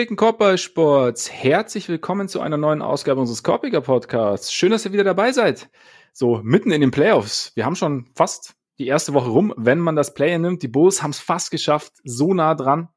Gepflegten 0.00 0.16
Korbballsports, 0.16 1.30
herzlich 1.30 1.90
willkommen 1.90 2.26
zu 2.26 2.40
einer 2.40 2.56
neuen 2.56 2.80
Ausgabe 2.80 3.20
unseres 3.20 3.42
Korbiger 3.42 3.82
Podcasts. 3.82 4.50
Schön, 4.50 4.70
dass 4.70 4.86
ihr 4.86 4.94
wieder 4.94 5.04
dabei 5.04 5.30
seid. 5.32 5.68
So 6.14 6.40
mitten 6.42 6.70
in 6.70 6.80
den 6.80 6.90
Playoffs. 6.90 7.52
Wir 7.54 7.66
haben 7.66 7.76
schon 7.76 8.08
fast 8.14 8.54
die 8.78 8.86
erste 8.86 9.12
Woche 9.12 9.28
rum, 9.28 9.52
wenn 9.58 9.78
man 9.78 9.96
das 9.96 10.14
Play 10.14 10.38
nimmt. 10.38 10.62
Die 10.62 10.68
Bulls 10.68 11.02
haben 11.02 11.10
es 11.10 11.20
fast 11.20 11.50
geschafft, 11.50 11.92
so 12.02 12.32
nah 12.32 12.54
dran. 12.54 12.88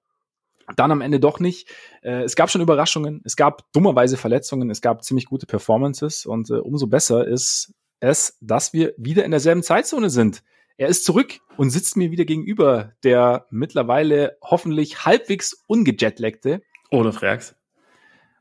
Dann 0.77 0.93
am 0.93 1.01
Ende 1.01 1.19
doch 1.19 1.41
nicht. 1.41 1.67
Äh, 2.03 2.23
es 2.23 2.37
gab 2.37 2.49
schon 2.49 2.61
Überraschungen, 2.61 3.21
es 3.25 3.35
gab 3.35 3.69
dummerweise 3.73 4.15
Verletzungen, 4.15 4.69
es 4.69 4.79
gab 4.79 5.03
ziemlich 5.03 5.25
gute 5.25 5.45
Performances 5.45 6.25
und 6.25 6.51
äh, 6.51 6.53
umso 6.53 6.87
besser 6.87 7.27
ist 7.27 7.73
es, 7.99 8.37
dass 8.39 8.71
wir 8.71 8.93
wieder 8.95 9.25
in 9.25 9.31
derselben 9.31 9.63
Zeitzone 9.63 10.09
sind. 10.09 10.41
Er 10.77 10.87
ist 10.87 11.03
zurück 11.03 11.39
und 11.57 11.69
sitzt 11.69 11.97
mir 11.97 12.11
wieder 12.11 12.23
gegenüber, 12.23 12.93
der 13.03 13.45
mittlerweile 13.49 14.37
hoffentlich 14.41 15.05
halbwegs 15.05 15.65
ungejetlaggte. 15.67 16.61
Ohne 16.93 17.11
Frags. 17.11 17.55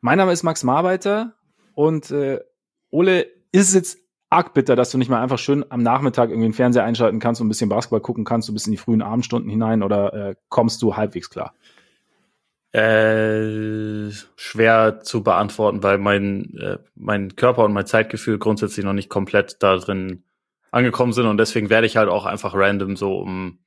Mein 0.02 0.18
Name 0.18 0.30
ist 0.30 0.42
Max 0.42 0.62
Marbeiter 0.62 1.32
und 1.74 2.10
äh, 2.10 2.38
Ole, 2.90 3.22
ist 3.50 3.68
es 3.68 3.74
jetzt 3.74 3.98
arg 4.28 4.52
bitter, 4.52 4.76
dass 4.76 4.90
du 4.90 4.98
nicht 4.98 5.08
mal 5.08 5.22
einfach 5.22 5.38
schön 5.38 5.64
am 5.70 5.82
Nachmittag 5.82 6.28
irgendwie 6.28 6.48
den 6.48 6.52
Fernseher 6.52 6.84
einschalten 6.84 7.18
kannst 7.18 7.40
und 7.40 7.46
ein 7.46 7.48
bisschen 7.48 7.70
Basketball 7.70 8.02
gucken 8.02 8.24
kannst, 8.24 8.48
so 8.48 8.52
bis 8.52 8.66
in 8.66 8.72
die 8.72 8.76
frühen 8.76 9.00
Abendstunden 9.00 9.48
hinein 9.48 9.82
oder 9.82 10.12
äh, 10.12 10.34
kommst 10.50 10.82
du 10.82 10.96
halbwegs 10.96 11.30
klar? 11.30 11.54
Äh, 12.72 14.10
schwer 14.36 15.00
zu 15.00 15.22
beantworten, 15.22 15.82
weil 15.82 15.96
mein, 15.96 16.54
äh, 16.58 16.76
mein 16.94 17.36
Körper 17.36 17.64
und 17.64 17.72
mein 17.72 17.86
Zeitgefühl 17.86 18.38
grundsätzlich 18.38 18.84
noch 18.84 18.92
nicht 18.92 19.08
komplett 19.08 19.62
da 19.62 19.78
drin 19.78 20.24
angekommen 20.70 21.14
sind 21.14 21.26
und 21.26 21.38
deswegen 21.38 21.70
werde 21.70 21.86
ich 21.86 21.96
halt 21.96 22.10
auch 22.10 22.26
einfach 22.26 22.54
random 22.54 22.96
so 22.96 23.18
um 23.18 23.60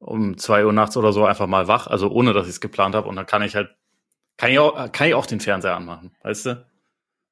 um 0.00 0.36
zwei 0.36 0.66
Uhr 0.66 0.72
nachts 0.72 0.96
oder 0.96 1.12
so 1.12 1.24
einfach 1.24 1.46
mal 1.46 1.68
wach, 1.68 1.86
also 1.86 2.10
ohne 2.10 2.32
dass 2.32 2.46
ich 2.46 2.54
es 2.54 2.60
geplant 2.60 2.96
habe 2.96 3.08
und 3.08 3.14
dann 3.14 3.26
kann 3.26 3.42
ich 3.42 3.54
halt 3.54 3.70
kann 4.36 4.50
ich 4.50 4.58
auch 4.58 4.92
kann 4.92 5.08
ich 5.08 5.14
auch 5.14 5.26
den 5.26 5.40
Fernseher 5.40 5.76
anmachen, 5.76 6.12
weißt 6.22 6.46
du? 6.46 6.66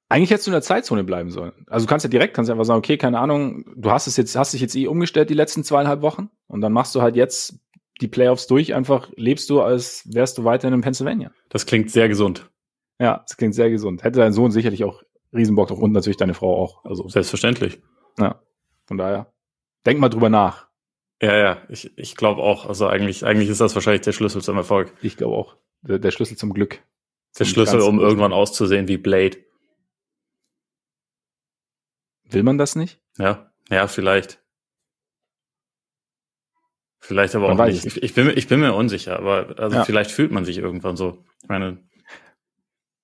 Eigentlich 0.09 0.31
hättest 0.31 0.49
du 0.49 0.51
in 0.51 0.55
der 0.55 0.63
Zeitzone 0.63 1.05
bleiben 1.05 1.31
sollen. 1.31 1.53
Also 1.69 1.87
du 1.87 1.91
kannst 1.91 2.03
ja 2.03 2.11
direkt, 2.11 2.35
kannst 2.35 2.51
einfach 2.51 2.65
sagen, 2.65 2.79
okay, 2.79 2.97
keine 2.97 3.21
Ahnung, 3.21 3.65
du 3.77 3.93
hast 3.93 4.09
es 4.09 4.17
jetzt, 4.17 4.35
hast 4.35 4.53
dich 4.53 4.61
jetzt 4.61 4.75
eh 4.75 4.89
umgestellt 4.89 5.31
die 5.31 5.35
letzten 5.35 5.63
zweieinhalb 5.63 6.03
Wochen 6.03 6.31
und 6.49 6.61
dann 6.63 6.73
machst 6.73 6.95
du 6.97 7.03
halt 7.03 7.15
jetzt 7.15 7.61
die 8.01 8.09
Playoffs 8.09 8.47
durch, 8.47 8.75
einfach 8.75 9.09
lebst 9.15 9.51
du, 9.51 9.61
als 9.61 10.03
wärst 10.13 10.39
du 10.39 10.45
weiterhin 10.45 10.75
in 10.75 10.81
Pennsylvania. 10.81 11.31
Das 11.49 11.67
klingt 11.67 11.91
sehr 11.91 12.09
gesund. 12.09 12.51
Ja, 12.99 13.19
das 13.27 13.37
klingt 13.37 13.55
sehr 13.55 13.71
gesund. 13.71 14.03
Hätte 14.03 14.19
dein 14.19 14.33
Sohn 14.33 14.51
sicherlich 14.51 14.85
auch 14.85 15.03
Riesenbock 15.33 15.69
drauf 15.69 15.79
und 15.79 15.93
natürlich 15.93 16.17
deine 16.17 16.35
Frau 16.35 16.61
auch. 16.61 16.85
Also 16.85 17.09
selbstverständlich. 17.09 17.81
Ja. 18.19 18.43
Von 18.87 18.99
daher, 18.99 19.33
denk 19.87 20.01
mal 20.01 20.09
drüber 20.09 20.29
nach. 20.29 20.69
Ja, 21.23 21.37
ja, 21.37 21.59
ich, 21.69 21.97
ich 21.97 22.17
glaube 22.17 22.43
auch. 22.43 22.67
Also 22.67 22.89
eigentlich, 22.89 23.25
eigentlich 23.25 23.49
ist 23.49 23.61
das 23.61 23.75
wahrscheinlich 23.75 24.03
der 24.03 24.13
Schlüssel 24.13 24.43
zum 24.43 24.57
Erfolg. 24.57 24.93
Ich 25.03 25.17
glaube 25.17 25.37
auch. 25.37 25.57
Der, 25.83 25.99
der, 25.99 26.11
Schlüssel 26.11 26.37
zum 26.37 26.53
Glück. 26.53 26.83
Der 27.39 27.45
Schlüssel, 27.45 27.81
um 27.81 28.01
irgendwann 28.01 28.33
auszusehen 28.33 28.89
wie 28.89 28.99
Blade. 28.99 29.39
Will 32.25 32.43
man 32.43 32.59
das 32.59 32.77
nicht? 32.77 33.01
Ja, 33.19 33.53
ja, 33.71 33.87
vielleicht. 33.87 34.43
Vielleicht 37.01 37.35
aber 37.35 37.49
man 37.49 37.61
auch 37.61 37.67
nicht. 37.67 37.85
Ich, 37.85 38.03
ich, 38.03 38.15
bin, 38.15 38.31
ich 38.37 38.47
bin 38.47 38.61
mir 38.61 38.75
unsicher, 38.75 39.19
aber 39.19 39.59
also 39.59 39.77
ja. 39.77 39.85
vielleicht 39.85 40.11
fühlt 40.11 40.31
man 40.31 40.45
sich 40.45 40.59
irgendwann 40.59 40.97
so. 40.97 41.25
Ich 41.43 41.49
meine, 41.49 41.79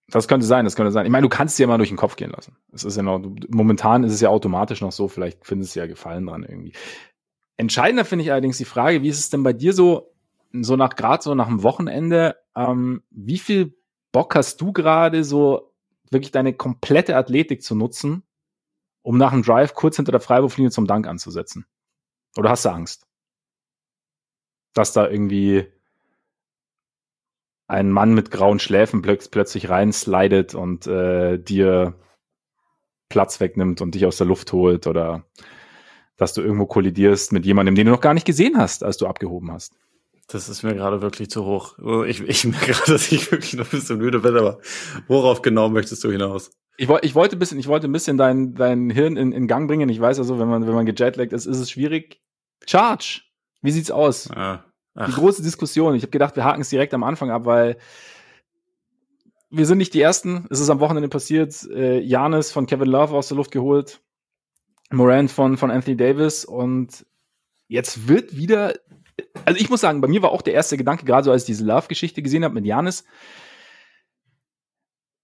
das 0.08 0.28
könnte 0.28 0.46
sein, 0.46 0.64
das 0.64 0.76
könnte 0.76 0.92
sein. 0.92 1.06
Ich 1.06 1.12
meine, 1.12 1.24
du 1.24 1.28
kannst 1.28 1.54
es 1.54 1.58
ja 1.58 1.66
mal 1.66 1.78
durch 1.78 1.88
den 1.88 1.96
Kopf 1.96 2.16
gehen 2.16 2.30
lassen. 2.30 2.56
Es 2.72 2.84
ist 2.84 2.96
ja 2.96 3.02
noch, 3.02 3.20
momentan 3.48 4.04
ist 4.04 4.12
es 4.12 4.20
ja 4.20 4.28
automatisch 4.28 4.80
noch 4.80 4.92
so, 4.92 5.08
vielleicht 5.08 5.44
findest 5.44 5.74
du 5.74 5.80
ja 5.80 5.86
Gefallen 5.86 6.26
dran 6.26 6.44
irgendwie. 6.44 6.72
Entscheidender 7.56 8.04
finde 8.04 8.24
ich 8.24 8.30
allerdings 8.30 8.58
die 8.58 8.64
Frage, 8.64 9.02
wie 9.02 9.08
ist 9.08 9.18
es 9.18 9.30
denn 9.30 9.42
bei 9.42 9.52
dir 9.52 9.72
so, 9.72 10.14
so 10.62 10.76
nach, 10.76 10.94
gerade 10.96 11.22
so 11.22 11.34
nach 11.34 11.48
dem 11.48 11.62
Wochenende, 11.62 12.36
ähm, 12.54 13.02
wie 13.10 13.38
viel 13.38 13.76
Bock 14.12 14.34
hast 14.34 14.60
du 14.60 14.72
gerade 14.72 15.24
so 15.24 15.74
wirklich 16.10 16.32
deine 16.32 16.54
komplette 16.54 17.16
Athletik 17.16 17.62
zu 17.62 17.74
nutzen, 17.74 18.22
um 19.02 19.18
nach 19.18 19.32
dem 19.32 19.42
Drive 19.42 19.74
kurz 19.74 19.96
hinter 19.96 20.12
der 20.12 20.20
Freiwurflinie 20.20 20.70
zum 20.70 20.86
Dank 20.86 21.06
anzusetzen? 21.06 21.66
Oder 22.36 22.50
hast 22.50 22.64
du 22.64 22.70
Angst? 22.70 23.06
Dass 24.74 24.92
da 24.92 25.08
irgendwie 25.08 25.72
ein 27.66 27.90
Mann 27.90 28.14
mit 28.14 28.30
grauen 28.30 28.58
Schläfen 28.58 29.02
plötz 29.02 29.28
plötzlich 29.28 29.68
reinslidet 29.68 30.54
und 30.54 30.86
äh, 30.86 31.38
dir 31.38 31.94
Platz 33.08 33.40
wegnimmt 33.40 33.80
und 33.80 33.94
dich 33.94 34.06
aus 34.06 34.16
der 34.16 34.26
Luft 34.26 34.52
holt 34.52 34.86
oder 34.86 35.24
dass 36.16 36.32
du 36.32 36.42
irgendwo 36.42 36.66
kollidierst 36.66 37.32
mit 37.32 37.44
jemandem, 37.44 37.74
den 37.74 37.86
du 37.86 37.92
noch 37.92 38.00
gar 38.00 38.14
nicht 38.14 38.26
gesehen 38.26 38.56
hast, 38.56 38.82
als 38.82 38.96
du 38.96 39.06
abgehoben 39.06 39.52
hast. 39.52 39.76
Das 40.28 40.48
ist 40.48 40.62
mir 40.62 40.74
gerade 40.74 41.02
wirklich 41.02 41.30
zu 41.30 41.44
hoch. 41.44 41.78
Oh, 41.78 42.02
ich, 42.02 42.20
ich 42.20 42.44
merke 42.44 42.72
gerade, 42.72 42.92
dass 42.92 43.12
ich 43.12 43.30
wirklich 43.30 43.54
noch 43.54 43.66
ein 43.66 43.70
bisschen 43.70 43.98
müde 43.98 44.20
bin, 44.20 44.36
aber 44.36 44.58
worauf 45.06 45.42
genau 45.42 45.68
möchtest 45.68 46.02
du 46.04 46.10
hinaus? 46.10 46.50
Ich, 46.78 46.88
ich 46.88 47.14
wollte 47.14 47.36
ein 47.36 47.38
bisschen, 47.38 47.58
ich 47.58 47.68
wollte 47.68 47.88
ein 47.88 47.92
bisschen 47.92 48.18
dein, 48.18 48.54
dein 48.54 48.90
Hirn 48.90 49.16
in, 49.16 49.32
in 49.32 49.46
Gang 49.46 49.68
bringen. 49.68 49.88
Ich 49.88 50.00
weiß 50.00 50.18
also, 50.18 50.38
wenn 50.38 50.48
man, 50.48 50.66
wenn 50.66 50.74
man 50.74 50.86
gejetlaggt 50.86 51.32
ist, 51.32 51.46
ist 51.46 51.58
es 51.58 51.70
schwierig. 51.70 52.20
Charge! 52.66 53.22
Wie 53.62 53.70
sieht's 53.70 53.90
aus? 53.90 54.30
Ah. 54.30 54.64
Die 55.06 55.12
große 55.12 55.42
Diskussion. 55.42 55.94
Ich 55.94 56.02
habe 56.02 56.10
gedacht, 56.10 56.36
wir 56.36 56.44
haken 56.44 56.62
es 56.62 56.70
direkt 56.70 56.94
am 56.94 57.02
Anfang 57.02 57.30
ab, 57.30 57.44
weil 57.44 57.76
wir 59.50 59.66
sind 59.66 59.78
nicht 59.78 59.94
die 59.94 60.00
Ersten. 60.00 60.46
Es 60.50 60.60
ist 60.60 60.70
am 60.70 60.80
Wochenende 60.80 61.08
passiert. 61.08 61.62
Äh, 61.70 62.00
Janis 62.00 62.50
von 62.50 62.66
Kevin 62.66 62.88
Love 62.88 63.14
aus 63.14 63.28
der 63.28 63.36
Luft 63.36 63.50
geholt. 63.50 64.00
Moran 64.90 65.28
von, 65.28 65.56
von 65.56 65.70
Anthony 65.70 65.96
Davis. 65.96 66.44
Und 66.44 67.06
jetzt 67.68 68.08
wird 68.08 68.36
wieder, 68.36 68.74
also 69.44 69.60
ich 69.60 69.70
muss 69.70 69.80
sagen, 69.80 70.00
bei 70.00 70.08
mir 70.08 70.22
war 70.22 70.32
auch 70.32 70.42
der 70.42 70.54
erste 70.54 70.76
Gedanke, 70.76 71.04
gerade 71.04 71.24
so 71.24 71.32
als 71.32 71.42
ich 71.42 71.46
diese 71.46 71.64
Love-Geschichte 71.64 72.22
gesehen 72.22 72.44
habe 72.44 72.54
mit 72.54 72.64
Janis, 72.64 73.04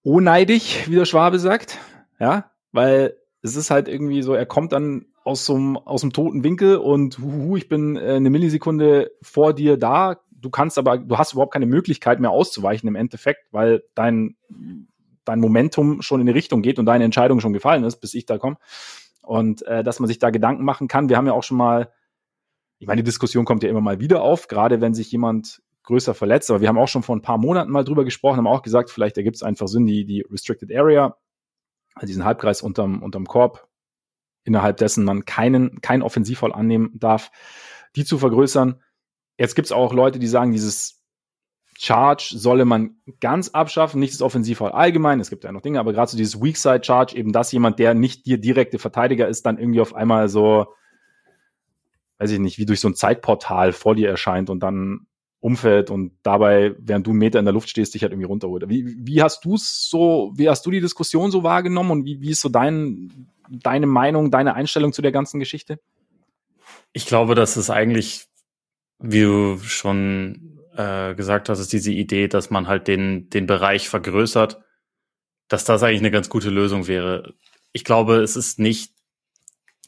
ohneidig, 0.03 0.89
wie 0.89 0.97
der 0.97 1.05
Schwabe 1.05 1.39
sagt. 1.39 1.79
Ja, 2.19 2.51
weil 2.73 3.17
es 3.43 3.57
ist 3.57 3.71
halt 3.71 3.89
irgendwie 3.89 4.23
so, 4.23 4.35
er 4.35 4.47
kommt 4.47 4.73
dann 4.73 5.07
aus 5.25 5.45
so 5.45 5.55
einem, 5.55 5.77
aus 5.77 6.01
dem 6.01 6.13
toten 6.13 6.45
Winkel 6.45 6.77
und 6.77 7.19
huhu, 7.19 7.57
ich 7.57 7.69
bin 7.69 7.97
äh, 7.97 8.15
eine 8.15 8.31
Millisekunde 8.31 9.13
vor 9.23 9.53
dir 9.55 9.77
da. 9.77 10.21
Du 10.31 10.51
kannst 10.51 10.79
aber, 10.79 10.99
du 10.99 11.19
hast 11.19 11.33
überhaupt 11.33 11.53
keine 11.53 11.67
Möglichkeit 11.67 12.19
mehr 12.19 12.31
auszuweichen 12.31 12.89
im 12.89 12.97
Endeffekt, 12.97 13.47
weil 13.53 13.85
dein, 13.95 14.37
dein 15.25 15.39
Momentum 15.39 16.03
schon 16.03 16.21
in 16.21 16.27
die 16.27 16.33
Richtung 16.33 16.63
geht 16.63 16.79
und 16.79 16.87
deine 16.87 17.05
Entscheidung 17.05 17.41
schon 17.41 17.53
gefallen 17.53 17.85
ist, 17.85 17.97
bis 17.97 18.15
ich 18.15 18.27
da 18.27 18.39
komme. 18.39 18.57
Und 19.23 19.63
äh, 19.63 19.85
dass 19.85 20.01
man 20.01 20.09
sich 20.09 20.19
da 20.19 20.31
Gedanken 20.31 20.65
machen 20.65 20.89
kann. 20.89 21.09
Wir 21.09 21.17
haben 21.17 21.27
ja 21.27 21.33
auch 21.33 21.45
schon 21.45 21.57
mal, 21.57 21.93
ich 22.83 22.89
meine, 22.89 23.01
die 23.01 23.07
Diskussion 23.07 23.45
kommt 23.45 23.63
ja 23.63 23.69
immer 23.71 23.81
mal 23.81 24.01
wieder 24.01 24.23
auf, 24.23 24.49
gerade 24.49 24.81
wenn 24.81 24.93
sich 24.93 25.13
jemand 25.13 25.63
größer 25.85 26.15
verletzt, 26.15 26.51
aber 26.51 26.61
wir 26.61 26.69
haben 26.69 26.79
auch 26.79 26.89
schon 26.89 27.05
vor 27.05 27.15
ein 27.15 27.23
paar 27.23 27.39
Monaten 27.39 27.71
mal 27.71 27.85
drüber 27.85 28.05
gesprochen, 28.05 28.39
haben 28.39 28.49
auch 28.49 28.63
gesagt, 28.63 28.91
vielleicht 28.91 29.17
ergibt 29.17 29.37
es 29.37 29.45
einfach 29.45 29.69
Sinn, 29.69 29.87
die, 29.87 30.05
die 30.05 30.23
Restricted 30.29 30.75
Area, 30.75 31.17
also 31.95 32.09
diesen 32.09 32.25
Halbkreis 32.25 32.61
unterm, 32.61 33.01
unterm 33.01 33.27
Korb, 33.27 33.69
innerhalb 34.43 34.79
dessen 34.79 35.05
man 35.05 35.25
keinen, 35.25 35.81
kein 35.81 36.03
Offensivfall 36.03 36.53
annehmen 36.53 36.91
darf, 36.95 37.31
die 37.95 38.05
zu 38.05 38.19
vergrößern. 38.19 38.83
Jetzt 39.39 39.55
gibt 39.55 39.67
es 39.67 39.73
auch 39.73 39.93
Leute, 39.93 40.19
die 40.19 40.27
sagen, 40.27 40.51
dieses 40.51 41.05
Charge 41.79 42.35
solle 42.37 42.65
man 42.65 42.97
ganz 43.21 43.51
abschaffen, 43.51 44.01
nicht 44.01 44.13
das 44.13 44.23
Offensivfall 44.23 44.73
allgemein. 44.73 45.21
Es 45.21 45.31
gibt 45.31 45.45
ja 45.45 45.53
noch 45.53 45.63
Dinge, 45.63 45.79
aber 45.79 45.93
gerade 45.93 46.11
so 46.11 46.17
dieses 46.17 46.43
Weak 46.43 46.57
Side 46.57 46.83
Charge, 46.83 47.15
eben 47.15 47.31
dass 47.31 47.53
jemand, 47.53 47.79
der 47.79 47.95
nicht 47.95 48.27
dir 48.27 48.39
direkte 48.39 48.81
Verteidiger 48.81 49.29
ist, 49.29 49.47
dann 49.47 49.57
irgendwie 49.57 49.81
auf 49.81 49.95
einmal 49.95 50.29
so, 50.29 50.67
weiß 52.23 52.31
ich 52.31 52.39
nicht, 52.39 52.59
wie 52.59 52.67
durch 52.67 52.81
so 52.81 52.89
ein 52.89 52.95
Zeitportal 52.95 53.73
vor 53.73 53.95
dir 53.97 54.09
erscheint 54.09 54.49
und 54.49 54.61
dann 54.61 55.07
umfällt 55.41 55.91
und 55.91 56.13
dabei, 56.23 56.77
während 56.79 57.07
du 57.07 57.11
einen 57.11 57.19
Meter 57.19 57.41
in 57.41 57.45
der 57.45 57.53
Luft 57.53 57.69
stehst, 57.69 57.95
dich 57.95 58.03
halt 58.03 58.13
irgendwie 58.13 58.29
runterholt. 58.29 58.69
Wie, 58.69 58.97
wie 58.97 59.23
hast 59.23 59.45
du 59.45 59.57
es 59.57 59.89
so, 59.91 60.33
wie 60.37 60.49
hast 60.49 60.65
du 60.65 60.71
die 60.71 60.81
Diskussion 60.81 61.33
so 61.33 61.43
wahrgenommen 61.43 61.91
und 61.91 62.05
wie, 62.05 62.21
wie 62.21 62.31
ist 62.31 62.43
so 62.43 62.49
dein, 62.49 63.29
deine 63.51 63.89
Meinung, 63.89 64.31
deine 64.31 64.55
Einstellung 64.55 64.93
zu 64.93 65.03
der 65.03 65.11
ganzen 65.11 65.41
Geschichte? 65.41 65.81
Ich 66.93 67.07
glaube, 67.07 67.35
dass 67.35 67.57
es 67.57 67.71
eigentlich, 67.71 68.27
wie 69.01 69.23
du 69.23 69.59
schon 69.59 70.61
äh, 70.77 71.17
gesagt 71.17 71.49
hast, 71.49 71.59
ist 71.59 71.73
diese 71.73 71.91
Idee, 71.91 72.29
dass 72.29 72.51
man 72.51 72.69
halt 72.69 72.87
den, 72.87 73.29
den 73.31 73.47
Bereich 73.47 73.89
vergrößert, 73.89 74.61
dass 75.49 75.65
das 75.65 75.83
eigentlich 75.83 76.03
eine 76.03 76.13
ganz 76.13 76.29
gute 76.29 76.51
Lösung 76.51 76.87
wäre. 76.87 77.35
Ich 77.73 77.83
glaube, 77.83 78.23
es 78.23 78.37
ist 78.37 78.61
nicht, 78.61 78.93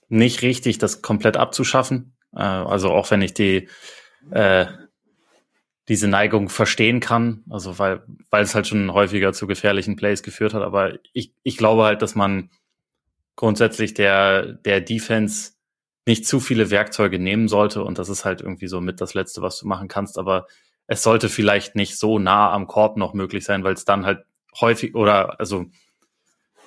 nicht 0.09 0.43
richtig, 0.43 0.79
das 0.79 1.01
komplett 1.01 1.37
abzuschaffen. 1.37 2.14
Äh, 2.37 2.43
also 2.43 2.91
auch 2.91 3.11
wenn 3.11 3.23
ich 3.23 3.35
die, 3.35 3.69
äh, 4.31 4.67
diese 5.89 6.09
Neigung 6.09 6.49
verstehen 6.49 7.01
kann, 7.01 7.45
also 7.51 7.79
weil, 7.79 8.03
weil 8.31 8.43
es 8.43 8.55
halt 8.55 8.67
schon 8.67 8.93
häufiger 8.93 9.33
zu 9.33 9.47
gefährlichen 9.47 9.97
Plays 9.97 10.23
geführt 10.23 10.55
hat. 10.55 10.63
Aber 10.63 10.95
ich, 11.13 11.33
ich 11.43 11.57
glaube 11.57 11.85
halt, 11.85 12.01
dass 12.01 12.15
man 12.15 12.51
grundsätzlich 13.37 13.95
der, 13.95 14.55
der 14.55 14.81
Defense 14.81 15.53
nicht 16.07 16.27
zu 16.27 16.41
viele 16.41 16.71
Werkzeuge 16.71 17.19
nehmen 17.19 17.49
sollte. 17.49 17.83
Und 17.83 17.99
das 17.99 18.09
ist 18.09 18.25
halt 18.25 18.41
irgendwie 18.41 18.69
so 18.69 18.81
mit 18.81 19.01
das 19.01 19.15
Letzte, 19.15 19.43
was 19.43 19.59
du 19.59 19.67
machen 19.67 19.89
kannst. 19.89 20.19
Aber 20.19 20.47
es 20.87 21.03
sollte 21.03 21.29
vielleicht 21.29 21.77
nicht 21.77 21.99
so 21.99 22.19
nah 22.19 22.53
am 22.53 22.67
Korb 22.67 22.97
noch 22.97 23.15
möglich 23.15 23.45
sein, 23.45 23.65
weil 23.65 23.75
es 23.75 23.85
dann 23.85 24.07
halt 24.07 24.25
häufig 24.61 24.95
oder 24.95 25.41
also 25.41 25.67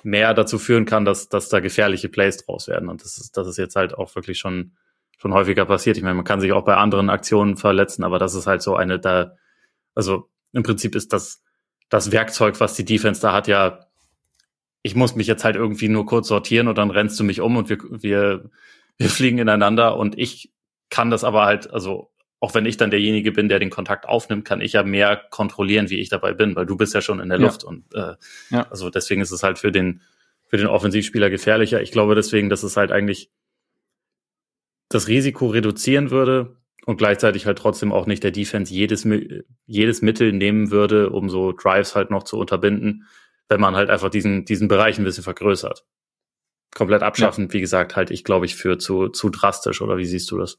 mehr 0.02 0.34
dazu 0.34 0.58
führen 0.58 0.84
kann, 0.84 1.04
dass, 1.04 1.28
dass 1.28 1.48
da 1.48 1.60
gefährliche 1.60 2.08
Plays 2.08 2.38
draus 2.38 2.68
werden. 2.68 2.88
Und 2.88 3.02
das 3.02 3.18
ist, 3.18 3.36
das 3.36 3.46
ist 3.46 3.58
jetzt 3.58 3.76
halt 3.76 3.94
auch 3.94 4.14
wirklich 4.14 4.38
schon 4.38 4.72
schon 5.18 5.34
häufiger 5.34 5.66
passiert. 5.66 5.96
Ich 5.96 6.02
meine, 6.02 6.14
man 6.14 6.24
kann 6.24 6.40
sich 6.40 6.52
auch 6.52 6.64
bei 6.64 6.76
anderen 6.76 7.10
Aktionen 7.10 7.56
verletzen, 7.56 8.04
aber 8.04 8.18
das 8.18 8.34
ist 8.34 8.46
halt 8.46 8.62
so 8.62 8.76
eine 8.76 8.98
da, 8.98 9.36
also 9.94 10.28
im 10.52 10.62
Prinzip 10.62 10.94
ist 10.94 11.12
das, 11.12 11.42
das 11.88 12.12
Werkzeug, 12.12 12.60
was 12.60 12.74
die 12.74 12.84
Defense 12.84 13.20
da 13.20 13.32
hat, 13.32 13.48
ja, 13.48 13.86
ich 14.82 14.94
muss 14.94 15.16
mich 15.16 15.26
jetzt 15.26 15.44
halt 15.44 15.56
irgendwie 15.56 15.88
nur 15.88 16.06
kurz 16.06 16.28
sortieren 16.28 16.68
und 16.68 16.78
dann 16.78 16.90
rennst 16.90 17.18
du 17.18 17.24
mich 17.24 17.40
um 17.40 17.56
und 17.56 17.68
wir, 17.68 17.78
wir, 17.90 18.50
wir 18.96 19.08
fliegen 19.10 19.38
ineinander 19.38 19.96
und 19.96 20.16
ich 20.16 20.52
kann 20.88 21.10
das 21.10 21.24
aber 21.24 21.44
halt, 21.44 21.70
also 21.70 22.10
auch 22.40 22.54
wenn 22.54 22.66
ich 22.66 22.76
dann 22.76 22.90
derjenige 22.90 23.32
bin, 23.32 23.48
der 23.48 23.58
den 23.58 23.70
Kontakt 23.70 24.06
aufnimmt, 24.06 24.44
kann 24.44 24.60
ich 24.60 24.74
ja 24.74 24.84
mehr 24.84 25.16
kontrollieren, 25.16 25.90
wie 25.90 25.98
ich 25.98 26.08
dabei 26.08 26.32
bin, 26.32 26.54
weil 26.54 26.66
du 26.66 26.76
bist 26.76 26.94
ja 26.94 27.00
schon 27.00 27.18
in 27.18 27.28
der 27.28 27.38
Luft 27.38 27.64
und 27.64 27.92
äh, 27.94 28.14
ja. 28.50 28.66
also 28.70 28.90
deswegen 28.90 29.20
ist 29.20 29.32
es 29.32 29.42
halt 29.42 29.58
für 29.58 29.72
den 29.72 30.00
für 30.46 30.56
den 30.56 30.66
Offensivspieler 30.66 31.28
gefährlicher. 31.28 31.82
Ich 31.82 31.92
glaube 31.92 32.14
deswegen, 32.14 32.48
dass 32.48 32.62
es 32.62 32.76
halt 32.76 32.90
eigentlich 32.90 33.30
das 34.88 35.08
Risiko 35.08 35.48
reduzieren 35.48 36.10
würde 36.10 36.56
und 36.86 36.96
gleichzeitig 36.96 37.46
halt 37.46 37.58
trotzdem 37.58 37.92
auch 37.92 38.06
nicht 38.06 38.22
der 38.22 38.30
Defense 38.30 38.72
jedes 38.72 39.06
jedes 39.66 40.02
Mittel 40.02 40.32
nehmen 40.32 40.70
würde, 40.70 41.10
um 41.10 41.28
so 41.28 41.52
Drives 41.52 41.94
halt 41.94 42.10
noch 42.10 42.22
zu 42.22 42.38
unterbinden, 42.38 43.06
wenn 43.48 43.60
man 43.60 43.76
halt 43.76 43.90
einfach 43.90 44.10
diesen 44.10 44.44
diesen 44.44 44.68
Bereich 44.68 44.98
ein 44.98 45.04
bisschen 45.04 45.24
vergrößert. 45.24 45.84
Komplett 46.74 47.02
abschaffen, 47.02 47.46
ja. 47.46 47.52
wie 47.52 47.60
gesagt, 47.60 47.96
halt 47.96 48.10
ich 48.10 48.24
glaube 48.24 48.46
ich 48.46 48.54
für 48.54 48.78
zu 48.78 49.08
zu 49.08 49.30
drastisch 49.30 49.82
oder 49.82 49.96
wie 49.98 50.06
siehst 50.06 50.30
du 50.30 50.38
das? 50.38 50.58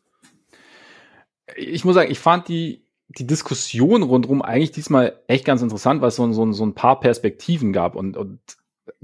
ich 1.55 1.85
muss 1.85 1.95
sagen, 1.95 2.11
ich 2.11 2.19
fand 2.19 2.47
die, 2.47 2.83
die 3.09 3.27
Diskussion 3.27 4.03
rundherum 4.03 4.41
eigentlich 4.41 4.71
diesmal 4.71 5.19
echt 5.27 5.45
ganz 5.45 5.61
interessant, 5.61 6.01
weil 6.01 6.09
es 6.09 6.15
so, 6.15 6.31
so, 6.31 6.51
so 6.51 6.65
ein 6.65 6.75
paar 6.75 6.99
Perspektiven 6.99 7.73
gab 7.73 7.95
und, 7.95 8.17
und 8.17 8.39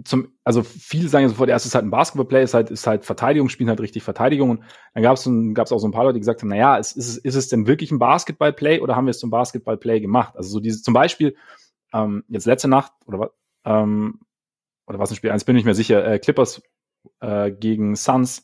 zum, 0.03 0.33
also 0.43 0.63
viele 0.63 1.09
sagen 1.09 1.23
ja 1.23 1.29
sofort, 1.29 1.49
erst 1.49 1.65
ist 1.65 1.75
halt 1.75 1.85
ein 1.85 1.91
Basketballplay, 1.91 2.43
ist 2.43 2.53
halt, 2.53 2.71
ist 2.71 2.87
halt 2.87 3.05
Verteidigung, 3.05 3.49
spielen 3.49 3.69
halt 3.69 3.79
richtig 3.79 4.03
Verteidigung. 4.03 4.51
Und 4.51 4.63
dann 4.93 5.03
gab 5.03 5.17
es 5.17 5.29
gab's 5.53 5.71
auch 5.71 5.79
so 5.79 5.87
ein 5.87 5.91
paar 5.91 6.03
Leute, 6.03 6.15
die 6.15 6.19
gesagt 6.19 6.41
haben, 6.41 6.49
naja, 6.49 6.77
ist, 6.77 6.95
ist, 6.95 7.09
es, 7.09 7.17
ist 7.17 7.35
es 7.35 7.47
denn 7.49 7.67
wirklich 7.67 7.91
ein 7.91 7.99
Basketballplay 7.99 8.79
oder 8.79 8.95
haben 8.95 9.05
wir 9.05 9.11
es 9.11 9.19
zum 9.19 9.29
Basketballplay 9.29 9.99
gemacht? 9.99 10.35
Also 10.35 10.49
so 10.49 10.59
dieses, 10.59 10.83
zum 10.83 10.93
Beispiel, 10.93 11.35
ähm, 11.93 12.23
jetzt 12.27 12.45
letzte 12.45 12.67
Nacht, 12.67 12.93
oder 13.05 13.19
was, 13.19 13.29
ähm, 13.65 14.19
oder 14.87 14.99
was 14.99 15.11
ein 15.11 15.15
Spiel, 15.15 15.31
eins 15.31 15.45
bin 15.45 15.57
ich 15.57 15.65
mir 15.65 15.75
sicher, 15.75 16.05
äh, 16.05 16.19
Clippers 16.19 16.61
äh, 17.21 17.51
gegen 17.51 17.95
Suns, 17.95 18.43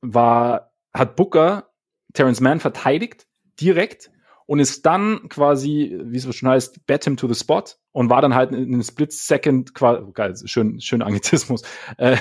war, 0.00 0.72
hat 0.92 1.16
Booker 1.16 1.68
Terrence 2.14 2.40
Mann 2.40 2.60
verteidigt 2.60 3.26
direkt 3.60 4.10
und 4.48 4.60
ist 4.60 4.86
dann 4.86 5.28
quasi, 5.28 5.94
wie 6.04 6.16
es 6.16 6.34
schon 6.34 6.48
heißt, 6.48 6.86
bet 6.86 7.04
him 7.04 7.18
to 7.18 7.28
the 7.28 7.38
spot 7.38 7.64
und 7.92 8.08
war 8.08 8.22
dann 8.22 8.34
halt 8.34 8.50
in 8.50 8.72
einem 8.72 8.82
Split 8.82 9.12
Second, 9.12 9.74
quasi, 9.74 10.02
geil, 10.14 10.34
schön, 10.46 10.80
schön 10.80 11.02
Anglizismus, 11.02 11.64
äh, 11.98 12.16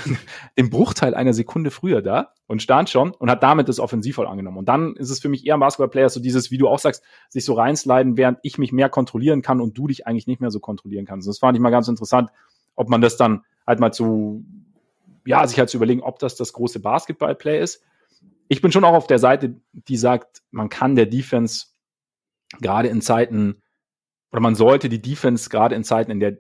im 0.56 0.70
Bruchteil 0.70 1.16
einer 1.16 1.32
Sekunde 1.32 1.72
früher 1.72 2.02
da 2.02 2.34
und 2.46 2.62
stand 2.62 2.90
schon 2.90 3.12
und 3.12 3.32
hat 3.32 3.44
damit 3.44 3.70
das 3.70 3.80
Offensivvoll 3.80 4.28
angenommen. 4.28 4.58
Und 4.58 4.68
dann 4.68 4.98
ist 4.98 5.10
es 5.10 5.22
für 5.22 5.30
mich 5.30 5.48
eher 5.48 5.54
ein 5.54 5.62
Basketballplayer, 5.62 6.10
so 6.10 6.20
dieses, 6.20 6.52
wie 6.52 6.58
du 6.58 6.68
auch 6.68 6.80
sagst, 6.80 7.02
sich 7.30 7.46
so 7.46 7.54
reinsliden, 7.54 8.18
während 8.18 8.40
ich 8.44 8.58
mich 8.58 8.74
mehr 8.74 8.90
kontrollieren 8.90 9.42
kann 9.42 9.62
und 9.62 9.78
du 9.78 9.88
dich 9.88 10.06
eigentlich 10.06 10.28
nicht 10.28 10.42
mehr 10.42 10.52
so 10.52 10.60
kontrollieren 10.60 11.06
kannst. 11.06 11.30
Das 11.30 11.40
fand 11.40 11.56
ich 11.56 11.62
mal 11.62 11.70
ganz 11.70 11.88
interessant, 11.88 12.30
ob 12.76 12.90
man 12.90 13.00
das 13.00 13.16
dann 13.16 13.46
halt 13.66 13.80
mal 13.80 13.94
zu, 13.94 14.44
ja, 15.26 15.48
sich 15.48 15.58
halt 15.58 15.70
zu 15.70 15.78
überlegen, 15.78 16.02
ob 16.02 16.20
das 16.20 16.36
das 16.36 16.52
große 16.52 16.82
Basketballplay 16.82 17.62
ist 17.62 17.82
ich 18.50 18.62
bin 18.62 18.72
schon 18.72 18.86
auch 18.86 18.94
auf 18.94 19.08
der 19.08 19.20
Seite, 19.20 19.56
die 19.74 19.98
sagt, 19.98 20.42
man 20.52 20.70
kann 20.70 20.96
der 20.96 21.06
Defense 21.06 21.68
gerade 22.60 22.88
in 22.88 23.02
Zeiten 23.02 23.62
oder 24.32 24.42
man 24.42 24.56
sollte 24.56 24.90
die 24.90 25.02
Defense 25.02 25.50
gerade 25.50 25.76
in 25.76 25.86
Zeiten, 25.86 26.12
in 26.12 26.20
der 26.20 26.38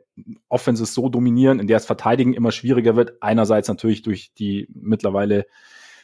Offenses 0.49 0.93
so 0.93 1.07
dominieren, 1.07 1.59
in 1.59 1.67
der 1.67 1.77
es 1.77 1.85
Verteidigen 1.85 2.33
immer 2.33 2.51
schwieriger 2.51 2.97
wird. 2.97 3.21
Einerseits 3.21 3.69
natürlich 3.69 4.01
durch 4.01 4.33
die 4.33 4.67
mittlerweile 4.73 5.45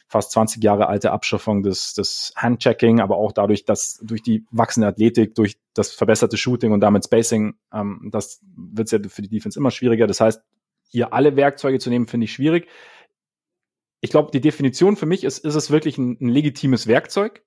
fast 0.08 0.32
20 0.32 0.62
Jahre 0.64 0.88
alte 0.88 1.12
Abschaffung 1.12 1.62
des, 1.62 1.92
des 1.92 2.32
Handchecking, 2.36 3.00
aber 3.00 3.16
auch 3.16 3.32
dadurch, 3.32 3.66
dass 3.66 4.00
durch 4.02 4.22
die 4.22 4.46
wachsende 4.50 4.86
Athletik, 4.86 5.34
durch 5.34 5.58
das 5.74 5.92
verbesserte 5.92 6.38
Shooting 6.38 6.72
und 6.72 6.80
damit 6.80 7.04
Spacing, 7.04 7.54
ähm, 7.72 8.08
das 8.10 8.40
wird 8.56 8.86
es 8.86 8.92
ja 8.92 8.98
für 9.08 9.22
die 9.22 9.28
Defense 9.28 9.58
immer 9.58 9.70
schwieriger. 9.70 10.06
Das 10.06 10.20
heißt, 10.20 10.42
hier 10.88 11.12
alle 11.12 11.36
Werkzeuge 11.36 11.78
zu 11.78 11.90
nehmen, 11.90 12.06
finde 12.06 12.24
ich 12.24 12.32
schwierig 12.32 12.66
ich 14.04 14.10
glaube, 14.10 14.30
die 14.32 14.42
Definition 14.42 14.96
für 14.96 15.06
mich 15.06 15.24
ist, 15.24 15.38
ist 15.38 15.54
es 15.54 15.70
wirklich 15.70 15.96
ein, 15.96 16.18
ein 16.20 16.28
legitimes 16.28 16.86
Werkzeug? 16.86 17.42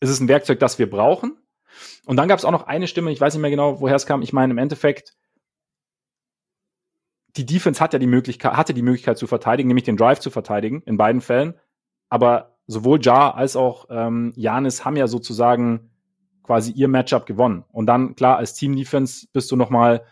Ist 0.00 0.10
es 0.10 0.20
ein 0.20 0.28
Werkzeug, 0.28 0.58
das 0.58 0.78
wir 0.78 0.90
brauchen? 0.90 1.38
Und 2.06 2.16
dann 2.16 2.28
gab 2.28 2.38
es 2.38 2.44
auch 2.44 2.50
noch 2.50 2.66
eine 2.66 2.86
Stimme, 2.86 3.10
ich 3.10 3.20
weiß 3.20 3.34
nicht 3.34 3.42
mehr 3.42 3.50
genau, 3.50 3.80
woher 3.80 3.96
es 3.96 4.06
kam. 4.06 4.22
Ich 4.22 4.32
meine, 4.32 4.52
im 4.52 4.58
Endeffekt, 4.58 5.14
die 7.36 7.46
Defense 7.46 7.80
hat 7.80 7.92
ja 7.92 7.98
die 7.98 8.06
Möglichkeit, 8.06 8.54
hatte 8.54 8.74
die 8.74 8.82
Möglichkeit 8.82 9.18
zu 9.18 9.26
verteidigen, 9.26 9.68
nämlich 9.68 9.84
den 9.84 9.96
Drive 9.96 10.20
zu 10.20 10.30
verteidigen, 10.30 10.82
in 10.86 10.96
beiden 10.96 11.20
Fällen. 11.20 11.54
Aber 12.08 12.56
sowohl 12.66 13.00
Ja 13.02 13.32
als 13.32 13.56
auch 13.56 13.86
ähm, 13.90 14.32
Janis 14.36 14.84
haben 14.84 14.96
ja 14.96 15.06
sozusagen 15.06 15.90
quasi 16.42 16.72
ihr 16.72 16.88
Matchup 16.88 17.26
gewonnen. 17.26 17.64
Und 17.70 17.86
dann, 17.86 18.14
klar, 18.14 18.38
als 18.38 18.54
Team-Defense 18.54 19.26
bist 19.32 19.50
du 19.50 19.56
nochmal, 19.56 20.06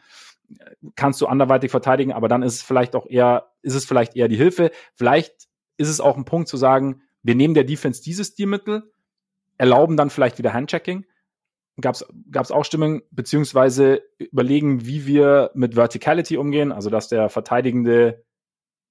kannst 0.95 1.21
du 1.21 1.27
anderweitig 1.27 1.71
verteidigen, 1.71 2.13
aber 2.13 2.29
dann 2.29 2.43
ist 2.43 2.57
es 2.57 2.63
vielleicht 2.63 2.95
auch 2.95 3.07
eher, 3.07 3.51
ist 3.63 3.75
es 3.75 3.87
vielleicht 3.87 4.17
eher 4.17 4.29
die 4.29 4.37
Hilfe. 4.37 4.71
Vielleicht 4.95 5.49
ist 5.79 5.89
es 5.89 6.01
auch 6.01 6.17
ein 6.17 6.27
Punkt 6.27 6.49
zu 6.49 6.57
sagen, 6.57 7.03
wir 7.23 7.35
nehmen 7.35 7.55
der 7.55 7.65
Defense 7.65 8.03
dieses 8.03 8.29
Stilmittel, 8.29 8.93
erlauben 9.59 9.97
dann 9.97 10.11
vielleicht 10.11 10.39
wieder 10.39 10.53
Handchecking. 10.53 11.07
Gab 11.81 11.95
es 11.95 12.51
auch 12.51 12.65
Stimmen, 12.65 13.03
beziehungsweise 13.11 14.03
überlegen, 14.19 14.87
wie 14.87 15.07
wir 15.07 15.51
mit 15.55 15.75
Verticality 15.75 16.39
umgehen, 16.39 16.73
also 16.73 16.89
dass 16.89 17.09
der 17.09 17.29
verteidigende 17.29 18.25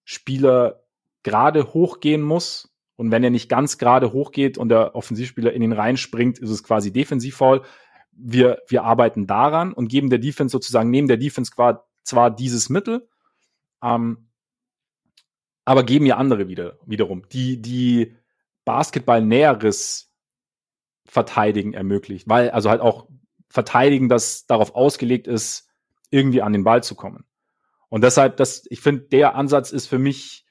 Spieler 0.04 0.84
gerade 1.24 1.74
hochgehen 1.74 2.22
muss. 2.22 2.72
Und 2.96 3.12
wenn 3.12 3.24
er 3.24 3.32
nicht 3.32 3.50
ganz 3.50 3.78
gerade 3.78 4.14
hochgeht 4.14 4.58
und 4.58 4.70
der 4.70 4.96
Offensivspieler 4.96 5.52
in 5.52 5.64
ihn 5.64 5.74
reinspringt, 5.74 6.38
ist 6.40 6.52
es 6.52 6.64
quasi 6.64 6.94
Defensivfoul. 6.94 7.64
Wir, 8.12 8.62
wir 8.68 8.84
arbeiten 8.84 9.28
daran 9.28 9.74
und 9.74 9.90
geben 9.90 10.10
der 10.10 10.20
Defense 10.20 10.52
sozusagen, 10.52 10.92
nehmen 10.92 11.08
der 11.08 11.18
Defense 11.18 11.52
zwar 12.04 12.34
dieses 12.34 12.70
Mittel, 12.70 13.10
ähm, 13.84 14.30
aber 15.66 15.84
geben 15.84 16.06
ja 16.06 16.18
andere 16.18 16.48
wieder, 16.48 16.78
wiederum, 16.86 17.28
die, 17.30 17.62
die 17.62 18.16
Basketball 18.64 19.22
näheres 19.22 20.12
Verteidigen 21.06 21.74
ermöglicht, 21.74 22.28
weil 22.28 22.50
also 22.50 22.70
halt 22.70 22.82
auch 22.82 23.08
Verteidigen, 23.50 24.10
das 24.10 24.46
darauf 24.48 24.76
ausgelegt 24.76 25.28
ist, 25.28 25.70
irgendwie 26.10 26.42
an 26.42 26.54
den 26.54 26.64
Ball 26.64 26.84
zu 26.84 26.96
kommen. 26.96 27.26
Und 27.90 28.04
deshalb, 28.04 28.38
das, 28.38 28.66
ich 28.70 28.82
finde, 28.82 29.04
der 29.04 29.36
Ansatz 29.36 29.72
ist 29.72 29.88
für 29.88 30.00
mich, 30.00 30.46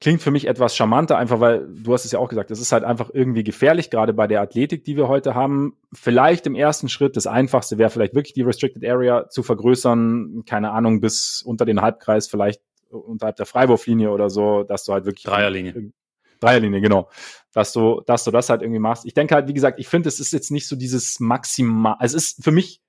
klingt 0.00 0.22
für 0.22 0.30
mich 0.30 0.46
etwas 0.46 0.76
charmanter, 0.76 1.16
einfach 1.16 1.40
weil, 1.40 1.66
du 1.68 1.92
hast 1.92 2.04
es 2.04 2.12
ja 2.12 2.18
auch 2.18 2.28
gesagt, 2.28 2.50
es 2.50 2.60
ist 2.60 2.70
halt 2.70 2.84
einfach 2.84 3.10
irgendwie 3.12 3.42
gefährlich, 3.42 3.90
gerade 3.90 4.12
bei 4.12 4.26
der 4.26 4.42
Athletik, 4.42 4.84
die 4.84 4.96
wir 4.96 5.08
heute 5.08 5.34
haben. 5.34 5.76
Vielleicht 5.92 6.46
im 6.46 6.54
ersten 6.54 6.88
Schritt, 6.88 7.16
das 7.16 7.26
einfachste 7.26 7.78
wäre 7.78 7.90
vielleicht 7.90 8.14
wirklich 8.14 8.34
die 8.34 8.42
Restricted 8.42 8.84
Area 8.84 9.28
zu 9.28 9.42
vergrößern, 9.42 10.44
keine 10.46 10.70
Ahnung, 10.70 11.00
bis 11.00 11.42
unter 11.42 11.64
den 11.64 11.80
Halbkreis, 11.80 12.28
vielleicht 12.28 12.60
unterhalb 12.90 13.36
der 13.36 13.46
Freiwurflinie 13.46 14.10
oder 14.10 14.30
so, 14.30 14.62
dass 14.62 14.84
du 14.84 14.92
halt 14.92 15.06
wirklich 15.06 15.24
Dreierlinie. 15.24 15.92
Dreierlinie, 16.40 16.80
genau. 16.80 17.08
Dass 17.56 17.72
du, 17.72 18.02
dass 18.04 18.22
du 18.22 18.30
das 18.30 18.50
halt 18.50 18.60
irgendwie 18.60 18.80
machst. 18.80 19.06
Ich 19.06 19.14
denke 19.14 19.34
halt, 19.34 19.48
wie 19.48 19.54
gesagt, 19.54 19.80
ich 19.80 19.88
finde, 19.88 20.10
es 20.10 20.20
ist 20.20 20.30
jetzt 20.34 20.50
nicht 20.50 20.68
so 20.68 20.76
dieses 20.76 21.20
maximal, 21.20 21.96
es 22.00 22.12
ist 22.12 22.44
für 22.44 22.52
mich 22.52 22.82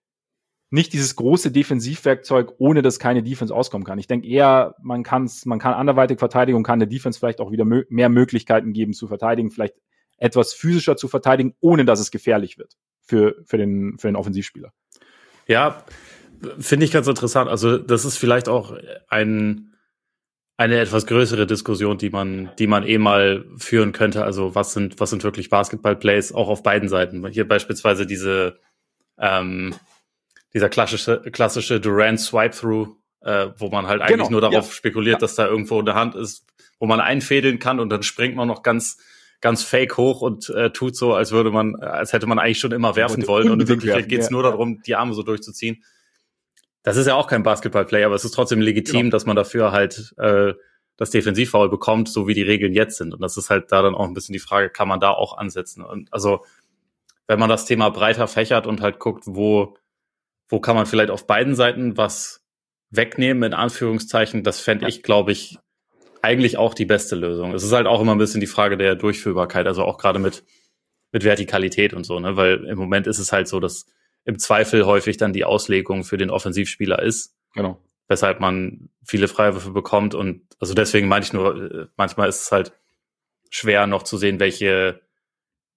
nicht 0.69 0.91
dieses 0.91 1.15
große 1.15 1.51
Defensivwerkzeug, 1.51 2.55
ohne 2.57 2.81
dass 2.81 2.99
keine 2.99 3.23
Defense 3.23 3.55
auskommen 3.55 3.85
kann. 3.85 3.97
Ich 3.97 4.07
denke 4.07 4.27
eher, 4.27 4.75
man 4.83 5.03
kann 5.03 5.31
man 5.45 5.59
kann 5.59 5.73
anderweitig 5.73 6.19
verteidigen 6.19 6.57
und 6.57 6.63
kann 6.63 6.79
der 6.79 6.89
Defense 6.89 7.17
vielleicht 7.17 7.39
auch 7.39 7.49
wieder 7.49 7.63
mö 7.63 7.85
mehr 7.87 8.09
Möglichkeiten 8.09 8.73
geben 8.73 8.91
zu 8.91 9.07
verteidigen, 9.07 9.51
vielleicht 9.51 9.75
etwas 10.17 10.53
physischer 10.53 10.97
zu 10.97 11.07
verteidigen, 11.07 11.55
ohne 11.61 11.85
dass 11.85 12.01
es 12.01 12.11
gefährlich 12.11 12.57
wird 12.57 12.73
für, 13.03 13.37
für 13.45 13.57
den, 13.57 13.97
für 13.97 14.09
den 14.09 14.17
Offensivspieler. 14.17 14.73
Ja, 15.47 15.85
finde 16.59 16.85
ich 16.85 16.91
ganz 16.91 17.07
interessant. 17.07 17.49
Also, 17.49 17.77
das 17.77 18.03
ist 18.03 18.17
vielleicht 18.17 18.49
auch 18.49 18.75
ein, 19.07 19.76
eine 20.57 20.79
etwas 20.79 21.05
größere 21.05 21.45
Diskussion, 21.45 21.99
die 21.99 22.09
man, 22.09 22.49
die 22.57 22.65
man 22.65 22.85
eh 22.85 22.97
mal 22.97 23.45
führen 23.57 23.91
könnte. 23.91 24.23
Also 24.23 24.55
was 24.55 24.73
sind, 24.73 24.99
was 24.99 25.11
sind 25.11 25.23
wirklich 25.23 25.51
Basketball-Plays 25.51 26.33
auch 26.33 26.49
auf 26.49 26.63
beiden 26.63 26.89
Seiten? 26.89 27.25
Hier 27.27 27.47
beispielsweise 27.47 28.07
diese, 28.07 28.59
ähm, 29.19 29.75
dieser 30.55 30.69
klassische, 30.69 31.21
klassische 31.31 31.79
Durant 31.79 32.19
Swipe-Through, 32.19 32.87
äh, 33.21 33.49
wo 33.57 33.69
man 33.69 33.85
halt 33.85 34.01
eigentlich 34.01 34.17
genau, 34.17 34.29
nur 34.31 34.41
darauf 34.41 34.67
ja. 34.67 34.73
spekuliert, 34.73 35.17
ja. 35.17 35.19
dass 35.19 35.35
da 35.35 35.45
irgendwo 35.45 35.79
eine 35.79 35.93
Hand 35.93 36.15
ist, 36.15 36.47
wo 36.79 36.87
man 36.87 36.99
einfädeln 36.99 37.59
kann 37.59 37.79
und 37.79 37.89
dann 37.89 38.01
springt 38.01 38.35
man 38.35 38.47
noch 38.47 38.63
ganz, 38.63 38.97
ganz 39.41 39.63
fake 39.63 39.95
hoch 39.97 40.21
und 40.21 40.49
äh, 40.49 40.71
tut 40.71 40.95
so, 40.95 41.13
als 41.13 41.31
würde 41.31 41.51
man, 41.51 41.75
als 41.75 42.13
hätte 42.13 42.25
man 42.25 42.39
eigentlich 42.39 42.59
schon 42.59 42.71
immer 42.71 42.95
werfen 42.95 43.27
wollen 43.27 43.51
und 43.51 43.61
in 43.61 43.67
Wirklichkeit 43.67 44.09
geht 44.09 44.21
es 44.21 44.27
ja, 44.27 44.31
nur 44.31 44.41
darum, 44.41 44.81
die 44.81 44.95
Arme 44.95 45.13
so 45.13 45.21
durchzuziehen 45.21 45.83
das 46.87 46.95
ist 46.95 47.05
ja 47.05 47.15
auch 47.15 47.27
kein 47.27 47.43
Basketballplay, 47.43 48.05
aber 48.05 48.15
es 48.15 48.23
ist 48.23 48.31
trotzdem 48.31 48.61
legitim, 48.61 49.01
genau. 49.01 49.11
dass 49.11 49.25
man 49.25 49.35
dafür 49.35 49.73
halt 49.73 50.13
äh, 50.19 50.53
das 50.95 51.09
Defensivfoul 51.09 51.67
bekommt, 51.69 52.07
so 52.07 52.29
wie 52.29 52.33
die 52.33 52.43
Regeln 52.43 52.71
jetzt 52.71 52.95
sind. 52.95 53.13
Und 53.13 53.19
das 53.19 53.35
ist 53.35 53.49
halt 53.49 53.73
da 53.73 53.81
dann 53.81 53.93
auch 53.93 54.05
ein 54.05 54.13
bisschen 54.13 54.31
die 54.31 54.39
Frage, 54.39 54.69
kann 54.69 54.87
man 54.87 55.01
da 55.01 55.11
auch 55.11 55.37
ansetzen? 55.37 55.83
Und 55.83 56.07
also, 56.13 56.45
wenn 57.27 57.39
man 57.39 57.49
das 57.49 57.65
Thema 57.65 57.89
breiter 57.89 58.29
fächert 58.29 58.67
und 58.67 58.79
halt 58.79 58.99
guckt, 58.99 59.25
wo, 59.27 59.75
wo 60.47 60.61
kann 60.61 60.77
man 60.77 60.85
vielleicht 60.85 61.09
auf 61.09 61.27
beiden 61.27 61.55
Seiten 61.55 61.97
was 61.97 62.45
wegnehmen, 62.89 63.43
in 63.43 63.53
Anführungszeichen, 63.53 64.43
das 64.43 64.61
fände 64.61 64.83
ja. 64.83 64.87
ich, 64.87 65.03
glaube 65.03 65.33
ich, 65.33 65.57
eigentlich 66.21 66.57
auch 66.57 66.73
die 66.73 66.85
beste 66.85 67.17
Lösung. 67.17 67.53
Es 67.53 67.63
ist 67.63 67.73
halt 67.73 67.87
auch 67.87 67.99
immer 67.99 68.15
ein 68.15 68.17
bisschen 68.17 68.39
die 68.39 68.47
Frage 68.47 68.77
der 68.77 68.95
Durchführbarkeit, 68.95 69.67
also 69.67 69.83
auch 69.83 69.97
gerade 69.97 70.19
mit, 70.19 70.45
mit 71.11 71.25
Vertikalität 71.25 71.93
und 71.93 72.05
so, 72.05 72.17
ne? 72.21 72.37
Weil 72.37 72.63
im 72.63 72.77
Moment 72.77 73.07
ist 73.07 73.19
es 73.19 73.33
halt 73.33 73.49
so, 73.49 73.59
dass 73.59 73.87
im 74.27 74.37
Zweifel 74.39 74.85
häufig 74.85 75.15
dann 75.17 75.31
die 75.31 75.45
Auslegung 75.45 76.03
für 76.03 76.17
den 76.17 76.29
Offensivspieler 76.29 77.01
ist. 77.01 77.33
Genau. 77.53 77.81
Weshalb 78.09 78.41
man 78.41 78.89
viele 79.05 79.29
Freiwürfe 79.29 79.71
bekommt 79.71 80.13
und 80.13 80.41
also 80.59 80.73
deswegen 80.73 81.07
meine 81.07 81.23
ich 81.23 81.33
nur, 81.33 81.71
äh, 81.71 81.87
manchmal 81.95 82.27
ist 82.27 82.41
es 82.41 82.51
halt 82.51 82.73
schwer 83.49 83.87
noch 83.87 84.03
zu 84.03 84.17
sehen, 84.17 84.39
welche, 84.41 85.01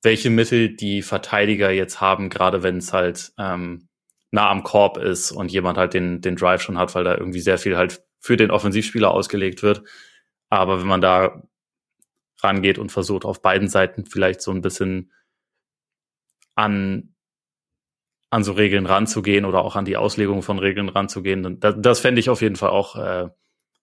welche 0.02 0.30
Mittel 0.30 0.74
die 0.74 1.02
Verteidiger 1.02 1.70
jetzt 1.70 2.00
haben, 2.00 2.28
gerade 2.28 2.64
wenn 2.64 2.78
es 2.78 2.92
halt 2.92 3.32
ähm, 3.38 3.88
nah 4.32 4.50
am 4.50 4.64
Korb 4.64 4.96
ist 4.98 5.30
und 5.30 5.52
jemand 5.52 5.78
halt 5.78 5.94
den, 5.94 6.20
den 6.20 6.34
Drive 6.34 6.62
schon 6.62 6.78
hat, 6.78 6.94
weil 6.96 7.04
da 7.04 7.16
irgendwie 7.16 7.40
sehr 7.40 7.58
viel 7.58 7.76
halt 7.76 8.02
für 8.18 8.36
den 8.36 8.50
Offensivspieler 8.50 9.12
ausgelegt 9.12 9.62
wird. 9.62 9.84
Aber 10.48 10.80
wenn 10.80 10.88
man 10.88 11.00
da 11.00 11.42
rangeht 12.42 12.78
und 12.78 12.90
versucht, 12.90 13.24
auf 13.24 13.42
beiden 13.42 13.68
Seiten 13.68 14.06
vielleicht 14.06 14.42
so 14.42 14.50
ein 14.50 14.62
bisschen 14.62 15.12
an, 16.56 17.14
an 18.30 18.44
so 18.44 18.52
Regeln 18.52 18.86
ranzugehen 18.86 19.44
oder 19.44 19.62
auch 19.62 19.76
an 19.76 19.84
die 19.84 19.96
Auslegung 19.96 20.42
von 20.42 20.58
Regeln 20.58 20.88
ranzugehen, 20.88 21.58
das, 21.60 21.74
das 21.78 22.00
fände 22.00 22.20
ich 22.20 22.30
auf 22.30 22.42
jeden 22.42 22.56
Fall 22.56 22.70
auch 22.70 22.96
äh, 22.96 23.28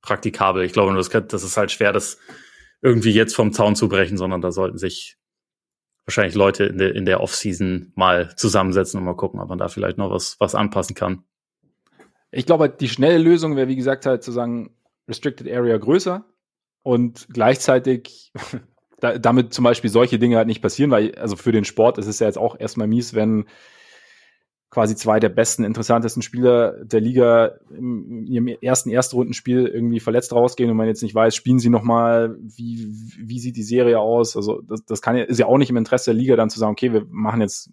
praktikabel. 0.01 0.63
Ich 0.63 0.73
glaube, 0.73 0.95
das, 0.95 1.09
das 1.09 1.43
ist 1.43 1.57
halt 1.57 1.71
schwer, 1.71 1.91
das 1.91 2.17
irgendwie 2.81 3.11
jetzt 3.11 3.35
vom 3.35 3.51
Zaun 3.51 3.75
zu 3.75 3.89
brechen, 3.89 4.17
sondern 4.17 4.41
da 4.41 4.51
sollten 4.51 4.77
sich 4.77 5.17
wahrscheinlich 6.05 6.35
Leute 6.35 6.63
in 6.63 6.77
der, 6.77 6.95
in 6.95 7.05
der 7.05 7.19
Offseason 7.19 7.91
mal 7.95 8.33
zusammensetzen 8.37 8.97
und 8.97 9.05
mal 9.05 9.15
gucken, 9.15 9.41
ob 9.41 9.49
man 9.49 9.57
da 9.57 9.67
vielleicht 9.67 9.97
noch 9.97 10.09
was, 10.09 10.39
was 10.39 10.55
anpassen 10.55 10.95
kann. 10.95 11.23
Ich 12.31 12.45
glaube, 12.45 12.69
die 12.69 12.87
schnelle 12.87 13.17
Lösung 13.17 13.55
wäre, 13.55 13.67
wie 13.67 13.75
gesagt, 13.75 14.05
halt 14.05 14.23
zu 14.23 14.31
sagen, 14.31 14.75
Restricted 15.09 15.51
Area 15.51 15.77
größer 15.77 16.25
und 16.83 17.27
gleichzeitig 17.33 18.31
da, 18.99 19.17
damit 19.17 19.53
zum 19.53 19.63
Beispiel 19.63 19.89
solche 19.89 20.19
Dinge 20.19 20.37
halt 20.37 20.47
nicht 20.47 20.61
passieren, 20.61 20.91
weil 20.91 21.13
also 21.15 21.35
für 21.35 21.51
den 21.51 21.65
Sport 21.65 21.97
ist 21.97 22.07
es 22.07 22.19
ja 22.19 22.27
jetzt 22.27 22.37
auch 22.37 22.57
erstmal 22.57 22.87
mies, 22.87 23.13
wenn 23.13 23.45
quasi 24.69 24.95
zwei 24.95 25.19
der 25.19 25.29
besten, 25.29 25.63
interessantesten 25.63 26.21
Spieler 26.21 26.83
der 26.83 26.99
Liga 26.99 27.53
in 27.69 28.25
ihrem 28.25 28.47
ersten 28.47 28.89
Erstrundenspiel 28.89 29.65
irgendwie 29.65 30.01
verletzt 30.01 30.33
rausgehen 30.33 30.69
und 30.69 30.77
man 30.77 30.87
jetzt 30.87 31.03
nicht 31.03 31.15
weiß, 31.15 31.35
spielen 31.35 31.59
sie 31.59 31.69
nochmal, 31.69 32.35
wie, 32.41 32.91
wie 33.17 33.39
sieht 33.39 33.55
die 33.55 33.63
Serie 33.63 33.99
aus? 33.99 34.35
Also 34.35 34.61
das, 34.61 34.83
das 34.85 35.01
kann 35.01 35.15
ja, 35.15 35.23
ist 35.23 35.39
ja 35.39 35.45
auch 35.45 35.57
nicht 35.57 35.69
im 35.69 35.77
Interesse 35.77 36.11
der 36.11 36.19
Liga 36.19 36.35
dann 36.35 36.49
zu 36.49 36.59
sagen, 36.59 36.73
okay, 36.73 36.91
wir 36.91 37.05
machen 37.09 37.39
jetzt 37.39 37.71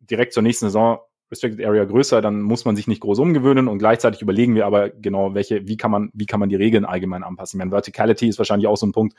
direkt 0.00 0.32
zur 0.32 0.42
nächsten 0.42 0.66
Saison 0.66 0.98
Restricted 1.30 1.64
Area 1.64 1.84
größer, 1.84 2.20
dann 2.20 2.42
muss 2.42 2.64
man 2.64 2.76
sich 2.76 2.86
nicht 2.86 3.00
groß 3.00 3.18
umgewöhnen 3.18 3.68
und 3.68 3.78
gleichzeitig 3.78 4.22
überlegen 4.22 4.54
wir 4.54 4.66
aber 4.66 4.90
genau, 4.90 5.34
welche, 5.34 5.66
wie 5.66 5.76
kann 5.76 5.90
man, 5.90 6.10
wie 6.14 6.26
kann 6.26 6.40
man 6.40 6.48
die 6.48 6.56
Regeln 6.56 6.84
allgemein 6.84 7.24
anpassen. 7.24 7.58
Ich 7.58 7.58
meine, 7.58 7.70
Verticality 7.70 8.28
ist 8.28 8.38
wahrscheinlich 8.38 8.68
auch 8.68 8.76
so 8.76 8.86
ein 8.86 8.92
Punkt, 8.92 9.14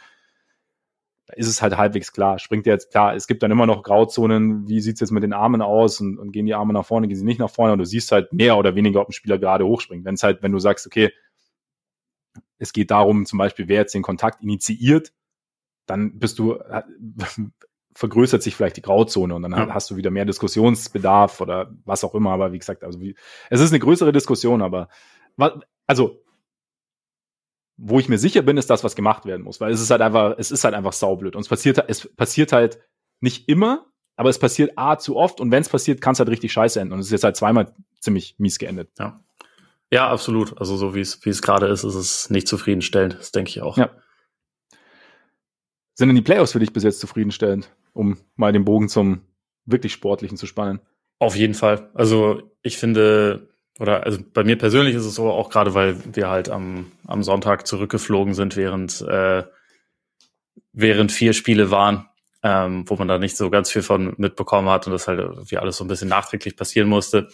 da 1.27 1.34
ist 1.36 1.48
es 1.48 1.62
halt 1.62 1.77
halbwegs 1.77 2.12
klar. 2.12 2.38
Springt 2.39 2.67
jetzt 2.67 2.91
klar, 2.91 3.15
es 3.15 3.27
gibt 3.27 3.41
dann 3.41 3.51
immer 3.51 3.65
noch 3.65 3.84
Grauzonen, 3.84 4.67
wie 4.67 4.79
sieht's 4.79 5.00
jetzt 5.00 5.12
mit 5.12 5.24
den 5.24 5.34
Armen 5.34 5.62
aus 5.62 6.00
und, 6.00 6.20
und 6.20 6.32
gehen 6.32 6.46
die 6.46 6.53
Arme 6.53 6.74
nach 6.74 6.86
vorne, 6.86 7.08
gehen 7.08 7.17
sie 7.17 7.25
nicht 7.25 7.39
nach 7.39 7.50
vorne 7.50 7.74
und 7.74 7.79
du 7.79 7.86
siehst 7.86 8.12
halt 8.12 8.32
mehr 8.32 8.58
oder 8.58 8.75
weniger, 8.75 9.01
ob 9.01 9.10
ein 9.10 9.13
Spieler 9.13 9.39
gerade 9.39 9.65
hochspringt. 9.65 10.05
Wenn 10.05 10.15
es 10.15 10.24
halt, 10.24 10.44
wenn 10.44 10.51
du 10.51 10.60
sagst, 10.60 10.86
okay, 10.86 11.12
es 12.58 12.74
geht 12.74 12.91
darum, 12.91 13.25
zum 13.25 13.39
Beispiel, 13.39 13.67
wer 13.67 13.82
jetzt 13.82 13.96
den 13.96 14.03
Kontakt 14.03 14.44
initiiert, 14.44 15.13
dann 15.88 16.20
bist 16.20 16.38
du, 16.39 16.60
vergrößert 17.96 18.44
sich 18.44 18.55
vielleicht 18.55 18.77
die 18.77 18.82
Grauzone 18.82 19.34
und 19.34 19.41
dann 19.41 19.51
ja. 19.51 19.74
hast 19.74 19.89
du 19.89 19.96
wieder 19.96 20.12
mehr 20.12 20.25
Diskussionsbedarf 20.25 21.41
oder 21.41 21.74
was 21.86 22.03
auch 22.03 22.13
immer. 22.13 22.32
Aber 22.32 22.51
wie 22.51 22.60
gesagt, 22.60 22.84
also 22.84 23.00
wie, 23.00 23.15
es 23.50 23.62
ist 23.62 23.72
eine 23.72 23.79
größere 23.79 24.12
Diskussion, 24.12 24.62
aber 24.62 24.89
also 25.88 26.22
wo 27.77 28.00
ich 28.00 28.10
mir 28.10 28.17
sicher 28.17 28.41
bin, 28.41 28.58
ist 28.58 28.70
das, 28.70 28.84
was 28.84 28.96
gemacht 28.96 29.25
werden 29.25 29.41
muss, 29.44 29.60
weil 29.60 29.72
es 29.72 29.82
ist 29.82 29.91
halt 29.91 30.01
einfach, 30.01 30.36
es 30.38 30.51
ist 30.51 30.63
halt 30.63 30.74
einfach 30.74 30.94
saublöd. 30.94 31.36
Und 31.36 31.41
es 31.41 31.50
passiert, 31.50 31.84
es 31.88 32.08
passiert 32.15 32.51
halt 32.51 32.79
nicht 33.20 33.50
immer, 33.50 33.86
aber 34.15 34.29
es 34.29 34.39
passiert 34.39 34.77
A 34.77 34.98
zu 34.98 35.17
oft 35.17 35.41
und 35.41 35.51
wenn 35.51 35.62
es 35.62 35.70
passiert, 35.70 36.00
kann 36.01 36.13
es 36.13 36.20
halt 36.20 36.29
richtig 36.29 36.53
scheiße 36.53 36.79
enden. 36.79 36.94
Und 36.94 37.00
es 37.00 37.08
ist 37.08 37.12
jetzt 37.12 37.24
halt 37.24 37.36
zweimal 37.36 37.74
ziemlich 38.00 38.36
mies 38.38 38.60
geendet. 38.60 38.91
Ja. 38.98 39.20
Ja, 39.91 40.10
absolut. 40.10 40.58
Also 40.58 40.77
so 40.77 40.96
wie 40.96 41.01
es, 41.01 41.24
wie 41.25 41.29
es 41.29 41.41
gerade 41.41 41.67
ist, 41.67 41.84
ist 41.84 41.96
es 41.96 42.29
nicht 42.29 42.48
zufriedenstellend. 42.48 43.17
Das 43.20 43.32
denke 43.32 43.50
ich 43.50 43.62
auch. 43.62 43.77
Ja. 43.77 43.91
Sind 45.94 46.10
denn 46.10 46.15
die 46.15 46.22
Playoffs 46.22 46.51
für 46.51 46.60
dich 46.60 46.74
bis 46.74 46.84
jetzt 46.84 47.00
zufriedenstellend, 47.00 47.70
um 47.94 48.17
mal 48.36 48.51
den 48.51 48.65
Bogen 48.65 48.89
zum 48.89 49.22
wirklich 49.65 49.94
Sportlichen 49.94 50.38
zu 50.38 50.48
spannen? 50.48 50.82
Auf 51.20 51.36
jeden 51.36 51.53
Fall. 51.53 51.89
Also 51.94 52.51
ich 52.62 52.77
finde, 52.77 53.50
oder 53.79 54.05
also 54.05 54.20
bei 54.34 54.44
mir 54.44 54.58
persönlich 54.58 54.96
ist 54.96 55.05
es 55.05 55.15
so, 55.15 55.29
auch 55.29 55.50
gerade 55.50 55.74
weil 55.74 55.98
wir 56.15 56.29
halt 56.29 56.50
am, 56.50 56.91
am 57.05 57.24
Sonntag 57.24 57.67
zurückgeflogen 57.67 58.34
sind, 58.34 58.55
während, 58.55 59.01
äh, 59.01 59.44
während 60.72 61.12
vier 61.12 61.34
Spiele 61.34 61.72
waren, 61.72 62.08
ähm, 62.41 62.89
wo 62.89 62.96
man 62.96 63.08
da 63.08 63.17
nicht 63.17 63.36
so 63.36 63.50
ganz 63.50 63.70
viel 63.70 63.82
von 63.82 64.13
mitbekommen 64.17 64.70
hat 64.70 64.88
und 64.88 64.94
das 64.94 65.08
halt 65.08 65.51
wie 65.51 65.58
alles 65.58 65.77
so 65.77 65.84
ein 65.84 65.89
bisschen 65.89 66.08
nachträglich 66.08 66.55
passieren 66.55 66.88
musste. 66.88 67.27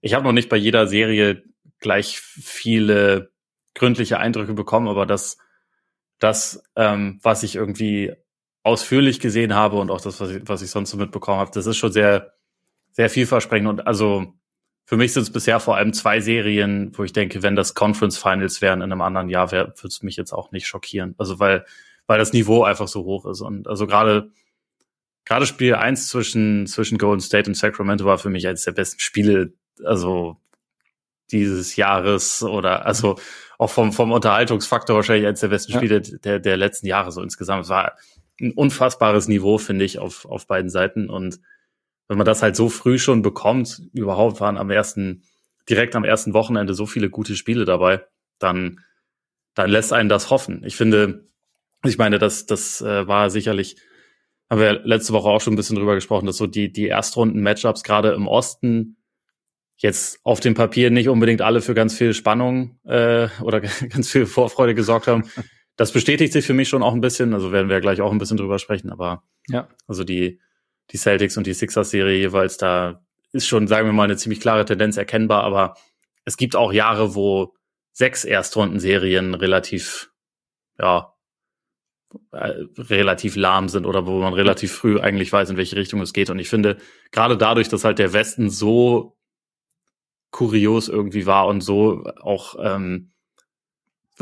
Ich 0.00 0.14
habe 0.14 0.24
noch 0.24 0.32
nicht 0.32 0.48
bei 0.48 0.56
jeder 0.56 0.86
Serie 0.86 1.42
gleich 1.80 2.20
viele 2.20 3.32
gründliche 3.74 4.18
Eindrücke 4.18 4.54
bekommen, 4.54 4.88
aber 4.88 5.06
das, 5.06 5.38
das 6.18 6.62
ähm, 6.76 7.18
was 7.22 7.42
ich 7.42 7.56
irgendwie 7.56 8.12
ausführlich 8.62 9.20
gesehen 9.20 9.54
habe 9.54 9.76
und 9.76 9.90
auch 9.90 10.00
das, 10.00 10.20
was 10.20 10.30
ich, 10.30 10.42
was 10.46 10.62
ich 10.62 10.70
sonst 10.70 10.90
so 10.90 10.96
mitbekommen 10.96 11.38
habe, 11.38 11.50
das 11.52 11.66
ist 11.66 11.78
schon 11.78 11.92
sehr, 11.92 12.34
sehr 12.92 13.10
vielversprechend 13.10 13.68
und 13.68 13.86
also 13.86 14.34
für 14.84 14.96
mich 14.96 15.12
sind 15.12 15.22
es 15.22 15.30
bisher 15.30 15.60
vor 15.60 15.76
allem 15.76 15.92
zwei 15.92 16.20
Serien, 16.20 16.90
wo 16.96 17.04
ich 17.04 17.12
denke, 17.12 17.42
wenn 17.42 17.54
das 17.54 17.74
Conference 17.74 18.18
Finals 18.18 18.60
wären 18.60 18.80
in 18.80 18.90
einem 18.90 19.02
anderen 19.02 19.28
Jahr, 19.28 19.52
würde 19.52 19.74
es 19.84 20.02
mich 20.02 20.16
jetzt 20.16 20.32
auch 20.32 20.50
nicht 20.50 20.66
schockieren. 20.66 21.14
Also 21.16 21.38
weil, 21.38 21.64
weil 22.06 22.18
das 22.18 22.32
Niveau 22.32 22.64
einfach 22.64 22.88
so 22.88 23.04
hoch 23.04 23.26
ist. 23.26 23.40
Und 23.40 23.68
also 23.68 23.86
gerade, 23.86 24.30
gerade 25.24 25.46
Spiel 25.46 25.76
eins 25.76 26.08
zwischen, 26.08 26.66
zwischen 26.66 26.98
Golden 26.98 27.20
State 27.20 27.48
und 27.48 27.54
Sacramento 27.54 28.04
war 28.04 28.18
für 28.18 28.30
mich 28.30 28.48
eines 28.48 28.64
der 28.64 28.72
besten 28.72 28.98
Spiele, 28.98 29.52
also 29.84 30.36
dieses 31.30 31.76
Jahres 31.76 32.42
oder 32.42 32.84
also 32.86 33.18
auch 33.58 33.70
vom, 33.70 33.92
vom 33.92 34.10
Unterhaltungsfaktor 34.10 34.96
wahrscheinlich 34.96 35.26
eines 35.26 35.40
der 35.40 35.48
besten 35.48 35.72
Spiele 35.72 36.02
ja. 36.02 36.18
der, 36.18 36.38
der 36.40 36.56
letzten 36.56 36.86
Jahre 36.86 37.12
so 37.12 37.22
insgesamt. 37.22 37.64
Es 37.64 37.70
war 37.70 37.96
ein 38.40 38.52
unfassbares 38.52 39.28
Niveau, 39.28 39.58
finde 39.58 39.84
ich, 39.84 39.98
auf, 39.98 40.24
auf 40.24 40.46
beiden 40.46 40.70
Seiten. 40.70 41.10
Und 41.10 41.40
wenn 42.10 42.18
man 42.18 42.26
das 42.26 42.42
halt 42.42 42.56
so 42.56 42.68
früh 42.68 42.98
schon 42.98 43.22
bekommt, 43.22 43.82
überhaupt 43.92 44.40
waren 44.40 44.58
am 44.58 44.68
ersten, 44.68 45.22
direkt 45.68 45.94
am 45.94 46.02
ersten 46.02 46.34
Wochenende 46.34 46.74
so 46.74 46.84
viele 46.84 47.08
gute 47.08 47.36
Spiele 47.36 47.64
dabei, 47.64 48.04
dann, 48.40 48.80
dann 49.54 49.70
lässt 49.70 49.92
einen 49.92 50.08
das 50.08 50.28
hoffen. 50.28 50.64
Ich 50.64 50.74
finde, 50.74 51.28
ich 51.84 51.98
meine, 51.98 52.18
das, 52.18 52.46
das 52.46 52.80
äh, 52.80 53.06
war 53.06 53.30
sicherlich, 53.30 53.76
haben 54.50 54.60
wir 54.60 54.80
letzte 54.84 55.12
Woche 55.12 55.28
auch 55.28 55.40
schon 55.40 55.52
ein 55.52 55.56
bisschen 55.56 55.76
drüber 55.76 55.94
gesprochen, 55.94 56.26
dass 56.26 56.36
so 56.36 56.48
die, 56.48 56.72
die 56.72 56.88
Erstrunden-Matchups 56.88 57.84
gerade 57.84 58.10
im 58.10 58.26
Osten 58.26 58.96
jetzt 59.76 60.18
auf 60.24 60.40
dem 60.40 60.54
Papier 60.54 60.90
nicht 60.90 61.08
unbedingt 61.08 61.42
alle 61.42 61.60
für 61.60 61.74
ganz 61.74 61.96
viel 61.96 62.12
Spannung 62.12 62.80
äh, 62.86 63.28
oder 63.40 63.60
ganz 63.88 64.10
viel 64.10 64.26
Vorfreude 64.26 64.74
gesorgt 64.74 65.06
haben. 65.06 65.30
Das 65.76 65.92
bestätigt 65.92 66.32
sich 66.32 66.44
für 66.44 66.54
mich 66.54 66.68
schon 66.68 66.82
auch 66.82 66.92
ein 66.92 67.00
bisschen, 67.00 67.34
also 67.34 67.52
werden 67.52 67.68
wir 67.68 67.80
gleich 67.80 68.00
auch 68.00 68.10
ein 68.10 68.18
bisschen 68.18 68.36
drüber 68.36 68.58
sprechen, 68.58 68.90
aber 68.90 69.22
ja. 69.48 69.68
also 69.86 70.02
die, 70.02 70.40
die 70.90 70.96
Celtics 70.96 71.36
und 71.36 71.46
die 71.46 71.54
Sixers-Serie 71.54 72.18
jeweils, 72.18 72.56
da 72.56 73.02
ist 73.32 73.46
schon, 73.46 73.68
sagen 73.68 73.86
wir 73.86 73.92
mal, 73.92 74.04
eine 74.04 74.16
ziemlich 74.16 74.40
klare 74.40 74.64
Tendenz 74.64 74.96
erkennbar, 74.96 75.44
aber 75.44 75.76
es 76.24 76.36
gibt 76.36 76.56
auch 76.56 76.72
Jahre, 76.72 77.14
wo 77.14 77.54
sechs 77.92 78.24
Erstrundenserien 78.24 79.34
relativ, 79.34 80.10
ja, 80.78 81.14
äh, 82.32 82.64
relativ 82.76 83.36
lahm 83.36 83.68
sind 83.68 83.86
oder 83.86 84.06
wo 84.06 84.18
man 84.18 84.32
relativ 84.32 84.72
früh 84.72 84.98
eigentlich 84.98 85.32
weiß, 85.32 85.50
in 85.50 85.56
welche 85.56 85.76
Richtung 85.76 86.00
es 86.00 86.12
geht. 86.12 86.30
Und 86.30 86.38
ich 86.38 86.48
finde, 86.48 86.76
gerade 87.12 87.36
dadurch, 87.36 87.68
dass 87.68 87.84
halt 87.84 87.98
der 87.98 88.12
Westen 88.12 88.50
so 88.50 89.16
kurios 90.32 90.88
irgendwie 90.88 91.26
war 91.26 91.46
und 91.46 91.60
so 91.60 92.04
auch 92.20 92.56
ähm, 92.60 93.09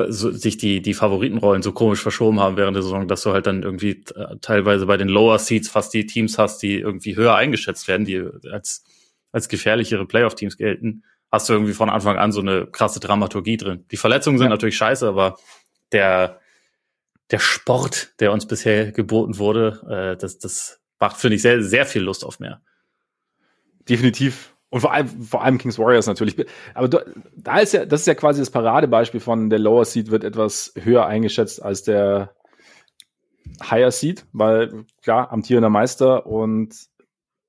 so, 0.09 0.31
sich 0.31 0.57
die, 0.57 0.83
die 0.83 0.95
Favoritenrollen 0.95 1.63
so 1.63 1.73
komisch 1.73 2.01
verschoben 2.01 2.41
haben 2.41 2.57
während 2.57 2.75
der 2.75 2.83
Saison, 2.83 3.09
dass 3.09 3.23
du 3.23 3.33
halt 3.33 3.47
dann 3.47 3.63
irgendwie 3.63 4.05
äh, 4.15 4.37
teilweise 4.41 4.87
bei 4.87 4.97
den 4.97 5.09
Lower 5.09 5.39
Seeds 5.39 5.69
fast 5.69 5.93
die 5.95 6.07
Teams 6.07 6.39
hast, 6.39 6.63
die 6.63 6.79
irgendwie 6.79 7.17
höher 7.17 7.35
eingeschätzt 7.35 7.89
werden, 7.89 8.05
die 8.05 8.23
als, 8.51 8.85
als 9.33 9.49
gefährlichere 9.49 10.07
Playoff-Teams 10.07 10.57
gelten, 10.57 11.05
hast 11.31 11.49
du 11.49 11.53
irgendwie 11.53 11.75
von 11.75 11.91
Anfang 11.91 12.17
an 12.17 12.33
so 12.33 12.41
eine 12.41 12.67
krasse 12.67 13.01
Dramaturgie 13.01 13.57
drin. 13.57 13.85
Die 13.91 13.97
Verletzungen 13.97 14.39
sind 14.39 14.47
ja. 14.47 14.51
natürlich 14.51 14.77
scheiße, 14.77 15.07
aber 15.07 15.39
der, 15.93 16.41
der 17.31 17.39
Sport, 17.39 18.15
der 18.21 18.33
uns 18.33 18.47
bisher 18.47 18.93
geboten 18.93 19.39
wurde, 19.39 20.15
äh, 20.15 20.21
das, 20.21 20.39
das 20.39 20.81
macht, 20.99 21.17
finde 21.17 21.37
ich, 21.37 21.43
sehr, 21.43 21.63
sehr 21.63 21.87
viel 21.87 22.03
Lust 22.03 22.25
auf 22.25 22.41
mehr. 22.41 22.63
Definitiv. 23.89 24.55
Und 24.71 24.81
vor 24.81 24.93
allem, 24.93 25.09
vor 25.23 25.43
allem 25.43 25.59
Kings 25.59 25.79
Warriors 25.79 26.07
natürlich. 26.07 26.37
Aber 26.75 26.89
da 27.37 27.59
ist 27.59 27.73
ja, 27.73 27.87
das 27.87 28.01
ist 28.01 28.07
ja 28.07 28.15
quasi 28.15 28.41
das 28.41 28.51
Paradebeispiel 28.51 29.21
von 29.21 29.49
der 29.49 29.59
Lower 29.59 29.85
Seed 29.85 30.11
wird 30.11 30.25
etwas 30.25 30.73
höher 30.77 31.07
eingeschätzt 31.07 31.63
als 31.63 31.85
der 31.85 32.35
Higher 33.63 33.91
Seed, 33.91 34.27
weil 34.33 34.85
klar, 35.03 35.33
amtierender 35.33 35.71
Meister 35.71 36.27
und 36.27 36.75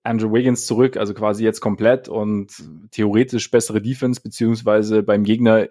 Andrew 0.03 0.31
Wiggins 0.31 0.65
zurück, 0.65 0.95
also 0.95 1.13
quasi 1.13 1.43
jetzt 1.43 1.59
komplett 1.59 2.07
und 2.07 2.53
theoretisch 2.91 3.51
bessere 3.51 3.81
Defense, 3.81 4.21
beziehungsweise 4.21 5.03
beim 5.03 5.23
Gegner 5.23 5.67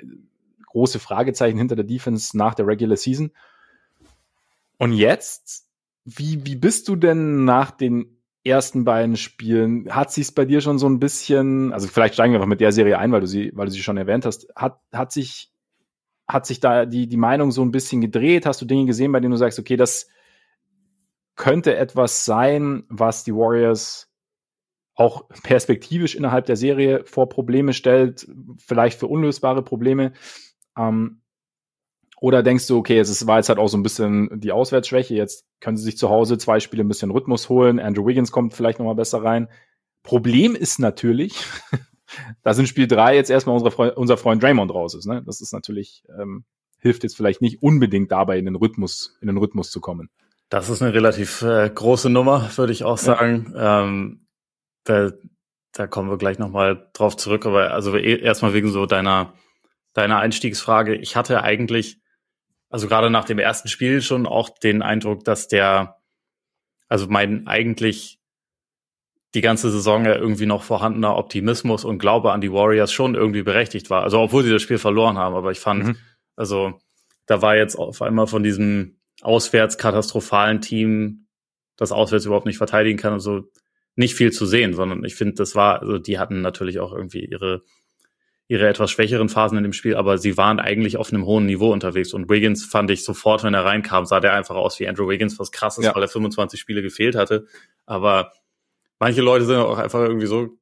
große 0.67 0.99
Fragezeichen 0.99 1.57
hinter 1.57 1.77
der 1.77 1.87
Defense 1.87 2.37
nach 2.37 2.55
der 2.55 2.67
Regular 2.67 2.97
Season. 2.97 3.31
Und 4.77 4.93
jetzt, 4.93 5.67
wie, 6.05 6.45
wie 6.45 6.57
bist 6.57 6.89
du 6.89 6.97
denn 6.97 7.45
nach 7.47 7.71
den 7.71 8.18
ersten 8.49 8.85
beiden 8.85 9.17
Spielen, 9.17 9.95
hat 9.95 10.13
sich 10.13 10.35
bei 10.35 10.45
dir 10.45 10.61
schon 10.61 10.79
so 10.79 10.89
ein 10.89 10.99
bisschen, 10.99 11.73
also 11.73 11.89
vielleicht 11.89 12.15
steigen 12.15 12.33
wir 12.33 12.39
einfach 12.39 12.49
mit 12.49 12.61
der 12.61 12.73
Serie 12.73 12.99
ein, 12.99 13.13
weil 13.13 13.21
du 13.21 13.27
sie, 13.27 13.51
weil 13.55 13.67
du 13.67 13.73
sie 13.73 13.83
schon 13.83 13.97
erwähnt 13.97 14.25
hast, 14.25 14.49
hat, 14.57 14.81
hat 14.93 15.13
sich, 15.13 15.53
hat 16.27 16.47
sich 16.47 16.61
da 16.61 16.87
die, 16.87 17.09
die 17.09 17.17
Meinung 17.17 17.53
so 17.53 17.63
ein 17.63 17.71
bisschen 17.71 18.01
gedreht? 18.01 18.47
Hast 18.47 18.61
du 18.61 18.67
Dinge 18.67 18.87
gesehen, 18.87 19.13
bei 19.13 19.21
denen 19.21 19.33
du 19.33 19.37
sagst, 19.37 19.59
okay, 19.59 19.77
das 19.77 20.09
könnte 21.37 21.77
etwas 21.77 22.25
sein, 22.25 22.85
was 22.89 23.25
die 23.25 23.35
Warriors 23.35 24.11
auch 24.95 25.29
perspektivisch 25.45 26.17
innerhalb 26.17 26.47
der 26.47 26.57
Serie 26.57 27.05
vor 27.05 27.29
Probleme 27.29 27.73
stellt, 27.73 28.29
vielleicht 28.59 28.99
für 28.99 29.07
unlösbare 29.07 29.63
Probleme? 29.63 30.13
Ähm, 30.77 31.23
oder 32.21 32.43
denkst 32.43 32.67
du, 32.67 32.79
okay, 32.79 32.99
es 32.99 33.27
war 33.27 33.39
jetzt 33.39 33.49
halt 33.49 33.59
auch 33.59 33.69
so 33.69 33.77
ein 33.77 33.83
bisschen 33.83 34.41
die 34.41 34.53
Auswärtsschwäche, 34.53 35.15
jetzt 35.15 35.45
können 35.61 35.77
sie 35.77 35.85
sich 35.85 35.99
zu 35.99 36.09
Hause 36.11 36.39
zwei 36.39 36.61
Spiele 36.61 36.85
ein 36.85 36.89
bisschen 36.89 37.11
Rhythmus 37.11 37.49
holen, 37.49 37.79
Andrew 37.79 38.07
Wiggins 38.07 38.33
kommt 38.33 38.55
vielleicht 38.55 38.79
nochmal 38.79 38.95
besser 38.95 39.23
rein. 39.23 39.49
Problem 40.03 40.55
ist 40.55 40.79
natürlich, 40.79 41.45
dass 42.43 42.59
in 42.59 42.67
Spiel 42.67 42.87
drei 42.87 43.15
jetzt 43.15 43.31
erstmal 43.31 43.55
unsere 43.55 43.71
Freund, 43.71 43.97
unser 43.97 44.17
Freund 44.17 44.43
Draymond 44.43 44.73
raus 44.73 44.95
ist. 44.95 45.07
Ne? 45.07 45.23
Das 45.25 45.41
ist 45.41 45.53
natürlich, 45.53 46.05
ähm, 46.19 46.45
hilft 46.79 47.03
jetzt 47.03 47.17
vielleicht 47.17 47.43
nicht 47.43 47.63
unbedingt 47.63 48.11
dabei, 48.11 48.39
in 48.39 48.45
den 48.45 48.55
Rhythmus, 48.57 49.17
in 49.21 49.27
den 49.27 49.37
Rhythmus 49.37 49.71
zu 49.71 49.81
kommen. 49.81 50.11
Das 50.49 50.71
ist 50.71 50.81
eine 50.81 50.95
relativ 50.95 51.43
äh, 51.43 51.71
große 51.73 52.09
Nummer, 52.09 52.51
würde 52.57 52.73
ich 52.73 52.85
auch 52.85 52.99
sagen. 52.99 53.53
Ja. 53.55 53.85
Ähm, 53.85 54.27
da, 54.85 55.11
da 55.73 55.87
kommen 55.87 56.09
wir 56.09 56.17
gleich 56.17 56.39
nochmal 56.39 56.89
drauf 56.95 57.17
zurück, 57.17 57.45
aber 57.45 57.73
also 57.73 57.95
eh, 57.97 58.19
erstmal 58.19 58.55
wegen 58.55 58.71
so 58.71 58.87
deiner, 58.87 59.35
deiner 59.93 60.19
Einstiegsfrage. 60.19 60.95
Ich 60.95 61.17
hatte 61.17 61.43
eigentlich 61.43 62.01
also 62.71 62.89
gerade 62.89 63.11
nach 63.11 63.25
dem 63.25 63.39
ersten 63.39 63.69
Spiel 63.69 64.03
schon 64.03 64.27
auch 64.27 64.51
den 64.51 64.83
Eindruck, 64.83 65.25
dass 65.25 65.49
der, 65.49 65.97
also 66.89 67.07
mein 67.09 67.47
eigentlich 67.47 68.19
die 69.35 69.41
ganze 69.41 69.71
Saison 69.71 70.05
ja 70.05 70.15
irgendwie 70.17 70.47
noch 70.47 70.63
vorhandener 70.63 71.17
Optimismus 71.17 71.85
und 71.85 71.99
Glaube 71.99 72.33
an 72.33 72.41
die 72.41 72.53
Warriors 72.53 72.93
schon 72.93 73.15
irgendwie 73.15 73.43
berechtigt 73.43 73.91
war. 73.91 74.03
Also 74.03 74.19
obwohl 74.21 74.43
sie 74.43 74.51
das 74.51 74.63
Spiel 74.63 74.79
verloren 74.79 75.19
haben, 75.19 75.35
aber 75.35 75.51
ich 75.51 75.61
fand, 75.61 75.85
mhm. 75.85 75.97
also 76.35 76.81
da 77.27 77.43
war 77.43 77.57
jetzt 77.57 77.77
auf 77.77 78.01
einmal 78.01 78.27
von 78.27 78.43
diesem 78.43 79.01
auswärts 79.21 79.77
katastrophalen 79.77 80.61
Team, 80.61 81.27
das 81.77 81.93
auswärts 81.93 82.25
überhaupt 82.25 82.47
nicht 82.47 82.59
verteidigen 82.59 82.99
kann, 82.99 83.13
also 83.13 83.45
nicht 83.97 84.15
viel 84.15 84.33
zu 84.33 84.47
sehen, 84.47 84.75
sondern 84.75 85.05
ich 85.05 85.15
finde, 85.15 85.35
das 85.35 85.55
war, 85.55 85.81
also 85.81 85.99
die 85.99 86.19
hatten 86.19 86.41
natürlich 86.41 86.79
auch 86.81 86.93
irgendwie 86.93 87.25
ihre 87.25 87.63
ihre 88.49 88.67
etwas 88.67 88.91
schwächeren 88.91 89.29
Phasen 89.29 89.59
in 89.59 89.63
dem 89.63 89.75
Spiel, 89.75 89.95
aber 89.95 90.17
sie 90.17 90.39
waren 90.39 90.59
eigentlich 90.59 90.97
auf 90.97 91.13
einem 91.13 91.27
hohen 91.27 91.45
Niveau 91.45 91.71
unterwegs. 91.71 92.15
Und 92.15 92.31
Wiggins 92.31 92.65
fand 92.65 92.91
ich 92.91 93.05
sofort, 93.05 93.45
wenn 93.45 93.53
er 93.53 93.67
reinkam, 93.67 94.07
sah 94.07 94.21
der 94.21 94.33
einfach 94.33 94.57
aus 94.57 94.81
wie 94.81 94.89
Andrew 94.89 95.07
Wiggins, 95.07 95.39
was 95.39 95.53
krass 95.53 95.77
ist, 95.77 95.85
ja. 95.85 95.95
weil 95.95 96.03
er 96.03 96.09
25 96.09 96.59
Spiele 96.59 96.81
gefehlt 96.81 97.15
hatte. 97.15 97.47
Aber 97.85 98.33
manche 98.99 99.21
Leute 99.21 99.45
sind 99.45 99.57
auch 99.57 99.77
einfach 99.77 100.01
irgendwie 100.01 100.27
so, 100.27 100.57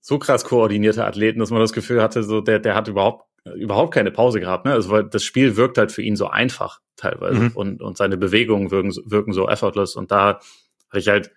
so 0.00 0.18
krass 0.18 0.44
koordinierte 0.44 1.04
Athleten, 1.04 1.40
dass 1.40 1.50
man 1.50 1.60
das 1.60 1.74
Gefühl 1.74 2.02
hatte, 2.02 2.22
so 2.22 2.40
der, 2.40 2.58
der 2.58 2.74
hat 2.74 2.88
überhaupt 2.88 3.26
überhaupt 3.56 3.94
keine 3.94 4.10
Pause 4.10 4.38
gehabt, 4.38 4.66
ne? 4.66 4.72
Also 4.72 4.90
weil 4.90 5.04
das 5.04 5.24
Spiel 5.24 5.56
wirkt 5.56 5.78
halt 5.78 5.92
für 5.92 6.02
ihn 6.02 6.14
so 6.14 6.28
einfach 6.28 6.80
teilweise 6.96 7.40
mhm. 7.40 7.52
und 7.54 7.82
und 7.82 7.96
seine 7.96 8.18
Bewegungen 8.18 8.70
wirken 8.70 8.92
wirken 9.06 9.32
so 9.32 9.48
effortless 9.48 9.96
und 9.96 10.10
da 10.10 10.40
hatte 10.88 10.98
ich 10.98 11.08
halt 11.08 11.30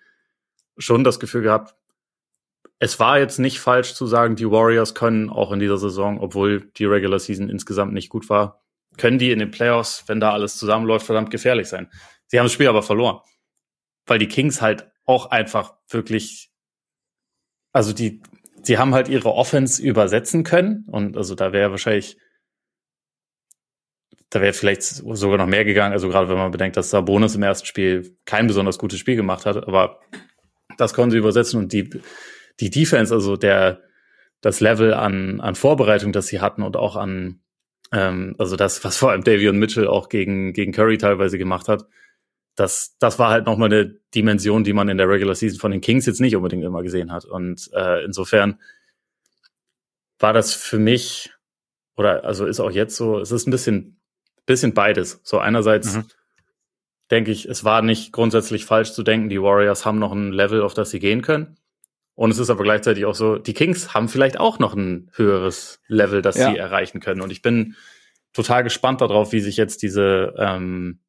schon 0.76 1.02
das 1.02 1.18
Gefühl 1.18 1.40
gehabt, 1.40 1.74
es 2.78 2.98
war 3.00 3.18
jetzt 3.18 3.38
nicht 3.38 3.60
falsch 3.60 3.94
zu 3.94 4.06
sagen, 4.06 4.36
die 4.36 4.50
Warriors 4.50 4.94
können 4.94 5.30
auch 5.30 5.52
in 5.52 5.60
dieser 5.60 5.78
Saison, 5.78 6.20
obwohl 6.20 6.70
die 6.76 6.84
Regular 6.84 7.18
Season 7.18 7.48
insgesamt 7.48 7.92
nicht 7.92 8.08
gut 8.08 8.28
war, 8.28 8.62
können 8.96 9.18
die 9.18 9.30
in 9.30 9.38
den 9.38 9.50
Playoffs, 9.50 10.04
wenn 10.06 10.20
da 10.20 10.32
alles 10.32 10.56
zusammenläuft, 10.56 11.06
verdammt 11.06 11.30
gefährlich 11.30 11.68
sein. 11.68 11.90
Sie 12.26 12.38
haben 12.38 12.46
das 12.46 12.52
Spiel 12.52 12.68
aber 12.68 12.82
verloren, 12.82 13.20
weil 14.06 14.18
die 14.18 14.28
Kings 14.28 14.60
halt 14.60 14.90
auch 15.04 15.30
einfach 15.30 15.74
wirklich, 15.88 16.50
also 17.72 17.92
die, 17.92 18.22
sie 18.62 18.78
haben 18.78 18.94
halt 18.94 19.08
ihre 19.08 19.32
Offense 19.32 19.82
übersetzen 19.82 20.44
können 20.44 20.84
und 20.88 21.16
also 21.16 21.34
da 21.34 21.52
wäre 21.52 21.70
wahrscheinlich, 21.70 22.16
da 24.30 24.40
wäre 24.40 24.52
vielleicht 24.52 24.82
sogar 24.82 25.38
noch 25.38 25.46
mehr 25.46 25.64
gegangen, 25.64 25.92
also 25.92 26.08
gerade 26.08 26.28
wenn 26.28 26.38
man 26.38 26.50
bedenkt, 26.50 26.76
dass 26.76 26.90
Sabonis 26.90 27.36
im 27.36 27.42
ersten 27.42 27.66
Spiel 27.66 28.16
kein 28.24 28.46
besonders 28.46 28.78
gutes 28.78 28.98
Spiel 28.98 29.16
gemacht 29.16 29.46
hat, 29.46 29.56
aber 29.56 30.00
das 30.76 30.92
konnten 30.92 31.12
sie 31.12 31.18
übersetzen 31.18 31.60
und 31.60 31.72
die 31.72 31.88
die 32.60 32.70
Defense, 32.70 33.12
also 33.12 33.36
der, 33.36 33.82
das 34.40 34.60
Level 34.60 34.94
an, 34.94 35.40
an 35.40 35.54
Vorbereitung, 35.54 36.12
das 36.12 36.26
sie 36.26 36.40
hatten 36.40 36.62
und 36.62 36.76
auch 36.76 36.96
an, 36.96 37.40
ähm, 37.92 38.34
also 38.38 38.56
das, 38.56 38.84
was 38.84 38.96
vor 38.96 39.10
allem 39.10 39.24
Davion 39.24 39.58
Mitchell 39.58 39.88
auch 39.88 40.08
gegen, 40.08 40.52
gegen 40.52 40.72
Curry 40.72 40.98
teilweise 40.98 41.38
gemacht 41.38 41.68
hat, 41.68 41.86
das, 42.56 42.96
das 42.98 43.18
war 43.18 43.30
halt 43.30 43.46
nochmal 43.46 43.72
eine 43.72 43.96
Dimension, 44.14 44.64
die 44.64 44.72
man 44.72 44.88
in 44.88 44.98
der 44.98 45.08
Regular 45.08 45.34
Season 45.34 45.58
von 45.58 45.72
den 45.72 45.80
Kings 45.80 46.06
jetzt 46.06 46.20
nicht 46.20 46.36
unbedingt 46.36 46.64
immer 46.64 46.82
gesehen 46.82 47.10
hat. 47.10 47.24
Und 47.24 47.68
äh, 47.72 48.04
insofern 48.04 48.60
war 50.18 50.32
das 50.32 50.54
für 50.54 50.78
mich, 50.78 51.32
oder 51.96 52.24
also 52.24 52.46
ist 52.46 52.60
auch 52.60 52.70
jetzt 52.70 52.96
so, 52.96 53.18
es 53.18 53.32
ist 53.32 53.48
ein 53.48 53.50
bisschen, 53.50 54.00
bisschen 54.46 54.74
beides. 54.74 55.20
So 55.24 55.38
einerseits 55.38 55.96
mhm. 55.96 56.04
denke 57.10 57.32
ich, 57.32 57.46
es 57.46 57.64
war 57.64 57.82
nicht 57.82 58.12
grundsätzlich 58.12 58.64
falsch 58.64 58.92
zu 58.92 59.02
denken, 59.02 59.28
die 59.28 59.42
Warriors 59.42 59.84
haben 59.84 59.98
noch 59.98 60.12
ein 60.12 60.32
Level, 60.32 60.62
auf 60.62 60.74
das 60.74 60.90
sie 60.90 61.00
gehen 61.00 61.22
können. 61.22 61.56
Und 62.14 62.30
es 62.30 62.38
ist 62.38 62.50
aber 62.50 62.62
gleichzeitig 62.62 63.04
auch 63.06 63.14
so, 63.14 63.38
die 63.38 63.54
Kings 63.54 63.92
haben 63.92 64.08
vielleicht 64.08 64.38
auch 64.38 64.58
noch 64.58 64.74
ein 64.74 65.10
höheres 65.14 65.80
Level, 65.88 66.22
das 66.22 66.36
ja. 66.36 66.50
sie 66.50 66.56
erreichen 66.56 67.00
können. 67.00 67.20
Und 67.20 67.30
ich 67.30 67.42
bin 67.42 67.74
total 68.32 68.62
gespannt 68.62 69.00
darauf, 69.00 69.32
wie 69.32 69.40
sich 69.40 69.56
jetzt 69.56 69.82
diese, 69.82 70.34
ähm, 70.38 71.00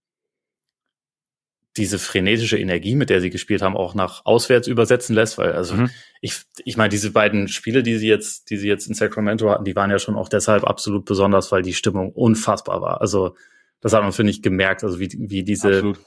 diese 1.77 1.99
frenetische 1.99 2.57
Energie, 2.57 2.95
mit 2.95 3.09
der 3.09 3.21
sie 3.21 3.29
gespielt 3.29 3.61
haben, 3.61 3.75
auch 3.75 3.93
nach 3.93 4.25
auswärts 4.25 4.67
übersetzen 4.67 5.13
lässt, 5.13 5.37
weil 5.37 5.51
also 5.53 5.75
mhm. 5.75 5.89
ich, 6.21 6.41
ich 6.63 6.77
meine, 6.77 6.89
diese 6.89 7.11
beiden 7.11 7.49
Spiele, 7.49 7.83
die 7.83 7.97
sie 7.97 8.07
jetzt, 8.07 8.49
die 8.49 8.57
sie 8.57 8.67
jetzt 8.67 8.87
in 8.87 8.93
Sacramento 8.93 9.49
hatten, 9.49 9.65
die 9.65 9.75
waren 9.75 9.91
ja 9.91 9.99
schon 9.99 10.15
auch 10.15 10.29
deshalb 10.29 10.63
absolut 10.63 11.05
besonders, 11.05 11.51
weil 11.51 11.61
die 11.61 11.73
Stimmung 11.73 12.13
unfassbar 12.13 12.81
war. 12.81 13.01
Also 13.01 13.35
das 13.81 13.93
hat 13.93 14.01
man, 14.01 14.13
finde 14.13 14.31
ich, 14.31 14.41
gemerkt, 14.41 14.83
also 14.83 14.99
wie, 14.99 15.09
wie 15.17 15.43
diese, 15.43 15.67
absolut 15.67 15.99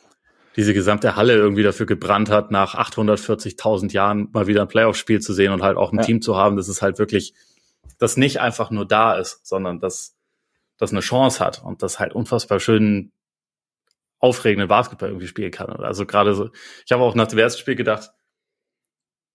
diese 0.59 0.75
gesamte 0.75 1.15
Halle 1.15 1.35
irgendwie 1.35 1.63
dafür 1.63 1.87
gebrannt 1.87 2.31
hat, 2.31 2.51
nach 2.51 2.75
840.000 2.75 3.93
Jahren 3.93 4.29
mal 4.33 4.49
wieder 4.49 4.63
ein 4.63 4.69
Playoff-Spiel 4.69 5.21
zu 5.21 5.33
sehen 5.33 5.53
und 5.53 5.63
halt 5.63 5.77
auch 5.77 5.93
ein 5.93 5.99
ja. 5.99 6.03
Team 6.05 6.21
zu 6.21 6.37
haben, 6.37 6.57
das 6.57 6.69
ist 6.69 6.83
halt 6.83 6.99
wirklich, 6.99 7.33
das 7.99 8.17
nicht 8.17 8.41
einfach 8.41 8.73
nur 8.73 8.85
da 8.85 9.15
ist, 9.15 9.47
sondern 9.47 9.79
das, 9.79 10.17
das 10.77 10.91
eine 10.91 10.99
Chance 10.99 11.39
hat 11.39 11.63
und 11.63 11.85
das 11.85 12.01
halt 12.01 12.13
unfassbar 12.13 12.59
schön 12.59 13.13
aufregenden 14.19 14.67
Basketball 14.67 15.11
irgendwie 15.11 15.29
spielen 15.29 15.53
kann. 15.53 15.71
Also 15.71 16.07
gerade 16.07 16.35
so, 16.35 16.51
ich 16.85 16.91
habe 16.91 17.05
auch 17.05 17.15
nach 17.15 17.29
dem 17.29 17.39
ersten 17.39 17.61
Spiel 17.61 17.77
gedacht, 17.77 18.11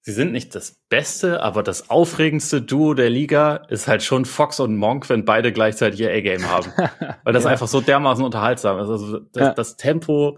sie 0.02 0.12
sind 0.12 0.34
nicht 0.34 0.54
das 0.56 0.82
Beste, 0.90 1.42
aber 1.42 1.64
das 1.64 1.90
aufregendste 1.90 2.62
Duo 2.62 2.96
der 2.96 3.10
Liga 3.10 3.56
ist 3.70 3.88
halt 3.88 4.04
schon 4.04 4.26
Fox 4.26 4.60
und 4.60 4.76
Monk, 4.76 5.08
wenn 5.08 5.24
beide 5.24 5.54
gleichzeitig 5.54 6.02
ihr 6.02 6.12
A-Game 6.12 6.50
haben. 6.50 6.70
Weil 7.24 7.32
das 7.32 7.46
ja. 7.46 7.52
einfach 7.52 7.70
so 7.70 7.80
dermaßen 7.80 8.26
unterhaltsam 8.26 8.78
ist. 8.80 8.90
Also 8.90 9.20
das, 9.20 9.42
ja. 9.42 9.54
das 9.54 9.78
Tempo, 9.78 10.38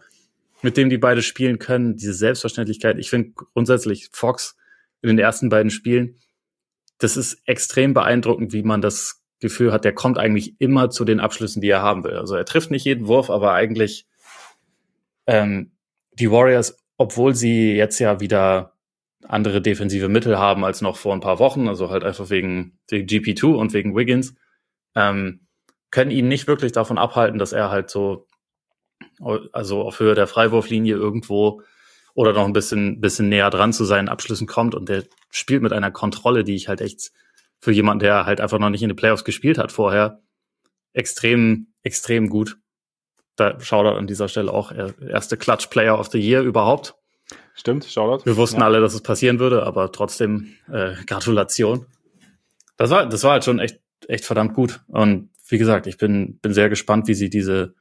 mit 0.65 0.75
dem 0.75 0.89
die 0.89 0.97
beide 0.97 1.21
spielen 1.21 1.59
können, 1.59 1.95
diese 1.95 2.13
Selbstverständlichkeit. 2.13 2.97
Ich 2.97 3.09
finde 3.09 3.31
grundsätzlich 3.53 4.09
Fox 4.11 4.57
in 5.01 5.07
den 5.07 5.19
ersten 5.19 5.47
beiden 5.47 5.69
Spielen, 5.69 6.19
das 6.97 7.15
ist 7.15 7.41
extrem 7.45 7.93
beeindruckend, 7.93 8.51
wie 8.51 8.63
man 8.63 8.81
das 8.81 9.21
Gefühl 9.39 9.71
hat, 9.71 9.85
der 9.85 9.93
kommt 9.93 10.17
eigentlich 10.17 10.59
immer 10.59 10.89
zu 10.89 11.05
den 11.05 11.19
Abschlüssen, 11.19 11.61
die 11.61 11.69
er 11.69 11.83
haben 11.83 12.03
will. 12.03 12.17
Also 12.17 12.35
er 12.35 12.45
trifft 12.45 12.71
nicht 12.71 12.85
jeden 12.85 13.07
Wurf, 13.07 13.29
aber 13.29 13.53
eigentlich 13.53 14.07
ähm, 15.27 15.71
die 16.13 16.31
Warriors, 16.31 16.77
obwohl 16.97 17.35
sie 17.35 17.73
jetzt 17.73 17.99
ja 17.99 18.19
wieder 18.19 18.73
andere 19.27 19.61
defensive 19.61 20.09
Mittel 20.09 20.39
haben 20.39 20.65
als 20.65 20.81
noch 20.81 20.97
vor 20.97 21.13
ein 21.13 21.19
paar 21.19 21.39
Wochen, 21.39 21.67
also 21.67 21.89
halt 21.89 22.03
einfach 22.03 22.29
wegen, 22.29 22.79
wegen 22.89 23.07
GP2 23.07 23.53
und 23.53 23.73
wegen 23.73 23.95
Wiggins, 23.95 24.35
ähm, 24.95 25.41
können 25.91 26.11
ihn 26.11 26.27
nicht 26.27 26.47
wirklich 26.47 26.71
davon 26.71 26.97
abhalten, 26.97 27.37
dass 27.37 27.53
er 27.53 27.69
halt 27.69 27.89
so 27.89 28.27
also 29.51 29.81
auf 29.81 29.99
Höhe 29.99 30.15
der 30.15 30.27
Freiwurflinie 30.27 30.95
irgendwo 30.95 31.61
oder 32.13 32.33
noch 32.33 32.45
ein 32.45 32.53
bisschen, 32.53 33.01
bisschen 33.01 33.29
näher 33.29 33.49
dran 33.49 33.73
zu 33.73 33.83
seinen 33.83 34.09
Abschlüssen 34.09 34.47
kommt 34.47 34.73
und 34.73 34.89
der 34.89 35.03
spielt 35.29 35.61
mit 35.61 35.73
einer 35.73 35.91
Kontrolle, 35.91 36.43
die 36.43 36.55
ich 36.55 36.67
halt 36.67 36.81
echt 36.81 37.11
für 37.59 37.71
jemanden, 37.71 37.99
der 37.99 38.25
halt 38.25 38.41
einfach 38.41 38.59
noch 38.59 38.69
nicht 38.69 38.83
in 38.83 38.89
den 38.89 38.95
Playoffs 38.95 39.25
gespielt 39.25 39.57
hat 39.57 39.71
vorher, 39.71 40.21
extrem, 40.93 41.67
extrem 41.83 42.29
gut. 42.29 42.57
Da 43.35 43.59
Shoutout 43.59 43.97
an 43.97 44.07
dieser 44.07 44.29
Stelle 44.29 44.53
auch, 44.53 44.71
erste 44.71 45.35
Clutch 45.35 45.67
Player 45.67 45.99
of 45.99 46.09
the 46.09 46.19
Year 46.19 46.41
überhaupt. 46.41 46.95
Stimmt, 47.53 47.85
Shoutout. 47.85 48.25
Wir 48.25 48.37
wussten 48.37 48.59
ja. 48.59 48.65
alle, 48.65 48.79
dass 48.79 48.93
es 48.93 49.01
passieren 49.01 49.39
würde, 49.39 49.63
aber 49.63 49.91
trotzdem 49.91 50.53
äh, 50.71 50.93
Gratulation. 51.05 51.85
Das 52.77 52.89
war, 52.91 53.07
das 53.07 53.23
war 53.23 53.33
halt 53.33 53.43
schon 53.43 53.59
echt, 53.59 53.79
echt 54.07 54.25
verdammt 54.25 54.53
gut. 54.53 54.81
Und 54.87 55.29
wie 55.49 55.57
gesagt, 55.57 55.87
ich 55.87 55.97
bin, 55.97 56.39
bin 56.39 56.53
sehr 56.53 56.69
gespannt, 56.69 57.07
wie 57.07 57.13
sie 57.13 57.29
diese, 57.29 57.75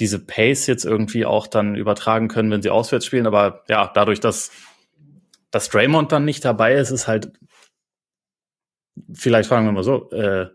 diese 0.00 0.18
Pace 0.18 0.66
jetzt 0.66 0.84
irgendwie 0.84 1.26
auch 1.26 1.46
dann 1.46 1.76
übertragen 1.76 2.28
können, 2.28 2.50
wenn 2.50 2.62
sie 2.62 2.70
auswärts 2.70 3.04
spielen. 3.04 3.26
Aber 3.26 3.64
ja, 3.68 3.90
dadurch, 3.94 4.18
dass, 4.18 4.50
dass 5.50 5.68
Draymond 5.68 6.10
dann 6.10 6.24
nicht 6.24 6.44
dabei 6.44 6.74
ist, 6.74 6.90
ist 6.90 7.06
halt, 7.06 7.32
vielleicht 9.12 9.48
fragen 9.48 9.66
wir 9.66 9.72
mal 9.72 9.84
so, 9.84 10.10
äh, 10.10 10.48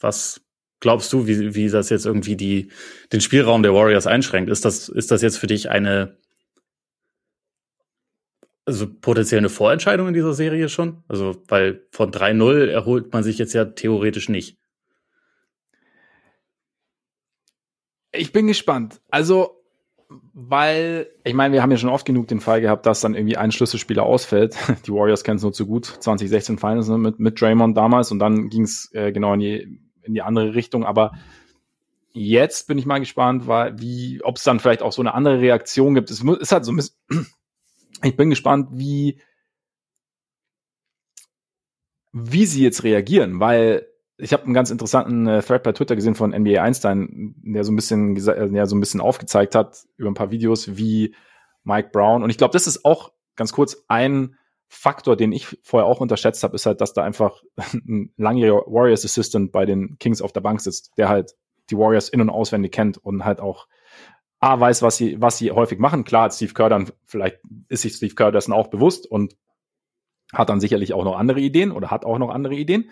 was 0.00 0.40
glaubst 0.80 1.12
du, 1.12 1.26
wie, 1.26 1.54
wie 1.54 1.68
das 1.68 1.90
jetzt 1.90 2.06
irgendwie 2.06 2.36
die, 2.36 2.70
den 3.12 3.20
Spielraum 3.20 3.62
der 3.62 3.74
Warriors 3.74 4.06
einschränkt? 4.06 4.50
Ist 4.50 4.64
das, 4.64 4.88
ist 4.88 5.10
das 5.10 5.20
jetzt 5.20 5.38
für 5.38 5.48
dich 5.48 5.68
eine, 5.70 6.16
also 8.66 8.86
potenziell 8.88 9.38
eine 9.38 9.48
Vorentscheidung 9.48 10.08
in 10.08 10.14
dieser 10.14 10.34
Serie 10.34 10.68
schon? 10.68 11.02
Also, 11.08 11.42
weil 11.48 11.86
von 11.90 12.12
3-0 12.12 12.66
erholt 12.66 13.12
man 13.12 13.24
sich 13.24 13.38
jetzt 13.38 13.52
ja 13.52 13.64
theoretisch 13.64 14.28
nicht. 14.28 14.58
Ich 18.16 18.32
bin 18.32 18.46
gespannt. 18.46 19.00
Also, 19.10 19.64
weil, 20.32 21.08
ich 21.24 21.34
meine, 21.34 21.54
wir 21.54 21.62
haben 21.62 21.70
ja 21.70 21.76
schon 21.76 21.90
oft 21.90 22.06
genug 22.06 22.28
den 22.28 22.40
Fall 22.40 22.60
gehabt, 22.60 22.86
dass 22.86 23.00
dann 23.00 23.14
irgendwie 23.14 23.36
ein 23.36 23.52
Schlüsselspieler 23.52 24.04
ausfällt. 24.04 24.56
Die 24.86 24.92
Warriors 24.92 25.24
kennen 25.24 25.36
es 25.36 25.42
nur 25.42 25.52
zu 25.52 25.66
gut. 25.66 25.86
2016 25.86 26.58
Finals 26.58 26.88
ne, 26.88 26.98
mit, 26.98 27.18
mit 27.18 27.40
Draymond 27.40 27.76
damals 27.76 28.10
und 28.10 28.18
dann 28.18 28.48
ging 28.48 28.62
es 28.62 28.90
äh, 28.92 29.12
genau 29.12 29.34
in 29.34 29.40
die, 29.40 29.80
in 30.02 30.14
die 30.14 30.22
andere 30.22 30.54
Richtung. 30.54 30.84
Aber 30.84 31.12
jetzt 32.12 32.68
bin 32.68 32.78
ich 32.78 32.86
mal 32.86 33.00
gespannt, 33.00 33.46
weil, 33.46 33.78
wie, 33.80 34.20
ob 34.22 34.36
es 34.36 34.44
dann 34.44 34.60
vielleicht 34.60 34.82
auch 34.82 34.92
so 34.92 35.02
eine 35.02 35.14
andere 35.14 35.40
Reaktion 35.40 35.94
gibt. 35.94 36.10
Es 36.10 36.22
ist 36.22 36.52
halt 36.52 36.64
so 36.64 36.72
ein 36.72 36.76
bisschen, 36.76 36.96
ich 38.02 38.16
bin 38.16 38.30
gespannt, 38.30 38.68
wie, 38.72 39.20
wie 42.12 42.46
sie 42.46 42.62
jetzt 42.62 42.84
reagieren, 42.84 43.40
weil 43.40 43.88
ich 44.16 44.32
habe 44.32 44.44
einen 44.44 44.54
ganz 44.54 44.70
interessanten 44.70 45.26
äh, 45.26 45.42
Thread 45.42 45.62
bei 45.62 45.72
Twitter 45.72 45.96
gesehen 45.96 46.14
von 46.14 46.30
NBA 46.30 46.62
Einstein, 46.62 47.34
der 47.38 47.64
so 47.64 47.72
ein 47.72 47.76
bisschen, 47.76 48.16
äh, 48.16 48.50
der 48.50 48.66
so 48.66 48.76
ein 48.76 48.80
bisschen 48.80 49.00
aufgezeigt 49.00 49.54
hat 49.54 49.84
über 49.96 50.10
ein 50.10 50.14
paar 50.14 50.30
Videos, 50.30 50.76
wie 50.76 51.14
Mike 51.64 51.90
Brown. 51.92 52.22
Und 52.22 52.30
ich 52.30 52.38
glaube, 52.38 52.52
das 52.52 52.66
ist 52.66 52.84
auch 52.84 53.12
ganz 53.36 53.52
kurz 53.52 53.84
ein 53.88 54.36
Faktor, 54.68 55.16
den 55.16 55.32
ich 55.32 55.58
vorher 55.62 55.86
auch 55.86 56.00
unterschätzt 56.00 56.42
habe, 56.42 56.54
ist 56.54 56.66
halt, 56.66 56.80
dass 56.80 56.92
da 56.92 57.02
einfach 57.02 57.42
ein 57.72 58.12
langjähriger 58.16 58.62
Warriors 58.66 59.04
Assistant 59.04 59.52
bei 59.52 59.66
den 59.66 59.98
Kings 59.98 60.22
auf 60.22 60.32
der 60.32 60.40
Bank 60.40 60.60
sitzt, 60.60 60.92
der 60.96 61.08
halt 61.08 61.34
die 61.70 61.78
Warriors 61.78 62.08
in- 62.08 62.20
und 62.20 62.30
auswendig 62.30 62.72
kennt 62.72 62.98
und 62.98 63.24
halt 63.24 63.40
auch 63.40 63.66
A, 64.40 64.60
weiß, 64.60 64.82
was 64.82 64.98
sie, 64.98 65.20
was 65.22 65.38
sie 65.38 65.52
häufig 65.52 65.78
machen. 65.78 66.04
Klar, 66.04 66.30
Steve 66.30 66.52
Kerr 66.52 66.68
dann, 66.68 66.90
vielleicht 67.06 67.38
ist 67.68 67.82
sich 67.82 67.94
Steve 67.94 68.14
Kerr 68.14 68.30
dessen 68.30 68.52
auch 68.52 68.68
bewusst 68.68 69.10
und 69.10 69.36
hat 70.34 70.48
dann 70.48 70.60
sicherlich 70.60 70.94
auch 70.94 71.04
noch 71.04 71.16
andere 71.16 71.40
Ideen 71.40 71.72
oder 71.72 71.90
hat 71.90 72.04
auch 72.04 72.18
noch 72.18 72.30
andere 72.30 72.54
Ideen. 72.54 72.90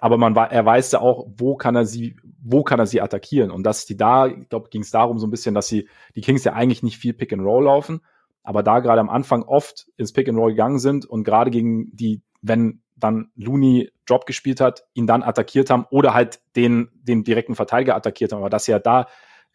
Aber 0.00 0.18
man 0.18 0.34
war, 0.34 0.50
er 0.50 0.66
weiß 0.66 0.92
ja 0.92 1.00
auch, 1.00 1.28
wo 1.36 1.54
kann 1.54 1.76
er 1.76 1.84
sie, 1.84 2.16
wo 2.42 2.64
kann 2.64 2.80
er 2.80 2.86
sie 2.86 3.00
attackieren. 3.00 3.50
Und 3.50 3.62
dass 3.62 3.86
die 3.86 3.96
da, 3.96 4.26
ich 4.26 4.48
glaube, 4.48 4.68
ging 4.68 4.82
es 4.82 4.90
darum 4.90 5.18
so 5.18 5.26
ein 5.26 5.30
bisschen, 5.30 5.54
dass 5.54 5.68
sie, 5.68 5.88
die 6.16 6.22
Kings 6.22 6.44
ja 6.44 6.54
eigentlich 6.54 6.82
nicht 6.82 6.98
viel 6.98 7.12
Pick 7.12 7.32
and 7.32 7.42
Roll 7.42 7.64
laufen, 7.64 8.00
aber 8.42 8.62
da 8.62 8.80
gerade 8.80 9.00
am 9.00 9.10
Anfang 9.10 9.42
oft 9.42 9.86
ins 9.96 10.12
Pick 10.12 10.28
and 10.28 10.38
Roll 10.38 10.50
gegangen 10.50 10.78
sind 10.78 11.06
und 11.06 11.22
gerade 11.24 11.50
gegen 11.50 11.94
die, 11.94 12.22
wenn 12.40 12.82
dann 12.96 13.30
Looney 13.36 13.90
Drop 14.06 14.26
gespielt 14.26 14.60
hat, 14.60 14.84
ihn 14.94 15.06
dann 15.06 15.22
attackiert 15.22 15.70
haben 15.70 15.86
oder 15.90 16.14
halt 16.14 16.40
den, 16.56 16.88
den 16.94 17.24
direkten 17.24 17.54
Verteidiger 17.54 17.94
attackiert 17.94 18.32
haben. 18.32 18.40
Aber 18.40 18.50
dass 18.50 18.64
sie 18.64 18.72
ja 18.72 18.78
da 18.78 19.06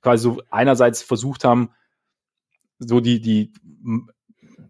quasi 0.01 0.23
so 0.23 0.41
einerseits 0.49 1.01
versucht 1.01 1.43
haben, 1.43 1.71
so 2.79 2.99
die, 2.99 3.19
die 3.21 3.53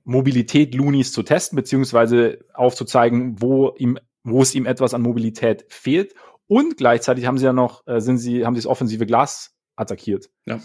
Mobilität 0.07 0.73
Loonies 0.73 1.11
zu 1.11 1.21
testen, 1.21 1.57
beziehungsweise 1.57 2.39
aufzuzeigen, 2.53 3.41
wo 3.41 3.73
ihm, 3.77 3.99
wo 4.23 4.41
es 4.41 4.55
ihm 4.55 4.65
etwas 4.65 4.93
an 4.93 5.01
Mobilität 5.01 5.65
fehlt. 5.67 6.15
Und 6.47 6.77
gleichzeitig 6.77 7.25
haben 7.25 7.37
sie 7.37 7.43
ja 7.43 7.51
noch, 7.51 7.85
äh, 7.87 7.99
sind 7.99 8.17
sie, 8.17 8.45
haben 8.45 8.55
sie 8.55 8.61
das 8.61 8.67
offensive 8.67 9.05
Glas 9.05 9.53
attackiert. 9.75 10.29
Ja. 10.45 10.61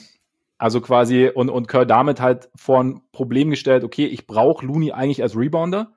Also 0.59 0.81
quasi, 0.81 1.29
und, 1.29 1.51
und 1.51 1.67
Kerr 1.67 1.87
damit 1.87 2.21
halt 2.21 2.51
vor 2.55 2.85
ein 2.85 3.01
Problem 3.11 3.51
gestellt, 3.51 3.83
okay, 3.83 4.07
ich 4.07 4.29
brauche 4.29 4.65
Looney 4.65 4.93
eigentlich 4.93 5.23
als 5.25 5.37
Rebounder. 5.37 5.93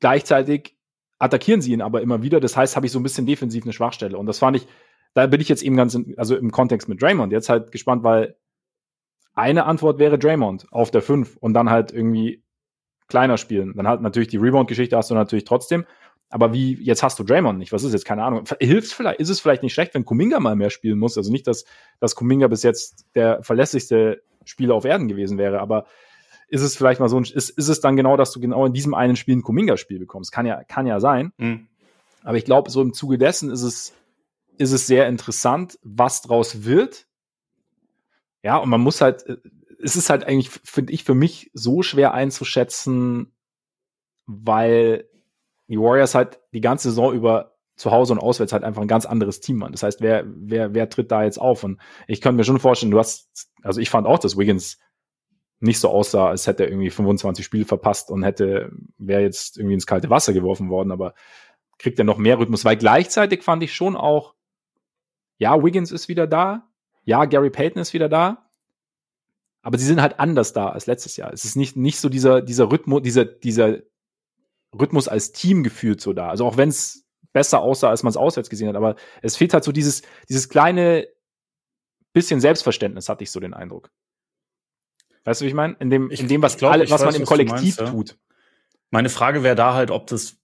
Gleichzeitig 0.00 0.78
attackieren 1.18 1.60
sie 1.60 1.72
ihn 1.72 1.82
aber 1.82 2.00
immer 2.00 2.22
wieder. 2.22 2.40
Das 2.40 2.56
heißt, 2.56 2.74
habe 2.74 2.86
ich 2.86 2.92
so 2.92 2.98
ein 2.98 3.02
bisschen 3.02 3.26
defensiv 3.26 3.64
eine 3.64 3.74
Schwachstelle. 3.74 4.16
Und 4.16 4.24
das 4.24 4.38
fand 4.38 4.56
ich, 4.56 4.66
da 5.12 5.26
bin 5.26 5.42
ich 5.42 5.50
jetzt 5.50 5.62
eben 5.62 5.76
ganz, 5.76 5.94
in, 5.94 6.14
also 6.16 6.36
im 6.36 6.52
Kontext 6.52 6.88
mit 6.88 7.02
Draymond 7.02 7.32
jetzt 7.32 7.50
halt 7.50 7.70
gespannt, 7.70 8.02
weil 8.02 8.34
eine 9.38 9.64
Antwort 9.64 9.98
wäre 9.98 10.18
Draymond 10.18 10.66
auf 10.70 10.90
der 10.90 11.02
5 11.02 11.36
und 11.36 11.54
dann 11.54 11.70
halt 11.70 11.92
irgendwie 11.92 12.42
kleiner 13.08 13.38
spielen. 13.38 13.74
Dann 13.76 13.88
halt 13.88 14.02
natürlich 14.02 14.28
die 14.28 14.36
Rebound-Geschichte 14.36 14.96
hast 14.96 15.10
du 15.10 15.14
natürlich 15.14 15.44
trotzdem. 15.44 15.86
Aber 16.30 16.52
wie, 16.52 16.74
jetzt 16.74 17.02
hast 17.02 17.18
du 17.18 17.24
Draymond 17.24 17.58
nicht. 17.58 17.72
Was 17.72 17.84
ist 17.84 17.92
jetzt? 17.92 18.04
Keine 18.04 18.22
Ahnung. 18.22 18.44
Hilft 18.60 18.92
vielleicht, 18.92 19.18
ist 19.18 19.30
es 19.30 19.40
vielleicht 19.40 19.62
nicht 19.62 19.72
schlecht, 19.72 19.94
wenn 19.94 20.04
Kuminga 20.04 20.40
mal 20.40 20.56
mehr 20.56 20.70
spielen 20.70 20.98
muss? 20.98 21.16
Also 21.16 21.32
nicht, 21.32 21.46
dass, 21.46 21.64
dass 22.00 22.14
Kuminga 22.14 22.48
bis 22.48 22.62
jetzt 22.62 23.06
der 23.14 23.42
verlässlichste 23.42 24.22
Spieler 24.44 24.74
auf 24.74 24.84
Erden 24.84 25.08
gewesen 25.08 25.38
wäre, 25.38 25.60
aber 25.60 25.86
ist 26.48 26.62
es 26.62 26.76
vielleicht 26.76 27.00
mal 27.00 27.08
so 27.08 27.18
ein, 27.18 27.24
ist, 27.24 27.50
ist 27.50 27.68
es 27.68 27.80
dann 27.80 27.96
genau, 27.96 28.16
dass 28.16 28.32
du 28.32 28.40
genau 28.40 28.64
in 28.66 28.72
diesem 28.72 28.94
einen 28.94 29.16
Spiel 29.16 29.36
ein 29.36 29.42
Kuminga-Spiel 29.42 29.98
bekommst? 29.98 30.32
Kann 30.32 30.46
ja, 30.46 30.64
kann 30.64 30.86
ja 30.86 30.98
sein. 31.00 31.32
Mhm. 31.36 31.68
Aber 32.24 32.36
ich 32.36 32.44
glaube, 32.44 32.70
so 32.70 32.82
im 32.82 32.94
Zuge 32.94 33.18
dessen 33.18 33.50
ist 33.50 33.62
es, 33.62 33.94
ist 34.56 34.72
es 34.72 34.86
sehr 34.86 35.08
interessant, 35.08 35.78
was 35.82 36.22
draus 36.22 36.64
wird. 36.64 37.06
Ja, 38.42 38.56
und 38.58 38.68
man 38.68 38.80
muss 38.80 39.00
halt, 39.00 39.26
äh, 39.26 39.36
es 39.82 39.96
ist 39.96 40.10
halt 40.10 40.24
eigentlich, 40.24 40.50
finde 40.50 40.92
ich, 40.92 41.04
für 41.04 41.14
mich 41.14 41.50
so 41.54 41.82
schwer 41.82 42.12
einzuschätzen, 42.14 43.32
weil 44.26 45.08
die 45.68 45.78
Warriors 45.78 46.14
halt 46.14 46.40
die 46.52 46.60
ganze 46.60 46.90
Saison 46.90 47.12
über 47.12 47.54
zu 47.76 47.92
Hause 47.92 48.12
und 48.12 48.18
auswärts 48.18 48.52
halt 48.52 48.64
einfach 48.64 48.82
ein 48.82 48.88
ganz 48.88 49.06
anderes 49.06 49.40
Team 49.40 49.60
waren. 49.60 49.70
Das 49.72 49.84
heißt, 49.84 50.00
wer, 50.00 50.24
wer, 50.26 50.74
wer 50.74 50.88
tritt 50.88 51.12
da 51.12 51.22
jetzt 51.22 51.38
auf? 51.38 51.62
Und 51.62 51.80
ich 52.08 52.20
kann 52.20 52.34
mir 52.34 52.42
schon 52.42 52.58
vorstellen, 52.58 52.90
du 52.90 52.98
hast, 52.98 53.52
also 53.62 53.80
ich 53.80 53.88
fand 53.88 54.06
auch, 54.06 54.18
dass 54.18 54.36
Wiggins 54.36 54.78
nicht 55.60 55.78
so 55.78 55.88
aussah, 55.88 56.28
als 56.28 56.46
hätte 56.46 56.64
er 56.64 56.70
irgendwie 56.70 56.90
25 56.90 57.44
Spiele 57.44 57.64
verpasst 57.64 58.10
und 58.10 58.24
hätte, 58.24 58.72
wäre 58.96 59.22
jetzt 59.22 59.58
irgendwie 59.58 59.74
ins 59.74 59.86
kalte 59.86 60.10
Wasser 60.10 60.32
geworfen 60.32 60.70
worden, 60.70 60.90
aber 60.90 61.14
kriegt 61.78 61.98
er 61.98 62.04
noch 62.04 62.18
mehr 62.18 62.38
Rhythmus, 62.38 62.64
weil 62.64 62.76
gleichzeitig 62.76 63.42
fand 63.42 63.62
ich 63.62 63.72
schon 63.72 63.96
auch, 63.96 64.34
ja, 65.38 65.62
Wiggins 65.62 65.92
ist 65.92 66.08
wieder 66.08 66.26
da, 66.26 66.67
ja, 67.08 67.24
Gary 67.24 67.48
Payton 67.48 67.80
ist 67.80 67.94
wieder 67.94 68.10
da, 68.10 68.50
aber 69.62 69.78
sie 69.78 69.86
sind 69.86 70.02
halt 70.02 70.20
anders 70.20 70.52
da 70.52 70.68
als 70.68 70.84
letztes 70.84 71.16
Jahr. 71.16 71.32
Es 71.32 71.46
ist 71.46 71.56
nicht, 71.56 71.74
nicht 71.74 71.98
so 72.00 72.10
dieser, 72.10 72.42
dieser 72.42 72.70
Rhythmus, 72.70 73.00
dieser, 73.00 73.24
dieser 73.24 73.78
Rhythmus 74.78 75.08
als 75.08 75.32
Team 75.32 75.62
gefühlt 75.62 76.02
so 76.02 76.12
da. 76.12 76.28
Also 76.28 76.44
auch 76.44 76.58
wenn 76.58 76.68
es 76.68 77.06
besser 77.32 77.62
aussah, 77.62 77.88
als 77.88 78.02
man 78.02 78.10
es 78.10 78.18
auswärts 78.18 78.50
gesehen 78.50 78.68
hat, 78.68 78.76
aber 78.76 78.96
es 79.22 79.38
fehlt 79.38 79.54
halt 79.54 79.64
so 79.64 79.72
dieses, 79.72 80.02
dieses 80.28 80.50
kleine 80.50 81.08
bisschen 82.12 82.42
Selbstverständnis, 82.42 83.08
hatte 83.08 83.24
ich 83.24 83.30
so 83.30 83.40
den 83.40 83.54
Eindruck. 83.54 83.90
Weißt 85.24 85.40
du, 85.40 85.46
wie 85.46 85.48
ich 85.48 85.54
meine? 85.54 85.76
In 85.80 85.88
dem, 85.88 86.10
in 86.10 86.28
dem 86.28 86.42
was, 86.42 86.58
glaub, 86.58 86.72
alle, 86.72 86.90
was 86.90 87.00
weiß, 87.00 87.12
man 87.12 87.14
im 87.14 87.24
Kollektiv 87.24 87.78
meinst, 87.78 87.80
ja. 87.80 87.90
tut. 87.90 88.18
Meine 88.90 89.08
Frage 89.08 89.42
wäre 89.42 89.56
da 89.56 89.72
halt, 89.72 89.90
ob 89.90 90.08
das, 90.08 90.36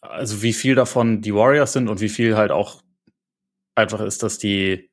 also 0.00 0.42
wie 0.42 0.52
viel 0.52 0.76
davon 0.76 1.22
die 1.22 1.34
Warriors 1.34 1.72
sind 1.72 1.88
und 1.88 2.00
wie 2.00 2.08
viel 2.08 2.36
halt 2.36 2.52
auch 2.52 2.82
einfach 3.74 4.00
ist, 4.00 4.22
dass 4.22 4.38
die, 4.38 4.89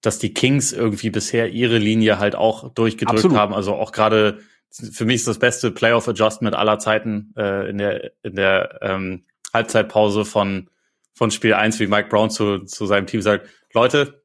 dass 0.00 0.18
die 0.18 0.32
Kings 0.32 0.72
irgendwie 0.72 1.10
bisher 1.10 1.50
ihre 1.50 1.78
Linie 1.78 2.18
halt 2.18 2.36
auch 2.36 2.72
durchgedrückt 2.72 3.18
Absolut. 3.18 3.36
haben. 3.36 3.54
Also 3.54 3.74
auch 3.74 3.92
gerade 3.92 4.38
für 4.70 5.04
mich 5.04 5.16
ist 5.16 5.28
das 5.28 5.38
beste 5.38 5.70
Playoff 5.70 6.08
Adjustment 6.08 6.54
aller 6.54 6.78
Zeiten 6.78 7.32
äh, 7.36 7.68
in 7.68 7.78
der 7.78 8.12
in 8.22 8.36
der 8.36 8.78
ähm, 8.82 9.24
Halbzeitpause 9.52 10.24
von 10.24 10.68
von 11.14 11.30
Spiel 11.32 11.54
1, 11.54 11.80
wie 11.80 11.88
Mike 11.88 12.08
Brown 12.10 12.30
zu, 12.30 12.60
zu 12.60 12.86
seinem 12.86 13.08
Team 13.08 13.22
sagt, 13.22 13.48
Leute, 13.74 14.22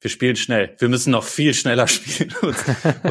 wir 0.00 0.10
spielen 0.10 0.36
schnell. 0.36 0.76
Wir 0.78 0.88
müssen 0.88 1.10
noch 1.10 1.24
viel 1.24 1.54
schneller 1.54 1.88
spielen. 1.88 2.32
und 2.40 2.54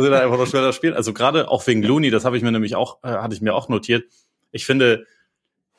sind 0.02 0.14
einfach 0.14 0.38
noch 0.38 0.48
schneller 0.48 0.72
spielen. 0.72 0.94
Also 0.94 1.14
gerade 1.14 1.50
auch 1.50 1.68
wegen 1.68 1.84
Looney, 1.84 2.12
das 2.12 2.24
habe 2.24 2.38
ich 2.38 2.44
mir 2.44 2.52
nämlich 2.52 2.76
auch, 2.76 3.04
äh, 3.04 3.10
hatte 3.10 3.36
ich 3.36 3.42
mir 3.42 3.54
auch 3.54 3.68
notiert. 3.68 4.06
Ich 4.52 4.66
finde, 4.66 5.06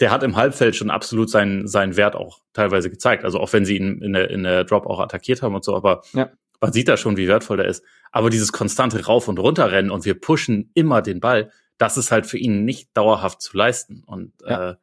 der 0.00 0.10
hat 0.10 0.22
im 0.22 0.36
Halbfeld 0.36 0.74
schon 0.76 0.90
absolut 0.90 1.30
seinen, 1.30 1.68
seinen 1.68 1.96
Wert 1.96 2.16
auch 2.16 2.40
teilweise 2.54 2.90
gezeigt. 2.90 3.24
Also 3.24 3.38
auch 3.38 3.52
wenn 3.52 3.66
sie 3.66 3.76
ihn 3.76 4.00
in 4.00 4.14
der, 4.14 4.30
in 4.30 4.42
der 4.42 4.64
Drop 4.64 4.86
auch 4.86 4.98
attackiert 4.98 5.42
haben 5.42 5.54
und 5.54 5.62
so, 5.62 5.76
aber 5.76 6.02
ja. 6.14 6.30
man 6.60 6.72
sieht 6.72 6.88
da 6.88 6.96
schon, 6.96 7.18
wie 7.18 7.28
wertvoll 7.28 7.58
der 7.58 7.66
ist. 7.66 7.84
Aber 8.10 8.30
dieses 8.30 8.50
konstante 8.50 9.04
Rauf- 9.04 9.28
und 9.28 9.38
Runterrennen 9.38 9.90
und 9.90 10.06
wir 10.06 10.18
pushen 10.18 10.70
immer 10.74 11.02
den 11.02 11.20
Ball, 11.20 11.50
das 11.76 11.98
ist 11.98 12.10
halt 12.10 12.26
für 12.26 12.38
ihn 12.38 12.64
nicht 12.64 12.96
dauerhaft 12.96 13.42
zu 13.42 13.56
leisten. 13.56 14.02
Und 14.06 14.32
ja. 14.46 14.70
äh, 14.70 14.74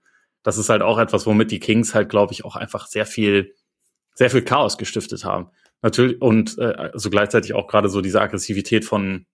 das 0.43 0.57
ist 0.57 0.69
halt 0.69 0.83
auch 0.83 0.99
etwas, 0.99 1.25
womit 1.25 1.51
die 1.51 1.59
Kings 1.59 1.95
halt, 1.95 2.09
glaube 2.09 2.33
ich, 2.33 2.45
auch 2.45 2.55
einfach 2.55 2.85
sehr 2.85 3.05
viel, 3.05 3.55
sehr 4.13 4.29
viel 4.29 4.43
Chaos 4.43 4.77
gestiftet 4.77 5.25
haben. 5.25 5.49
Natürlich, 5.81 6.21
und 6.21 6.57
äh, 6.59 6.73
also 6.93 7.09
gleichzeitig 7.09 7.53
auch 7.53 7.67
gerade 7.67 7.89
so 7.89 8.01
diese 8.01 8.21
Aggressivität 8.21 8.85
von, 8.85 9.25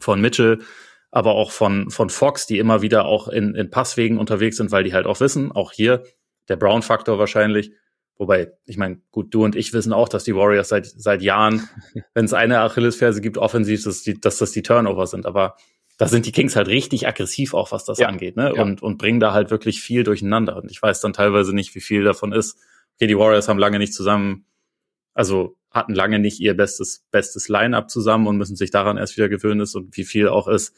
von 0.00 0.20
Mitchell, 0.20 0.60
aber 1.10 1.34
auch 1.34 1.50
von, 1.50 1.90
von 1.90 2.10
Fox, 2.10 2.46
die 2.46 2.58
immer 2.58 2.82
wieder 2.82 3.06
auch 3.06 3.28
in, 3.28 3.54
in 3.54 3.70
Passwegen 3.70 4.18
unterwegs 4.18 4.56
sind, 4.56 4.70
weil 4.70 4.84
die 4.84 4.92
halt 4.92 5.06
auch 5.06 5.20
wissen, 5.20 5.52
auch 5.52 5.72
hier 5.72 6.02
der 6.48 6.56
Brown-Faktor 6.56 7.18
wahrscheinlich, 7.18 7.72
Wobei, 8.18 8.52
ich 8.66 8.76
meine, 8.76 9.00
gut, 9.12 9.32
du 9.32 9.44
und 9.44 9.54
ich 9.54 9.72
wissen 9.72 9.92
auch, 9.92 10.08
dass 10.08 10.24
die 10.24 10.34
Warriors 10.34 10.68
seit, 10.68 10.86
seit 10.86 11.22
Jahren, 11.22 11.68
wenn 12.14 12.24
es 12.24 12.34
eine 12.34 12.60
Achillesferse 12.60 13.20
gibt, 13.20 13.38
offensiv, 13.38 13.84
dass, 13.84 14.02
die, 14.02 14.20
dass 14.20 14.38
das 14.38 14.50
die 14.50 14.62
Turnover 14.62 15.06
sind. 15.06 15.24
Aber 15.24 15.56
da 15.98 16.08
sind 16.08 16.26
die 16.26 16.32
Kings 16.32 16.56
halt 16.56 16.66
richtig 16.66 17.06
aggressiv 17.06 17.54
auch, 17.54 17.70
was 17.70 17.84
das 17.84 17.98
ja. 17.98 18.08
angeht, 18.08 18.36
ne? 18.36 18.52
Ja. 18.56 18.62
Und, 18.62 18.82
und 18.82 18.98
bringen 18.98 19.20
da 19.20 19.32
halt 19.32 19.50
wirklich 19.52 19.80
viel 19.80 20.02
durcheinander. 20.02 20.56
Und 20.56 20.70
ich 20.70 20.82
weiß 20.82 21.00
dann 21.00 21.12
teilweise 21.12 21.54
nicht, 21.54 21.76
wie 21.76 21.80
viel 21.80 22.02
davon 22.02 22.32
ist. 22.32 22.58
Okay, 22.96 23.06
die 23.06 23.16
Warriors 23.16 23.48
haben 23.48 23.58
lange 23.58 23.78
nicht 23.78 23.94
zusammen, 23.94 24.46
also 25.14 25.56
hatten 25.70 25.94
lange 25.94 26.18
nicht 26.18 26.40
ihr 26.40 26.56
bestes, 26.56 27.06
bestes 27.12 27.48
Line-up 27.48 27.88
zusammen 27.88 28.26
und 28.26 28.36
müssen 28.36 28.56
sich 28.56 28.72
daran 28.72 28.96
erst 28.96 29.16
wieder 29.16 29.28
gewöhnen 29.28 29.60
ist 29.60 29.76
und 29.76 29.96
wie 29.96 30.04
viel 30.04 30.28
auch 30.28 30.48
ist. 30.48 30.74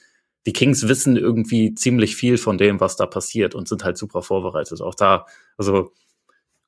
Die 0.47 0.53
Kings 0.53 0.89
wissen 0.89 1.17
irgendwie 1.17 1.75
ziemlich 1.75 2.17
viel 2.17 2.39
von 2.39 2.57
dem, 2.57 2.81
was 2.81 2.97
da 2.97 3.07
passiert 3.07 3.55
und 3.55 3.69
sind 3.69 3.85
halt 3.85 3.99
super 3.99 4.23
vorbereitet. 4.23 4.81
Auch 4.81 4.95
da, 4.95 5.27
also 5.59 5.93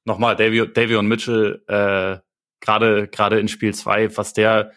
nochmal, 0.04 0.36
Davy, 0.36 0.70
Davy 0.72 0.96
und 0.96 1.06
Mitchell, 1.06 1.62
äh, 1.68 2.18
gerade 2.60 3.08
gerade 3.08 3.40
in 3.40 3.48
Spiel 3.48 3.74
zwei, 3.74 4.16
was 4.16 4.32
der 4.32 4.72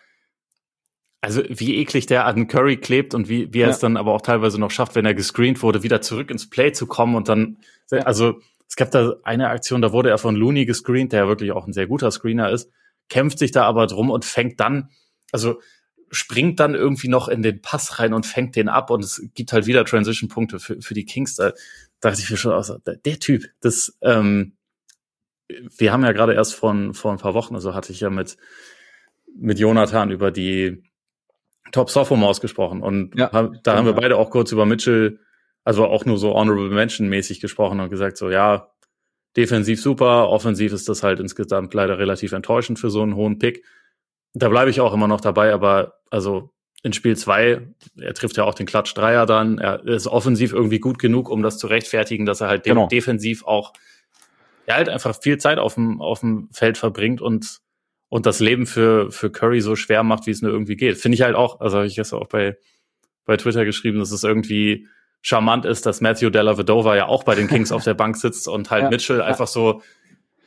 also 1.25 1.41
wie 1.49 1.77
eklig 1.77 2.05
der 2.05 2.27
an 2.27 2.47
Curry 2.47 2.77
klebt 2.77 3.15
und 3.15 3.27
wie, 3.27 3.51
wie 3.51 3.61
er 3.61 3.67
ja. 3.67 3.73
es 3.73 3.79
dann 3.79 3.97
aber 3.97 4.13
auch 4.13 4.21
teilweise 4.21 4.59
noch 4.59 4.69
schafft, 4.69 4.93
wenn 4.93 5.05
er 5.05 5.15
gescreent 5.15 5.63
wurde, 5.63 5.81
wieder 5.81 5.99
zurück 6.01 6.29
ins 6.29 6.49
Play 6.51 6.71
zu 6.71 6.85
kommen 6.85 7.15
und 7.15 7.27
dann, 7.27 7.57
ja. 7.89 8.01
also 8.01 8.39
es 8.67 8.75
gab 8.75 8.91
da 8.91 9.15
eine 9.23 9.49
Aktion, 9.49 9.81
da 9.81 9.91
wurde 9.91 10.09
er 10.09 10.19
von 10.19 10.35
Looney 10.35 10.65
gescreent, 10.65 11.13
der 11.13 11.21
ja 11.21 11.27
wirklich 11.27 11.51
auch 11.51 11.65
ein 11.65 11.73
sehr 11.73 11.87
guter 11.87 12.11
Screener 12.11 12.51
ist, 12.51 12.71
kämpft 13.09 13.39
sich 13.39 13.51
da 13.51 13.63
aber 13.63 13.87
drum 13.87 14.11
und 14.11 14.23
fängt 14.23 14.59
dann, 14.59 14.89
also 15.31 15.59
springt 16.15 16.59
dann 16.59 16.75
irgendwie 16.75 17.07
noch 17.07 17.27
in 17.27 17.41
den 17.41 17.61
Pass 17.61 17.99
rein 17.99 18.13
und 18.13 18.25
fängt 18.25 18.55
den 18.55 18.69
ab 18.69 18.89
und 18.89 19.03
es 19.03 19.21
gibt 19.33 19.53
halt 19.53 19.65
wieder 19.65 19.85
Transition-Punkte 19.85 20.59
für, 20.59 20.81
für 20.81 20.93
die 20.93 21.05
Kings. 21.05 21.35
Da 21.35 21.53
dachte 21.99 22.21
ich 22.21 22.29
mir 22.29 22.37
schon, 22.37 22.51
also, 22.51 22.77
der 22.85 23.19
Typ, 23.19 23.45
das, 23.61 23.97
ähm, 24.01 24.53
wir 25.47 25.91
haben 25.91 26.03
ja 26.03 26.11
gerade 26.11 26.33
erst 26.33 26.55
von 26.55 26.93
vor 26.93 27.11
ein 27.11 27.19
paar 27.19 27.33
Wochen, 27.33 27.55
also 27.55 27.73
hatte 27.73 27.91
ich 27.91 27.99
ja 27.99 28.09
mit, 28.09 28.37
mit 29.35 29.59
Jonathan 29.59 30.11
über 30.11 30.31
die 30.31 30.83
Top 31.71 31.89
Sophomores 31.89 32.41
gesprochen 32.41 32.81
und 32.81 33.15
ja, 33.15 33.31
hab, 33.31 33.63
da 33.63 33.75
haben 33.75 33.85
wir 33.85 33.93
beide 33.93 34.17
auch 34.17 34.29
kurz 34.29 34.51
über 34.51 34.65
Mitchell, 34.65 35.19
also 35.63 35.85
auch 35.85 36.05
nur 36.05 36.17
so 36.17 36.33
Honorable 36.33 36.69
Mention 36.69 37.09
mäßig 37.09 37.39
gesprochen 37.39 37.79
und 37.79 37.89
gesagt 37.89 38.17
so, 38.17 38.29
ja, 38.29 38.71
defensiv 39.35 39.81
super, 39.81 40.29
offensiv 40.29 40.71
ist 40.73 40.87
das 40.87 41.03
halt 41.03 41.19
insgesamt 41.19 41.73
leider 41.73 41.97
relativ 41.97 42.31
enttäuschend 42.31 42.79
für 42.79 42.89
so 42.89 43.01
einen 43.01 43.15
hohen 43.15 43.39
Pick. 43.39 43.65
Da 44.35 44.49
bleibe 44.49 44.69
ich 44.69 44.81
auch 44.81 44.93
immer 44.93 45.07
noch 45.07 45.21
dabei, 45.21 45.53
aber 45.53 45.95
also 46.11 46.51
in 46.83 46.93
Spiel 46.93 47.17
zwei, 47.17 47.61
er 47.97 48.13
trifft 48.13 48.37
ja 48.37 48.43
auch 48.43 48.53
den 48.53 48.67
Klatsch-Dreier 48.67 49.25
dann, 49.25 49.57
er 49.57 49.83
ist 49.85 50.05
offensiv 50.05 50.53
irgendwie 50.53 50.79
gut 50.79 50.99
genug, 50.99 51.29
um 51.29 51.41
das 51.41 51.57
zu 51.57 51.65
rechtfertigen, 51.65 52.27
dass 52.27 52.41
er 52.41 52.47
halt 52.47 52.63
genau. 52.63 52.87
defensiv 52.87 53.43
auch 53.45 53.73
er 54.65 54.75
halt 54.75 54.89
einfach 54.89 55.19
viel 55.19 55.37
Zeit 55.37 55.57
auf 55.57 55.75
dem, 55.75 56.01
auf 56.01 56.19
dem 56.19 56.49
Feld 56.51 56.77
verbringt 56.77 57.21
und, 57.21 57.59
und 58.09 58.25
das 58.25 58.39
Leben 58.39 58.65
für, 58.65 59.11
für 59.11 59.31
Curry 59.31 59.61
so 59.61 59.75
schwer 59.75 60.03
macht, 60.03 60.27
wie 60.27 60.31
es 60.31 60.41
nur 60.41 60.51
irgendwie 60.51 60.75
geht. 60.75 60.97
Finde 60.97 61.15
ich 61.15 61.21
halt 61.21 61.35
auch, 61.35 61.59
also 61.59 61.77
habe 61.77 61.87
ich 61.87 61.95
gestern 61.95 62.19
auch 62.19 62.27
bei, 62.27 62.57
bei 63.25 63.37
Twitter 63.37 63.65
geschrieben, 63.65 63.99
dass 63.99 64.11
es 64.11 64.23
irgendwie 64.23 64.87
charmant 65.21 65.65
ist, 65.65 65.85
dass 65.85 66.01
Matthew 66.01 66.29
Della 66.29 66.57
Vedova 66.57 66.95
ja 66.95 67.07
auch 67.07 67.23
bei 67.23 67.35
den 67.35 67.47
Kings 67.47 67.71
auf 67.71 67.83
der 67.83 67.95
Bank 67.95 68.17
sitzt 68.17 68.47
und 68.47 68.69
halt 68.69 68.83
ja, 68.85 68.89
Mitchell 68.89 69.19
ja. 69.19 69.25
einfach 69.25 69.47
so 69.47 69.81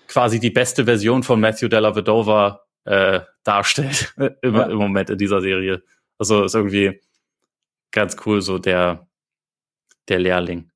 quasi 0.07 0.41
die 0.41 0.51
beste 0.51 0.85
Version 0.85 1.23
von 1.23 1.41
Matthew 1.41 1.69
Della 1.69 1.95
Vedova 1.95 2.68
äh, 2.89 3.21
darstellt 3.45 4.15
im, 4.43 4.55
ja. 4.55 4.63
im 4.65 4.79
Moment 4.79 5.11
in 5.11 5.19
dieser 5.19 5.41
Serie. 5.43 5.83
Also 6.19 6.45
ist 6.45 6.55
irgendwie 6.55 7.01
ganz 7.91 8.17
cool, 8.25 8.41
so 8.41 8.59
der, 8.59 9.09
der 10.09 10.19
Lehrling 10.19 10.71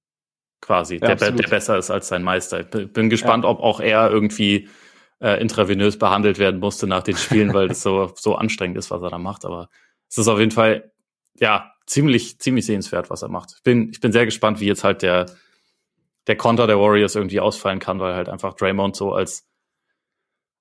quasi, 0.60 0.96
ja, 0.96 1.14
der, 1.14 1.32
der 1.32 1.48
besser 1.48 1.78
ist 1.78 1.90
als 1.90 2.08
sein 2.08 2.22
Meister. 2.22 2.60
Ich 2.60 2.92
bin 2.92 3.10
gespannt, 3.10 3.44
ja. 3.44 3.50
ob 3.50 3.60
auch 3.60 3.80
er 3.80 4.10
irgendwie 4.10 4.68
äh, 5.20 5.40
intravenös 5.40 5.98
behandelt 5.98 6.38
werden 6.38 6.60
musste 6.60 6.86
nach 6.86 7.02
den 7.02 7.16
Spielen, 7.16 7.52
weil 7.54 7.68
das 7.68 7.82
so, 7.82 8.12
so 8.16 8.36
anstrengend 8.36 8.76
ist, 8.76 8.90
was 8.90 9.02
er 9.02 9.10
da 9.10 9.18
macht. 9.18 9.44
Aber 9.44 9.70
es 10.08 10.18
ist 10.18 10.28
auf 10.28 10.38
jeden 10.38 10.52
Fall, 10.52 10.92
ja, 11.40 11.72
ziemlich, 11.86 12.38
ziemlich 12.38 12.66
sehenswert, 12.66 13.10
was 13.10 13.22
er 13.22 13.28
macht. 13.28 13.54
Ich 13.56 13.62
bin, 13.62 13.90
ich 13.90 14.00
bin 14.00 14.12
sehr 14.12 14.26
gespannt, 14.26 14.60
wie 14.60 14.66
jetzt 14.66 14.84
halt 14.84 15.02
der, 15.02 15.26
der 16.26 16.36
Konter 16.36 16.66
der 16.66 16.78
Warriors 16.78 17.16
irgendwie 17.16 17.40
ausfallen 17.40 17.80
kann, 17.80 17.98
weil 17.98 18.14
halt 18.14 18.28
einfach 18.28 18.54
Draymond 18.54 18.94
so 18.94 19.12
als, 19.14 19.48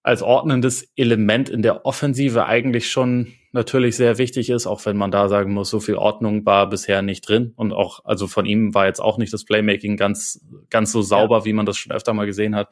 als 0.04 0.24
ordnendes 0.24 0.92
Element 0.96 1.50
in 1.50 1.62
der 1.62 1.86
Offensive 1.86 2.46
eigentlich 2.46 2.90
schon 2.90 3.34
natürlich 3.52 3.98
sehr 3.98 4.18
wichtig 4.18 4.50
ist, 4.50 4.66
auch 4.66 4.86
wenn 4.86 4.98
man 4.98 5.12
da 5.12 5.28
sagen 5.28 5.54
muss, 5.54 5.70
so 5.70 5.80
viel 5.80 5.96
Ordnung 5.96 6.46
war 6.46 6.70
bisher 6.70 7.02
nicht 7.02 7.28
drin. 7.28 7.54
Und 7.56 7.74
auch, 7.74 8.04
also 8.06 8.28
von 8.28 8.46
ihm 8.46 8.74
war 8.74 8.88
jetzt 8.88 9.02
auch 9.02 9.18
nicht 9.18 9.34
das 9.34 9.46
Playmaking 9.46 9.98
ganz, 9.98 10.44
ganz 10.70 10.92
so 10.92 11.02
sauber, 11.02 11.40
ja. 11.40 11.46
wie 11.46 11.54
man 11.54 11.66
das 11.66 11.78
schon 11.78 11.92
öfter 11.92 12.14
mal 12.14 12.26
gesehen 12.26 12.56
hat. 12.56 12.70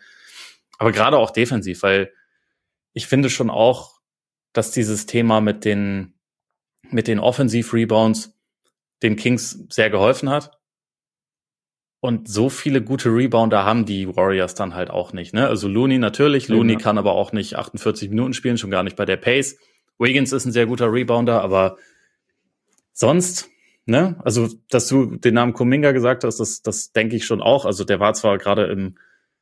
Aber 0.77 0.91
gerade 0.91 1.17
auch 1.17 1.31
defensiv, 1.31 1.83
weil 1.83 2.11
ich 2.93 3.07
finde 3.07 3.29
schon 3.29 3.49
auch, 3.49 3.99
dass 4.53 4.71
dieses 4.71 5.05
Thema 5.05 5.41
mit 5.41 5.65
den, 5.65 6.15
mit 6.89 7.07
den 7.07 7.19
Offensiv-Rebounds 7.19 8.39
den 9.03 9.15
Kings 9.15 9.65
sehr 9.69 9.89
geholfen 9.89 10.29
hat. 10.29 10.58
Und 12.01 12.29
so 12.29 12.49
viele 12.49 12.81
gute 12.81 13.09
Rebounder 13.09 13.65
haben 13.65 13.85
die 13.85 14.15
Warriors 14.15 14.55
dann 14.55 14.73
halt 14.73 14.89
auch 14.89 15.11
nicht. 15.11 15.33
Ne? 15.33 15.47
Also 15.47 15.67
Looney 15.67 15.97
natürlich, 15.97 16.47
Looney 16.47 16.73
ja. 16.73 16.79
kann 16.79 16.97
aber 16.97 17.11
auch 17.11 17.33
nicht 17.33 17.55
48 17.55 18.09
Minuten 18.09 18.33
spielen, 18.33 18.57
schon 18.57 18.71
gar 18.71 18.83
nicht 18.83 18.95
bei 18.95 19.05
der 19.05 19.17
Pace. 19.17 19.57
Wiggins 19.97 20.31
ist 20.31 20.45
ein 20.45 20.53
sehr 20.53 20.65
guter 20.65 20.91
Rebounder, 20.91 21.41
aber 21.41 21.77
sonst, 22.93 23.49
ne, 23.85 24.15
also, 24.23 24.47
dass 24.69 24.87
du 24.87 25.17
den 25.17 25.33
Namen 25.33 25.53
Kuminga 25.53 25.91
gesagt 25.91 26.23
hast, 26.23 26.39
das, 26.39 26.61
das 26.61 26.93
denke 26.93 27.17
ich 27.17 27.25
schon 27.25 27.41
auch. 27.41 27.65
Also, 27.65 27.83
der 27.83 27.99
war 27.99 28.13
zwar 28.13 28.37
gerade 28.37 28.65
im, 28.67 28.97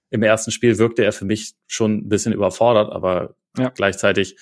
im 0.09 0.23
ersten 0.23 0.51
Spiel 0.51 0.79
wirkte 0.79 1.03
er 1.03 1.11
für 1.11 1.25
mich 1.25 1.53
schon 1.67 1.97
ein 1.97 2.09
bisschen 2.09 2.33
überfordert, 2.33 2.91
aber 2.91 3.35
ja. 3.57 3.69
gleichzeitig 3.69 4.37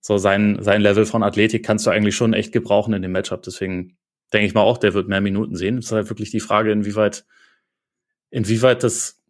so 0.00 0.16
sein, 0.16 0.58
sein 0.60 0.80
Level 0.80 1.04
von 1.04 1.22
Athletik 1.22 1.64
kannst 1.64 1.86
du 1.86 1.90
eigentlich 1.90 2.16
schon 2.16 2.32
echt 2.32 2.52
gebrauchen 2.52 2.94
in 2.94 3.02
dem 3.02 3.12
Matchup. 3.12 3.42
Deswegen 3.42 3.98
denke 4.32 4.46
ich 4.46 4.54
mal 4.54 4.62
auch, 4.62 4.78
der 4.78 4.94
wird 4.94 5.08
mehr 5.08 5.20
Minuten 5.20 5.56
sehen. 5.56 5.78
Es 5.78 5.86
ist 5.86 5.92
halt 5.92 6.08
wirklich 6.08 6.30
die 6.30 6.40
Frage, 6.40 6.72
inwieweit, 6.72 7.26
inwieweit 8.30 8.82
das, 8.82 9.20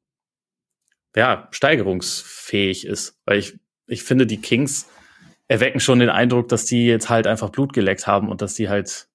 ja, 1.17 1.49
steigerungsfähig 1.51 2.87
ist. 2.87 3.19
Weil 3.25 3.39
ich, 3.39 3.59
ich 3.87 4.03
finde, 4.03 4.27
die 4.27 4.41
Kings 4.41 4.89
erwecken 5.49 5.81
schon 5.81 5.99
den 5.99 6.11
Eindruck, 6.11 6.49
dass 6.49 6.65
die 6.65 6.87
jetzt 6.87 7.09
halt 7.09 7.27
einfach 7.27 7.51
Blut 7.51 7.73
geleckt 7.73 8.07
haben 8.07 8.29
und 8.29 8.41
dass 8.41 8.55
die 8.55 8.69
halt, 8.69 9.09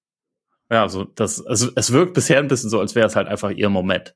ja, 0.70 0.88
so, 0.88 1.04
das, 1.04 1.44
also 1.46 1.70
es 1.76 1.92
wirkt 1.92 2.14
bisher 2.14 2.38
ein 2.38 2.48
bisschen 2.48 2.68
so, 2.68 2.78
als 2.80 2.94
wäre 2.94 3.06
es 3.06 3.16
halt 3.16 3.28
einfach 3.28 3.50
ihr 3.50 3.70
Moment. 3.70 4.14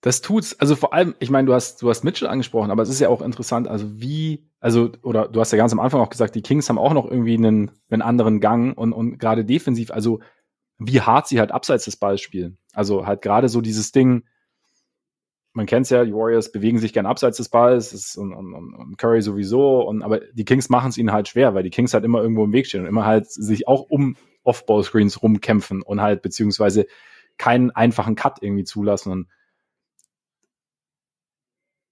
Das 0.00 0.20
tut's. 0.20 0.58
Also 0.60 0.76
vor 0.76 0.94
allem, 0.94 1.14
ich 1.18 1.28
meine, 1.28 1.46
du 1.46 1.54
hast, 1.54 1.82
du 1.82 1.90
hast 1.90 2.04
Mitchell 2.04 2.28
angesprochen, 2.28 2.70
aber 2.70 2.82
es 2.82 2.88
ist 2.88 3.00
ja 3.00 3.08
auch 3.08 3.20
interessant, 3.20 3.66
also 3.66 4.00
wie, 4.00 4.48
also, 4.60 4.92
oder 5.02 5.26
du 5.28 5.40
hast 5.40 5.50
ja 5.52 5.58
ganz 5.58 5.72
am 5.72 5.80
Anfang 5.80 6.00
auch 6.00 6.10
gesagt, 6.10 6.34
die 6.34 6.42
Kings 6.42 6.68
haben 6.68 6.78
auch 6.78 6.92
noch 6.92 7.10
irgendwie 7.10 7.34
einen, 7.34 7.72
einen 7.90 8.02
anderen 8.02 8.40
Gang 8.40 8.78
und, 8.78 8.92
und 8.92 9.18
gerade 9.18 9.44
defensiv, 9.44 9.90
also 9.90 10.20
wie 10.78 11.00
hart 11.00 11.26
sie 11.26 11.40
halt 11.40 11.52
abseits 11.52 11.84
des 11.84 11.96
Balls 11.96 12.20
spielen. 12.20 12.58
Also 12.72 13.06
halt 13.06 13.22
gerade 13.22 13.48
so 13.48 13.60
dieses 13.60 13.92
Ding, 13.92 14.24
man 15.52 15.66
kennt 15.66 15.86
es 15.86 15.90
ja, 15.90 16.04
die 16.04 16.14
Warriors 16.14 16.52
bewegen 16.52 16.78
sich 16.78 16.92
gern 16.92 17.06
abseits 17.06 17.36
des 17.38 17.48
Balls 17.48 18.16
und, 18.16 18.32
und, 18.32 18.54
und, 18.54 18.98
Curry 18.98 19.22
sowieso, 19.22 19.82
und, 19.82 20.02
aber 20.02 20.20
die 20.20 20.44
Kings 20.44 20.68
machen 20.68 20.90
es 20.90 20.98
ihnen 20.98 21.12
halt 21.12 21.26
schwer, 21.26 21.54
weil 21.54 21.64
die 21.64 21.70
Kings 21.70 21.94
halt 21.94 22.04
immer 22.04 22.22
irgendwo 22.22 22.44
im 22.44 22.52
Weg 22.52 22.66
stehen 22.66 22.82
und 22.82 22.86
immer 22.86 23.06
halt 23.06 23.28
sich 23.30 23.66
auch 23.66 23.82
um 23.82 24.16
Off-Ball-Screens 24.44 25.20
rumkämpfen 25.22 25.82
und 25.82 26.00
halt 26.00 26.22
beziehungsweise 26.22 26.86
keinen 27.38 27.70
einfachen 27.72 28.14
Cut 28.14 28.38
irgendwie 28.40 28.64
zulassen. 28.64 29.10
Und 29.10 29.28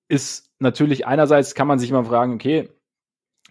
ist 0.08 0.52
natürlich 0.60 1.06
einerseits 1.06 1.54
kann 1.54 1.66
man 1.66 1.80
sich 1.80 1.90
immer 1.90 2.04
fragen, 2.04 2.34
okay, 2.34 2.68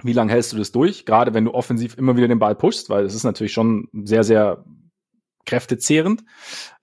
wie 0.02 0.14
lange 0.14 0.32
hältst 0.32 0.54
du 0.54 0.58
das 0.58 0.72
durch? 0.72 1.06
Gerade 1.06 1.34
wenn 1.34 1.46
du 1.46 1.54
offensiv 1.54 1.98
immer 1.98 2.16
wieder 2.16 2.28
den 2.28 2.40
Ball 2.40 2.56
pushst, 2.56 2.90
weil 2.90 3.06
es 3.06 3.16
ist 3.16 3.24
natürlich 3.24 3.54
schon 3.54 3.90
sehr, 3.94 4.24
sehr 4.24 4.64
kräftezehrend. 5.46 6.24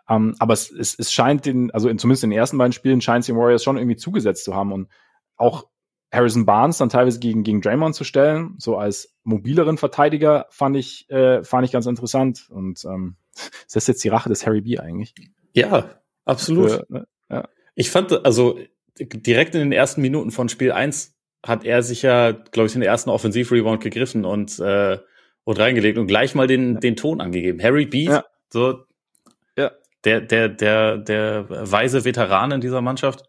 Ähm, 0.08 0.34
aber 0.38 0.52
es, 0.54 0.70
es, 0.70 0.98
es 0.98 1.12
scheint 1.12 1.46
den, 1.46 1.70
also 1.70 1.88
in, 1.88 1.98
zumindest 1.98 2.24
in 2.24 2.30
den 2.30 2.38
ersten 2.38 2.58
beiden 2.58 2.72
Spielen 2.72 3.00
scheint 3.00 3.22
es 3.22 3.26
den 3.26 3.36
Warriors 3.36 3.62
schon 3.62 3.76
irgendwie 3.76 3.96
zugesetzt 3.96 4.44
zu 4.44 4.54
haben 4.54 4.72
und 4.72 4.88
auch 5.36 5.66
Harrison 6.12 6.44
Barnes 6.44 6.78
dann 6.78 6.90
teilweise 6.90 7.18
gegen, 7.18 7.42
gegen 7.42 7.62
Draymond 7.62 7.94
zu 7.94 8.04
stellen, 8.04 8.54
so 8.58 8.76
als 8.76 9.14
mobileren 9.24 9.78
Verteidiger, 9.78 10.46
fand 10.50 10.76
ich, 10.76 11.08
äh, 11.10 11.42
fand 11.42 11.64
ich 11.64 11.72
ganz 11.72 11.86
interessant. 11.86 12.48
Und 12.50 12.84
ähm, 12.84 13.16
ist 13.66 13.74
das 13.74 13.86
jetzt 13.86 14.04
die 14.04 14.08
Rache 14.08 14.28
des 14.28 14.46
Harry 14.46 14.60
B 14.60 14.78
eigentlich? 14.78 15.14
Ja, 15.54 16.02
absolut. 16.24 16.70
Für, 16.70 16.86
ne? 16.88 17.06
ja. 17.30 17.48
Ich 17.74 17.90
fand, 17.90 18.26
also 18.26 18.58
direkt 18.98 19.54
in 19.54 19.62
den 19.62 19.72
ersten 19.72 20.02
Minuten 20.02 20.30
von 20.30 20.50
Spiel 20.50 20.72
1 20.72 21.16
hat 21.44 21.64
er 21.64 21.82
sich 21.82 22.02
ja, 22.02 22.32
glaube 22.32 22.66
ich, 22.66 22.74
den 22.74 22.82
ersten 22.82 23.08
Offensiv-Rebound 23.08 23.82
gegriffen 23.82 24.26
und, 24.26 24.58
äh, 24.60 24.98
und 25.44 25.58
reingelegt 25.58 25.98
und 25.98 26.06
gleich 26.06 26.34
mal 26.34 26.46
den, 26.46 26.74
ja. 26.74 26.80
den 26.80 26.94
Ton 26.94 27.22
angegeben. 27.22 27.60
Harry 27.62 27.86
B, 27.86 28.04
ja. 28.04 28.24
So 28.52 28.84
der, 30.04 30.20
der, 30.20 30.48
der, 30.48 30.98
der 30.98 31.46
weise 31.48 32.04
Veteran 32.04 32.52
in 32.52 32.60
dieser 32.60 32.80
Mannschaft. 32.80 33.28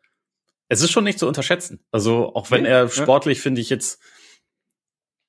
Es 0.69 0.81
ist 0.81 0.91
schon 0.91 1.03
nicht 1.03 1.19
zu 1.19 1.27
unterschätzen. 1.27 1.85
Also, 1.91 2.33
auch 2.33 2.49
wenn 2.49 2.65
er 2.65 2.89
sportlich, 2.89 3.41
finde 3.41 3.61
ich 3.61 3.69
jetzt, 3.69 4.01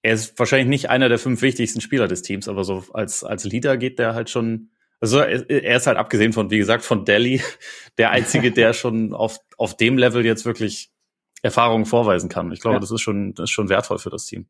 er 0.02 0.14
ist 0.14 0.38
wahrscheinlich 0.38 0.68
nicht 0.68 0.90
einer 0.90 1.08
der 1.08 1.18
fünf 1.18 1.42
wichtigsten 1.42 1.80
Spieler 1.80 2.08
des 2.08 2.22
Teams, 2.22 2.48
aber 2.48 2.64
so 2.64 2.84
als, 2.92 3.24
als 3.24 3.44
Leader 3.44 3.76
geht 3.76 3.98
der 3.98 4.14
halt 4.14 4.30
schon, 4.30 4.70
also 5.00 5.18
er 5.18 5.76
ist 5.76 5.86
halt 5.86 5.98
abgesehen 5.98 6.32
von, 6.32 6.50
wie 6.50 6.58
gesagt, 6.58 6.84
von 6.84 7.04
Delhi, 7.04 7.42
der 7.98 8.10
einzige, 8.10 8.52
der 8.52 8.72
schon 8.74 9.12
auf, 9.12 9.38
auf 9.58 9.76
dem 9.76 9.98
Level 9.98 10.24
jetzt 10.24 10.46
wirklich 10.46 10.90
Erfahrungen 11.42 11.84
vorweisen 11.84 12.30
kann. 12.30 12.52
Ich 12.52 12.60
glaube, 12.60 12.76
ja. 12.76 12.80
das 12.80 12.90
ist 12.90 13.02
schon, 13.02 13.34
das 13.34 13.44
ist 13.44 13.50
schon 13.50 13.68
wertvoll 13.68 13.98
für 13.98 14.10
das 14.10 14.24
Team. 14.24 14.46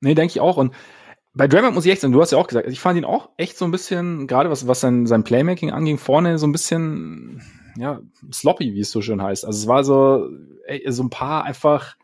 Nee, 0.00 0.14
denke 0.14 0.32
ich 0.32 0.40
auch. 0.40 0.58
Und 0.58 0.74
bei 1.34 1.48
Draymond 1.48 1.74
muss 1.74 1.86
ich 1.86 1.92
echt 1.92 2.02
sagen, 2.02 2.12
du 2.12 2.20
hast 2.20 2.32
ja 2.32 2.38
auch 2.38 2.46
gesagt, 2.46 2.68
ich 2.68 2.80
fand 2.80 2.98
ihn 2.98 3.04
auch 3.04 3.30
echt 3.36 3.56
so 3.56 3.64
ein 3.64 3.70
bisschen, 3.70 4.26
gerade 4.26 4.50
was, 4.50 4.66
was 4.66 4.80
sein, 4.80 5.06
sein 5.06 5.24
Playmaking 5.24 5.70
anging, 5.70 5.98
vorne 5.98 6.38
so 6.38 6.46
ein 6.46 6.52
bisschen, 6.52 7.42
ja, 7.76 8.00
sloppy, 8.30 8.74
wie 8.74 8.80
es 8.80 8.90
so 8.90 9.00
schön 9.00 9.22
heißt. 9.22 9.46
Also 9.46 9.58
es 9.58 9.66
war 9.66 9.82
so, 9.82 10.28
ey, 10.66 10.84
so 10.92 11.02
ein 11.02 11.10
paar 11.10 11.44
einfach, 11.44 11.96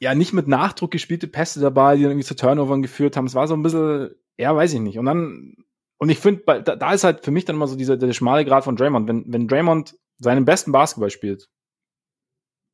ja, 0.00 0.14
nicht 0.14 0.32
mit 0.32 0.48
Nachdruck 0.48 0.90
gespielte 0.90 1.28
Pässe 1.28 1.60
dabei, 1.60 1.96
die 1.96 2.02
dann 2.02 2.12
irgendwie 2.12 2.26
zu 2.26 2.34
Turnovern 2.34 2.82
geführt 2.82 3.16
haben. 3.16 3.26
Es 3.26 3.34
war 3.34 3.46
so 3.46 3.54
ein 3.54 3.62
bisschen, 3.62 4.10
ja, 4.36 4.54
weiß 4.54 4.72
ich 4.74 4.80
nicht. 4.80 4.98
Und 4.98 5.06
dann, 5.06 5.54
und 5.98 6.08
ich 6.08 6.18
finde, 6.18 6.42
da, 6.62 6.76
da 6.76 6.92
ist 6.92 7.04
halt 7.04 7.24
für 7.24 7.30
mich 7.30 7.44
dann 7.44 7.56
immer 7.56 7.68
so 7.68 7.76
dieser, 7.76 7.96
der 7.96 8.12
schmale 8.12 8.44
Grad 8.44 8.64
von 8.64 8.76
Draymond. 8.76 9.08
Wenn, 9.08 9.24
wenn 9.32 9.48
Draymond 9.48 9.96
seinen 10.18 10.44
besten 10.44 10.72
Basketball 10.72 11.10
spielt, 11.10 11.48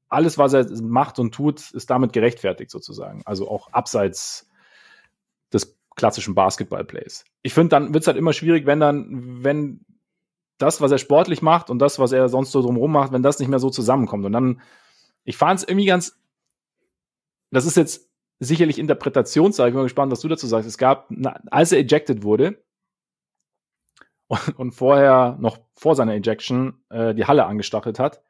alles, 0.08 0.38
was 0.38 0.52
er 0.54 0.66
macht 0.82 1.18
und 1.18 1.32
tut, 1.32 1.70
ist 1.72 1.90
damit 1.90 2.12
gerechtfertigt 2.12 2.70
sozusagen. 2.70 3.22
Also 3.24 3.48
auch 3.48 3.72
abseits 3.72 4.48
klassischen 5.96 6.34
Basketball-Plays. 6.34 7.24
Ich 7.42 7.54
finde, 7.54 7.70
dann 7.70 7.94
wird 7.94 8.02
es 8.02 8.06
halt 8.06 8.16
immer 8.16 8.32
schwierig, 8.32 8.66
wenn 8.66 8.80
dann, 8.80 9.44
wenn 9.44 9.84
das, 10.58 10.80
was 10.80 10.90
er 10.90 10.98
sportlich 10.98 11.42
macht 11.42 11.70
und 11.70 11.78
das, 11.78 11.98
was 11.98 12.12
er 12.12 12.28
sonst 12.28 12.52
so 12.52 12.62
drumherum 12.62 12.92
macht, 12.92 13.12
wenn 13.12 13.22
das 13.22 13.38
nicht 13.38 13.48
mehr 13.48 13.58
so 13.58 13.70
zusammenkommt. 13.70 14.24
Und 14.24 14.32
dann, 14.32 14.60
ich 15.24 15.36
fand 15.36 15.60
es 15.60 15.68
irgendwie 15.68 15.86
ganz, 15.86 16.18
das 17.50 17.66
ist 17.66 17.76
jetzt 17.76 18.08
sicherlich 18.38 18.78
Interpretationssache, 18.78 19.68
ich 19.68 19.72
bin 19.72 19.80
mal 19.80 19.84
gespannt, 19.84 20.12
was 20.12 20.20
du 20.20 20.28
dazu 20.28 20.46
sagst. 20.46 20.68
Es 20.68 20.78
gab, 20.78 21.10
als 21.50 21.72
er 21.72 21.78
ejected 21.78 22.22
wurde 22.22 22.62
und, 24.28 24.58
und 24.58 24.72
vorher 24.72 25.36
noch 25.40 25.58
vor 25.74 25.94
seiner 25.94 26.14
Ejection 26.14 26.82
äh, 26.90 27.14
die 27.14 27.26
Halle 27.26 27.46
angestachelt 27.46 27.98
hat, 27.98 28.22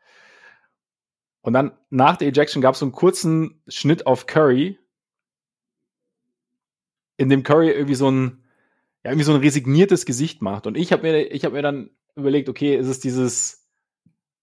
und 1.43 1.55
dann 1.55 1.73
nach 1.91 2.17
der 2.17 2.29
Ejection 2.29 2.63
gab 2.63 2.75
es 2.75 2.79
so 2.79 2.87
einen 2.87 2.93
kurzen 2.93 3.61
Schnitt 3.67 4.07
auf 4.07 4.27
Curry, 4.27 4.79
in 7.17 7.29
dem 7.29 7.43
Curry 7.43 7.71
irgendwie 7.71 7.95
so 7.95 8.11
ein, 8.11 8.43
ja, 9.05 9.11
irgendwie 9.11 9.25
so 9.25 9.35
ein 9.35 9.41
resigniertes 9.41 10.07
Gesicht 10.07 10.43
macht. 10.43 10.67
Und 10.67 10.77
ich 10.77 10.93
habe 10.93 11.03
mir, 11.03 11.33
ich 11.33 11.45
habe 11.45 11.57
mir 11.57 11.63
dann 11.63 11.91
überlegt, 12.15 12.49
okay, 12.49 12.77
ist 12.77 12.89
es 12.89 13.01
dieses 13.01 13.67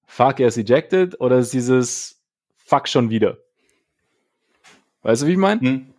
Fuck, 0.06 0.40
er 0.40 0.48
ist 0.48 0.58
ejected 0.58 1.20
oder 1.22 1.38
ist 1.38 1.48
es 1.48 1.52
dieses 1.52 2.24
Fuck 2.58 2.88
schon 2.88 3.10
wieder? 3.10 3.38
Weißt 5.02 5.22
du, 5.22 5.28
wie 5.28 5.32
ich 5.32 5.38
meine? 5.38 5.62
Hm. 5.62 5.94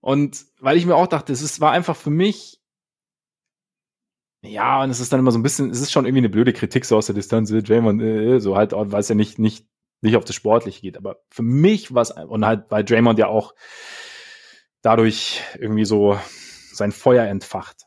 Und 0.00 0.46
weil 0.60 0.76
ich 0.76 0.86
mir 0.86 0.96
auch 0.96 1.06
dachte, 1.06 1.32
es 1.32 1.42
ist, 1.42 1.60
war 1.60 1.72
einfach 1.72 1.96
für 1.96 2.10
mich, 2.10 2.60
ja, 4.42 4.82
und 4.82 4.90
es 4.90 5.00
ist 5.00 5.12
dann 5.12 5.20
immer 5.20 5.32
so 5.32 5.38
ein 5.38 5.42
bisschen, 5.42 5.70
es 5.70 5.80
ist 5.80 5.92
schon 5.92 6.06
irgendwie 6.06 6.20
eine 6.20 6.30
blöde 6.30 6.52
Kritik 6.52 6.86
so 6.86 6.96
aus 6.96 7.06
der 7.06 7.14
Distanz, 7.14 7.50
äh, 7.50 7.62
Draymond, 7.62 8.00
äh, 8.00 8.40
so 8.40 8.56
halt, 8.56 8.72
weil 8.72 9.00
es 9.00 9.08
ja 9.08 9.14
nicht, 9.14 9.38
nicht, 9.38 9.66
nicht 10.00 10.16
auf 10.16 10.24
das 10.24 10.34
Sportliche 10.34 10.80
geht. 10.80 10.96
Aber 10.96 11.20
für 11.28 11.42
mich 11.42 11.92
war 11.94 12.02
es, 12.02 12.10
und 12.10 12.46
halt, 12.46 12.64
weil 12.70 12.84
Draymond 12.84 13.18
ja 13.18 13.28
auch 13.28 13.54
dadurch 14.82 15.42
irgendwie 15.58 15.84
so 15.84 16.18
sein 16.72 16.92
Feuer 16.92 17.24
entfacht. 17.26 17.84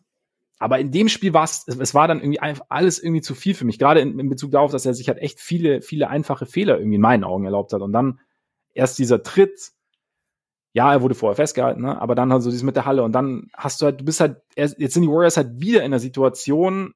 Aber 0.60 0.80
in 0.80 0.92
dem 0.92 1.10
Spiel 1.10 1.34
war 1.34 1.44
es, 1.44 1.68
es 1.68 1.94
war 1.94 2.08
dann 2.08 2.22
irgendwie 2.22 2.40
alles 2.70 2.98
irgendwie 3.04 3.22
zu 3.22 3.36
viel 3.36 3.54
für 3.54 3.66
mich, 3.66 3.80
gerade 3.80 4.00
in, 4.00 4.18
in 4.18 4.30
Bezug 4.30 4.52
darauf, 4.52 4.72
dass 4.72 4.86
er 4.86 4.94
sich 4.94 5.10
halt 5.10 5.18
echt 5.18 5.42
viele, 5.42 5.82
viele 5.82 6.10
einfache 6.10 6.46
Fehler 6.46 6.78
irgendwie 6.78 6.96
in 6.96 7.02
meinen 7.02 7.26
Augen 7.26 7.44
erlaubt 7.44 7.74
hat. 7.74 7.82
Und 7.82 7.92
dann 7.92 8.22
erst 8.74 8.98
dieser 8.98 9.24
Tritt, 9.24 9.72
ja, 10.72 10.94
er 10.94 11.02
wurde 11.02 11.16
vorher 11.16 11.36
festgehalten, 11.36 11.82
ne? 11.82 12.02
aber 12.02 12.16
dann 12.16 12.32
halt 12.32 12.44
so 12.44 12.50
dieses 12.50 12.64
mit 12.64 12.76
der 12.76 12.86
Halle 12.86 13.04
und 13.04 13.12
dann 13.12 13.50
hast 13.54 13.82
du 13.82 13.86
halt, 13.86 14.00
du 14.00 14.06
bist 14.06 14.22
halt, 14.22 14.38
jetzt 14.56 14.94
sind 14.94 15.04
die 15.04 15.10
Warriors 15.10 15.38
halt 15.38 15.60
wieder 15.60 15.80
in 15.80 15.88
einer 15.88 16.00
Situation, 16.00 16.94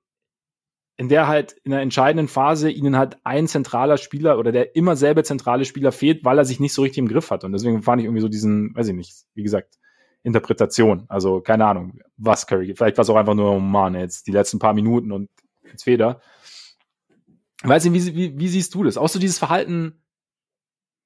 in 0.96 1.10
der 1.10 1.28
halt 1.28 1.54
in 1.64 1.72
der 1.72 1.82
entscheidenden 1.82 2.28
Phase 2.28 2.72
ihnen 2.72 2.98
halt 2.98 3.18
ein 3.24 3.48
zentraler 3.48 3.98
Spieler 3.98 4.40
oder 4.40 4.52
der 4.52 4.76
immer 4.76 4.96
selbe 4.96 5.24
zentrale 5.24 5.64
Spieler 5.64 5.92
fehlt, 5.92 6.26
weil 6.26 6.40
er 6.40 6.46
sich 6.46 6.60
nicht 6.60 6.74
so 6.74 6.82
richtig 6.82 7.00
im 7.00 7.08
Griff 7.08 7.30
hat. 7.30 7.44
Und 7.44 7.52
deswegen 7.52 7.84
fand 7.84 8.02
ich 8.02 8.06
irgendwie 8.06 8.22
so 8.22 8.30
diesen, 8.30 8.76
weiß 8.76 8.88
ich 8.88 8.96
nicht, 8.96 9.14
wie 9.36 9.44
gesagt, 9.44 9.78
Interpretation. 10.24 11.06
Also 11.08 11.42
keine 11.42 11.66
Ahnung, 11.66 12.00
was 12.18 12.48
Curry, 12.48 12.74
vielleicht 12.76 12.98
war 12.98 13.04
es 13.04 13.10
auch 13.10 13.16
einfach 13.16 13.34
nur, 13.34 13.52
oh 13.52 13.60
Mann, 13.60 13.96
jetzt 13.96 14.28
die 14.28 14.32
letzten 14.32 14.60
paar 14.60 14.74
Minuten 14.74 15.12
und 15.12 15.30
jetzt 15.64 15.84
Feder. 15.84 16.22
Weiß 17.64 17.86
nicht, 17.86 17.94
wie, 17.94 18.16
wie, 18.16 18.40
wie 18.40 18.48
siehst 18.48 18.74
du 18.76 18.84
das? 18.84 18.98
Auch 18.98 19.10
so 19.10 19.20
dieses 19.20 19.40
Verhalten, 19.40 20.04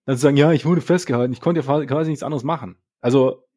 dann 0.06 0.18
zu 0.18 0.24
sagen, 0.24 0.38
ja, 0.38 0.52
ich 0.52 0.66
wurde 0.66 0.82
festgehalten, 0.82 1.34
ich 1.34 1.42
konnte 1.42 1.62
ja 1.62 1.86
quasi 1.86 2.10
nichts 2.10 2.24
anderes 2.24 2.44
machen. 2.44 2.78
Also 3.00 3.48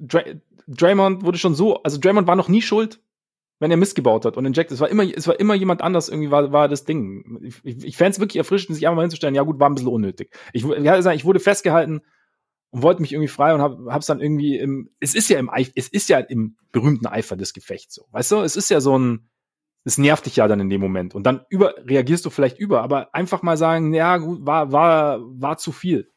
Dra 0.00 0.22
Draymond 0.66 1.24
wurde 1.24 1.38
schon 1.38 1.54
so, 1.54 1.82
also 1.82 1.98
Draymond 1.98 2.26
war 2.26 2.36
noch 2.36 2.48
nie 2.48 2.60
schuld, 2.60 3.00
wenn 3.58 3.70
er 3.70 3.78
Mist 3.78 3.94
gebaut 3.94 4.24
hat 4.26 4.36
und 4.36 4.44
injected. 4.44 4.74
Es 4.74 4.80
war 4.80 4.88
immer, 4.88 5.04
es 5.04 5.26
war 5.26 5.40
immer 5.40 5.54
jemand 5.54 5.80
anders 5.80 6.08
irgendwie 6.08 6.30
war, 6.30 6.52
war 6.52 6.68
das 6.68 6.84
Ding. 6.84 7.40
Ich, 7.42 7.60
ich, 7.64 7.84
ich 7.84 7.96
fände 7.96 8.10
es 8.12 8.20
wirklich 8.20 8.36
erfrischend, 8.36 8.76
sich 8.76 8.86
einfach 8.86 8.96
mal 8.96 9.02
hinzustellen, 9.02 9.34
ja 9.34 9.42
gut, 9.42 9.58
war 9.58 9.68
ein 9.68 9.74
bisschen 9.74 9.88
unnötig. 9.88 10.30
Ich, 10.52 10.64
ja, 10.64 11.12
ich 11.12 11.24
wurde 11.24 11.40
festgehalten, 11.40 12.02
und 12.70 12.82
wollte 12.82 13.00
mich 13.00 13.12
irgendwie 13.12 13.28
frei 13.28 13.54
und 13.54 13.62
habe 13.62 13.92
hab's 13.92 14.06
dann 14.06 14.20
irgendwie 14.20 14.58
im 14.58 14.90
es 15.00 15.14
ist 15.14 15.28
ja 15.28 15.38
im 15.38 15.50
es 15.74 15.88
ist 15.88 16.08
ja 16.08 16.18
im 16.18 16.56
berühmten 16.72 17.06
Eifer 17.06 17.36
des 17.36 17.52
Gefechts 17.54 17.94
so. 17.94 18.06
Weißt 18.10 18.32
du, 18.32 18.40
es 18.40 18.56
ist 18.56 18.70
ja 18.70 18.80
so 18.80 18.98
ein 18.98 19.28
es 19.84 19.96
nervt 19.96 20.26
dich 20.26 20.36
ja 20.36 20.48
dann 20.48 20.60
in 20.60 20.68
dem 20.68 20.80
Moment 20.80 21.14
und 21.14 21.24
dann 21.24 21.46
über 21.48 21.74
reagierst 21.78 22.24
du 22.26 22.30
vielleicht 22.30 22.58
über, 22.58 22.82
aber 22.82 23.14
einfach 23.14 23.42
mal 23.42 23.56
sagen, 23.56 23.94
ja, 23.94 24.18
gut, 24.18 24.44
war 24.44 24.72
war 24.72 25.20
war 25.20 25.56
zu 25.58 25.72
viel. 25.72 26.10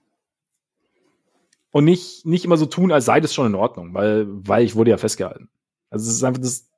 Und 1.72 1.86
nicht 1.86 2.26
nicht 2.26 2.44
immer 2.44 2.58
so 2.58 2.66
tun, 2.66 2.92
als 2.92 3.06
sei 3.06 3.22
das 3.22 3.34
schon 3.34 3.48
in 3.48 3.56
Ordnung, 3.56 3.94
weil 3.94 4.26
weil 4.28 4.64
ich 4.64 4.76
wurde 4.76 4.92
ja 4.92 4.98
festgehalten. 4.98 5.50
Also 5.90 6.10
es 6.10 6.16
ist 6.16 6.24
einfach 6.24 6.42
das 6.42 6.71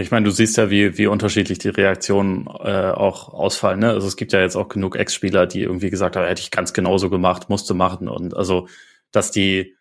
ich 0.00 0.10
meine, 0.10 0.24
du 0.24 0.32
siehst 0.32 0.56
ja, 0.56 0.70
wie, 0.70 0.98
wie 0.98 1.06
unterschiedlich 1.06 1.58
die 1.58 1.68
Reaktionen 1.68 2.46
äh, 2.46 2.90
auch 2.90 3.28
ausfallen. 3.28 3.78
Ne? 3.78 3.90
Also 3.90 4.08
es 4.08 4.16
gibt 4.16 4.32
ja 4.32 4.40
jetzt 4.40 4.56
auch 4.56 4.68
genug 4.68 4.96
Ex-Spieler, 4.96 5.46
die 5.46 5.62
irgendwie 5.62 5.90
gesagt 5.90 6.16
haben, 6.16 6.26
hätte 6.26 6.42
ich 6.42 6.50
ganz 6.50 6.72
genauso 6.72 7.10
gemacht, 7.10 7.48
musste 7.48 7.74
machen. 7.74 8.08
Und 8.08 8.36
also, 8.36 8.66
dass 9.12 9.30
die, 9.30 9.76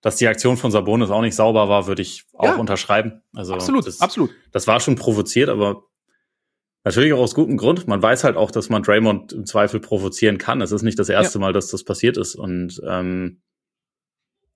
dass 0.00 0.16
die 0.16 0.26
Aktion 0.26 0.56
von 0.56 0.70
Sabonis 0.70 1.10
auch 1.10 1.20
nicht 1.20 1.34
sauber 1.34 1.68
war, 1.68 1.86
würde 1.86 2.00
ich 2.00 2.24
auch 2.32 2.44
ja, 2.44 2.56
unterschreiben. 2.56 3.20
Also 3.34 3.52
absolut, 3.52 3.86
das, 3.86 4.00
absolut. 4.00 4.30
Das 4.52 4.66
war 4.66 4.80
schon 4.80 4.96
provoziert, 4.96 5.50
aber 5.50 5.84
natürlich 6.84 7.12
auch 7.12 7.20
aus 7.20 7.34
gutem 7.34 7.58
Grund. 7.58 7.86
Man 7.86 8.02
weiß 8.02 8.24
halt 8.24 8.36
auch, 8.36 8.50
dass 8.50 8.70
man 8.70 8.82
Draymond 8.82 9.34
im 9.34 9.44
Zweifel 9.44 9.80
provozieren 9.80 10.38
kann. 10.38 10.62
Es 10.62 10.72
ist 10.72 10.82
nicht 10.82 10.98
das 10.98 11.10
erste 11.10 11.38
ja. 11.38 11.44
Mal, 11.44 11.52
dass 11.52 11.68
das 11.68 11.84
passiert 11.84 12.16
ist. 12.16 12.36
Und 12.36 12.80
ähm, 12.88 13.42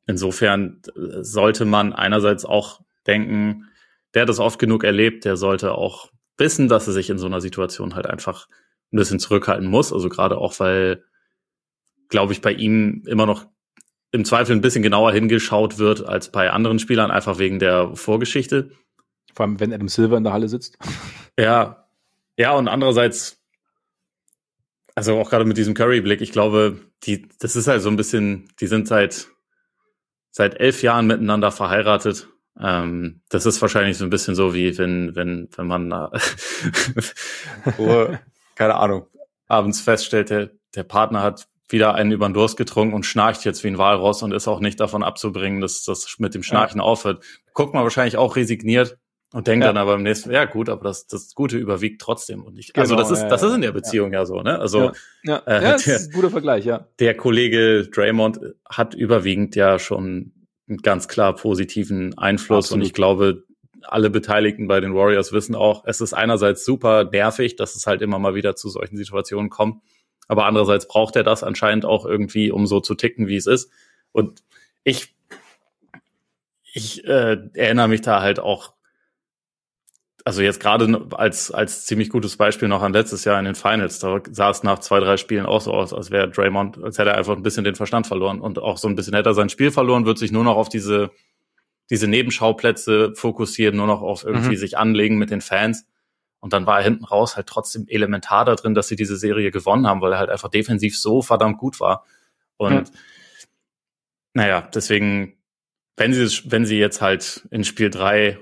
insofern 0.06 0.80
sollte 0.94 1.66
man 1.66 1.92
einerseits 1.92 2.46
auch 2.46 2.80
denken, 3.06 3.68
der 4.14 4.22
hat 4.22 4.28
das 4.28 4.38
oft 4.38 4.58
genug 4.58 4.84
erlebt, 4.84 5.24
der 5.24 5.36
sollte 5.36 5.72
auch 5.72 6.10
wissen, 6.36 6.68
dass 6.68 6.86
er 6.86 6.92
sich 6.92 7.10
in 7.10 7.18
so 7.18 7.26
einer 7.26 7.40
Situation 7.40 7.94
halt 7.94 8.06
einfach 8.06 8.48
ein 8.92 8.96
bisschen 8.96 9.18
zurückhalten 9.18 9.66
muss. 9.66 9.92
Also 9.92 10.08
gerade 10.08 10.38
auch, 10.38 10.58
weil, 10.60 11.04
glaube 12.08 12.32
ich, 12.32 12.40
bei 12.40 12.52
ihm 12.52 13.04
immer 13.06 13.26
noch 13.26 13.46
im 14.10 14.24
Zweifel 14.24 14.54
ein 14.54 14.60
bisschen 14.60 14.82
genauer 14.82 15.12
hingeschaut 15.12 15.78
wird 15.78 16.06
als 16.06 16.30
bei 16.30 16.50
anderen 16.50 16.78
Spielern, 16.78 17.10
einfach 17.10 17.38
wegen 17.38 17.58
der 17.58 17.96
Vorgeschichte. 17.96 18.70
Vor 19.34 19.46
allem, 19.46 19.58
wenn 19.60 19.72
Adam 19.72 19.88
Silver 19.88 20.18
in 20.18 20.24
der 20.24 20.32
Halle 20.32 20.48
sitzt. 20.48 20.78
Ja, 21.38 21.88
ja, 22.36 22.52
und 22.52 22.68
andererseits, 22.68 23.42
also 24.94 25.18
auch 25.18 25.30
gerade 25.30 25.46
mit 25.46 25.56
diesem 25.56 25.72
Curry-Blick, 25.72 26.20
ich 26.20 26.30
glaube, 26.30 26.78
die, 27.04 27.26
das 27.38 27.56
ist 27.56 27.68
halt 27.68 27.80
so 27.80 27.88
ein 27.88 27.96
bisschen, 27.96 28.50
die 28.60 28.66
sind 28.66 28.86
seit, 28.86 29.28
seit 30.30 30.60
elf 30.60 30.82
Jahren 30.82 31.06
miteinander 31.06 31.50
verheiratet 31.50 32.28
ähm, 32.60 33.22
das 33.28 33.46
ist 33.46 33.60
wahrscheinlich 33.62 33.98
so 33.98 34.04
ein 34.04 34.10
bisschen 34.10 34.34
so 34.34 34.54
wie 34.54 34.76
wenn, 34.78 35.14
wenn, 35.16 35.48
wenn 35.56 35.66
man, 35.66 35.92
äh, 35.92 36.08
keine 38.54 38.74
Ahnung, 38.74 39.06
abends 39.48 39.80
feststellt, 39.80 40.30
der, 40.30 40.50
der 40.74 40.82
Partner 40.84 41.22
hat 41.22 41.48
wieder 41.68 41.94
einen 41.94 42.12
über 42.12 42.28
den 42.28 42.34
Durst 42.34 42.56
getrunken 42.56 42.94
und 42.94 43.06
schnarcht 43.06 43.44
jetzt 43.44 43.64
wie 43.64 43.68
ein 43.68 43.78
Walross 43.78 44.22
und 44.22 44.32
ist 44.32 44.48
auch 44.48 44.60
nicht 44.60 44.78
davon 44.78 45.02
abzubringen, 45.02 45.60
dass 45.60 45.84
das 45.84 46.16
mit 46.18 46.34
dem 46.34 46.42
Schnarchen 46.42 46.80
ja. 46.80 46.84
aufhört. 46.84 47.24
Guckt 47.54 47.72
man 47.72 47.82
wahrscheinlich 47.82 48.18
auch 48.18 48.36
resigniert 48.36 48.98
und 49.32 49.46
denkt 49.46 49.64
ja. 49.64 49.72
dann 49.72 49.78
aber 49.78 49.94
im 49.94 50.02
nächsten, 50.02 50.30
ja 50.30 50.44
gut, 50.44 50.68
aber 50.68 50.84
das, 50.84 51.06
das 51.06 51.34
Gute 51.34 51.56
überwiegt 51.56 52.02
trotzdem 52.02 52.44
und 52.44 52.54
nicht. 52.54 52.76
Also 52.76 52.94
genau, 52.94 53.02
also 53.02 53.14
das 53.14 53.22
ist, 53.22 53.30
das 53.30 53.42
ist 53.42 53.54
in 53.54 53.62
der 53.62 53.72
Beziehung 53.72 54.12
ja, 54.12 54.20
ja 54.20 54.26
so, 54.26 54.42
ne? 54.42 54.58
Also 54.58 54.80
ja, 54.80 54.92
ja. 55.24 55.36
Äh, 55.46 55.64
ja 55.64 55.72
das 55.72 55.84
der, 55.84 55.96
ist 55.96 56.08
ein 56.08 56.12
guter 56.12 56.30
Vergleich, 56.30 56.64
ja. 56.66 56.86
Der 56.98 57.16
Kollege 57.16 57.88
Draymond 57.90 58.40
hat 58.68 58.94
überwiegend 58.94 59.56
ja 59.56 59.78
schon 59.78 60.32
ganz 60.82 61.08
klar 61.08 61.34
positiven 61.34 62.16
Einfluss. 62.18 62.66
Absolut. 62.66 62.82
Und 62.82 62.86
ich 62.86 62.92
glaube, 62.92 63.44
alle 63.82 64.10
Beteiligten 64.10 64.68
bei 64.68 64.80
den 64.80 64.94
Warriors 64.94 65.32
wissen 65.32 65.54
auch, 65.54 65.84
es 65.86 66.00
ist 66.00 66.12
einerseits 66.12 66.64
super 66.64 67.04
nervig, 67.04 67.56
dass 67.56 67.74
es 67.74 67.86
halt 67.86 68.02
immer 68.02 68.18
mal 68.18 68.34
wieder 68.34 68.54
zu 68.54 68.68
solchen 68.68 68.96
Situationen 68.96 69.50
kommt. 69.50 69.82
Aber 70.28 70.46
andererseits 70.46 70.86
braucht 70.86 71.16
er 71.16 71.24
das 71.24 71.42
anscheinend 71.42 71.84
auch 71.84 72.06
irgendwie, 72.06 72.50
um 72.50 72.66
so 72.66 72.80
zu 72.80 72.94
ticken, 72.94 73.26
wie 73.26 73.36
es 73.36 73.46
ist. 73.46 73.70
Und 74.12 74.42
ich, 74.84 75.14
ich 76.72 77.04
äh, 77.04 77.38
erinnere 77.54 77.88
mich 77.88 78.02
da 78.02 78.22
halt 78.22 78.38
auch 78.38 78.74
also 80.24 80.42
jetzt 80.42 80.60
gerade 80.60 81.06
als, 81.12 81.50
als 81.50 81.86
ziemlich 81.86 82.08
gutes 82.08 82.36
Beispiel 82.36 82.68
noch 82.68 82.82
an 82.82 82.92
letztes 82.92 83.24
Jahr 83.24 83.38
in 83.38 83.44
den 83.44 83.54
Finals, 83.54 83.98
da 83.98 84.20
sah 84.30 84.50
es 84.50 84.62
nach 84.62 84.78
zwei, 84.78 85.00
drei 85.00 85.16
Spielen 85.16 85.46
auch 85.46 85.60
so 85.60 85.72
aus, 85.72 85.92
als 85.92 86.10
wäre 86.10 86.30
Draymond, 86.30 86.82
als 86.82 86.98
hätte 86.98 87.10
er 87.10 87.18
einfach 87.18 87.36
ein 87.36 87.42
bisschen 87.42 87.64
den 87.64 87.74
Verstand 87.74 88.06
verloren 88.06 88.40
und 88.40 88.58
auch 88.58 88.78
so 88.78 88.88
ein 88.88 88.94
bisschen 88.94 89.14
hätte 89.14 89.30
er 89.30 89.34
sein 89.34 89.48
Spiel 89.48 89.70
verloren, 89.70 90.06
wird 90.06 90.18
sich 90.18 90.32
nur 90.32 90.44
noch 90.44 90.56
auf 90.56 90.68
diese, 90.68 91.10
diese 91.90 92.06
Nebenschauplätze 92.06 93.14
fokussieren, 93.16 93.76
nur 93.76 93.86
noch 93.86 94.02
auf 94.02 94.24
irgendwie 94.24 94.52
mhm. 94.52 94.60
sich 94.60 94.78
anlegen 94.78 95.18
mit 95.18 95.30
den 95.30 95.40
Fans. 95.40 95.86
Und 96.40 96.52
dann 96.52 96.66
war 96.66 96.78
er 96.78 96.84
hinten 96.84 97.04
raus 97.04 97.36
halt 97.36 97.46
trotzdem 97.46 97.86
elementar 97.88 98.44
da 98.44 98.56
drin, 98.56 98.74
dass 98.74 98.88
sie 98.88 98.96
diese 98.96 99.16
Serie 99.16 99.50
gewonnen 99.50 99.86
haben, 99.86 100.00
weil 100.00 100.12
er 100.12 100.18
halt 100.18 100.30
einfach 100.30 100.48
defensiv 100.48 100.98
so 100.98 101.22
verdammt 101.22 101.58
gut 101.58 101.78
war. 101.78 102.04
Und 102.56 102.88
ja. 102.88 102.94
naja, 104.34 104.68
deswegen, 104.74 105.36
wenn 105.96 106.12
sie, 106.12 106.26
wenn 106.50 106.66
sie 106.66 106.78
jetzt 106.78 107.00
halt 107.00 107.46
in 107.50 107.62
Spiel 107.62 107.90
drei 107.90 108.38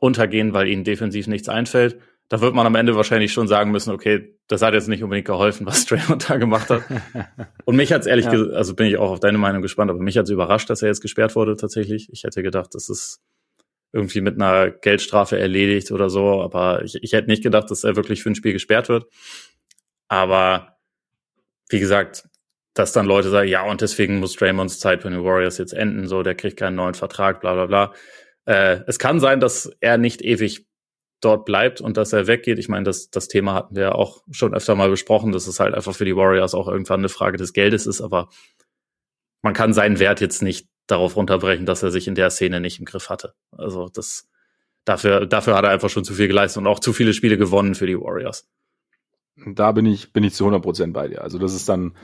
untergehen, 0.00 0.52
weil 0.52 0.66
ihnen 0.66 0.82
defensiv 0.82 1.28
nichts 1.28 1.48
einfällt. 1.48 1.98
Da 2.28 2.40
wird 2.40 2.54
man 2.54 2.66
am 2.66 2.74
Ende 2.74 2.96
wahrscheinlich 2.96 3.32
schon 3.32 3.48
sagen 3.48 3.70
müssen, 3.70 3.92
okay, 3.92 4.36
das 4.48 4.62
hat 4.62 4.74
jetzt 4.74 4.88
nicht 4.88 5.02
unbedingt 5.02 5.26
geholfen, 5.26 5.66
was 5.66 5.84
Draymond 5.86 6.28
da 6.28 6.36
gemacht 6.36 6.70
hat. 6.70 6.82
Und 7.64 7.76
mich 7.76 7.92
hat's 7.92 8.06
ehrlich 8.06 8.24
ja. 8.24 8.32
gesagt, 8.32 8.52
also 8.52 8.74
bin 8.74 8.86
ich 8.86 8.96
auch 8.96 9.10
auf 9.10 9.20
deine 9.20 9.38
Meinung 9.38 9.62
gespannt, 9.62 9.90
aber 9.90 10.00
mich 10.00 10.16
hat's 10.16 10.30
überrascht, 10.30 10.70
dass 10.70 10.82
er 10.82 10.88
jetzt 10.88 11.02
gesperrt 11.02 11.36
wurde 11.36 11.56
tatsächlich. 11.56 12.08
Ich 12.10 12.24
hätte 12.24 12.42
gedacht, 12.42 12.74
das 12.74 12.88
ist 12.88 13.20
irgendwie 13.92 14.20
mit 14.20 14.40
einer 14.40 14.70
Geldstrafe 14.70 15.38
erledigt 15.38 15.90
oder 15.90 16.08
so, 16.08 16.40
aber 16.40 16.84
ich, 16.84 17.02
ich 17.02 17.12
hätte 17.12 17.28
nicht 17.28 17.42
gedacht, 17.42 17.70
dass 17.70 17.84
er 17.84 17.96
wirklich 17.96 18.22
für 18.22 18.30
ein 18.30 18.36
Spiel 18.36 18.52
gesperrt 18.52 18.88
wird. 18.88 19.06
Aber 20.08 20.76
wie 21.68 21.80
gesagt, 21.80 22.24
dass 22.74 22.92
dann 22.92 23.06
Leute 23.06 23.30
sagen, 23.30 23.48
ja, 23.48 23.62
und 23.64 23.80
deswegen 23.80 24.20
muss 24.20 24.36
Draymonds 24.36 24.78
Zeit 24.78 25.02
bei 25.02 25.10
den 25.10 25.24
Warriors 25.24 25.58
jetzt 25.58 25.72
enden, 25.72 26.06
so, 26.06 26.22
der 26.22 26.36
kriegt 26.36 26.56
keinen 26.56 26.76
neuen 26.76 26.94
Vertrag, 26.94 27.40
bla 27.40 27.54
bla 27.54 27.66
bla. 27.66 27.92
Äh, 28.46 28.80
es 28.86 28.98
kann 28.98 29.20
sein, 29.20 29.40
dass 29.40 29.70
er 29.80 29.98
nicht 29.98 30.22
ewig 30.22 30.66
dort 31.20 31.44
bleibt 31.44 31.80
und 31.80 31.96
dass 31.96 32.12
er 32.12 32.26
weggeht. 32.26 32.58
Ich 32.58 32.68
meine, 32.68 32.84
das, 32.84 33.10
das 33.10 33.28
Thema 33.28 33.54
hatten 33.54 33.76
wir 33.76 33.94
auch 33.94 34.22
schon 34.30 34.54
öfter 34.54 34.74
mal 34.74 34.88
besprochen, 34.88 35.32
dass 35.32 35.46
es 35.46 35.60
halt 35.60 35.74
einfach 35.74 35.94
für 35.94 36.04
die 36.04 36.16
Warriors 36.16 36.54
auch 36.54 36.66
irgendwann 36.66 37.00
eine 37.00 37.08
Frage 37.08 37.36
des 37.36 37.52
Geldes 37.52 37.86
ist, 37.86 38.00
aber 38.00 38.28
man 39.42 39.54
kann 39.54 39.72
seinen 39.72 39.98
Wert 39.98 40.20
jetzt 40.20 40.42
nicht 40.42 40.68
darauf 40.86 41.16
runterbrechen, 41.16 41.66
dass 41.66 41.82
er 41.82 41.90
sich 41.90 42.08
in 42.08 42.14
der 42.14 42.30
Szene 42.30 42.60
nicht 42.60 42.78
im 42.78 42.84
Griff 42.84 43.10
hatte. 43.10 43.34
Also 43.52 43.88
das 43.88 44.28
dafür, 44.84 45.26
dafür 45.26 45.56
hat 45.56 45.64
er 45.64 45.70
einfach 45.70 45.90
schon 45.90 46.04
zu 46.04 46.14
viel 46.14 46.28
geleistet 46.28 46.60
und 46.62 46.66
auch 46.66 46.80
zu 46.80 46.92
viele 46.92 47.12
Spiele 47.12 47.38
gewonnen 47.38 47.74
für 47.74 47.86
die 47.86 47.98
Warriors. 47.98 48.48
Da 49.36 49.72
bin 49.72 49.86
ich, 49.86 50.12
bin 50.12 50.24
ich 50.24 50.34
zu 50.34 50.44
100 50.44 50.62
Prozent 50.62 50.92
bei 50.92 51.08
dir. 51.08 51.22
Also 51.22 51.38
das 51.38 51.54
ist 51.54 51.68
dann, 51.68 51.94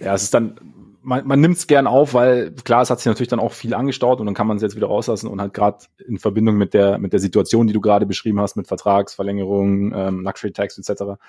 ja, 0.00 0.14
es 0.14 0.24
ist 0.24 0.34
dann, 0.34 0.58
man, 1.02 1.26
man 1.26 1.40
nimmt 1.40 1.56
es 1.56 1.66
gern 1.66 1.86
auf, 1.86 2.14
weil 2.14 2.52
klar, 2.52 2.82
es 2.82 2.90
hat 2.90 3.00
sich 3.00 3.06
natürlich 3.06 3.28
dann 3.28 3.40
auch 3.40 3.52
viel 3.52 3.74
angestaut 3.74 4.20
und 4.20 4.26
dann 4.26 4.34
kann 4.34 4.46
man 4.46 4.56
es 4.56 4.62
jetzt 4.62 4.76
wieder 4.76 4.86
rauslassen 4.86 5.28
und 5.28 5.40
halt 5.40 5.54
gerade 5.54 5.84
in 6.06 6.18
Verbindung 6.18 6.56
mit 6.56 6.74
der 6.74 6.98
mit 6.98 7.12
der 7.12 7.20
Situation, 7.20 7.66
die 7.66 7.72
du 7.72 7.80
gerade 7.80 8.06
beschrieben 8.06 8.40
hast, 8.40 8.56
mit 8.56 8.68
Vertragsverlängerung, 8.68 9.92
ähm, 9.94 10.20
Luxury 10.20 10.52
Tax 10.52 10.78
etc. 10.78 11.20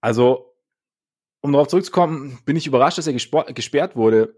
Also 0.00 0.54
um 1.40 1.52
darauf 1.52 1.68
zurückzukommen, 1.68 2.38
bin 2.44 2.56
ich 2.56 2.66
überrascht, 2.66 2.98
dass 2.98 3.08
er 3.08 3.14
gesperrt 3.14 3.96
wurde. 3.96 4.36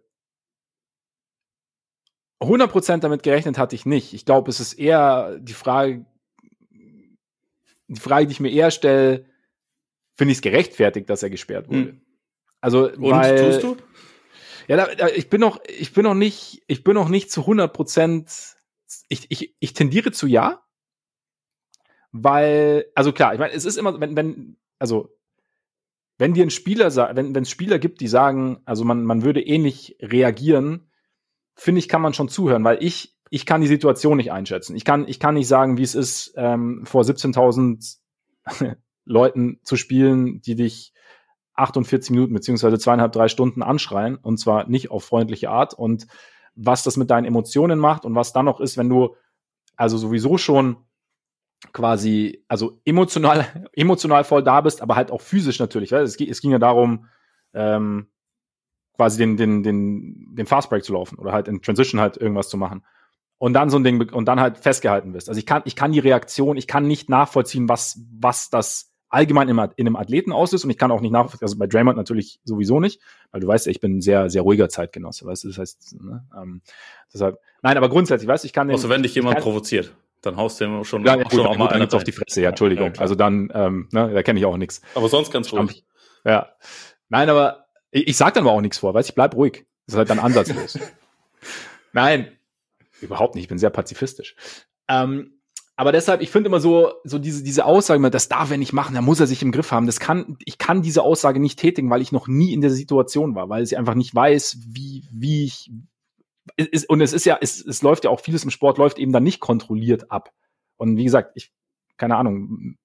100% 2.40 2.98
damit 2.98 3.22
gerechnet 3.22 3.58
hatte 3.58 3.74
ich 3.74 3.86
nicht. 3.86 4.14
Ich 4.14 4.24
glaube, 4.24 4.50
es 4.50 4.60
ist 4.60 4.74
eher 4.74 5.38
die 5.38 5.52
Frage, 5.52 6.06
die 7.88 8.00
Frage, 8.00 8.26
die 8.26 8.32
ich 8.32 8.40
mir 8.40 8.50
eher 8.50 8.70
stelle, 8.70 9.26
finde 10.14 10.32
ich 10.32 10.38
es 10.38 10.42
gerechtfertigt, 10.42 11.08
dass 11.10 11.22
er 11.22 11.30
gesperrt 11.30 11.68
wurde. 11.68 11.90
Hm. 11.90 12.00
Also, 12.64 12.90
Und 12.90 13.10
weil, 13.10 13.52
tust 13.52 13.62
du? 13.62 13.76
Ja, 14.68 14.78
da, 14.78 14.94
da, 14.94 15.08
ich 15.08 15.28
bin 15.28 15.38
noch, 15.38 15.60
ich 15.68 15.92
bin 15.92 16.04
noch 16.04 16.14
nicht, 16.14 16.62
ich 16.66 16.82
bin 16.82 16.94
noch 16.94 17.10
nicht 17.10 17.30
zu 17.30 17.42
100 17.42 17.70
Prozent. 17.70 18.56
Ich, 19.10 19.26
ich, 19.28 19.54
ich 19.58 19.74
tendiere 19.74 20.12
zu 20.12 20.26
ja, 20.26 20.62
weil, 22.10 22.86
also 22.94 23.12
klar, 23.12 23.34
ich 23.34 23.38
meine, 23.38 23.52
es 23.52 23.66
ist 23.66 23.76
immer, 23.76 24.00
wenn, 24.00 24.16
wenn, 24.16 24.56
also 24.78 25.14
wenn 26.16 26.32
dir 26.32 26.46
ein 26.46 26.50
Spieler 26.50 26.90
sagt, 26.90 27.16
wenn 27.16 27.36
es 27.36 27.50
Spieler 27.50 27.78
gibt, 27.78 28.00
die 28.00 28.08
sagen, 28.08 28.62
also 28.64 28.82
man, 28.82 29.04
man 29.04 29.22
würde 29.24 29.42
ähnlich 29.42 29.98
reagieren, 30.00 30.90
finde 31.54 31.80
ich, 31.80 31.88
kann 31.90 32.00
man 32.00 32.14
schon 32.14 32.30
zuhören, 32.30 32.64
weil 32.64 32.82
ich, 32.82 33.14
ich 33.28 33.44
kann 33.44 33.60
die 33.60 33.66
Situation 33.66 34.16
nicht 34.16 34.32
einschätzen. 34.32 34.74
Ich 34.74 34.86
kann, 34.86 35.06
ich 35.06 35.20
kann 35.20 35.34
nicht 35.34 35.48
sagen, 35.48 35.76
wie 35.76 35.82
es 35.82 35.94
ist, 35.94 36.32
ähm, 36.38 36.86
vor 36.86 37.02
17.000 37.02 37.98
Leuten 39.04 39.60
zu 39.64 39.76
spielen, 39.76 40.40
die 40.40 40.54
dich 40.54 40.94
48 41.54 42.10
Minuten 42.10 42.34
beziehungsweise 42.34 42.78
zweieinhalb, 42.78 43.12
drei 43.12 43.28
Stunden 43.28 43.62
anschreien 43.62 44.16
und 44.16 44.38
zwar 44.38 44.68
nicht 44.68 44.90
auf 44.90 45.04
freundliche 45.04 45.50
Art 45.50 45.74
und 45.74 46.06
was 46.56 46.82
das 46.82 46.96
mit 46.96 47.10
deinen 47.10 47.24
Emotionen 47.24 47.78
macht 47.78 48.04
und 48.04 48.14
was 48.14 48.32
dann 48.32 48.44
noch 48.44 48.60
ist, 48.60 48.76
wenn 48.76 48.88
du 48.88 49.16
also 49.76 49.98
sowieso 49.98 50.38
schon 50.38 50.76
quasi, 51.72 52.44
also 52.48 52.80
emotional, 52.84 53.68
emotional 53.72 54.24
voll 54.24 54.42
da 54.42 54.60
bist, 54.60 54.82
aber 54.82 54.96
halt 54.96 55.10
auch 55.10 55.20
physisch 55.20 55.58
natürlich, 55.58 55.92
weil 55.92 56.02
es, 56.02 56.20
es 56.20 56.40
ging 56.40 56.50
ja 56.50 56.58
darum, 56.58 57.06
ähm, 57.52 58.08
quasi 58.96 59.18
den, 59.18 59.36
den, 59.36 59.62
den, 59.62 60.34
den 60.34 60.46
Fastbreak 60.46 60.84
zu 60.84 60.92
laufen 60.92 61.18
oder 61.18 61.32
halt 61.32 61.48
in 61.48 61.62
Transition 61.62 62.00
halt 62.00 62.16
irgendwas 62.16 62.48
zu 62.48 62.56
machen. 62.56 62.84
Und 63.38 63.52
dann 63.52 63.68
so 63.68 63.76
ein 63.76 63.84
Ding, 63.84 64.00
und 64.12 64.26
dann 64.26 64.40
halt 64.40 64.58
festgehalten 64.58 65.12
bist. 65.12 65.28
Also 65.28 65.38
ich 65.38 65.46
kann, 65.46 65.62
ich 65.64 65.74
kann 65.74 65.92
die 65.92 65.98
Reaktion, 65.98 66.56
ich 66.56 66.68
kann 66.68 66.86
nicht 66.86 67.10
nachvollziehen, 67.10 67.68
was, 67.68 68.00
was 68.12 68.48
das 68.48 68.93
allgemein 69.14 69.48
in, 69.48 69.58
in 69.76 69.86
einem 69.86 69.96
Athleten 69.96 70.32
auslöst 70.32 70.64
und 70.64 70.70
ich 70.70 70.78
kann 70.78 70.90
auch 70.90 71.00
nicht 71.00 71.12
nachvollziehen, 71.12 71.44
also 71.46 71.56
bei 71.56 71.66
Draymond 71.66 71.96
natürlich 71.96 72.40
sowieso 72.44 72.80
nicht, 72.80 73.00
weil 73.30 73.40
du 73.40 73.46
weißt, 73.46 73.66
ich 73.68 73.80
bin 73.80 73.98
ein 73.98 74.00
sehr, 74.00 74.28
sehr 74.28 74.42
ruhiger 74.42 74.68
Zeitgenosse, 74.68 75.24
weißt 75.24 75.44
du, 75.44 75.48
das 75.48 75.58
heißt, 75.58 76.02
ne, 76.02 76.24
ähm, 76.36 76.60
deshalb, 77.12 77.38
nein, 77.62 77.76
aber 77.76 77.88
grundsätzlich, 77.88 78.28
weißt 78.28 78.44
du, 78.44 78.46
ich 78.46 78.52
kann 78.52 78.68
den, 78.68 78.74
Also 78.74 78.88
wenn 78.88 79.02
dich 79.02 79.14
jemand 79.14 79.38
provoziert, 79.38 79.94
dann 80.20 80.36
haust 80.36 80.60
du 80.60 80.64
ihm 80.64 80.84
schon, 80.84 81.04
ja, 81.04 81.16
ja, 81.16 81.30
schon 81.30 81.46
auch 81.46 81.56
mal 81.56 81.68
einen 81.68 81.90
auf 81.90 82.04
die 82.04 82.12
Fresse, 82.12 82.42
ja, 82.42 82.50
Entschuldigung, 82.50 82.92
ja, 82.94 83.00
also 83.00 83.14
dann, 83.14 83.50
ähm, 83.54 83.88
ne, 83.92 84.12
da 84.12 84.22
kenne 84.22 84.38
ich 84.38 84.46
auch 84.46 84.56
nichts. 84.56 84.82
Aber 84.94 85.08
sonst 85.08 85.32
ganz 85.32 85.52
ruhig. 85.52 85.84
Ja, 86.24 86.52
nein, 87.08 87.30
aber 87.30 87.66
ich, 87.90 88.08
ich 88.08 88.16
sag 88.16 88.34
dann 88.34 88.44
aber 88.44 88.52
auch 88.52 88.60
nichts 88.60 88.78
vor, 88.78 88.94
weißt 88.94 89.08
du, 89.08 89.12
ich 89.12 89.14
bleib 89.14 89.34
ruhig, 89.36 89.64
das 89.86 89.94
ist 89.94 89.98
halt 89.98 90.10
dann 90.10 90.18
ansatzlos. 90.18 90.78
nein, 91.92 92.32
überhaupt 93.00 93.36
nicht, 93.36 93.44
ich 93.44 93.48
bin 93.48 93.58
sehr 93.58 93.70
pazifistisch. 93.70 94.34
Ähm, 94.88 95.33
aber 95.76 95.90
deshalb, 95.90 96.20
ich 96.20 96.30
finde 96.30 96.48
immer 96.48 96.60
so, 96.60 96.92
so 97.02 97.18
diese, 97.18 97.42
diese 97.42 97.64
Aussage, 97.64 98.10
das 98.10 98.28
darf 98.28 98.50
er 98.50 98.58
nicht 98.58 98.72
machen, 98.72 98.94
da 98.94 99.00
muss 99.00 99.18
er 99.18 99.26
sich 99.26 99.42
im 99.42 99.50
Griff 99.50 99.72
haben. 99.72 99.86
Das 99.86 99.98
kann, 99.98 100.36
ich 100.44 100.58
kann 100.58 100.82
diese 100.82 101.02
Aussage 101.02 101.40
nicht 101.40 101.58
tätigen, 101.58 101.90
weil 101.90 102.00
ich 102.00 102.12
noch 102.12 102.28
nie 102.28 102.52
in 102.52 102.60
der 102.60 102.70
Situation 102.70 103.34
war, 103.34 103.48
weil 103.48 103.64
ich 103.64 103.76
einfach 103.76 103.94
nicht 103.94 104.14
weiß, 104.14 104.58
wie, 104.68 105.08
wie 105.10 105.44
ich, 105.44 105.72
ist, 106.56 106.88
und 106.88 107.00
es 107.00 107.12
ist 107.12 107.24
ja, 107.24 107.38
es, 107.40 107.64
es 107.64 107.82
läuft 107.82 108.04
ja 108.04 108.10
auch 108.10 108.20
vieles 108.20 108.44
im 108.44 108.50
Sport 108.50 108.78
läuft 108.78 108.98
eben 108.98 109.12
dann 109.12 109.24
nicht 109.24 109.40
kontrolliert 109.40 110.12
ab. 110.12 110.32
Und 110.76 110.96
wie 110.96 111.04
gesagt, 111.04 111.32
ich, 111.34 111.52
keine 111.96 112.16
Ahnung, 112.16 112.76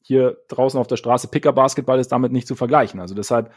hier 0.00 0.38
draußen 0.48 0.80
auf 0.80 0.86
der 0.86 0.96
Straße 0.96 1.28
Picker 1.28 1.52
Basketball 1.52 1.98
ist 1.98 2.12
damit 2.12 2.32
nicht 2.32 2.48
zu 2.48 2.54
vergleichen. 2.54 3.00
Also 3.00 3.14
deshalb, 3.14 3.52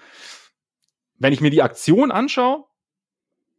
wenn 1.17 1.33
ich 1.33 1.41
mir 1.41 1.51
die 1.51 1.61
Aktion 1.61 2.11
anschaue, 2.11 2.65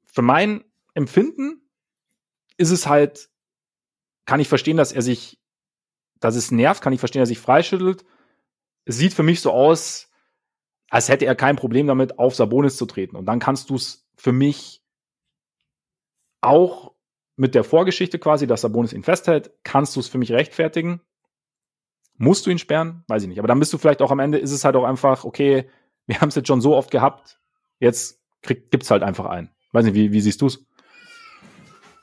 für 0.04 0.22
mein 0.22 0.64
Empfinden 0.94 1.62
ist 2.58 2.70
es 2.70 2.86
halt 2.86 3.30
kann 4.28 4.40
ich 4.40 4.48
verstehen, 4.48 4.76
dass 4.76 4.92
er 4.92 5.00
sich, 5.00 5.40
dass 6.20 6.36
es 6.36 6.50
nervt, 6.50 6.82
kann 6.82 6.92
ich 6.92 7.00
verstehen, 7.00 7.20
dass 7.20 7.30
er 7.30 7.34
sich 7.34 7.40
freischüttelt. 7.40 8.04
Es 8.84 8.98
sieht 8.98 9.14
für 9.14 9.22
mich 9.22 9.40
so 9.40 9.52
aus, 9.52 10.10
als 10.90 11.08
hätte 11.08 11.24
er 11.24 11.34
kein 11.34 11.56
Problem 11.56 11.86
damit, 11.86 12.18
auf 12.18 12.34
Sabonis 12.34 12.76
zu 12.76 12.84
treten. 12.84 13.16
Und 13.16 13.24
dann 13.24 13.38
kannst 13.38 13.70
du 13.70 13.76
es 13.76 14.06
für 14.16 14.32
mich 14.32 14.84
auch 16.42 16.94
mit 17.36 17.54
der 17.54 17.64
Vorgeschichte 17.64 18.18
quasi, 18.18 18.46
dass 18.46 18.60
Sabonis 18.60 18.92
ihn 18.92 19.02
festhält, 19.02 19.50
kannst 19.64 19.96
du 19.96 20.00
es 20.00 20.08
für 20.08 20.18
mich 20.18 20.30
rechtfertigen. 20.30 21.00
Musst 22.18 22.44
du 22.44 22.50
ihn 22.50 22.58
sperren? 22.58 23.04
Weiß 23.08 23.22
ich 23.22 23.28
nicht. 23.30 23.38
Aber 23.38 23.48
dann 23.48 23.60
bist 23.60 23.72
du 23.72 23.78
vielleicht 23.78 24.02
auch 24.02 24.10
am 24.10 24.18
Ende, 24.18 24.36
ist 24.36 24.52
es 24.52 24.62
halt 24.62 24.76
auch 24.76 24.84
einfach, 24.84 25.24
okay, 25.24 25.70
wir 26.04 26.20
haben 26.20 26.28
es 26.28 26.34
jetzt 26.34 26.48
schon 26.48 26.60
so 26.60 26.76
oft 26.76 26.90
gehabt, 26.90 27.40
jetzt 27.78 28.22
gibt 28.42 28.82
es 28.82 28.90
halt 28.90 29.02
einfach 29.02 29.24
einen. 29.24 29.48
Weiß 29.72 29.86
nicht, 29.86 29.94
wie, 29.94 30.12
wie 30.12 30.20
siehst 30.20 30.42
du 30.42 30.48
es? 30.48 30.66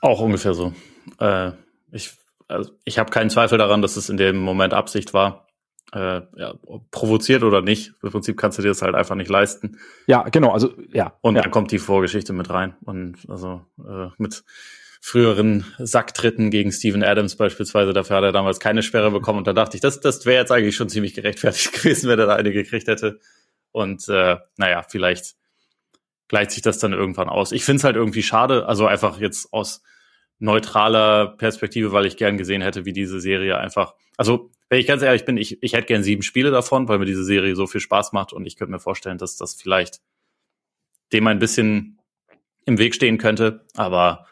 Auch 0.00 0.20
ungefähr 0.20 0.54
so. 0.54 0.72
Äh, 1.20 1.52
ich, 1.92 2.12
also 2.48 2.72
ich 2.84 2.98
habe 2.98 3.10
keinen 3.10 3.30
Zweifel 3.30 3.58
daran, 3.58 3.82
dass 3.82 3.96
es 3.96 4.08
in 4.08 4.16
dem 4.16 4.38
Moment 4.38 4.74
Absicht 4.74 5.14
war. 5.14 5.46
Äh, 5.92 6.22
ja, 6.36 6.54
provoziert 6.90 7.44
oder 7.44 7.62
nicht, 7.62 7.92
im 8.02 8.10
Prinzip 8.10 8.36
kannst 8.36 8.58
du 8.58 8.62
dir 8.62 8.68
das 8.68 8.82
halt 8.82 8.96
einfach 8.96 9.14
nicht 9.14 9.30
leisten. 9.30 9.78
Ja, 10.08 10.24
genau, 10.24 10.50
also 10.50 10.74
ja. 10.92 11.16
Und 11.20 11.36
ja. 11.36 11.42
dann 11.42 11.52
kommt 11.52 11.70
die 11.70 11.78
Vorgeschichte 11.78 12.32
mit 12.32 12.50
rein. 12.50 12.74
Und 12.84 13.18
also 13.28 13.62
äh, 13.78 14.08
mit 14.18 14.42
früheren 15.00 15.64
Sacktritten 15.78 16.50
gegen 16.50 16.72
Steven 16.72 17.04
Adams 17.04 17.36
beispielsweise, 17.36 17.92
dafür 17.92 18.16
hat 18.16 18.24
er 18.24 18.32
damals 18.32 18.58
keine 18.58 18.82
Sperre 18.82 19.12
bekommen. 19.12 19.38
Und 19.38 19.46
da 19.46 19.52
dachte 19.52 19.76
ich, 19.76 19.80
das, 19.80 20.00
das 20.00 20.26
wäre 20.26 20.40
jetzt 20.40 20.50
eigentlich 20.50 20.74
schon 20.74 20.88
ziemlich 20.88 21.14
gerechtfertigt 21.14 21.72
gewesen, 21.82 22.08
wenn 22.10 22.18
er 22.18 22.26
da 22.26 22.34
eine 22.34 22.50
gekriegt 22.50 22.88
hätte. 22.88 23.20
Und 23.70 24.08
äh, 24.08 24.38
naja, 24.56 24.82
vielleicht 24.82 25.36
gleicht 26.26 26.50
sich 26.50 26.62
das 26.62 26.78
dann 26.78 26.92
irgendwann 26.92 27.28
aus. 27.28 27.52
Ich 27.52 27.64
finde 27.64 27.78
es 27.78 27.84
halt 27.84 27.94
irgendwie 27.94 28.24
schade, 28.24 28.66
also 28.66 28.86
einfach 28.86 29.20
jetzt 29.20 29.52
aus 29.52 29.82
neutraler 30.38 31.28
Perspektive, 31.28 31.92
weil 31.92 32.06
ich 32.06 32.16
gern 32.16 32.38
gesehen 32.38 32.62
hätte, 32.62 32.84
wie 32.84 32.92
diese 32.92 33.20
Serie 33.20 33.58
einfach, 33.58 33.94
also 34.16 34.50
wenn 34.68 34.80
ich 34.80 34.86
ganz 34.86 35.02
ehrlich 35.02 35.24
bin, 35.24 35.36
ich, 35.36 35.62
ich 35.62 35.72
hätte 35.72 35.86
gern 35.86 36.02
sieben 36.02 36.22
Spiele 36.22 36.50
davon, 36.50 36.88
weil 36.88 36.98
mir 36.98 37.04
diese 37.06 37.24
Serie 37.24 37.54
so 37.54 37.66
viel 37.66 37.80
Spaß 37.80 38.12
macht 38.12 38.32
und 38.32 38.46
ich 38.46 38.56
könnte 38.56 38.72
mir 38.72 38.80
vorstellen, 38.80 39.18
dass 39.18 39.36
das 39.36 39.54
vielleicht 39.54 40.00
dem 41.12 41.26
ein 41.26 41.38
bisschen 41.38 42.00
im 42.64 42.78
Weg 42.78 42.94
stehen 42.94 43.18
könnte, 43.18 43.64
aber 43.74 44.26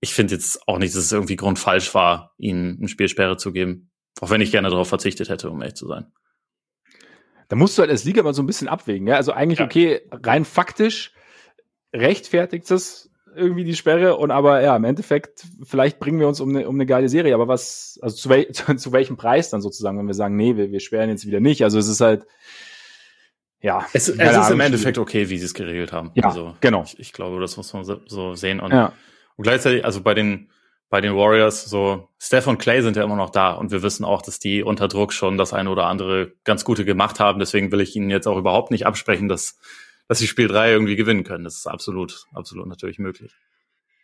ich 0.00 0.12
finde 0.14 0.34
jetzt 0.34 0.66
auch 0.66 0.78
nicht, 0.78 0.94
dass 0.94 1.04
es 1.04 1.12
irgendwie 1.12 1.36
grundfalsch 1.36 1.94
war, 1.94 2.34
ihnen 2.36 2.78
eine 2.78 2.88
Spielsperre 2.88 3.36
zu 3.36 3.52
geben, 3.52 3.90
auch 4.20 4.30
wenn 4.30 4.40
ich 4.40 4.50
gerne 4.50 4.70
darauf 4.70 4.88
verzichtet 4.88 5.28
hätte, 5.28 5.50
um 5.50 5.60
ehrlich 5.60 5.76
zu 5.76 5.86
sein. 5.86 6.12
Da 7.48 7.56
musst 7.56 7.76
du 7.76 7.82
halt 7.82 7.90
als 7.90 8.04
Liga 8.04 8.22
mal 8.22 8.34
so 8.34 8.42
ein 8.42 8.46
bisschen 8.46 8.68
abwägen, 8.68 9.06
ja? 9.06 9.16
Also 9.16 9.32
eigentlich 9.32 9.58
ja. 9.58 9.66
okay, 9.66 10.00
rein 10.10 10.44
faktisch 10.44 11.12
rechtfertigt 11.92 12.70
es 12.70 13.09
irgendwie 13.34 13.64
die 13.64 13.76
Sperre 13.76 14.16
und 14.16 14.30
aber 14.30 14.60
ja, 14.62 14.76
im 14.76 14.84
Endeffekt, 14.84 15.44
vielleicht 15.62 15.98
bringen 15.98 16.20
wir 16.20 16.28
uns 16.28 16.40
um 16.40 16.50
eine, 16.50 16.68
um 16.68 16.74
eine 16.74 16.86
geile 16.86 17.08
Serie, 17.08 17.34
aber 17.34 17.48
was, 17.48 17.98
also 18.02 18.16
zu, 18.16 18.28
wel, 18.28 18.48
zu, 18.52 18.74
zu 18.74 18.92
welchem 18.92 19.16
Preis 19.16 19.50
dann 19.50 19.60
sozusagen, 19.60 19.98
wenn 19.98 20.06
wir 20.06 20.14
sagen, 20.14 20.36
nee, 20.36 20.56
wir, 20.56 20.70
wir 20.70 20.80
sperren 20.80 21.10
jetzt 21.10 21.26
wieder 21.26 21.40
nicht. 21.40 21.62
Also 21.64 21.78
es 21.78 21.88
ist 21.88 22.00
halt, 22.00 22.26
ja. 23.60 23.86
Es, 23.92 24.08
es 24.08 24.36
ist 24.36 24.50
im 24.50 24.60
Endeffekt 24.60 24.98
okay, 24.98 25.28
wie 25.28 25.38
sie 25.38 25.44
es 25.44 25.54
geregelt 25.54 25.92
haben. 25.92 26.12
Ja, 26.14 26.24
also, 26.24 26.54
genau. 26.60 26.84
Ich, 26.84 26.98
ich, 26.98 27.12
glaube, 27.12 27.40
das 27.40 27.56
muss 27.56 27.72
man 27.72 27.84
so, 27.84 28.00
so 28.06 28.34
sehen. 28.34 28.60
Und, 28.60 28.72
ja. 28.72 28.92
und 29.36 29.42
gleichzeitig, 29.42 29.84
also 29.84 30.00
bei 30.00 30.14
den, 30.14 30.50
bei 30.88 31.00
den 31.00 31.14
Warriors, 31.14 31.66
so 31.66 32.08
Steph 32.18 32.46
und 32.46 32.58
Clay 32.58 32.82
sind 32.82 32.96
ja 32.96 33.04
immer 33.04 33.16
noch 33.16 33.30
da 33.30 33.52
und 33.52 33.70
wir 33.70 33.82
wissen 33.82 34.04
auch, 34.04 34.22
dass 34.22 34.38
die 34.38 34.62
unter 34.62 34.88
Druck 34.88 35.12
schon 35.12 35.38
das 35.38 35.52
eine 35.52 35.70
oder 35.70 35.86
andere 35.86 36.32
ganz 36.44 36.64
gute 36.64 36.84
gemacht 36.84 37.20
haben. 37.20 37.38
Deswegen 37.38 37.70
will 37.70 37.80
ich 37.80 37.94
ihnen 37.94 38.10
jetzt 38.10 38.26
auch 38.26 38.38
überhaupt 38.38 38.70
nicht 38.70 38.86
absprechen, 38.86 39.28
dass 39.28 39.58
dass 40.10 40.18
sie 40.18 40.26
Spiel 40.26 40.48
3 40.48 40.72
irgendwie 40.72 40.96
gewinnen 40.96 41.22
können. 41.22 41.44
Das 41.44 41.54
ist 41.54 41.68
absolut, 41.68 42.26
absolut 42.34 42.66
natürlich 42.66 42.98
möglich. 42.98 43.32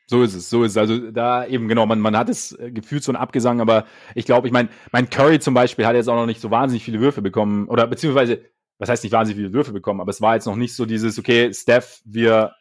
So 0.07 0.22
ist 0.22 0.34
es, 0.34 0.48
so 0.48 0.62
ist 0.62 0.70
es. 0.70 0.76
Also 0.76 1.11
da 1.11 1.44
eben 1.44 1.66
genau, 1.66 1.84
man, 1.84 1.98
man 1.98 2.16
hat 2.16 2.28
es 2.28 2.52
äh, 2.52 2.70
gefühlt 2.70 3.02
so 3.02 3.11
ein 3.11 3.16
Abgesang, 3.16 3.61
aber 3.61 3.86
ich 4.14 4.24
glaube, 4.24 4.46
ich 4.46 4.52
meine, 4.52 4.68
mein 4.92 5.11
Curry 5.11 5.40
zum 5.40 5.52
Beispiel 5.54 5.84
hat 5.84 5.96
jetzt 5.96 6.09
auch 6.09 6.14
noch 6.14 6.26
nicht 6.26 6.40
so 6.40 6.52
wahnsinnig 6.52 6.84
viele 6.84 7.00
Würfe 7.00 7.22
bekommen 7.22 7.66
oder 7.66 7.88
beziehungsweise 7.88 8.40
was 8.78 8.88
heißt 8.88 9.02
nicht 9.02 9.12
wahnsinnig 9.14 9.42
viele 9.42 9.52
Würfe 9.52 9.72
bekommen, 9.72 10.00
aber 10.00 10.11
es 10.11 10.20
war 10.20 10.36
jetzt 10.36 10.46
noch 10.46 10.54
nicht 10.54 10.76
so 10.76 10.86
dieses, 10.86 11.18
okay, 11.18 11.52
Steph, 11.52 12.02
wir, 12.04 12.54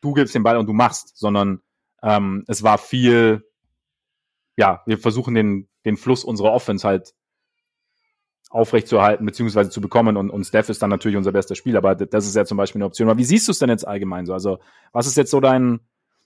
du 0.00 0.12
gibst 0.12 0.36
den 0.36 0.44
Ball 0.44 0.56
und 0.56 0.66
du 0.66 0.72
machst, 0.72 1.18
sondern 1.18 1.60
ähm, 2.04 2.44
es 2.46 2.62
war 2.62 2.78
viel, 2.78 3.42
ja, 4.56 4.80
wir 4.86 4.98
versuchen 4.98 5.34
den, 5.34 5.68
den 5.84 5.96
Fluss 5.96 6.22
unserer 6.22 6.52
Offense 6.52 6.86
halt 6.86 7.14
aufrechtzuerhalten 8.52 9.24
beziehungsweise 9.24 9.70
zu 9.70 9.80
bekommen 9.80 10.16
und, 10.16 10.30
und 10.30 10.44
Steph 10.44 10.68
ist 10.68 10.82
dann 10.82 10.90
natürlich 10.90 11.16
unser 11.16 11.32
bester 11.32 11.54
Spieler, 11.54 11.78
aber 11.78 11.94
das 11.94 12.26
ist 12.26 12.36
ja 12.36 12.44
zum 12.44 12.58
Beispiel 12.58 12.80
eine 12.80 12.86
Option. 12.86 13.08
Aber 13.08 13.18
wie 13.18 13.24
siehst 13.24 13.48
du 13.48 13.52
es 13.52 13.58
denn 13.58 13.70
jetzt 13.70 13.88
allgemein 13.88 14.26
so? 14.26 14.34
Also 14.34 14.58
was 14.92 15.06
ist 15.06 15.16
jetzt 15.16 15.30
so 15.30 15.40
dein, 15.40 15.80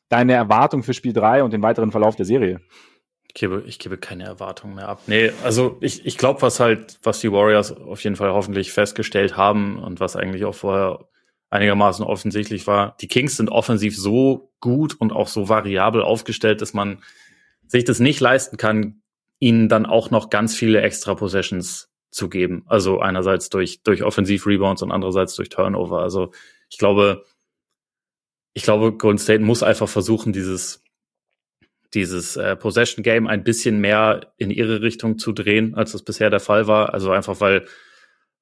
deine 0.09 0.35
Erwartung 0.35 0.83
für 0.83 0.93
Spiel 0.93 1.13
3 1.13 1.45
und 1.45 1.53
den 1.53 1.63
weiteren 1.63 1.93
Verlauf 1.93 2.17
der 2.17 2.27
Serie? 2.27 2.61
Ich 3.29 3.35
gebe, 3.35 3.63
ich 3.67 3.79
gebe 3.79 3.97
keine 3.97 4.25
Erwartung 4.25 4.75
mehr 4.75 4.89
ab. 4.89 5.03
Nee, 5.07 5.31
also 5.45 5.77
ich, 5.81 6.05
ich 6.05 6.19
glaube, 6.19 6.43
was 6.43 6.59
halt, 6.59 6.99
was 7.05 7.21
die 7.21 7.31
Warriors 7.31 7.71
auf 7.71 8.03
jeden 8.03 8.17
Fall 8.17 8.33
hoffentlich 8.33 8.73
festgestellt 8.73 9.37
haben 9.37 9.79
und 9.79 10.01
was 10.01 10.17
eigentlich 10.17 10.45
auch 10.45 10.55
vorher 10.55 11.07
einigermaßen 11.51 12.05
offensichtlich 12.05 12.67
war, 12.67 12.97
die 13.01 13.09
Kings 13.09 13.37
sind 13.37 13.51
offensiv 13.51 13.97
so 13.97 14.51
gut 14.59 14.95
und 15.01 15.13
auch 15.13 15.29
so 15.29 15.49
variabel 15.49 16.03
aufgestellt, 16.03 16.61
dass 16.61 16.75
man 16.75 16.99
sich 17.69 17.85
das 17.85 18.01
nicht 18.01 18.19
leisten 18.19 18.57
kann, 18.57 19.03
ihnen 19.39 19.69
dann 19.69 19.87
auch 19.87 20.11
noch 20.11 20.29
ganz 20.31 20.57
viele 20.57 20.81
extra 20.81 21.15
Possessions 21.15 21.89
zu 22.11 22.29
geben. 22.29 22.65
Also 22.67 23.01
einerseits 23.01 23.51
durch, 23.51 23.83
durch 23.83 24.03
Offensiv-Rebounds 24.03 24.83
und 24.83 24.93
andererseits 24.93 25.35
durch 25.35 25.49
Turnover. 25.49 26.01
Also 26.01 26.33
ich 26.71 26.79
glaube, 26.79 27.25
ich 28.55 28.63
glaube, 28.63 28.97
Golden 28.97 29.19
State 29.19 29.43
muss 29.43 29.63
einfach 29.63 29.89
versuchen, 29.89 30.33
dieses, 30.33 30.83
dieses 31.95 32.37
äh, 32.37 32.57
Possession 32.57 33.03
Game 33.03 33.27
ein 33.27 33.45
bisschen 33.45 33.81
mehr 33.81 34.33
in 34.39 34.51
ihre 34.51 34.81
Richtung 34.81 35.19
zu 35.19 35.33
drehen, 35.33 35.75
als 35.75 35.93
das 35.93 36.03
bisher 36.03 36.31
der 36.31 36.41
Fall 36.41 36.67
war. 36.67 36.95
Also 36.95 37.11
einfach, 37.11 37.41
weil, 37.41 37.67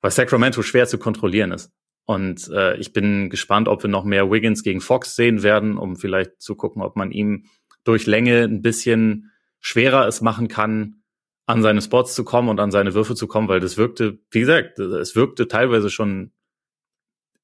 weil 0.01 0.11
Sacramento 0.11 0.63
schwer 0.63 0.87
zu 0.87 0.99
kontrollieren 0.99 1.53
ist. 1.53 1.73
Und 2.07 2.49
äh, 2.51 2.77
ich 2.77 2.93
bin 2.93 3.31
gespannt, 3.31 3.67
ob 3.67 3.83
wir 3.83 3.91
noch 3.91 4.05
mehr 4.05 4.31
Wiggins 4.31 4.63
gegen 4.63 4.81
Fox 4.81 5.17
sehen 5.17 5.43
werden, 5.43 5.79
um 5.79 5.97
vielleicht 5.97 6.41
zu 6.41 6.55
gucken, 6.55 6.83
ob 6.83 6.97
man 6.97 7.11
ihm 7.11 7.47
durch 7.83 8.07
Länge 8.07 8.43
ein 8.43 8.63
bisschen 8.63 9.31
schwerer 9.61 10.07
es 10.07 10.21
machen 10.21 10.49
kann, 10.49 11.03
an 11.47 11.63
seine 11.63 11.83
Spots 11.83 12.15
zu 12.15 12.25
kommen 12.25 12.49
und 12.49 12.61
an 12.61 12.71
seine 12.71 12.95
Würfe 12.95 13.15
zu 13.15 13.27
kommen, 13.27 13.49
weil 13.49 13.61
das 13.61 13.77
wirkte, 13.77 14.19
wie 14.31 14.41
gesagt, 14.41 14.79
es 14.79 15.15
wirkte 15.15 15.49
teilweise 15.49 15.91
schon 15.91 16.33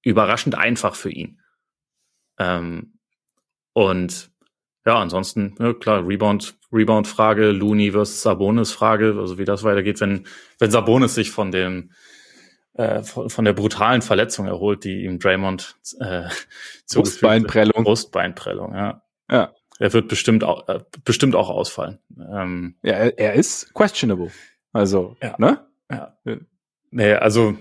überraschend 0.02 0.54
einfach 0.54 0.94
für 0.94 1.10
ihn. 1.10 1.40
Ähm, 2.38 2.98
und 3.74 4.30
ja, 4.86 4.98
ansonsten, 4.98 5.54
ja, 5.58 5.74
klar, 5.74 6.06
Rebound, 6.06 6.56
Rebound-Frage, 6.72 7.50
Looney 7.50 7.92
versus 7.92 8.22
Sabonis-Frage, 8.22 9.16
also 9.18 9.38
wie 9.38 9.44
das 9.44 9.62
weitergeht, 9.64 10.00
wenn, 10.00 10.26
wenn 10.58 10.70
Sabonis 10.70 11.14
sich 11.14 11.30
von 11.30 11.50
dem, 11.50 11.92
äh, 12.72 13.02
von, 13.02 13.28
von 13.28 13.44
der 13.44 13.52
brutalen 13.52 14.00
Verletzung 14.00 14.46
erholt, 14.46 14.84
die 14.84 15.04
ihm 15.04 15.18
Draymond 15.18 15.76
äh, 16.00 16.28
Brustbeinprellung. 16.90 17.84
Brustbeinprellung, 17.84 18.74
ja. 18.74 19.02
Ja 19.30 19.52
er 19.80 19.92
wird 19.94 20.08
bestimmt 20.08 20.44
auch, 20.44 20.68
äh, 20.68 20.80
bestimmt 21.04 21.34
auch 21.34 21.48
ausfallen. 21.48 21.98
Ähm, 22.16 22.76
ja, 22.82 22.92
er, 22.92 23.18
er, 23.18 23.32
ist 23.32 23.72
questionable. 23.72 24.30
Also, 24.72 25.16
ja. 25.22 25.34
ne? 25.38 25.66
Ja. 25.90 26.16
Nee, 26.90 27.14
also 27.14 27.56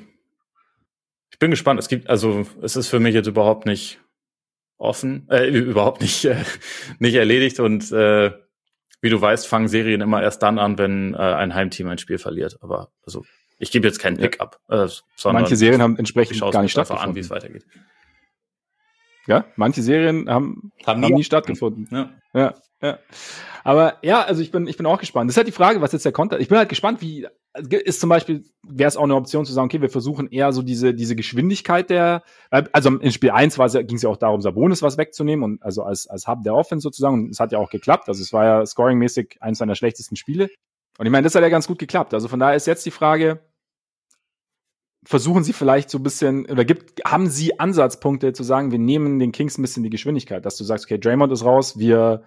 ich 1.31 1.39
bin 1.39 1.49
gespannt. 1.49 1.79
Es 1.79 1.87
gibt, 1.87 2.09
also 2.09 2.45
es 2.61 2.75
ist 2.75 2.89
für 2.89 2.99
mich 2.99 3.15
jetzt 3.15 3.27
überhaupt 3.27 3.65
nicht 3.65 4.01
offen, 4.77 5.27
äh, 5.29 5.47
überhaupt 5.57 6.01
nicht, 6.01 6.25
äh, 6.25 6.43
nicht 6.99 7.15
erledigt 7.15 7.61
und 7.61 7.89
äh, 7.93 8.31
wie 9.01 9.09
du 9.09 9.21
weißt, 9.21 9.47
fangen 9.47 9.69
Serien 9.69 10.01
immer 10.01 10.21
erst 10.21 10.43
dann 10.43 10.59
an, 10.59 10.77
wenn 10.77 11.13
äh, 11.13 11.17
ein 11.17 11.55
Heimteam 11.55 11.87
ein 11.87 11.99
Spiel 11.99 12.17
verliert. 12.17 12.57
Aber 12.59 12.91
also 13.05 13.23
ich 13.59 13.71
gebe 13.71 13.87
jetzt 13.87 13.99
keinen 13.99 14.17
Pick-up, 14.17 14.59
äh, 14.67 14.87
sondern 15.15 15.43
manche 15.43 15.55
Serien 15.55 15.81
haben 15.81 15.95
entsprechend 15.95 16.41
gar 16.41 16.61
nicht 16.61 16.73
stattgefunden. 16.73 17.11
an, 17.11 17.15
wie 17.15 17.21
es 17.21 17.29
weitergeht. 17.29 17.65
Ja, 19.29 19.45
manche 19.55 19.83
Serien 19.83 20.27
haben, 20.27 20.71
haben, 20.87 20.99
nie, 20.99 21.05
haben 21.05 21.13
nie 21.13 21.23
stattgefunden. 21.23 21.87
Ja. 21.91 22.09
ja, 22.33 22.55
ja. 22.81 22.97
Aber 23.63 23.97
ja, 24.01 24.23
also 24.23 24.41
ich 24.41 24.51
bin, 24.51 24.65
ich 24.65 24.75
bin 24.75 24.87
auch 24.87 24.99
gespannt. 24.99 25.29
Das 25.29 25.33
ist 25.33 25.37
halt 25.37 25.47
die 25.47 25.51
Frage, 25.51 25.81
was 25.81 25.91
jetzt 25.91 26.03
der 26.03 26.11
Konter. 26.11 26.39
Ich 26.39 26.47
bin 26.47 26.57
halt 26.57 26.67
gespannt, 26.67 26.99
wie 27.01 27.27
ist 27.53 27.99
zum 27.99 28.09
Beispiel, 28.09 28.43
wäre 28.67 28.87
es 28.87 28.97
auch 28.97 29.03
eine 29.03 29.15
Option 29.15 29.45
zu 29.45 29.53
sagen, 29.53 29.65
okay, 29.65 29.81
wir 29.81 29.89
versuchen 29.89 30.27
eher 30.31 30.51
so 30.51 30.63
diese, 30.63 30.95
diese 30.95 31.15
Geschwindigkeit 31.15 31.91
der, 31.91 32.23
also 32.49 32.89
in 32.97 33.11
Spiel 33.11 33.29
1 33.29 33.55
ging 33.55 33.97
es 33.97 34.01
ja 34.01 34.09
auch 34.09 34.17
darum, 34.17 34.41
Sabonis 34.41 34.81
was 34.81 34.97
wegzunehmen 34.97 35.43
und 35.43 35.63
also 35.63 35.83
als, 35.83 36.07
als 36.07 36.27
Hub 36.27 36.41
der 36.43 36.55
Offense 36.55 36.81
sozusagen. 36.81 37.25
Und 37.25 37.29
es 37.29 37.39
hat 37.39 37.51
ja 37.51 37.59
auch 37.59 37.69
geklappt. 37.69 38.07
Also 38.07 38.23
es 38.23 38.33
war 38.33 38.45
ja 38.45 38.65
scoringmäßig 38.65 39.37
eins 39.41 39.59
seiner 39.59 39.75
schlechtesten 39.75 40.15
Spiele. 40.15 40.49
Und 40.97 41.05
ich 41.05 41.11
meine, 41.11 41.23
das 41.23 41.35
hat 41.35 41.43
ja 41.43 41.49
ganz 41.49 41.67
gut 41.67 41.77
geklappt. 41.77 42.15
Also 42.15 42.27
von 42.27 42.39
daher 42.39 42.55
ist 42.55 42.65
jetzt 42.65 42.85
die 42.85 42.91
Frage, 42.91 43.41
versuchen 45.05 45.43
sie 45.43 45.53
vielleicht 45.53 45.89
so 45.89 45.97
ein 45.99 46.03
bisschen, 46.03 46.45
oder 46.45 46.65
gibt, 46.65 47.01
haben 47.05 47.29
sie 47.29 47.59
Ansatzpunkte 47.59 48.33
zu 48.33 48.43
sagen, 48.43 48.71
wir 48.71 48.79
nehmen 48.79 49.19
den 49.19 49.31
Kings 49.31 49.57
ein 49.57 49.61
bisschen 49.61 49.83
die 49.83 49.89
Geschwindigkeit, 49.89 50.45
dass 50.45 50.57
du 50.57 50.63
sagst, 50.63 50.85
okay, 50.85 50.97
Draymond 50.97 51.31
ist 51.31 51.45
raus, 51.45 51.79
wir 51.79 52.23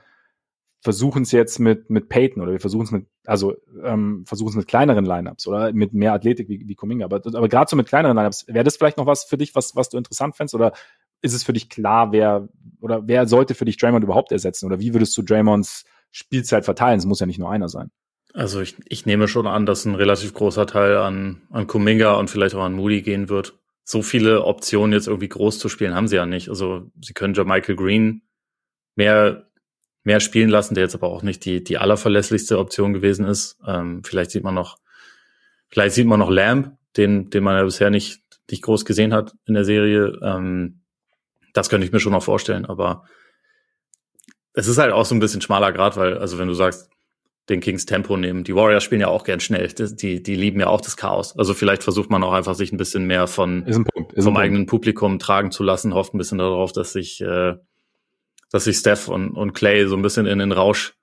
versuchen 0.82 1.22
es 1.22 1.30
jetzt 1.30 1.60
mit, 1.60 1.90
mit 1.90 2.08
Peyton 2.08 2.42
oder 2.42 2.52
wir 2.52 2.60
versuchen 2.60 2.84
es 2.84 2.90
mit, 2.90 3.06
also 3.24 3.54
ähm, 3.84 4.24
versuchen 4.26 4.50
es 4.50 4.56
mit 4.56 4.66
kleineren 4.66 5.04
Lineups 5.04 5.46
oder 5.46 5.72
mit 5.72 5.92
mehr 5.92 6.12
Athletik 6.12 6.48
wie, 6.48 6.66
wie 6.66 6.74
Kuminga. 6.74 7.04
Aber, 7.04 7.16
aber 7.24 7.48
gerade 7.48 7.70
so 7.70 7.76
mit 7.76 7.86
kleineren 7.86 8.16
Lineups, 8.16 8.46
wäre 8.48 8.64
das 8.64 8.76
vielleicht 8.76 8.96
noch 8.96 9.06
was 9.06 9.24
für 9.24 9.38
dich, 9.38 9.54
was, 9.54 9.76
was 9.76 9.90
du 9.90 9.96
interessant 9.96 10.34
fändest? 10.34 10.56
Oder 10.56 10.72
ist 11.20 11.34
es 11.34 11.44
für 11.44 11.52
dich 11.52 11.70
klar, 11.70 12.10
wer 12.10 12.48
oder 12.80 13.06
wer 13.06 13.26
sollte 13.28 13.54
für 13.54 13.64
dich 13.64 13.76
Draymond 13.76 14.02
überhaupt 14.02 14.32
ersetzen? 14.32 14.66
Oder 14.66 14.80
wie 14.80 14.92
würdest 14.92 15.16
du 15.16 15.22
Draymonds 15.22 15.84
Spielzeit 16.10 16.64
verteilen? 16.64 16.98
Es 16.98 17.06
muss 17.06 17.20
ja 17.20 17.26
nicht 17.26 17.38
nur 17.38 17.50
einer 17.50 17.68
sein. 17.68 17.92
Also 18.34 18.60
ich, 18.60 18.76
ich 18.86 19.04
nehme 19.04 19.28
schon 19.28 19.46
an, 19.46 19.66
dass 19.66 19.84
ein 19.84 19.94
relativ 19.94 20.32
großer 20.32 20.66
Teil 20.66 20.96
an, 20.96 21.42
an 21.50 21.66
Kuminga 21.66 22.14
und 22.14 22.30
vielleicht 22.30 22.54
auch 22.54 22.62
an 22.62 22.72
Moody 22.72 23.02
gehen 23.02 23.28
wird. 23.28 23.58
So 23.84 24.02
viele 24.02 24.44
Optionen 24.44 24.92
jetzt 24.92 25.06
irgendwie 25.06 25.28
groß 25.28 25.58
zu 25.58 25.68
spielen 25.68 25.94
haben 25.94 26.08
sie 26.08 26.16
ja 26.16 26.24
nicht. 26.24 26.48
Also 26.48 26.90
sie 27.00 27.12
können 27.12 27.34
ja 27.34 27.44
Michael 27.44 27.76
Green 27.76 28.22
mehr, 28.96 29.48
mehr 30.04 30.20
spielen 30.20 30.48
lassen, 30.48 30.74
der 30.74 30.84
jetzt 30.84 30.94
aber 30.94 31.08
auch 31.08 31.22
nicht 31.22 31.44
die, 31.44 31.62
die 31.62 31.78
allerverlässlichste 31.78 32.58
Option 32.58 32.94
gewesen 32.94 33.26
ist. 33.26 33.58
Ähm, 33.66 34.02
vielleicht 34.04 34.30
sieht 34.30 34.44
man 34.44 34.54
noch, 34.54 34.78
vielleicht 35.68 35.94
sieht 35.94 36.06
man 36.06 36.20
noch 36.20 36.30
Lamb, 36.30 36.78
den, 36.96 37.28
den 37.28 37.44
man 37.44 37.56
ja 37.56 37.64
bisher 37.64 37.90
nicht, 37.90 38.22
nicht 38.50 38.62
groß 38.62 38.84
gesehen 38.84 39.12
hat 39.12 39.34
in 39.46 39.54
der 39.54 39.64
Serie. 39.64 40.18
Ähm, 40.22 40.82
das 41.52 41.68
könnte 41.68 41.86
ich 41.86 41.92
mir 41.92 42.00
schon 42.00 42.12
noch 42.12 42.22
vorstellen, 42.22 42.64
aber 42.64 43.04
es 44.54 44.68
ist 44.68 44.78
halt 44.78 44.92
auch 44.92 45.04
so 45.04 45.14
ein 45.14 45.20
bisschen 45.20 45.40
schmaler 45.40 45.72
Grad, 45.72 45.96
weil, 45.96 46.18
also 46.18 46.38
wenn 46.38 46.48
du 46.48 46.54
sagst, 46.54 46.91
den 47.48 47.60
Kings 47.60 47.86
Tempo 47.86 48.16
nehmen. 48.16 48.44
Die 48.44 48.54
Warriors 48.54 48.84
spielen 48.84 49.00
ja 49.00 49.08
auch 49.08 49.24
gern 49.24 49.40
schnell. 49.40 49.66
Die, 49.68 50.22
die 50.22 50.34
lieben 50.34 50.60
ja 50.60 50.68
auch 50.68 50.80
das 50.80 50.96
Chaos. 50.96 51.36
Also 51.36 51.54
vielleicht 51.54 51.82
versucht 51.82 52.10
man 52.10 52.22
auch 52.22 52.32
einfach, 52.32 52.54
sich 52.54 52.72
ein 52.72 52.76
bisschen 52.76 53.04
mehr 53.04 53.26
von 53.26 53.64
ein 53.66 53.84
Punkt, 53.84 54.12
vom 54.22 54.36
eigenen 54.36 54.66
Publikum 54.66 55.18
tragen 55.18 55.50
zu 55.50 55.62
lassen, 55.62 55.94
hofft 55.94 56.14
ein 56.14 56.18
bisschen 56.18 56.38
darauf, 56.38 56.72
dass 56.72 56.92
sich, 56.92 57.20
äh, 57.20 57.54
dass 58.50 58.64
sich 58.64 58.76
Steph 58.76 59.08
und, 59.08 59.32
und 59.32 59.54
Clay 59.54 59.86
so 59.88 59.96
ein 59.96 60.02
bisschen 60.02 60.26
in 60.26 60.38
den 60.38 60.52
Rausch 60.52 60.94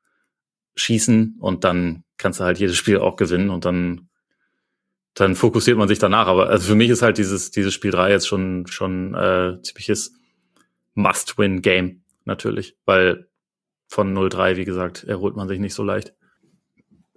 schießen 0.76 1.38
und 1.40 1.66
dann 1.66 2.04
kannst 2.18 2.40
du 2.40 2.46
halt 2.46 2.58
jedes 2.58 2.78
Spiel 2.78 3.00
auch 3.00 3.18
gewinnen 3.18 3.50
und 3.50 3.66
dann 3.66 4.10
dann 5.16 5.36
fokussiert 5.36 5.78
man 5.78 5.88
sich 5.88 6.00
danach. 6.00 6.28
Aber 6.28 6.50
also 6.50 6.68
für 6.68 6.76
mich 6.76 6.90
ist 6.90 7.02
halt 7.02 7.18
dieses, 7.18 7.52
dieses 7.52 7.74
Spiel 7.74 7.92
3 7.92 8.12
jetzt 8.12 8.28
schon, 8.28 8.68
schon 8.68 9.16
äh, 9.16 9.62
ziemliches 9.62 10.14
Must-Win-Game, 10.94 12.04
natürlich. 12.24 12.78
Weil 12.86 13.28
von 13.88 14.16
0-3, 14.16 14.56
wie 14.56 14.66
gesagt, 14.66 15.04
erholt 15.04 15.36
man 15.36 15.48
sich 15.50 15.60
nicht 15.60 15.74
so 15.74 15.84
leicht 15.84 16.14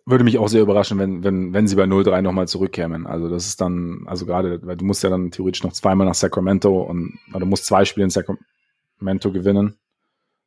würde 0.05 0.25
mich 0.25 0.39
auch 0.39 0.49
sehr 0.49 0.63
überraschen, 0.63 0.99
wenn, 0.99 1.23
wenn, 1.23 1.53
wenn 1.53 1.69
sie 1.69 1.77
bei 1.77 1.85
0-3 1.85 2.23
nochmal 2.23 2.49
zurückkämen. 2.49 3.07
Also 3.07 3.29
das 3.29 3.47
ist 3.47 3.61
dann, 3.61 4.05
also 4.07 4.27
gerade, 4.27 4.65
weil 4.67 4.77
du 4.77 4.85
musst 4.85 5.03
ja 5.03 5.11
dann 5.11 5.31
theoretisch 5.31 5.63
noch 5.63 5.73
zweimal 5.73 6.07
nach 6.07 6.15
Sacramento 6.15 6.83
und 6.83 7.19
oder 7.31 7.41
du 7.41 7.47
musst 7.47 7.67
zwei 7.67 7.85
Spiele 7.85 8.05
in 8.05 8.11
Sacramento 8.11 9.33
gewinnen. 9.33 9.79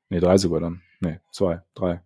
Nee, 0.10 0.20
drei 0.20 0.38
sogar 0.38 0.60
dann. 0.60 0.82
Nee, 0.99 1.20
zwei, 1.32 1.62
drei. 1.74 2.01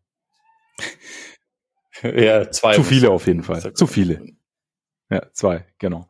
ja, 2.04 2.50
zwei. 2.52 2.76
Zu 2.76 2.84
viele 2.84 3.10
auf 3.10 3.28
jeden 3.28 3.43
Fall. 3.43 3.74
Zu 3.74 3.88
viele. 3.88 4.26
Ja, 5.10 5.24
zwei, 5.34 5.66
genau. 5.80 6.08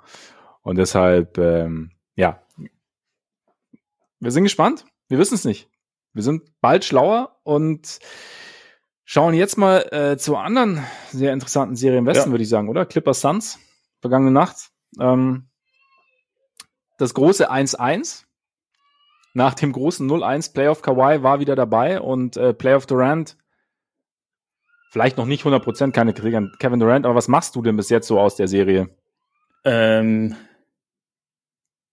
Und 0.62 0.78
deshalb, 0.78 1.38
ähm, 1.38 1.92
ja. 2.16 2.44
Wir 4.20 4.32
sind 4.32 4.44
gespannt. 4.44 4.86
Wir 5.08 5.18
wissen 5.18 5.36
es 5.36 5.46
nicht. 5.46 5.70
Wir 6.14 6.24
sind 6.24 6.44
bald 6.60 6.84
schlauer 6.84 7.40
und 7.44 8.00
Schauen 9.12 9.34
jetzt 9.34 9.58
mal 9.58 9.88
äh, 9.92 10.18
zu 10.18 10.38
anderen 10.38 10.86
sehr 11.10 11.34
interessanten 11.34 11.76
Serien 11.76 12.02
im 12.02 12.06
Westen, 12.06 12.30
ja. 12.30 12.32
würde 12.32 12.44
ich 12.44 12.50
sagen, 12.50 12.70
oder? 12.70 12.86
Clippers 12.86 13.22
Suns, 13.22 13.58
vergangene 14.02 14.30
Nacht. 14.30 14.70
Ähm, 15.00 15.50
das 17.00 17.16
große 17.16 17.52
1-1 17.52 18.26
nach 19.34 19.56
dem 19.56 19.72
großen 19.72 20.08
0-1 20.08 20.54
Playoff 20.54 20.84
Kawhi 20.84 21.24
war 21.24 21.40
wieder 21.40 21.56
dabei 21.56 22.00
und 22.00 22.38
äh, 22.38 22.54
Playoff 22.54 22.86
Durant 22.86 23.36
vielleicht 24.92 25.18
noch 25.18 25.26
nicht 25.26 25.44
100% 25.44 25.92
keine 25.92 26.14
Kritik 26.14 26.36
an 26.36 26.54
Kevin 26.60 26.80
Durant, 26.80 27.08
aber 27.08 27.16
was 27.16 27.28
machst 27.28 27.56
du 27.56 27.64
denn 27.64 27.78
bis 27.78 27.90
jetzt 27.90 28.06
so 28.06 28.20
aus 28.20 28.36
der 28.36 28.48
Serie? 28.48 28.96
Ähm, 29.64 30.36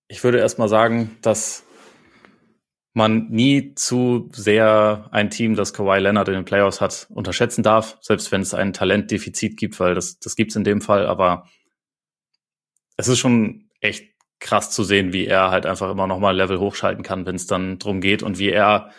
ich 0.06 0.22
würde 0.22 0.36
erstmal 0.36 0.68
sagen, 0.68 1.16
dass 1.22 1.65
man 2.96 3.28
nie 3.28 3.74
zu 3.74 4.30
sehr 4.32 5.08
ein 5.10 5.28
Team, 5.28 5.54
das 5.54 5.74
Kawhi 5.74 5.98
Leonard 5.98 6.28
in 6.28 6.34
den 6.34 6.44
Playoffs 6.46 6.80
hat, 6.80 7.06
unterschätzen 7.10 7.62
darf, 7.62 7.98
selbst 8.00 8.32
wenn 8.32 8.40
es 8.40 8.54
ein 8.54 8.72
Talentdefizit 8.72 9.58
gibt, 9.58 9.78
weil 9.78 9.94
das, 9.94 10.18
das 10.18 10.34
gibt's 10.34 10.56
in 10.56 10.64
dem 10.64 10.80
Fall, 10.80 11.06
aber 11.06 11.46
es 12.96 13.08
ist 13.08 13.18
schon 13.18 13.68
echt 13.82 14.14
krass 14.40 14.70
zu 14.70 14.82
sehen, 14.82 15.12
wie 15.12 15.26
er 15.26 15.50
halt 15.50 15.66
einfach 15.66 15.90
immer 15.90 16.06
noch 16.06 16.18
mal 16.18 16.34
Level 16.34 16.58
hochschalten 16.58 17.04
kann, 17.04 17.26
wenn 17.26 17.36
es 17.36 17.46
dann 17.46 17.78
drum 17.78 18.00
geht 18.00 18.22
und 18.22 18.38
wie 18.38 18.48
er, 18.48 18.90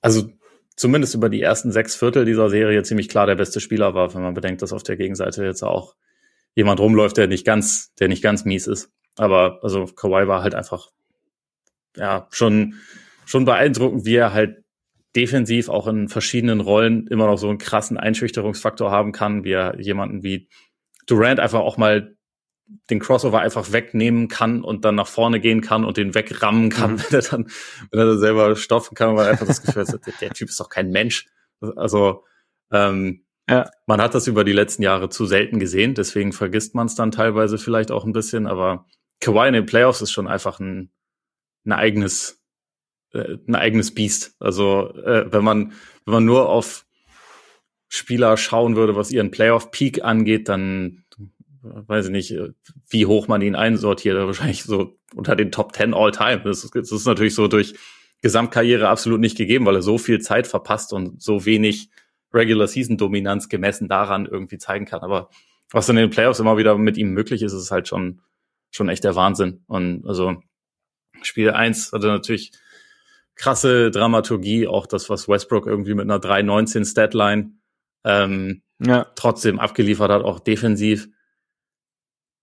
also 0.00 0.30
zumindest 0.74 1.14
über 1.14 1.28
die 1.28 1.42
ersten 1.42 1.70
sechs 1.70 1.94
Viertel 1.94 2.24
dieser 2.24 2.48
Serie 2.48 2.82
ziemlich 2.82 3.10
klar 3.10 3.26
der 3.26 3.36
beste 3.36 3.60
Spieler 3.60 3.92
war, 3.92 4.14
wenn 4.14 4.22
man 4.22 4.32
bedenkt, 4.32 4.62
dass 4.62 4.72
auf 4.72 4.82
der 4.82 4.96
Gegenseite 4.96 5.44
jetzt 5.44 5.62
auch 5.62 5.96
jemand 6.54 6.80
rumläuft, 6.80 7.18
der 7.18 7.26
nicht 7.26 7.44
ganz, 7.44 7.92
der 7.96 8.08
nicht 8.08 8.22
ganz 8.22 8.46
mies 8.46 8.66
ist. 8.66 8.90
Aber 9.16 9.58
also 9.62 9.84
Kawhi 9.84 10.26
war 10.28 10.42
halt 10.42 10.54
einfach 10.54 10.88
ja 11.96 12.28
schon 12.30 12.74
schon 13.24 13.44
beeindruckend, 13.44 14.04
wie 14.04 14.16
er 14.16 14.32
halt 14.32 14.62
defensiv 15.14 15.68
auch 15.68 15.86
in 15.86 16.08
verschiedenen 16.08 16.60
Rollen 16.60 17.06
immer 17.06 17.26
noch 17.26 17.36
so 17.36 17.48
einen 17.48 17.58
krassen 17.58 17.98
Einschüchterungsfaktor 17.98 18.90
haben 18.90 19.12
kann, 19.12 19.44
wie 19.44 19.52
er 19.52 19.78
jemanden 19.80 20.22
wie 20.22 20.48
Durant 21.06 21.40
einfach 21.40 21.60
auch 21.60 21.76
mal 21.76 22.16
den 22.90 23.00
Crossover 23.00 23.40
einfach 23.40 23.72
wegnehmen 23.72 24.28
kann 24.28 24.62
und 24.62 24.84
dann 24.84 24.94
nach 24.94 25.08
vorne 25.08 25.40
gehen 25.40 25.60
kann 25.60 25.84
und 25.84 25.96
den 25.96 26.14
wegrammen 26.14 26.70
kann, 26.70 26.92
mhm. 26.92 26.98
wenn 27.10 27.20
er 27.20 27.28
dann, 27.28 27.46
wenn 27.90 28.00
er 28.00 28.06
dann 28.06 28.18
selber 28.18 28.56
stopfen 28.56 28.94
kann, 28.94 29.16
weil 29.16 29.26
er 29.26 29.32
einfach 29.32 29.46
das 29.46 29.62
Gefühl 29.62 29.86
hat, 29.86 30.06
der, 30.06 30.14
der 30.20 30.30
Typ 30.30 30.48
ist 30.48 30.60
doch 30.60 30.68
kein 30.68 30.90
Mensch. 30.90 31.26
Also 31.76 32.24
ähm, 32.70 33.24
ja. 33.48 33.68
man 33.86 34.00
hat 34.00 34.14
das 34.14 34.26
über 34.26 34.44
die 34.44 34.52
letzten 34.52 34.82
Jahre 34.82 35.08
zu 35.10 35.26
selten 35.26 35.58
gesehen, 35.58 35.94
deswegen 35.94 36.32
vergisst 36.32 36.74
man 36.74 36.86
es 36.86 36.94
dann 36.94 37.10
teilweise 37.10 37.58
vielleicht 37.58 37.90
auch 37.90 38.04
ein 38.04 38.12
bisschen, 38.12 38.46
aber 38.46 38.86
Kawhi 39.20 39.48
in 39.48 39.54
den 39.54 39.66
Playoffs 39.66 40.00
ist 40.00 40.12
schon 40.12 40.26
einfach 40.26 40.58
ein, 40.58 40.90
ein 41.64 41.72
eigenes, 41.72 42.40
äh, 43.12 43.36
ein 43.46 43.54
eigenes 43.54 43.94
Biest. 43.94 44.34
Also 44.40 44.94
äh, 44.94 45.32
wenn 45.32 45.44
man, 45.44 45.72
wenn 46.04 46.14
man 46.14 46.24
nur 46.24 46.48
auf 46.48 46.86
Spieler 47.88 48.36
schauen 48.36 48.76
würde, 48.76 48.96
was 48.96 49.10
ihren 49.10 49.30
Playoff-Peak 49.30 50.02
angeht, 50.02 50.48
dann 50.48 51.04
weiß 51.62 52.06
ich 52.06 52.10
nicht, 52.10 52.34
wie 52.88 53.06
hoch 53.06 53.28
man 53.28 53.42
ihn 53.42 53.54
einsortiert, 53.54 54.16
wahrscheinlich 54.16 54.64
so 54.64 54.98
unter 55.14 55.36
den 55.36 55.52
Top 55.52 55.74
10 55.74 55.94
all 55.94 56.10
time. 56.10 56.42
Das 56.42 56.64
ist, 56.64 56.74
das 56.74 56.90
ist 56.90 57.06
natürlich 57.06 57.34
so 57.34 57.48
durch 57.48 57.74
Gesamtkarriere 58.20 58.88
absolut 58.88 59.20
nicht 59.20 59.36
gegeben, 59.36 59.66
weil 59.66 59.76
er 59.76 59.82
so 59.82 59.98
viel 59.98 60.20
Zeit 60.20 60.46
verpasst 60.46 60.92
und 60.92 61.22
so 61.22 61.44
wenig 61.44 61.90
Regular 62.32 62.66
Season 62.66 62.96
Dominanz 62.96 63.48
gemessen 63.48 63.88
daran 63.88 64.26
irgendwie 64.26 64.58
zeigen 64.58 64.86
kann. 64.86 65.00
Aber 65.00 65.28
was 65.70 65.88
in 65.88 65.96
den 65.96 66.10
Playoffs 66.10 66.40
immer 66.40 66.56
wieder 66.56 66.76
mit 66.78 66.96
ihm 66.96 67.12
möglich 67.12 67.42
ist, 67.42 67.52
ist 67.52 67.70
halt 67.70 67.88
schon, 67.88 68.20
schon 68.70 68.88
echt 68.88 69.04
der 69.04 69.16
Wahnsinn. 69.16 69.64
Und 69.66 70.06
also 70.06 70.36
Spiel 71.24 71.50
1 71.50 71.92
hatte 71.92 72.08
natürlich 72.08 72.52
krasse 73.34 73.90
Dramaturgie, 73.90 74.66
auch 74.66 74.86
das, 74.86 75.08
was 75.10 75.28
Westbrook 75.28 75.66
irgendwie 75.66 75.94
mit 75.94 76.04
einer 76.04 76.18
3-19 76.18 76.84
Statline 76.84 77.52
ähm, 78.04 78.62
ja. 78.78 79.06
trotzdem 79.14 79.58
abgeliefert 79.58 80.10
hat, 80.10 80.22
auch 80.22 80.40
defensiv 80.40 81.08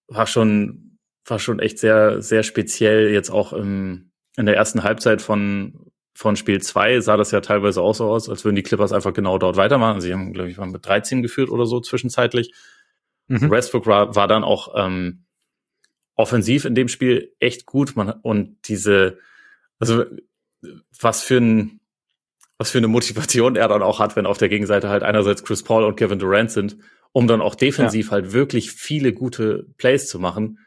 war 0.08 0.28
schon, 0.28 0.98
war 1.26 1.40
schon 1.40 1.60
echt 1.60 1.80
sehr, 1.80 2.22
sehr 2.22 2.44
speziell. 2.44 3.12
Jetzt 3.12 3.30
auch 3.30 3.54
im, 3.54 4.12
in 4.36 4.46
der 4.46 4.56
ersten 4.56 4.84
Halbzeit 4.84 5.22
von, 5.22 5.92
von 6.16 6.36
Spiel 6.36 6.62
2 6.62 7.02
sah 7.02 7.18
das 7.18 7.32
ja 7.32 7.42
teilweise 7.42 7.82
auch 7.82 7.94
so 7.94 8.10
aus, 8.10 8.30
als 8.30 8.44
würden 8.44 8.56
die 8.56 8.64
Clippers 8.64 8.92
einfach 8.92 9.14
genau 9.14 9.38
dort 9.38 9.56
weitermachen. 9.58 9.96
Also 9.96 10.08
sie 10.08 10.14
haben, 10.14 10.34
glaube 10.34 10.50
ich, 10.50 10.58
waren 10.58 10.72
mit 10.72 10.86
13 10.86 11.22
geführt 11.22 11.50
oder 11.50 11.66
so 11.66 11.80
zwischenzeitlich. 11.80 12.54
Mhm. 13.28 13.52
Westbrook 13.52 13.86
war, 13.86 14.16
war 14.16 14.28
dann 14.28 14.44
auch 14.44 14.74
ähm, 14.76 15.26
offensiv 16.20 16.66
in 16.66 16.76
dem 16.76 16.88
Spiel 16.88 17.34
echt 17.40 17.66
gut. 17.66 17.96
Man, 17.96 18.12
und 18.12 18.58
diese, 18.68 19.18
also 19.80 20.06
was 21.00 21.24
für 21.24 21.38
ein, 21.38 21.80
was 22.58 22.72
für 22.72 22.80
eine 22.80 22.88
Motivation 22.88 23.56
er 23.56 23.68
dann 23.68 23.82
auch 23.82 24.00
hat, 24.00 24.16
wenn 24.16 24.26
auf 24.26 24.38
der 24.38 24.50
Gegenseite 24.50 24.90
halt 24.90 25.04
einerseits 25.04 25.44
Chris 25.44 25.64
Paul 25.64 25.84
und 25.84 25.96
Kevin 25.96 26.20
Durant 26.20 26.52
sind 26.52 26.78
um 27.12 27.28
dann 27.28 27.42
auch 27.42 27.56
defensiv 27.56 28.08
ja. 28.08 28.12
halt 28.14 28.34
wirklich 28.34 28.72
viele 28.72 29.14
gute 29.14 29.68
Plays 29.78 30.08
zu 30.08 30.20
machen. 30.20 30.60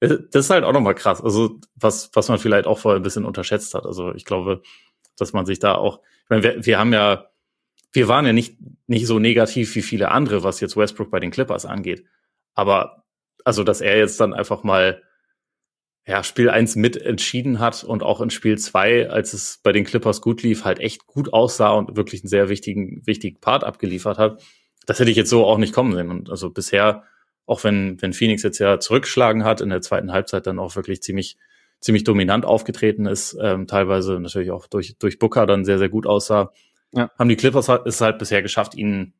Äh, 0.00 0.18
das 0.30 0.46
ist 0.46 0.50
halt 0.50 0.64
auch 0.64 0.72
nochmal 0.72 0.94
krass. 0.94 1.22
Also, 1.22 1.58
was, 1.74 2.10
was 2.14 2.28
man 2.28 2.38
vielleicht 2.38 2.66
auch 2.66 2.78
vorher 2.78 2.98
ein 2.98 3.02
bisschen 3.02 3.24
unterschätzt 3.24 3.74
hat. 3.74 3.84
Also, 3.84 4.14
ich 4.14 4.24
glaube, 4.24 4.62
dass 5.16 5.32
man 5.32 5.46
sich 5.46 5.58
da 5.58 5.74
auch, 5.74 6.00
ich 6.24 6.30
meine, 6.30 6.42
wir, 6.42 6.66
wir 6.66 6.78
haben 6.78 6.92
ja, 6.92 7.26
wir 7.92 8.08
waren 8.08 8.24
ja 8.24 8.32
nicht, 8.32 8.56
nicht 8.86 9.06
so 9.06 9.18
negativ 9.18 9.74
wie 9.74 9.82
viele 9.82 10.10
andere, 10.10 10.42
was 10.42 10.60
jetzt 10.60 10.76
Westbrook 10.76 11.10
bei 11.10 11.20
den 11.20 11.30
Clippers 11.30 11.66
angeht. 11.66 12.04
Aber, 12.54 12.99
also, 13.44 13.64
dass 13.64 13.80
er 13.80 13.98
jetzt 13.98 14.20
dann 14.20 14.34
einfach 14.34 14.62
mal, 14.62 15.02
ja, 16.06 16.24
Spiel 16.24 16.50
eins 16.50 16.76
mit 16.76 16.96
entschieden 16.96 17.60
hat 17.60 17.84
und 17.84 18.02
auch 18.02 18.20
in 18.20 18.30
Spiel 18.30 18.58
zwei, 18.58 19.08
als 19.08 19.32
es 19.32 19.60
bei 19.62 19.72
den 19.72 19.84
Clippers 19.84 20.20
gut 20.20 20.42
lief, 20.42 20.64
halt 20.64 20.80
echt 20.80 21.06
gut 21.06 21.32
aussah 21.32 21.72
und 21.72 21.96
wirklich 21.96 22.22
einen 22.22 22.28
sehr 22.28 22.48
wichtigen, 22.48 23.06
wichtigen 23.06 23.40
Part 23.40 23.64
abgeliefert 23.64 24.18
hat 24.18 24.42
das 24.90 24.98
hätte 24.98 25.10
ich 25.10 25.16
jetzt 25.16 25.30
so 25.30 25.44
auch 25.44 25.58
nicht 25.58 25.72
kommen 25.72 25.92
sehen. 25.92 26.10
Und 26.10 26.30
also 26.30 26.50
bisher, 26.50 27.04
auch 27.46 27.62
wenn, 27.64 28.00
wenn 28.02 28.12
Phoenix 28.12 28.42
jetzt 28.42 28.58
ja 28.58 28.80
zurückgeschlagen 28.80 29.44
hat, 29.44 29.60
in 29.60 29.70
der 29.70 29.80
zweiten 29.82 30.12
Halbzeit 30.12 30.46
dann 30.46 30.58
auch 30.58 30.76
wirklich 30.76 31.00
ziemlich, 31.02 31.36
ziemlich 31.80 32.04
dominant 32.04 32.44
aufgetreten 32.44 33.06
ist, 33.06 33.36
ähm, 33.40 33.66
teilweise 33.66 34.18
natürlich 34.18 34.50
auch 34.50 34.66
durch, 34.66 34.96
durch 34.98 35.18
Booker 35.18 35.46
dann 35.46 35.64
sehr, 35.64 35.78
sehr 35.78 35.88
gut 35.88 36.06
aussah, 36.06 36.52
ja. 36.92 37.10
haben 37.18 37.28
die 37.28 37.36
Clippers 37.36 37.68
halt, 37.68 37.86
es 37.86 38.00
halt 38.00 38.18
bisher 38.18 38.42
geschafft, 38.42 38.74
ihnen 38.74 39.14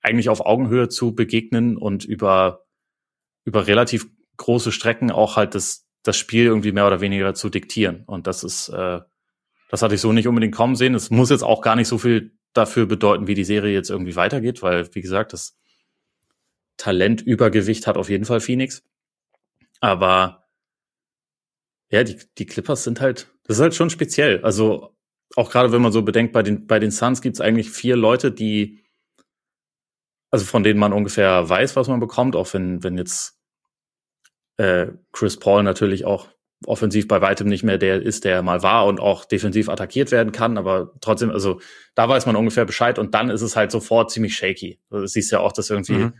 eigentlich 0.00 0.30
auf 0.30 0.40
Augenhöhe 0.40 0.88
zu 0.88 1.14
begegnen 1.14 1.76
und 1.76 2.06
über, 2.06 2.64
über 3.44 3.66
relativ 3.66 4.06
große 4.36 4.72
Strecken 4.72 5.10
auch 5.10 5.36
halt 5.36 5.54
das, 5.54 5.86
das 6.02 6.16
Spiel 6.16 6.46
irgendwie 6.46 6.72
mehr 6.72 6.86
oder 6.86 7.00
weniger 7.00 7.34
zu 7.34 7.50
diktieren. 7.50 8.04
Und 8.06 8.26
das 8.26 8.42
ist, 8.44 8.68
äh, 8.68 9.00
das 9.70 9.82
hatte 9.82 9.94
ich 9.94 10.00
so 10.00 10.12
nicht 10.12 10.28
unbedingt 10.28 10.54
kommen 10.54 10.76
sehen. 10.76 10.94
Es 10.94 11.10
muss 11.10 11.30
jetzt 11.30 11.42
auch 11.42 11.62
gar 11.62 11.76
nicht 11.76 11.88
so 11.88 11.98
viel 11.98 12.36
dafür 12.52 12.86
bedeuten, 12.86 13.26
wie 13.26 13.34
die 13.34 13.44
Serie 13.44 13.72
jetzt 13.72 13.90
irgendwie 13.90 14.16
weitergeht, 14.16 14.62
weil, 14.62 14.92
wie 14.94 15.02
gesagt, 15.02 15.32
das 15.32 15.56
Talentübergewicht 16.76 17.86
hat 17.86 17.96
auf 17.96 18.08
jeden 18.08 18.24
Fall 18.24 18.40
Phoenix. 18.40 18.82
Aber 19.80 20.48
ja, 21.90 22.04
die, 22.04 22.16
die 22.38 22.46
Clippers 22.46 22.84
sind 22.84 23.00
halt, 23.00 23.28
das 23.44 23.58
ist 23.58 23.62
halt 23.62 23.74
schon 23.74 23.90
speziell. 23.90 24.42
Also 24.44 24.96
auch 25.36 25.50
gerade 25.50 25.72
wenn 25.72 25.82
man 25.82 25.92
so 25.92 26.02
bedenkt, 26.02 26.32
bei 26.32 26.42
den, 26.42 26.66
bei 26.66 26.78
den 26.78 26.90
Suns 26.90 27.22
gibt 27.22 27.36
es 27.36 27.40
eigentlich 27.40 27.70
vier 27.70 27.96
Leute, 27.96 28.32
die, 28.32 28.79
also 30.30 30.44
von 30.44 30.62
denen 30.62 30.78
man 30.78 30.92
ungefähr 30.92 31.48
weiß, 31.48 31.76
was 31.76 31.88
man 31.88 32.00
bekommt, 32.00 32.36
auch 32.36 32.52
wenn, 32.54 32.82
wenn 32.82 32.96
jetzt 32.96 33.38
äh, 34.56 34.88
Chris 35.12 35.38
Paul 35.38 35.62
natürlich 35.62 36.04
auch 36.04 36.28
offensiv 36.66 37.08
bei 37.08 37.22
weitem 37.22 37.48
nicht 37.48 37.62
mehr 37.62 37.78
der 37.78 38.02
ist, 38.02 38.24
der 38.24 38.42
mal 38.42 38.62
war 38.62 38.86
und 38.86 39.00
auch 39.00 39.24
defensiv 39.24 39.68
attackiert 39.68 40.10
werden 40.10 40.32
kann. 40.32 40.58
Aber 40.58 40.92
trotzdem, 41.00 41.30
also 41.30 41.60
da 41.94 42.08
weiß 42.08 42.26
man 42.26 42.36
ungefähr 42.36 42.66
Bescheid 42.66 42.98
und 42.98 43.14
dann 43.14 43.30
ist 43.30 43.42
es 43.42 43.56
halt 43.56 43.70
sofort 43.70 44.10
ziemlich 44.10 44.34
shaky. 44.34 44.78
Also, 44.90 45.02
du 45.02 45.08
siehst 45.08 45.32
ja 45.32 45.40
auch, 45.40 45.52
dass 45.52 45.70
irgendwie, 45.70 45.94
mhm. 45.94 46.12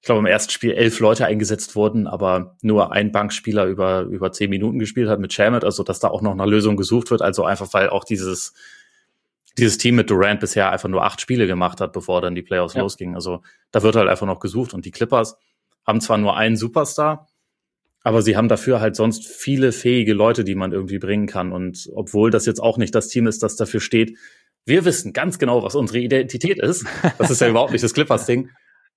ich 0.00 0.06
glaube, 0.06 0.18
im 0.18 0.26
ersten 0.26 0.50
Spiel 0.50 0.72
elf 0.72 0.98
Leute 0.98 1.26
eingesetzt 1.26 1.76
wurden, 1.76 2.08
aber 2.08 2.56
nur 2.62 2.92
ein 2.92 3.12
Bankspieler 3.12 3.66
über, 3.66 4.02
über 4.02 4.32
zehn 4.32 4.50
Minuten 4.50 4.80
gespielt 4.80 5.08
hat 5.08 5.20
mit 5.20 5.32
Shamet, 5.32 5.64
also 5.64 5.84
dass 5.84 6.00
da 6.00 6.08
auch 6.08 6.22
noch 6.22 6.32
eine 6.32 6.46
Lösung 6.46 6.76
gesucht 6.76 7.12
wird. 7.12 7.22
Also 7.22 7.44
einfach, 7.44 7.72
weil 7.72 7.88
auch 7.88 8.04
dieses, 8.04 8.54
dieses 9.58 9.78
Team 9.78 9.96
mit 9.96 10.10
Durant 10.10 10.40
bisher 10.40 10.70
einfach 10.70 10.88
nur 10.88 11.04
acht 11.04 11.20
Spiele 11.20 11.46
gemacht 11.46 11.80
hat, 11.80 11.92
bevor 11.92 12.20
dann 12.20 12.34
die 12.34 12.42
Playoffs 12.42 12.74
ja. 12.74 12.82
losgingen. 12.82 13.14
Also 13.14 13.42
da 13.70 13.82
wird 13.82 13.96
halt 13.96 14.08
einfach 14.08 14.26
noch 14.26 14.40
gesucht 14.40 14.74
und 14.74 14.84
die 14.84 14.90
Clippers 14.90 15.36
haben 15.86 16.00
zwar 16.00 16.18
nur 16.18 16.36
einen 16.36 16.56
Superstar, 16.56 17.28
aber 18.02 18.22
sie 18.22 18.36
haben 18.36 18.48
dafür 18.48 18.80
halt 18.80 18.96
sonst 18.96 19.26
viele 19.26 19.72
fähige 19.72 20.12
Leute, 20.12 20.44
die 20.44 20.54
man 20.54 20.72
irgendwie 20.72 20.98
bringen 20.98 21.26
kann. 21.26 21.52
Und 21.52 21.88
obwohl 21.94 22.30
das 22.30 22.46
jetzt 22.46 22.62
auch 22.62 22.78
nicht 22.78 22.94
das 22.94 23.08
Team 23.08 23.26
ist, 23.26 23.42
das 23.42 23.56
dafür 23.56 23.80
steht, 23.80 24.16
wir 24.64 24.84
wissen 24.84 25.12
ganz 25.12 25.38
genau, 25.38 25.62
was 25.62 25.74
unsere 25.74 25.98
Identität 25.98 26.58
ist. 26.58 26.84
Das 27.18 27.30
ist 27.30 27.40
ja 27.40 27.48
überhaupt 27.48 27.72
nicht 27.72 27.84
das 27.84 27.94
Clippers-Ding. 27.94 28.50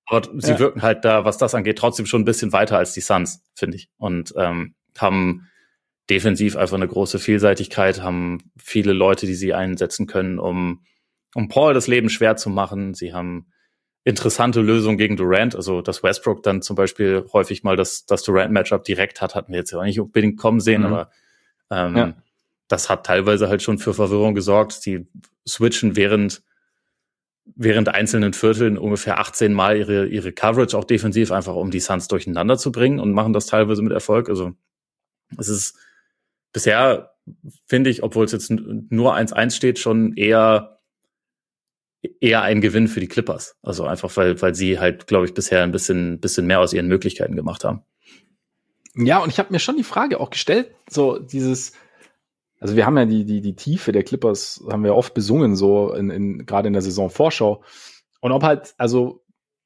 Aber 0.07 0.27
sie 0.39 0.51
ja. 0.51 0.59
wirken 0.59 0.81
halt 0.81 1.05
da, 1.05 1.25
was 1.25 1.37
das 1.37 1.53
angeht, 1.53 1.77
trotzdem 1.77 2.07
schon 2.07 2.21
ein 2.21 2.25
bisschen 2.25 2.51
weiter 2.51 2.77
als 2.77 2.93
die 2.93 3.01
Suns, 3.01 3.43
finde 3.53 3.77
ich. 3.77 3.89
Und 3.97 4.33
ähm, 4.35 4.73
haben 4.97 5.47
defensiv 6.09 6.55
einfach 6.55 6.75
eine 6.75 6.87
große 6.87 7.19
Vielseitigkeit, 7.19 8.01
haben 8.01 8.51
viele 8.57 8.93
Leute, 8.93 9.25
die 9.25 9.35
sie 9.35 9.53
einsetzen 9.53 10.07
können, 10.07 10.39
um, 10.39 10.83
um 11.35 11.47
Paul 11.49 11.73
das 11.73 11.87
Leben 11.87 12.09
schwer 12.09 12.35
zu 12.35 12.49
machen. 12.49 12.93
Sie 12.93 13.13
haben 13.13 13.47
interessante 14.03 14.61
Lösung 14.61 14.97
gegen 14.97 15.17
Durant. 15.17 15.55
Also, 15.55 15.81
dass 15.81 16.03
Westbrook 16.03 16.43
dann 16.43 16.61
zum 16.61 16.75
Beispiel 16.75 17.25
häufig 17.33 17.63
mal 17.63 17.75
das, 17.75 18.05
das 18.05 18.23
Durant-Matchup 18.23 18.83
direkt 18.83 19.21
hat, 19.21 19.35
hatten 19.35 19.51
wir 19.51 19.59
jetzt 19.59 19.71
ja 19.71 19.79
auch 19.79 19.83
nicht 19.83 19.99
unbedingt 19.99 20.37
kommen 20.37 20.59
sehen, 20.59 20.81
mhm. 20.81 20.87
aber 20.87 21.11
ähm, 21.69 21.95
ja. 21.95 22.13
das 22.67 22.89
hat 22.89 23.05
teilweise 23.05 23.49
halt 23.49 23.61
schon 23.61 23.77
für 23.77 23.93
Verwirrung 23.93 24.33
gesorgt. 24.33 24.73
Sie 24.73 25.07
switchen 25.47 25.95
während, 25.95 26.41
während 27.55 27.89
einzelnen 27.89 28.33
Vierteln 28.33 28.77
ungefähr 28.77 29.19
18 29.19 29.53
Mal 29.53 29.77
ihre, 29.77 30.07
ihre 30.07 30.31
Coverage 30.31 30.75
auch 30.77 30.85
defensiv, 30.85 31.31
einfach 31.31 31.55
um 31.55 31.69
die 31.69 31.79
Suns 31.79 32.07
durcheinander 32.07 32.57
zu 32.57 32.71
bringen 32.71 32.99
und 32.99 33.13
machen 33.13 33.33
das 33.33 33.45
teilweise 33.45 33.81
mit 33.83 33.91
Erfolg. 33.91 34.29
Also, 34.29 34.53
es 35.37 35.49
ist 35.49 35.77
bisher, 36.51 37.11
finde 37.67 37.89
ich, 37.89 38.03
obwohl 38.03 38.25
es 38.25 38.31
jetzt 38.31 38.49
nur 38.49 39.15
1-1 39.15 39.51
steht, 39.51 39.79
schon 39.79 40.15
eher 40.15 40.79
eher 42.21 42.41
ein 42.43 42.61
Gewinn 42.61 42.87
für 42.87 42.99
die 42.99 43.07
Clippers. 43.07 43.57
Also 43.61 43.85
einfach, 43.85 44.15
weil, 44.15 44.41
weil 44.41 44.55
sie 44.55 44.79
halt, 44.79 45.07
glaube 45.07 45.25
ich, 45.25 45.33
bisher 45.33 45.63
ein 45.63 45.71
bisschen, 45.71 46.19
bisschen 46.19 46.47
mehr 46.47 46.59
aus 46.59 46.73
ihren 46.73 46.87
Möglichkeiten 46.87 47.35
gemacht 47.35 47.63
haben. 47.63 47.83
Ja, 48.95 49.19
und 49.19 49.29
ich 49.29 49.39
habe 49.39 49.51
mir 49.51 49.59
schon 49.59 49.77
die 49.77 49.83
Frage 49.83 50.19
auch 50.19 50.29
gestellt, 50.29 50.73
so 50.89 51.19
dieses, 51.19 51.73
also 52.59 52.75
wir 52.75 52.85
haben 52.85 52.97
ja 52.97 53.05
die, 53.05 53.25
die, 53.25 53.41
die 53.41 53.55
Tiefe 53.55 53.91
der 53.91 54.03
Clippers, 54.03 54.63
haben 54.69 54.83
wir 54.83 54.95
oft 54.95 55.13
besungen, 55.13 55.55
so 55.55 55.93
in, 55.93 56.09
in 56.09 56.45
gerade 56.45 56.67
in 56.67 56.73
der 56.73 56.81
Saisonvorschau. 56.81 57.63
Und 58.21 58.31
ob 58.31 58.43
halt, 58.43 58.73
also, 58.77 59.23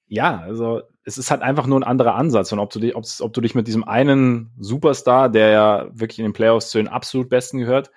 ja, 0.07 0.39
also 0.39 0.81
es 1.05 1.17
ist 1.17 1.31
halt 1.31 1.41
einfach 1.41 1.67
nur 1.67 1.79
ein 1.79 1.83
anderer 1.83 2.15
Ansatz. 2.15 2.51
Und 2.51 2.59
ob 2.59 2.69
du, 2.71 2.79
dich, 2.79 2.95
ob, 2.95 3.33
du 3.33 3.41
dich 3.41 3.55
mit 3.55 3.67
diesem 3.67 3.83
einen 3.83 4.51
Superstar, 4.57 5.29
der 5.29 5.49
ja 5.49 5.87
wirklich 5.91 6.19
in 6.19 6.25
den 6.25 6.33
Playoffs 6.33 6.69
zu 6.69 6.77
den 6.77 6.87
absolut 6.87 7.29
Besten 7.29 7.59
gehört, 7.59 7.91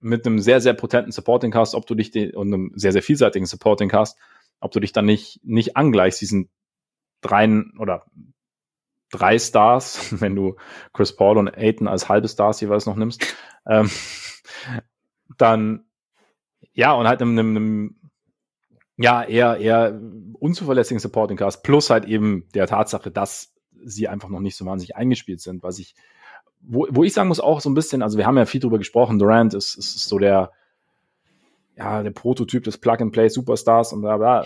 mit 0.00 0.26
einem 0.26 0.38
sehr, 0.38 0.60
sehr 0.60 0.74
potenten 0.74 1.12
Supporting 1.12 1.50
Cast, 1.50 1.74
ob 1.74 1.86
du 1.86 1.94
dich 1.94 2.10
den, 2.10 2.34
und 2.34 2.52
einem 2.52 2.72
sehr, 2.74 2.92
sehr 2.92 3.02
vielseitigen 3.02 3.46
Supporting 3.46 3.88
Cast, 3.88 4.18
ob 4.60 4.72
du 4.72 4.80
dich 4.80 4.92
dann 4.92 5.04
nicht, 5.04 5.40
nicht 5.42 5.76
angleichst, 5.76 6.20
diesen 6.20 6.48
dreien 7.20 7.74
oder 7.78 8.04
drei 9.10 9.38
Stars, 9.38 10.20
wenn 10.20 10.34
du 10.34 10.56
Chris 10.92 11.14
Paul 11.14 11.38
und 11.38 11.48
Aiton 11.48 11.88
als 11.88 12.08
halbe 12.08 12.28
Stars 12.28 12.60
jeweils 12.60 12.86
noch 12.86 12.96
nimmst, 12.96 13.24
ähm, 13.66 13.90
dann 15.36 15.86
ja, 16.72 16.92
und 16.92 17.08
halt 17.08 17.22
einem, 17.22 17.38
einem 17.38 17.95
ja, 18.96 19.22
eher, 19.22 19.58
eher 19.58 20.00
unzuverlässigen 20.38 21.00
Supporting 21.00 21.36
Cast, 21.36 21.62
plus 21.62 21.90
halt 21.90 22.06
eben 22.06 22.48
der 22.54 22.66
Tatsache, 22.66 23.10
dass 23.10 23.52
sie 23.84 24.08
einfach 24.08 24.28
noch 24.28 24.40
nicht 24.40 24.56
so 24.56 24.64
wahnsinnig 24.64 24.96
eingespielt 24.96 25.40
sind, 25.40 25.62
was 25.62 25.78
ich, 25.78 25.94
wo, 26.60 26.86
wo 26.90 27.04
ich 27.04 27.12
sagen 27.12 27.28
muss, 27.28 27.40
auch 27.40 27.60
so 27.60 27.70
ein 27.70 27.74
bisschen, 27.74 28.02
also 28.02 28.18
wir 28.18 28.26
haben 28.26 28.38
ja 28.38 28.46
viel 28.46 28.60
drüber 28.60 28.78
gesprochen, 28.78 29.18
Durant 29.18 29.54
ist, 29.54 29.76
ist, 29.76 29.96
ist 29.96 30.08
so 30.08 30.18
der, 30.18 30.50
ja, 31.76 32.02
der 32.02 32.10
Prototyp 32.10 32.64
des 32.64 32.78
Plug-and-Play 32.78 33.28
Superstars 33.28 33.92
und 33.92 34.02
da, 34.02 34.18
ja, 34.18 34.44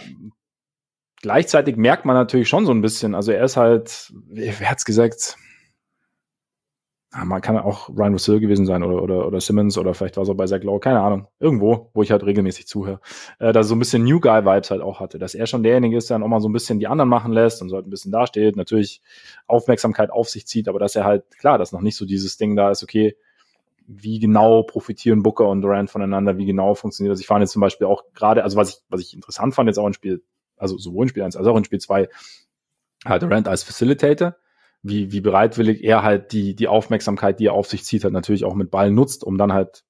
gleichzeitig 1.22 1.76
merkt 1.76 2.04
man 2.04 2.16
natürlich 2.16 2.48
schon 2.48 2.66
so 2.66 2.72
ein 2.72 2.80
bisschen, 2.80 3.14
also 3.14 3.30
er 3.30 3.44
ist 3.44 3.56
halt, 3.56 4.12
wer 4.28 4.70
hat's 4.70 4.84
gesagt, 4.84 5.36
man 7.12 7.40
kann 7.40 7.58
auch 7.58 7.88
Ryan 7.88 8.12
Russell 8.12 8.38
gewesen 8.38 8.66
sein 8.66 8.84
oder, 8.84 9.02
oder, 9.02 9.26
oder 9.26 9.40
Simmons 9.40 9.76
oder 9.76 9.94
vielleicht 9.94 10.16
war 10.16 10.22
es 10.22 10.30
auch 10.30 10.36
bei 10.36 10.46
Zach 10.46 10.62
Lowe, 10.62 10.78
keine 10.78 11.00
Ahnung. 11.00 11.26
Irgendwo, 11.40 11.90
wo 11.92 12.02
ich 12.02 12.12
halt 12.12 12.24
regelmäßig 12.24 12.68
zuhöre. 12.68 13.00
Äh, 13.40 13.52
er 13.52 13.64
so 13.64 13.74
ein 13.74 13.80
bisschen 13.80 14.04
New 14.04 14.20
Guy-Vibes 14.20 14.70
halt 14.70 14.80
auch 14.80 15.00
hatte. 15.00 15.18
Dass 15.18 15.34
er 15.34 15.46
schon 15.46 15.64
derjenige 15.64 15.96
ist, 15.96 16.08
der 16.08 16.14
dann 16.14 16.22
auch 16.22 16.28
mal 16.28 16.40
so 16.40 16.48
ein 16.48 16.52
bisschen 16.52 16.78
die 16.78 16.86
anderen 16.86 17.08
machen 17.08 17.32
lässt 17.32 17.62
und 17.62 17.68
so 17.68 17.76
halt 17.76 17.86
ein 17.86 17.90
bisschen 17.90 18.12
dasteht, 18.12 18.56
natürlich 18.56 19.02
Aufmerksamkeit 19.48 20.10
auf 20.10 20.28
sich 20.28 20.46
zieht, 20.46 20.68
aber 20.68 20.78
dass 20.78 20.94
er 20.94 21.04
halt, 21.04 21.24
klar, 21.36 21.58
dass 21.58 21.72
noch 21.72 21.80
nicht 21.80 21.96
so 21.96 22.06
dieses 22.06 22.36
Ding 22.36 22.54
da 22.54 22.70
ist, 22.70 22.84
okay, 22.84 23.16
wie 23.88 24.20
genau 24.20 24.62
profitieren 24.62 25.24
Booker 25.24 25.48
und 25.48 25.62
Durant 25.62 25.90
voneinander, 25.90 26.38
wie 26.38 26.46
genau 26.46 26.74
funktioniert 26.74 27.12
das. 27.12 27.20
Ich 27.20 27.26
fand 27.26 27.40
jetzt 27.40 27.50
zum 27.50 27.60
Beispiel 27.60 27.88
auch 27.88 28.04
gerade, 28.14 28.44
also 28.44 28.56
was 28.56 28.70
ich, 28.70 28.76
was 28.88 29.00
ich 29.00 29.14
interessant 29.14 29.52
fand 29.52 29.66
jetzt 29.66 29.78
auch 29.78 29.86
in 29.88 29.94
Spiel, 29.94 30.22
also 30.56 30.78
sowohl 30.78 31.06
in 31.06 31.08
Spiel 31.08 31.24
1 31.24 31.34
als 31.34 31.46
auch 31.48 31.56
in 31.56 31.64
Spiel 31.64 31.80
2, 31.80 32.08
halt 33.04 33.22
Durant 33.22 33.48
als 33.48 33.64
Facilitator, 33.64 34.36
wie, 34.82 35.12
wie 35.12 35.20
bereitwillig 35.20 35.84
er 35.84 36.02
halt 36.02 36.32
die, 36.32 36.54
die 36.54 36.68
Aufmerksamkeit, 36.68 37.38
die 37.38 37.46
er 37.46 37.52
auf 37.52 37.68
sich 37.68 37.84
zieht, 37.84 38.04
halt 38.04 38.14
natürlich 38.14 38.44
auch 38.44 38.54
mit 38.54 38.70
Ball 38.70 38.90
nutzt, 38.90 39.24
um 39.24 39.36
dann 39.36 39.52
halt 39.52 39.84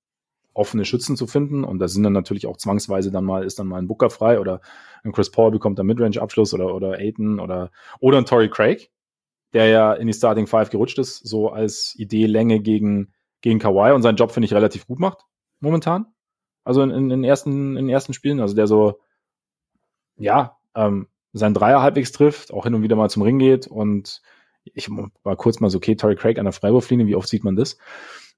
offene 0.53 0.85
Schützen 0.85 1.17
zu 1.17 1.27
finden. 1.27 1.65
Und 1.65 1.79
da 1.79 1.89
sind 1.89 2.03
dann 2.03 2.13
natürlich 2.13 2.47
auch 2.47 2.57
zwangsweise 2.57 3.11
dann 3.11 3.25
mal, 3.25 3.45
ist 3.45 3.59
dann 3.59 3.69
mal 3.69 3.79
ein 3.79 3.87
Booker 3.87 4.11
frei 4.11 4.41
oder 4.41 4.61
ein 5.05 5.13
Chris 5.13 5.31
Paul 5.31 5.53
bekommt 5.53 5.79
dann 5.79 5.87
Midrange-Abschluss 5.87 6.55
oder, 6.55 6.75
oder 6.75 6.99
Aiton 6.99 7.41
oder, 7.41 7.71
oder 8.01 8.19
ein 8.19 8.27
Torrey 8.27 8.51
Craig, 8.51 8.91
der 9.53 9.67
ja 9.67 9.93
in 9.95 10.07
die 10.07 10.13
Starting 10.13 10.47
Five 10.47 10.71
gerutscht 10.71 10.99
ist, 10.99 11.19
so 11.19 11.51
als 11.51 11.95
Idee 11.97 12.27
Länge 12.27 12.61
gegen, 12.61 13.13
gegen 13.41 13.61
Kawhi 13.61 13.93
und 13.93 14.03
seinen 14.03 14.17
Job, 14.17 14.33
finde 14.33 14.47
ich, 14.47 14.55
relativ 14.55 14.87
gut 14.87 14.99
macht, 14.99 15.25
momentan. 15.61 16.07
Also 16.65 16.83
in, 16.83 16.91
in, 16.91 17.11
in, 17.11 17.25
ersten, 17.25 17.77
in 17.77 17.89
ersten 17.89 18.13
Spielen, 18.13 18.41
also 18.41 18.55
der 18.55 18.67
so, 18.67 19.01
ja, 20.17 20.59
ähm, 20.75 21.09
sein 21.33 21.55
Dreier 21.55 21.81
halbwegs 21.81 22.13
trifft, 22.13 22.53
auch 22.53 22.65
hin 22.65 22.75
und 22.75 22.83
wieder 22.83 22.97
mal 22.97 23.09
zum 23.09 23.23
Ring 23.23 23.39
geht 23.39 23.67
und 23.69 24.21
ich 24.65 24.89
war 24.91 25.37
kurz 25.37 25.61
mal 25.61 25.71
so, 25.71 25.79
okay, 25.79 25.97
Torrey 25.97 26.17
Craig 26.17 26.39
an 26.39 26.45
der 26.45 26.53
Freiwurflinie, 26.53 27.07
wie 27.07 27.17
oft 27.17 27.29
sieht 27.29 27.45
man 27.45 27.57
das? 27.57 27.79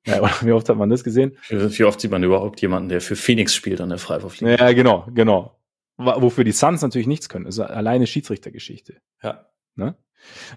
Ja, 0.06 0.20
oder 0.20 0.32
wie 0.42 0.52
oft 0.52 0.68
hat 0.68 0.76
man 0.76 0.90
das 0.90 1.04
gesehen? 1.04 1.36
Wie 1.48 1.84
oft 1.84 2.00
sieht 2.00 2.10
man 2.10 2.22
überhaupt 2.22 2.60
jemanden, 2.60 2.88
der 2.88 3.00
für 3.00 3.16
Phoenix 3.16 3.54
spielt 3.54 3.80
an 3.80 3.88
der 3.88 3.98
Freiwurflinie? 3.98 4.58
Ja, 4.58 4.72
genau, 4.72 5.06
genau. 5.14 5.58
Wofür 5.96 6.42
die 6.42 6.52
Suns 6.52 6.82
natürlich 6.82 7.06
nichts 7.06 7.28
können. 7.28 7.44
Das 7.44 7.56
ist 7.56 7.60
alleine 7.60 8.06
Schiedsrichtergeschichte. 8.06 9.00
Ja. 9.22 9.46
Ne? 9.76 9.96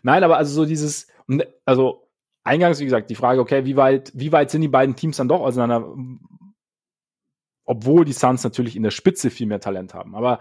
Nein, 0.02 0.24
aber 0.24 0.38
also 0.38 0.54
so 0.54 0.66
dieses, 0.66 1.08
also 1.66 2.08
eingangs, 2.44 2.80
wie 2.80 2.86
gesagt, 2.86 3.10
die 3.10 3.16
Frage, 3.16 3.42
okay, 3.42 3.66
wie 3.66 3.76
weit, 3.76 4.12
wie 4.16 4.32
weit 4.32 4.50
sind 4.50 4.62
die 4.62 4.68
beiden 4.68 4.96
Teams 4.96 5.18
dann 5.18 5.28
doch 5.28 5.42
auseinander? 5.42 5.94
Obwohl 7.66 8.06
die 8.06 8.14
Suns 8.14 8.44
natürlich 8.44 8.76
in 8.76 8.84
der 8.84 8.92
Spitze 8.92 9.30
viel 9.30 9.48
mehr 9.48 9.60
Talent 9.60 9.94
haben. 9.94 10.16
Aber 10.16 10.40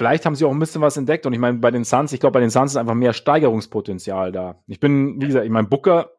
Vielleicht 0.00 0.24
haben 0.24 0.34
sie 0.34 0.46
auch 0.46 0.50
ein 0.50 0.58
bisschen 0.58 0.80
was 0.80 0.96
entdeckt 0.96 1.26
und 1.26 1.34
ich 1.34 1.38
meine, 1.38 1.58
bei 1.58 1.70
den 1.70 1.84
Suns, 1.84 2.14
ich 2.14 2.20
glaube, 2.20 2.32
bei 2.32 2.40
den 2.40 2.48
Suns 2.48 2.70
ist 2.70 2.78
einfach 2.78 2.94
mehr 2.94 3.12
Steigerungspotenzial 3.12 4.32
da. 4.32 4.62
Ich 4.66 4.80
bin, 4.80 5.20
wie 5.20 5.26
gesagt, 5.26 5.44
ich 5.44 5.50
meine, 5.50 5.68
Booker 5.68 6.12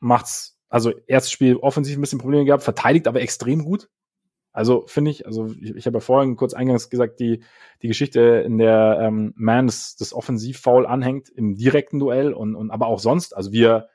macht's, 0.00 0.58
also 0.68 0.90
erstes 1.06 1.30
Spiel 1.30 1.54
offensiv 1.54 1.96
ein 1.96 2.00
bisschen 2.00 2.18
Probleme 2.18 2.44
gehabt, 2.44 2.64
verteidigt 2.64 3.06
aber 3.06 3.20
extrem 3.20 3.64
gut. 3.64 3.88
Also 4.50 4.86
finde 4.88 5.12
ich, 5.12 5.24
also 5.24 5.52
ich, 5.60 5.76
ich 5.76 5.86
habe 5.86 5.98
ja 5.98 6.00
vorhin 6.00 6.34
kurz 6.34 6.52
eingangs 6.52 6.90
gesagt, 6.90 7.20
die, 7.20 7.44
die 7.80 7.86
Geschichte, 7.86 8.42
in 8.44 8.58
der 8.58 8.98
ähm, 9.00 9.34
Man 9.36 9.68
das, 9.68 9.94
das 9.94 10.12
Offensivfoul 10.12 10.84
anhängt 10.84 11.28
im 11.28 11.54
direkten 11.54 12.00
Duell 12.00 12.32
und, 12.32 12.56
und 12.56 12.72
aber 12.72 12.88
auch 12.88 12.98
sonst, 12.98 13.36
also 13.36 13.52
wir 13.52 13.88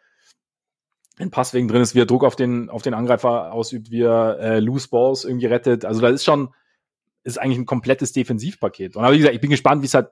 ein 1.18 1.32
Pass 1.32 1.54
wegen 1.54 1.68
drin 1.68 1.82
ist, 1.82 1.96
wie 1.96 2.00
er 2.00 2.06
Druck 2.06 2.24
auf 2.24 2.38
den, 2.38 2.70
auf 2.70 2.82
den 2.82 2.94
Angreifer 2.94 3.52
ausübt, 3.52 3.92
wie 3.92 4.04
er 4.04 4.40
äh, 4.40 4.60
Loose 4.62 4.88
Balls 4.88 5.26
irgendwie 5.26 5.48
rettet. 5.48 5.84
Also 5.84 6.00
da 6.00 6.08
ist 6.08 6.24
schon, 6.24 6.54
ist 7.26 7.40
eigentlich 7.40 7.58
ein 7.58 7.66
komplettes 7.66 8.14
Defensivpaket. 8.14 8.96
Und 8.96 9.04
aber 9.04 9.14
wie 9.14 9.18
gesagt, 9.18 9.36
ich 9.36 9.42
bin 9.42 9.50
gespannt, 9.50 9.82
wie 9.82 9.88
es 9.88 9.94
halt, 9.94 10.10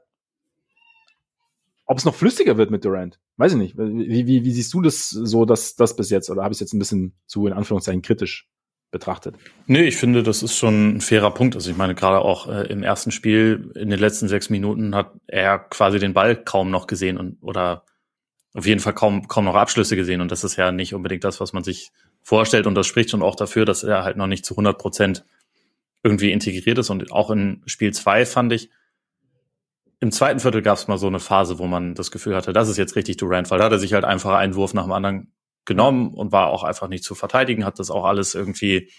ob 1.85 1.97
es 1.97 2.05
noch 2.05 2.15
flüssiger 2.15 2.57
wird 2.57 2.71
mit 2.71 2.83
Durant. 2.83 3.19
Weiß 3.37 3.53
ich 3.53 3.57
nicht. 3.57 3.77
Wie, 3.77 4.27
wie, 4.27 4.43
wie 4.43 4.51
siehst 4.51 4.73
du 4.73 4.81
das 4.81 5.09
so, 5.09 5.45
dass 5.45 5.75
das 5.75 5.95
bis 5.95 6.09
jetzt? 6.09 6.29
Oder 6.29 6.43
habe 6.43 6.51
ich 6.51 6.57
es 6.57 6.61
jetzt 6.61 6.73
ein 6.73 6.79
bisschen 6.79 7.13
zu, 7.27 7.45
in 7.45 7.53
Anführungszeichen, 7.53 8.01
kritisch 8.01 8.49
betrachtet? 8.91 9.35
Nee, 9.67 9.83
ich 9.83 9.95
finde, 9.95 10.23
das 10.23 10.41
ist 10.41 10.57
schon 10.57 10.97
ein 10.97 11.01
fairer 11.01 11.31
Punkt. 11.31 11.55
Also 11.55 11.69
ich 11.69 11.77
meine, 11.77 11.93
gerade 11.93 12.19
auch 12.19 12.47
äh, 12.47 12.67
im 12.67 12.81
ersten 12.81 13.11
Spiel, 13.11 13.71
in 13.75 13.89
den 13.89 13.99
letzten 13.99 14.27
sechs 14.27 14.49
Minuten 14.49 14.95
hat 14.95 15.13
er 15.27 15.59
quasi 15.59 15.99
den 15.99 16.13
Ball 16.13 16.35
kaum 16.35 16.71
noch 16.71 16.87
gesehen 16.87 17.17
und 17.17 17.37
oder 17.41 17.85
auf 18.55 18.65
jeden 18.65 18.79
Fall 18.79 18.93
kaum, 18.93 19.27
kaum 19.27 19.45
noch 19.45 19.55
Abschlüsse 19.55 19.95
gesehen. 19.95 20.21
Und 20.21 20.31
das 20.31 20.43
ist 20.43 20.55
ja 20.55 20.71
nicht 20.71 20.93
unbedingt 20.95 21.23
das, 21.23 21.39
was 21.39 21.53
man 21.53 21.63
sich 21.63 21.91
vorstellt. 22.21 22.65
Und 22.65 22.75
das 22.75 22.87
spricht 22.87 23.11
schon 23.11 23.21
auch 23.21 23.35
dafür, 23.35 23.65
dass 23.65 23.83
er 23.83 24.03
halt 24.03 24.17
noch 24.17 24.27
nicht 24.27 24.45
zu 24.45 24.53
100 24.53 24.77
Prozent 24.77 25.25
irgendwie 26.03 26.31
integriert 26.31 26.77
ist. 26.77 26.89
Und 26.89 27.11
auch 27.11 27.31
in 27.31 27.63
Spiel 27.65 27.93
zwei 27.93 28.25
fand 28.25 28.53
ich, 28.53 28.69
im 29.99 30.11
zweiten 30.11 30.41
Viertel 30.41 30.61
gab 30.61 30.77
es 30.77 30.87
mal 30.89 30.97
so 30.97 31.07
eine 31.07 31.21
Phase, 31.21 31.59
wo 31.59 31.65
man 31.65 31.95
das 31.95 32.11
Gefühl 32.11 32.35
hatte, 32.35 32.51
das 32.51 32.67
ist 32.67 32.77
jetzt 32.77 32.97
richtig 32.97 33.17
Durant, 33.17 33.49
weil 33.49 33.59
da 33.59 33.65
hat 33.65 33.71
er 33.71 33.79
sich 33.79 33.93
halt 33.93 34.03
einfach 34.03 34.35
einen 34.35 34.55
Wurf 34.55 34.73
nach 34.73 34.83
dem 34.83 34.91
anderen 34.91 35.31
genommen 35.63 36.13
und 36.13 36.33
war 36.33 36.47
auch 36.47 36.63
einfach 36.63 36.89
nicht 36.89 37.05
zu 37.05 37.15
verteidigen, 37.15 37.63
hat 37.63 37.79
das 37.79 37.89
auch 37.89 38.03
alles 38.03 38.35
irgendwie 38.35 38.91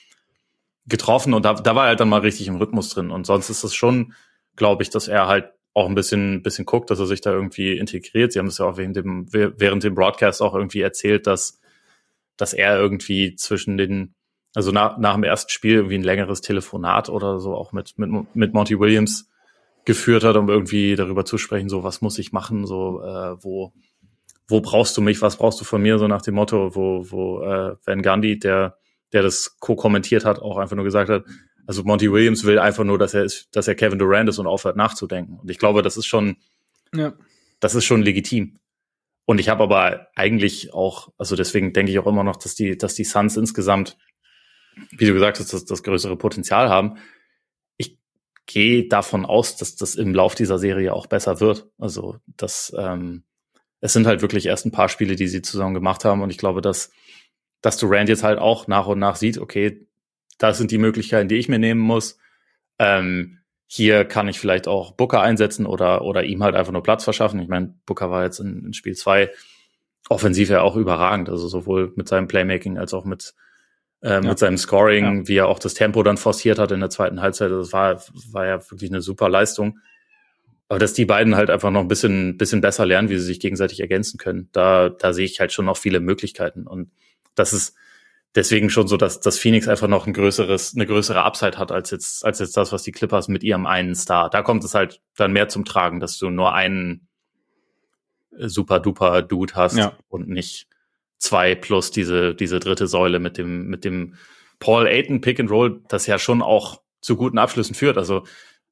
getroffen 0.86 1.34
und 1.34 1.44
da, 1.44 1.54
da 1.54 1.74
war 1.74 1.84
er 1.84 1.88
halt 1.88 2.00
dann 2.00 2.08
mal 2.08 2.20
richtig 2.20 2.48
im 2.48 2.56
Rhythmus 2.56 2.88
drin. 2.88 3.10
Und 3.10 3.26
sonst 3.26 3.50
ist 3.50 3.64
es 3.64 3.74
schon, 3.74 4.14
glaube 4.56 4.82
ich, 4.82 4.88
dass 4.88 5.08
er 5.08 5.26
halt 5.26 5.52
auch 5.74 5.88
ein 5.88 5.94
bisschen, 5.94 6.42
bisschen 6.42 6.64
guckt, 6.64 6.90
dass 6.90 7.00
er 7.00 7.06
sich 7.06 7.20
da 7.20 7.32
irgendwie 7.32 7.76
integriert. 7.76 8.32
Sie 8.32 8.38
haben 8.38 8.46
es 8.46 8.58
ja 8.58 8.66
auch 8.66 8.76
während 8.76 8.96
dem, 8.96 9.26
während 9.30 9.82
dem 9.82 9.94
Broadcast 9.94 10.40
auch 10.40 10.54
irgendwie 10.54 10.80
erzählt, 10.80 11.26
dass, 11.26 11.60
dass 12.36 12.54
er 12.54 12.78
irgendwie 12.78 13.34
zwischen 13.34 13.76
den 13.76 14.13
also 14.54 14.70
nach, 14.70 14.98
nach 14.98 15.14
dem 15.14 15.24
ersten 15.24 15.50
Spiel 15.50 15.74
irgendwie 15.74 15.98
ein 15.98 16.04
längeres 16.04 16.40
Telefonat 16.40 17.08
oder 17.08 17.40
so 17.40 17.54
auch 17.54 17.72
mit, 17.72 17.98
mit, 17.98 18.34
mit 18.34 18.54
Monty 18.54 18.78
Williams 18.78 19.28
geführt 19.84 20.24
hat, 20.24 20.36
um 20.36 20.48
irgendwie 20.48 20.94
darüber 20.94 21.24
zu 21.24 21.38
sprechen, 21.38 21.68
so 21.68 21.82
was 21.82 22.00
muss 22.00 22.18
ich 22.18 22.32
machen, 22.32 22.66
so 22.66 23.02
äh, 23.02 23.36
wo, 23.42 23.72
wo 24.48 24.60
brauchst 24.60 24.96
du 24.96 25.02
mich, 25.02 25.20
was 25.20 25.36
brauchst 25.36 25.60
du 25.60 25.64
von 25.64 25.82
mir, 25.82 25.98
so 25.98 26.06
nach 26.06 26.22
dem 26.22 26.34
Motto, 26.34 26.74
wo, 26.74 27.04
wo 27.10 27.42
äh, 27.42 27.76
Van 27.84 28.02
Gundy, 28.02 28.38
der, 28.38 28.78
der 29.12 29.22
das 29.22 29.58
co-kommentiert 29.58 30.24
hat, 30.24 30.38
auch 30.38 30.56
einfach 30.56 30.76
nur 30.76 30.84
gesagt 30.84 31.10
hat, 31.10 31.24
also 31.66 31.82
Monty 31.82 32.10
Williams 32.12 32.44
will 32.44 32.58
einfach 32.58 32.84
nur, 32.84 32.98
dass 32.98 33.14
er 33.14 33.24
ist, 33.24 33.48
dass 33.52 33.68
er 33.68 33.74
Kevin 33.74 33.98
Durant 33.98 34.28
ist 34.28 34.38
und 34.38 34.46
aufhört 34.46 34.76
nachzudenken. 34.76 35.38
Und 35.40 35.50
ich 35.50 35.58
glaube, 35.58 35.82
das 35.82 35.96
ist 35.96 36.06
schon, 36.06 36.36
ja. 36.94 37.14
das 37.60 37.74
ist 37.74 37.84
schon 37.84 38.02
legitim. 38.02 38.58
Und 39.26 39.38
ich 39.40 39.48
habe 39.48 39.62
aber 39.62 40.08
eigentlich 40.14 40.74
auch, 40.74 41.08
also 41.16 41.36
deswegen 41.36 41.72
denke 41.72 41.90
ich 41.90 41.98
auch 41.98 42.06
immer 42.06 42.24
noch, 42.24 42.36
dass 42.36 42.54
die, 42.54 42.76
dass 42.76 42.94
die 42.94 43.04
Suns 43.04 43.38
insgesamt 43.38 43.96
wie 44.90 45.06
du 45.06 45.12
gesagt 45.12 45.38
hast, 45.38 45.52
das, 45.52 45.64
das 45.64 45.82
größere 45.82 46.16
Potenzial 46.16 46.68
haben. 46.68 46.98
Ich 47.76 47.98
gehe 48.46 48.88
davon 48.88 49.24
aus, 49.24 49.56
dass 49.56 49.76
das 49.76 49.94
im 49.94 50.14
Lauf 50.14 50.34
dieser 50.34 50.58
Serie 50.58 50.92
auch 50.92 51.06
besser 51.06 51.40
wird. 51.40 51.68
Also, 51.78 52.18
dass 52.26 52.74
ähm, 52.78 53.24
es 53.80 53.92
sind 53.92 54.06
halt 54.06 54.22
wirklich 54.22 54.46
erst 54.46 54.66
ein 54.66 54.72
paar 54.72 54.88
Spiele, 54.88 55.16
die 55.16 55.28
sie 55.28 55.42
zusammen 55.42 55.74
gemacht 55.74 56.04
haben. 56.04 56.22
Und 56.22 56.30
ich 56.30 56.38
glaube, 56.38 56.60
dass, 56.60 56.90
dass 57.60 57.76
Durant 57.76 58.08
jetzt 58.08 58.24
halt 58.24 58.38
auch 58.38 58.66
nach 58.66 58.86
und 58.86 58.98
nach 58.98 59.16
sieht, 59.16 59.38
okay, 59.38 59.86
das 60.38 60.58
sind 60.58 60.70
die 60.70 60.78
Möglichkeiten, 60.78 61.28
die 61.28 61.36
ich 61.36 61.48
mir 61.48 61.58
nehmen 61.58 61.80
muss. 61.80 62.18
Ähm, 62.78 63.40
hier 63.66 64.04
kann 64.04 64.28
ich 64.28 64.38
vielleicht 64.38 64.68
auch 64.68 64.92
Booker 64.92 65.20
einsetzen 65.20 65.66
oder, 65.66 66.02
oder 66.02 66.24
ihm 66.24 66.42
halt 66.42 66.54
einfach 66.54 66.72
nur 66.72 66.82
Platz 66.82 67.04
verschaffen. 67.04 67.40
Ich 67.40 67.48
meine, 67.48 67.74
Booker 67.86 68.10
war 68.10 68.24
jetzt 68.24 68.38
in, 68.38 68.64
in 68.66 68.72
Spiel 68.72 68.94
zwei 68.94 69.30
offensiv 70.08 70.50
ja 70.50 70.62
auch 70.62 70.76
überragend, 70.76 71.28
also 71.28 71.48
sowohl 71.48 71.92
mit 71.96 72.08
seinem 72.08 72.28
Playmaking 72.28 72.78
als 72.78 72.92
auch 72.94 73.04
mit, 73.04 73.34
äh, 74.04 74.10
ja. 74.10 74.20
mit 74.20 74.38
seinem 74.38 74.58
Scoring, 74.58 75.20
ja. 75.20 75.28
wie 75.28 75.36
er 75.38 75.48
auch 75.48 75.58
das 75.58 75.74
Tempo 75.74 76.02
dann 76.02 76.18
forciert 76.18 76.58
hat 76.58 76.70
in 76.72 76.80
der 76.80 76.90
zweiten 76.90 77.22
Halbzeit. 77.22 77.50
Das 77.50 77.72
war, 77.72 78.02
war 78.30 78.46
ja 78.46 78.70
wirklich 78.70 78.90
eine 78.90 79.00
super 79.00 79.28
Leistung. 79.30 79.78
Aber 80.68 80.78
dass 80.78 80.92
die 80.92 81.06
beiden 81.06 81.36
halt 81.36 81.50
einfach 81.50 81.70
noch 81.70 81.80
ein 81.80 81.88
bisschen, 81.88 82.36
bisschen 82.36 82.60
besser 82.60 82.84
lernen, 82.84 83.08
wie 83.08 83.16
sie 83.16 83.24
sich 83.24 83.40
gegenseitig 83.40 83.80
ergänzen 83.80 84.18
können, 84.18 84.48
da, 84.52 84.90
da 84.90 85.12
sehe 85.12 85.24
ich 85.24 85.40
halt 85.40 85.52
schon 85.52 85.64
noch 85.64 85.76
viele 85.76 86.00
Möglichkeiten. 86.00 86.66
Und 86.66 86.90
das 87.34 87.52
ist, 87.52 87.76
deswegen 88.34 88.68
schon 88.68 88.88
so, 88.88 88.96
dass, 88.96 89.20
dass 89.20 89.38
Phoenix 89.38 89.68
einfach 89.68 89.88
noch 89.88 90.06
ein 90.06 90.12
größeres, 90.12 90.74
eine 90.74 90.86
größere 90.86 91.22
Upside 91.22 91.58
hat 91.58 91.72
als 91.72 91.90
jetzt, 91.90 92.24
als 92.24 92.40
jetzt 92.40 92.56
das, 92.56 92.72
was 92.72 92.82
die 92.82 92.92
Clippers 92.92 93.28
mit 93.28 93.42
ihrem 93.42 93.66
einen 93.66 93.94
Star. 93.94 94.28
Da 94.28 94.42
kommt 94.42 94.64
es 94.64 94.74
halt 94.74 95.00
dann 95.16 95.32
mehr 95.32 95.48
zum 95.48 95.64
Tragen, 95.64 96.00
dass 96.00 96.18
du 96.18 96.28
nur 96.28 96.54
einen 96.54 97.08
super 98.36 98.80
duper 98.80 99.22
Dude 99.22 99.54
hast 99.54 99.76
Ja. 99.76 99.96
und 100.08 100.28
nicht 100.28 100.66
zwei 101.24 101.54
plus 101.54 101.90
diese, 101.90 102.34
diese 102.34 102.60
dritte 102.60 102.86
Säule 102.86 103.18
mit 103.18 103.38
dem, 103.38 103.66
mit 103.66 103.84
dem 103.84 104.14
Paul 104.58 104.86
Aiton 104.86 105.20
Pick 105.20 105.40
and 105.40 105.50
Roll, 105.50 105.82
das 105.88 106.06
ja 106.06 106.18
schon 106.18 106.42
auch 106.42 106.82
zu 107.00 107.16
guten 107.16 107.38
Abschlüssen 107.38 107.74
führt. 107.74 107.98
Also 107.98 108.24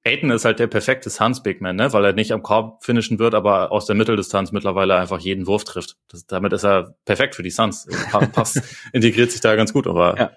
Aiton 0.04 0.30
ist 0.30 0.44
halt 0.44 0.58
der 0.58 0.66
perfekte 0.66 1.10
Suns 1.10 1.42
Big 1.42 1.60
Man, 1.60 1.76
ne? 1.76 1.92
weil 1.92 2.04
er 2.04 2.12
nicht 2.12 2.32
am 2.32 2.42
Korb 2.42 2.84
finishen 2.84 3.18
wird, 3.18 3.34
aber 3.34 3.72
aus 3.72 3.86
der 3.86 3.94
Mitteldistanz 3.96 4.52
mittlerweile 4.52 4.96
einfach 4.96 5.20
jeden 5.20 5.46
Wurf 5.46 5.64
trifft. 5.64 5.96
Das, 6.08 6.26
damit 6.26 6.52
ist 6.52 6.64
er 6.64 6.96
perfekt 7.04 7.34
für 7.34 7.42
die 7.42 7.50
Suns. 7.50 7.86
Pa- 8.10 8.26
Passt, 8.32 8.60
integriert 8.92 9.30
sich 9.30 9.40
da 9.40 9.54
ganz 9.56 9.72
gut, 9.72 9.86
aber 9.86 10.18
Ja. 10.18 10.32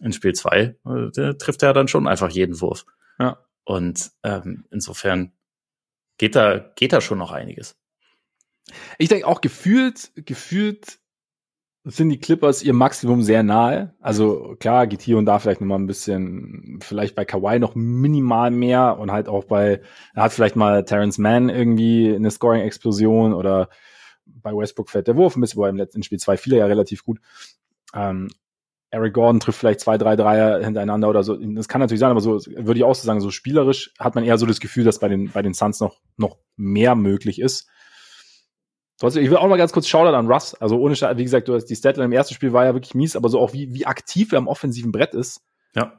in 0.00 0.12
Spiel 0.12 0.34
zwei 0.34 0.76
äh, 0.86 1.10
der 1.16 1.36
trifft 1.38 1.62
er 1.62 1.72
dann 1.72 1.88
schon 1.88 2.06
einfach 2.06 2.30
jeden 2.30 2.60
Wurf. 2.60 2.84
Ja. 3.18 3.38
Und 3.64 4.10
ähm, 4.22 4.64
insofern 4.70 5.32
geht 6.18 6.34
da, 6.36 6.58
geht 6.58 6.92
da 6.92 7.00
schon 7.00 7.18
noch 7.18 7.32
einiges. 7.32 7.76
Ich 8.98 9.08
denke 9.08 9.26
auch 9.26 9.40
gefühlt, 9.40 10.12
gefühlt 10.14 10.99
sind 11.84 12.10
die 12.10 12.18
Clippers 12.18 12.62
ihr 12.62 12.74
Maximum 12.74 13.22
sehr 13.22 13.42
nahe. 13.42 13.94
Also 14.00 14.56
klar 14.60 14.86
geht 14.86 15.00
hier 15.00 15.16
und 15.16 15.24
da 15.24 15.38
vielleicht 15.38 15.60
noch 15.60 15.68
mal 15.68 15.78
ein 15.78 15.86
bisschen, 15.86 16.78
vielleicht 16.82 17.14
bei 17.14 17.24
Kawhi 17.24 17.58
noch 17.58 17.74
minimal 17.74 18.50
mehr 18.50 18.98
und 18.98 19.10
halt 19.10 19.28
auch 19.28 19.44
bei, 19.44 19.80
er 20.14 20.22
hat 20.22 20.32
vielleicht 20.32 20.56
mal 20.56 20.84
Terrence 20.84 21.18
Mann 21.18 21.48
irgendwie 21.48 22.14
eine 22.14 22.30
Scoring-Explosion 22.30 23.32
oder 23.32 23.70
bei 24.26 24.54
Westbrook 24.54 24.90
fällt 24.90 25.08
der 25.08 25.16
Wurf 25.16 25.36
ein 25.36 25.40
bisschen, 25.40 25.58
wobei 25.58 25.70
im 25.70 25.76
letzten 25.76 26.02
Spiel 26.02 26.18
zwei 26.18 26.36
viele 26.36 26.58
ja 26.58 26.66
relativ 26.66 27.02
gut. 27.02 27.18
Ähm, 27.94 28.28
Eric 28.90 29.14
Gordon 29.14 29.40
trifft 29.40 29.60
vielleicht 29.60 29.80
zwei, 29.80 29.98
drei 29.98 30.16
Dreier 30.16 30.62
hintereinander 30.62 31.08
oder 31.08 31.22
so. 31.22 31.36
Das 31.36 31.68
kann 31.68 31.80
natürlich 31.80 32.00
sein, 32.00 32.10
aber 32.10 32.20
so 32.20 32.40
würde 32.46 32.78
ich 32.78 32.84
auch 32.84 32.94
so 32.94 33.06
sagen, 33.06 33.20
so 33.20 33.30
spielerisch 33.30 33.94
hat 33.98 34.16
man 34.16 34.24
eher 34.24 34.36
so 34.36 34.46
das 34.46 34.60
Gefühl, 34.60 34.84
dass 34.84 34.98
bei 34.98 35.08
den, 35.08 35.30
bei 35.30 35.42
den 35.42 35.54
Suns 35.54 35.80
noch, 35.80 36.00
noch 36.16 36.38
mehr 36.56 36.94
möglich 36.94 37.40
ist. 37.40 37.68
Trotzdem, 39.00 39.24
ich 39.24 39.30
will 39.30 39.38
auch 39.38 39.48
mal 39.48 39.56
ganz 39.56 39.72
kurz 39.72 39.88
Shoutout 39.88 40.14
an 40.14 40.30
Russ. 40.30 40.54
Also 40.54 40.78
ohne, 40.78 40.94
wie 40.94 41.22
gesagt, 41.24 41.48
du 41.48 41.54
hast 41.54 41.64
die 41.64 41.74
Statline 41.74 42.04
im 42.04 42.12
ersten 42.12 42.34
Spiel 42.34 42.52
war 42.52 42.66
ja 42.66 42.74
wirklich 42.74 42.94
mies, 42.94 43.16
aber 43.16 43.30
so 43.30 43.40
auch 43.40 43.54
wie, 43.54 43.72
wie 43.74 43.86
aktiv 43.86 44.30
er 44.32 44.38
am 44.38 44.46
offensiven 44.46 44.92
Brett 44.92 45.14
ist, 45.14 45.40
Ja. 45.74 45.98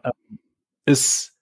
ist, 0.86 1.34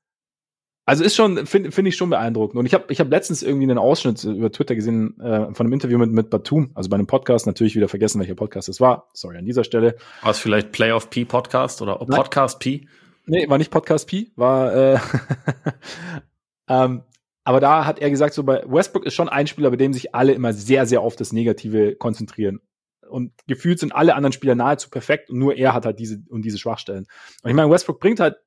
also 0.86 1.03
ist 1.03 1.18
schon, 1.18 1.45
finde 1.45 1.74
find 1.74 1.88
ich 1.89 1.97
schon 1.97 2.10
beeindruckend. 2.10 2.57
Und 2.57 2.66
ich 2.66 2.74
habe 2.74 2.86
ich 2.88 3.01
hab 3.01 3.12
letztens 3.12 3.43
irgendwie 3.43 3.66
einen 3.66 3.78
Ausschnitt 3.78 4.24
über 4.24 4.53
Twitter 4.53 4.74
gesehen 4.74 5.20
äh, 5.20 5.53
von 5.53 5.66
einem 5.66 5.74
Interview 5.74 5.97
mit, 5.97 6.12
mit 6.12 6.30
Batum, 6.30 6.72
also 6.76 6.89
bei 6.89 6.95
einem 6.95 7.07
Podcast, 7.07 7.45
natürlich 7.45 7.76
wieder 7.76 7.89
vergessen, 7.89 8.22
welcher 8.22 8.36
Podcast 8.36 8.70
es 8.70 8.80
war. 8.80 9.10
Sorry 9.14 9.38
an 9.38 9.45
dieser 9.45 9.66
Stelle. 9.66 9.97
War 10.22 10.32
es 10.32 10.39
vielleicht 10.39 10.72
Playoff 10.72 11.10
P 11.10 11.26
Podcast 11.26 11.82
oder 11.82 11.99
Nein. 12.07 12.22
Podcast 12.22 12.60
P? 12.60 12.88
Nee, 13.26 13.49
war 13.49 13.57
nicht 13.57 13.70
Podcast 13.70 14.07
P, 14.07 14.32
war 14.38 14.74
äh, 14.74 14.99
ähm, 16.70 17.03
aber 17.50 17.60
da 17.60 17.88
hat 17.88 17.97
er 17.97 18.12
gesagt, 18.12 18.36
so 18.36 18.43
bei 18.43 18.62
Westbrook 18.68 19.08
ist 19.08 19.16
schon 19.16 19.28
ein 19.28 19.47
Spieler, 19.47 19.72
bei 19.72 19.76
dem 19.76 19.91
sich 19.91 20.14
alle 20.14 20.34
immer 20.34 20.54
sehr, 20.54 20.86
sehr 20.86 21.02
auf 21.02 21.16
das 21.16 21.34
Negative 21.34 21.95
konzentrieren. 21.95 22.62
Und 23.10 23.32
gefühlt 23.47 23.80
sind 23.80 23.91
alle 23.91 24.14
anderen 24.14 24.34
Spieler 24.34 24.54
nahezu 24.54 24.91
perfekt 24.91 25.32
und 25.32 25.39
nur 25.39 25.56
er 25.56 25.74
hat 25.74 25.84
halt 25.84 25.97
diese 25.97 26.22
und 26.30 26.43
diese 26.43 26.60
Schwachstellen. 26.60 27.08
Und 27.41 27.50
ich 27.50 27.56
meine, 27.56 27.72
Westbrook 27.72 28.00
bringt 28.00 28.20
halt 28.20 28.38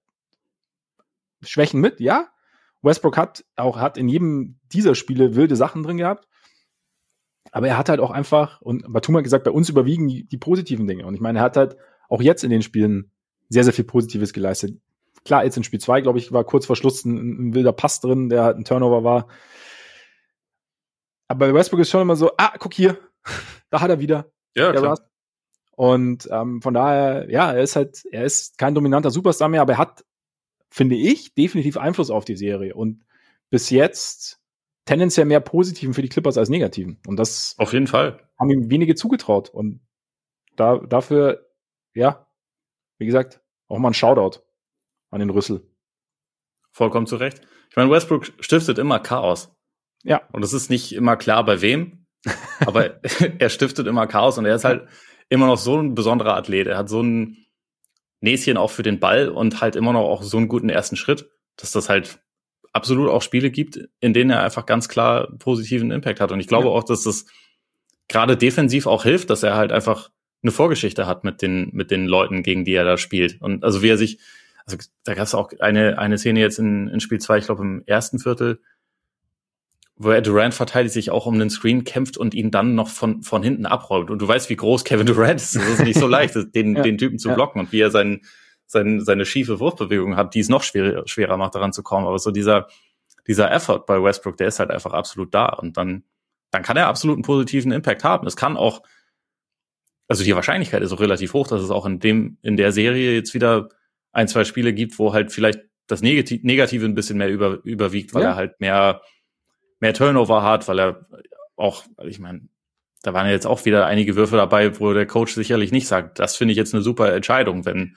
Schwächen 1.41 1.81
mit, 1.81 1.99
ja. 1.99 2.29
Westbrook 2.83 3.17
hat 3.17 3.45
auch 3.57 3.77
hat 3.77 3.99
in 3.99 4.09
jedem 4.09 4.61
dieser 4.73 4.95
Spiele 4.95 5.35
wilde 5.35 5.57
Sachen 5.57 5.83
drin 5.83 5.97
gehabt. 5.97 6.29
Aber 7.51 7.67
er 7.67 7.79
hat 7.79 7.89
halt 7.89 7.99
auch 7.99 8.13
einfach, 8.13 8.61
und 8.61 8.85
Batum 8.87 9.17
hat 9.17 9.25
gesagt, 9.25 9.43
bei 9.43 9.51
uns 9.51 9.69
überwiegen 9.69 10.07
die, 10.07 10.29
die 10.29 10.39
positiven 10.39 10.87
Dinge. 10.87 11.07
Und 11.07 11.15
ich 11.15 11.21
meine, 11.21 11.41
er 11.41 11.45
hat 11.45 11.57
halt 11.57 11.77
auch 12.09 12.23
jetzt 12.23 12.45
in 12.45 12.51
den 12.51 12.63
Spielen 12.63 13.11
sehr, 13.49 13.65
sehr 13.65 13.73
viel 13.73 13.85
Positives 13.85 14.33
geleistet. 14.33 14.81
Klar, 15.25 15.45
jetzt 15.45 15.57
in 15.57 15.65
Spiel 15.65 15.81
2, 15.81 16.01
glaube 16.01 16.19
ich, 16.19 16.33
war 16.33 16.45
kurz 16.45 16.67
vor 16.67 16.77
Schluss 16.77 17.05
ein, 17.05 17.49
ein 17.49 17.55
wilder 17.55 17.73
Pass 17.73 18.01
drin, 18.01 18.29
der 18.29 18.45
halt 18.45 18.57
ein 18.57 18.65
Turnover 18.65 19.05
war. 19.05 19.29
Aber 21.29 21.47
bei 21.47 21.55
Westbrook 21.55 21.81
ist 21.81 21.91
schon 21.91 22.03
immer 22.03 22.17
so, 22.17 22.33
ah, 22.37 22.55
guck 22.59 22.75
hier, 22.75 22.99
da 23.71 23.81
hat 23.81 23.91
er 23.91 24.01
wieder. 24.01 24.31
Ja, 24.55 24.71
Russ. 24.71 25.01
Und 25.75 26.29
ähm, 26.31 26.61
von 26.61 26.75
daher, 26.75 27.31
ja, 27.31 27.53
er 27.53 27.63
ist 27.63 27.77
halt, 27.77 28.05
er 28.11 28.25
ist 28.25 28.59
kein 28.59 28.75
dominanter 28.75 29.11
Superstar 29.11 29.49
mehr, 29.49 29.63
aber 29.63 29.73
er 29.75 29.79
hat, 29.79 30.05
finde 30.71 30.97
ich, 30.97 31.35
definitiv 31.35 31.77
Einfluss 31.77 32.11
auf 32.11 32.25
die 32.25 32.37
Serie. 32.37 32.75
Und 32.75 33.05
bis 33.51 33.71
jetzt 33.71 34.41
tendenziell 34.85 35.27
mehr 35.27 35.41
Positiven 35.41 35.95
für 35.95 36.03
die 36.03 36.09
Clippers 36.09 36.37
als 36.37 36.49
Negativen. 36.49 37.01
Und 37.07 37.17
das 37.17 37.55
Auf 37.59 37.73
jeden 37.73 37.87
Fall. 37.87 38.21
haben 38.39 38.51
ihm 38.51 38.71
wenige 38.71 38.95
zugetraut. 38.95 39.49
Und 39.49 39.81
da, 40.57 40.79
dafür, 40.79 41.49
ja, 41.95 42.27
wie 42.99 43.07
gesagt, 43.07 43.41
auch 43.69 43.79
mal 43.79 43.91
ein 43.91 43.95
Shoutout 43.95 44.41
an 45.13 45.21
den 45.21 45.31
Rüssel. 45.31 45.63
Vollkommen 46.73 47.07
zu 47.07 47.17
Recht. 47.17 47.41
Ich 47.71 47.77
meine, 47.77 47.91
Westbrook 47.91 48.33
stiftet 48.41 48.79
immer 48.79 48.99
Chaos. 48.99 49.55
Ja. 50.03 50.23
Und 50.33 50.43
es 50.43 50.53
ist 50.53 50.71
nicht 50.71 50.93
immer 50.93 51.17
klar, 51.17 51.45
bei 51.45 51.61
wem, 51.61 52.07
aber 52.61 53.01
er 53.39 53.49
stiftet 53.51 53.87
immer 53.87 54.07
Chaos 54.07 54.39
und 54.39 54.45
er 54.47 54.57
ist 54.57 54.65
halt 54.65 54.89
immer 55.29 55.47
noch 55.47 55.59
so 55.59 55.79
ein 55.79 55.95
besonderer 55.95 56.37
Athlet. 56.37 56.67
Er 56.67 56.79
hat 56.79 56.89
so 56.89 57.03
ein 57.03 57.37
Näschen 58.21 58.57
auch 58.57 58.71
für 58.71 58.83
den 58.83 59.01
Ball 59.01 59.29
und 59.29 59.61
halt 59.61 59.77
immer 59.77 59.93
noch 59.93 60.03
auch 60.09 60.23
so 60.23 60.37
einen 60.37 60.49
guten 60.49 60.69
ersten 60.69 60.97
Schritt, 60.97 61.29
dass 61.57 61.73
das 61.73 61.89
halt 61.89 62.21
absolut 62.73 63.11
auch 63.11 63.23
Spiele 63.23 63.51
gibt, 63.51 63.79
in 64.01 64.15
denen 64.15 64.31
er 64.31 64.43
einfach 64.43 64.65
ganz 64.67 64.89
klar 64.89 65.29
positiven 65.39 65.91
Impact 65.91 66.21
hat. 66.21 66.33
Und 66.33 66.41
ich 66.41 66.47
glaube 66.47 66.69
Ja. 66.69 66.73
auch, 66.73 66.85
dass 66.85 67.03
das 67.03 67.27
gerade 68.09 68.37
defensiv 68.37 68.87
auch 68.87 69.03
hilft, 69.03 69.31
dass 69.31 69.43
er 69.43 69.57
halt 69.57 69.73
einfach 69.73 70.11
eine 70.43 70.53
Vorgeschichte 70.53 71.07
hat 71.07 71.25
mit 71.25 71.43
den, 71.43 71.71
mit 71.73 71.91
den 71.91 72.07
Leuten, 72.07 72.43
gegen 72.43 72.65
die 72.65 72.75
er 72.75 72.85
da 72.85 72.97
spielt. 72.97 73.41
Und 73.41 73.63
also 73.65 73.83
wie 73.83 73.89
er 73.89 73.99
sich, 73.99 74.19
also 74.67 74.77
da 75.05 75.15
gab 75.15 75.25
es 75.25 75.35
auch 75.35 75.51
eine, 75.61 75.99
eine 75.99 76.19
Szene 76.19 76.41
jetzt 76.41 76.59
in, 76.59 76.89
in 76.89 77.01
Spiel 77.01 77.21
2, 77.21 77.39
ich 77.39 77.45
glaube 77.47 77.63
im 77.63 77.83
ersten 77.87 78.19
Viertel, 78.19 78.61
wo 79.97 80.11
er 80.11 80.23
Durant 80.23 80.55
verteidigt, 80.55 80.95
sich 80.95 81.11
auch 81.11 81.27
um 81.27 81.39
den 81.39 81.51
Screen 81.51 81.85
kämpft 81.85 82.17
und 82.17 82.35
ihn 82.35 82.51
dann 82.51 82.75
noch 82.75 82.89
von, 82.89 83.23
von 83.23 83.43
hinten 83.43 83.67
abräumt. 83.67 84.11
Und 84.11 84.21
du 84.21 84.27
weißt, 84.27 84.49
wie 84.51 84.57
groß 84.57 84.85
Kevin 84.85 85.07
Durant 85.07 85.41
ist. 85.41 85.55
Das 85.55 85.65
ist 85.69 85.83
nicht 85.85 85.99
so 85.99 86.07
leicht, 86.09 86.35
den, 86.55 86.77
Ja. 86.77 86.83
den 86.83 86.99
Typen 86.99 87.19
zu 87.19 87.29
Ja. 87.29 87.35
blocken 87.35 87.61
und 87.61 87.73
wie 87.73 87.81
er 87.81 87.91
sein, 87.91 88.23
sein, 88.67 89.01
seine 89.01 89.27
schiefe 89.27 89.61
Wurfbewegung 89.61 90.17
hat, 90.17 90.35
die 90.35 90.41
es 90.41 90.49
noch 90.49 90.63
schwerer, 90.63 91.07
schwerer 91.07 91.37
macht, 91.37 91.55
daran 91.55 91.73
zu 91.73 91.83
kommen. 91.83 92.07
Aber 92.07 92.19
so 92.19 92.31
dieser, 92.31 92.69
dieser 93.27 93.53
Effort 93.53 93.85
bei 93.87 94.03
Westbrook, 94.03 94.37
der 94.39 94.49
ist 94.49 94.59
halt 94.59 94.71
einfach 94.71 94.93
absolut 94.93 95.33
da. 95.35 95.47
Und 95.47 95.77
dann, 95.77 96.05
dann 96.51 96.63
kann 96.63 96.77
er 96.77 96.89
absolut 96.89 97.17
einen 97.17 97.25
positiven 97.25 97.71
Impact 97.71 98.03
haben. 98.03 98.27
Es 98.27 98.35
kann 98.35 98.57
auch, 98.57 98.83
also 100.09 100.25
die 100.25 100.35
Wahrscheinlichkeit 100.35 100.83
ist 100.83 100.93
auch 100.93 101.01
relativ 101.01 101.35
hoch, 101.35 101.47
dass 101.47 101.63
es 101.63 101.71
auch 101.71 101.87
in 101.87 102.01
dem, 102.01 102.39
in 102.43 102.57
der 102.57 102.73
Serie 102.73 103.15
jetzt 103.15 103.35
wieder 103.35 103.69
ein, 104.13 104.29
zwei 104.29 104.45
Spiele 104.45 104.73
gibt, 104.73 104.99
wo 104.99 105.13
halt 105.13 105.33
vielleicht 105.33 105.61
das 105.87 106.03
Negati- 106.03 106.41
Negative 106.43 106.85
ein 106.85 106.95
bisschen 106.95 107.19
mehr 107.19 107.29
über, 107.29 107.61
überwiegt, 107.65 108.15
weil 108.15 108.23
Ja. 108.23 108.31
er 108.31 108.37
halt 108.37 108.61
mehr, 108.61 109.03
mehr 109.81 109.95
Turnover 109.95 110.43
hat, 110.43 110.69
weil 110.69 110.79
er 110.79 111.07
auch, 111.57 111.85
ich 112.05 112.19
meine, 112.19 112.49
da 113.03 113.13
waren 113.15 113.27
ja 113.27 113.33
jetzt 113.33 113.47
auch 113.47 113.65
wieder 113.65 113.87
einige 113.87 114.15
Würfe 114.15 114.37
dabei, 114.37 114.79
wo 114.79 114.93
der 114.93 115.07
Coach 115.07 115.35
sicherlich 115.35 115.73
nicht 115.73 115.89
sagt, 115.89 116.19
das 116.19 116.37
finde 116.37 116.53
ich 116.53 116.59
jetzt 116.59 116.73
eine 116.73 116.83
super 116.83 117.13
Entscheidung, 117.13 117.65
wenn, 117.65 117.97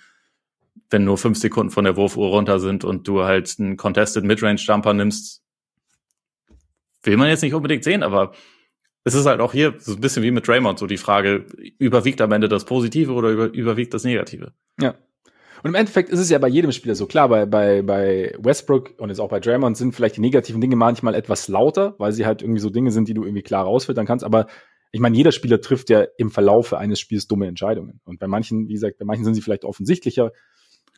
wenn 0.89 1.03
nur 1.03 1.17
fünf 1.17 1.37
Sekunden 1.37 1.71
von 1.71 1.83
der 1.85 1.95
Wurfuhr 1.95 2.29
runter 2.29 2.59
sind 2.59 2.83
und 2.83 3.07
du 3.07 3.23
halt 3.23 3.55
einen 3.59 3.77
Contested 3.77 4.23
Midrange 4.23 4.59
Jumper 4.59 4.93
nimmst. 4.93 5.43
Will 7.03 7.17
man 7.17 7.29
jetzt 7.29 7.43
nicht 7.43 7.53
unbedingt 7.53 7.83
sehen, 7.83 8.01
aber 8.03 8.33
es 9.03 9.13
ist 9.13 9.27
halt 9.27 9.39
auch 9.39 9.51
hier 9.53 9.75
so 9.77 9.93
ein 9.93 10.01
bisschen 10.01 10.23
wie 10.23 10.31
mit 10.31 10.47
Draymond 10.47 10.79
so 10.79 10.87
die 10.87 10.97
Frage, 10.97 11.45
überwiegt 11.77 12.19
am 12.21 12.31
Ende 12.31 12.49
das 12.49 12.65
Positive 12.65 13.13
oder 13.13 13.29
über, 13.29 13.45
überwiegt 13.53 13.93
das 13.93 14.03
Negative? 14.03 14.53
Ja. 14.81 14.95
Und 15.65 15.69
im 15.69 15.75
Endeffekt 15.75 16.09
ist 16.09 16.19
es 16.19 16.29
ja 16.29 16.37
bei 16.37 16.47
jedem 16.47 16.71
Spieler 16.71 16.93
so 16.93 17.07
klar, 17.07 17.27
bei, 17.27 17.47
bei, 17.47 17.81
bei 17.81 18.35
Westbrook 18.37 18.91
und 18.99 19.09
jetzt 19.09 19.17
auch 19.17 19.29
bei 19.29 19.39
Draymond 19.39 19.75
sind 19.75 19.95
vielleicht 19.95 20.15
die 20.15 20.21
negativen 20.21 20.61
Dinge 20.61 20.75
manchmal 20.75 21.15
etwas 21.15 21.47
lauter, 21.47 21.95
weil 21.97 22.11
sie 22.11 22.23
halt 22.23 22.43
irgendwie 22.43 22.59
so 22.59 22.69
Dinge 22.69 22.91
sind, 22.91 23.07
die 23.07 23.15
du 23.15 23.23
irgendwie 23.23 23.41
klar 23.41 23.63
rausfiltern 23.63 24.05
kannst. 24.05 24.23
Aber 24.23 24.45
ich 24.91 24.99
meine, 24.99 25.17
jeder 25.17 25.31
Spieler 25.31 25.59
trifft 25.61 25.89
ja 25.89 26.05
im 26.19 26.29
Verlaufe 26.29 26.77
eines 26.77 26.99
Spiels 26.99 27.27
dumme 27.27 27.47
Entscheidungen. 27.47 27.99
Und 28.03 28.19
bei 28.19 28.27
manchen, 28.27 28.67
wie 28.67 28.73
gesagt, 28.73 28.99
bei 28.99 29.05
manchen 29.05 29.25
sind 29.25 29.33
sie 29.33 29.41
vielleicht 29.41 29.65
offensichtlicher. 29.65 30.33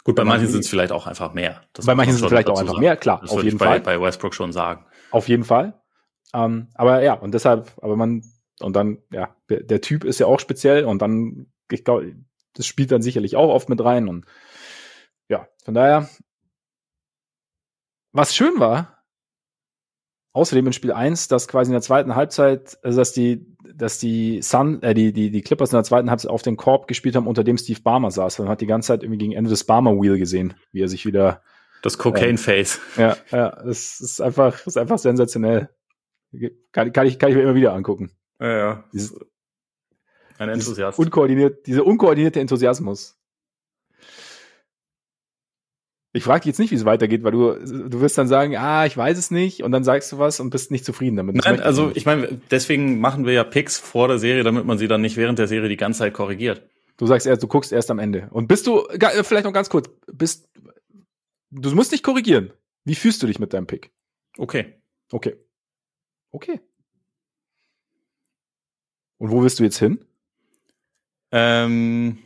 Gut, 0.03 0.17
bei 0.17 0.25
manchen 0.25 0.49
sind 0.49 0.65
es 0.65 0.69
vielleicht 0.69 0.91
auch 0.91 1.07
einfach 1.07 1.33
mehr. 1.33 1.61
Das 1.71 1.85
bei 1.85 1.95
manchen 1.95 2.11
man 2.11 2.17
sind 2.17 2.25
es 2.25 2.29
vielleicht 2.29 2.49
auch 2.49 2.59
einfach 2.59 2.73
sagen. 2.73 2.83
mehr, 2.83 2.97
klar, 2.97 3.21
Das 3.21 3.31
auf 3.31 3.43
jeden 3.43 3.55
ich 3.55 3.59
bei, 3.59 3.67
Fall. 3.67 3.79
bei 3.79 4.01
Westbrook 4.01 4.35
schon 4.35 4.51
sagen. 4.51 4.85
Auf 5.11 5.29
jeden 5.29 5.45
Fall. 5.45 5.79
Ähm, 6.33 6.67
aber 6.73 7.01
ja, 7.03 7.13
und 7.13 7.33
deshalb, 7.33 7.71
aber 7.81 7.95
man, 7.95 8.21
und 8.59 8.75
dann, 8.75 8.97
ja, 9.13 9.33
der, 9.49 9.63
der 9.63 9.79
Typ 9.79 10.03
ist 10.03 10.19
ja 10.19 10.25
auch 10.25 10.41
speziell 10.41 10.83
und 10.83 11.01
dann, 11.01 11.47
ich 11.71 11.85
glaube, 11.85 12.17
das 12.57 12.65
spielt 12.65 12.91
dann 12.91 13.01
sicherlich 13.01 13.35
auch 13.35 13.49
oft 13.49 13.69
mit 13.69 13.81
rein 13.83 14.09
und 14.09 14.25
ja, 15.29 15.47
von 15.63 15.73
daher, 15.73 16.09
was 18.13 18.35
schön 18.35 18.59
war, 18.59 19.03
außerdem 20.33 20.67
in 20.67 20.73
Spiel 20.73 20.91
1, 20.91 21.27
dass 21.27 21.47
quasi 21.47 21.69
in 21.69 21.73
der 21.73 21.81
zweiten 21.81 22.15
Halbzeit, 22.15 22.77
also 22.83 22.99
dass 22.99 23.13
die, 23.13 23.55
dass 23.73 23.99
die 23.99 24.41
Sun, 24.41 24.81
äh, 24.83 24.93
die, 24.93 25.11
die, 25.13 25.29
die 25.31 25.41
Clippers 25.41 25.71
in 25.71 25.77
der 25.77 25.83
zweiten 25.83 26.09
Halbzeit 26.09 26.31
auf 26.31 26.41
den 26.41 26.57
Korb 26.57 26.87
gespielt 26.87 27.15
haben, 27.15 27.27
unter 27.27 27.43
dem 27.43 27.57
Steve 27.57 27.81
Barmer 27.81 28.11
saß. 28.11 28.39
Man 28.39 28.49
hat 28.49 28.61
die 28.61 28.65
ganze 28.67 28.87
Zeit 28.87 29.03
irgendwie 29.03 29.17
gegen 29.19 29.33
Ende 29.33 29.49
des 29.49 29.63
Barmer 29.65 29.91
Wheel 29.99 30.17
gesehen, 30.17 30.53
wie 30.71 30.81
er 30.81 30.87
sich 30.87 31.05
wieder 31.05 31.41
Das 31.81 31.97
Cocaine 31.97 32.37
Face. 32.37 32.79
ja, 32.97 33.17
ja, 33.31 33.49
das 33.63 33.99
ist 33.99 34.21
einfach, 34.21 34.53
das 34.53 34.67
ist 34.67 34.77
einfach 34.77 34.99
sensationell. 34.99 35.69
Kann, 36.71 36.91
kann, 36.93 37.07
ich, 37.07 37.19
kann 37.19 37.29
ich 37.29 37.35
mir 37.35 37.43
immer 37.43 37.55
wieder 37.55 37.73
angucken. 37.73 38.11
Ja, 38.39 38.57
ja. 38.57 38.83
Dieses- 38.93 39.17
Ein 40.37 40.49
Enthusiast. 40.49 40.99
Unkoordiniert, 40.99 41.65
dieser 41.65 41.85
unkoordinierte 41.85 42.39
Enthusiasmus. 42.39 43.16
Ich 46.17 46.23
frage 46.23 46.39
dich 46.39 46.47
jetzt 46.47 46.57
nicht, 46.57 46.71
wie 46.71 46.75
es 46.75 46.83
weitergeht, 46.83 47.23
weil 47.23 47.31
du, 47.31 47.53
du 47.53 48.01
wirst 48.01 48.17
dann 48.17 48.27
sagen, 48.27 48.57
ah, 48.57 48.87
ich 48.87 48.97
weiß 48.97 49.19
es 49.19 49.29
nicht, 49.29 49.61
und 49.61 49.71
dann 49.71 49.83
sagst 49.83 50.11
du 50.11 50.17
was 50.17 50.39
und 50.39 50.49
bist 50.49 50.71
nicht 50.71 50.83
zufrieden 50.83 51.15
damit. 51.15 51.35
Nein, 51.35 51.59
also 51.59 51.91
ich 51.93 52.07
meine, 52.07 52.41
deswegen 52.49 52.99
machen 52.99 53.27
wir 53.27 53.33
ja 53.33 53.43
Picks 53.43 53.77
vor 53.77 54.07
der 54.07 54.17
Serie, 54.17 54.41
damit 54.41 54.65
man 54.65 54.79
sie 54.79 54.87
dann 54.87 55.01
nicht 55.01 55.15
während 55.15 55.37
der 55.37 55.47
Serie 55.47 55.69
die 55.69 55.77
ganze 55.77 55.99
Zeit 55.99 56.15
korrigiert. 56.15 56.63
Du 56.97 57.05
sagst 57.05 57.27
erst, 57.27 57.43
du 57.43 57.47
guckst 57.47 57.71
erst 57.71 57.91
am 57.91 57.99
Ende. 57.99 58.29
Und 58.31 58.47
bist 58.47 58.65
du, 58.65 58.87
vielleicht 59.21 59.45
noch 59.45 59.53
ganz 59.53 59.69
kurz, 59.69 59.91
bist, 60.11 60.49
du 61.51 61.75
musst 61.75 61.91
nicht 61.91 62.03
korrigieren. 62.03 62.51
Wie 62.83 62.95
fühlst 62.95 63.21
du 63.21 63.27
dich 63.27 63.37
mit 63.37 63.53
deinem 63.53 63.67
Pick? 63.67 63.91
Okay. 64.39 64.73
Okay. 65.11 65.35
Okay. 66.31 66.59
Und 69.19 69.29
wo 69.29 69.43
willst 69.43 69.59
du 69.59 69.63
jetzt 69.63 69.77
hin? 69.77 69.99
Ähm, 71.31 72.17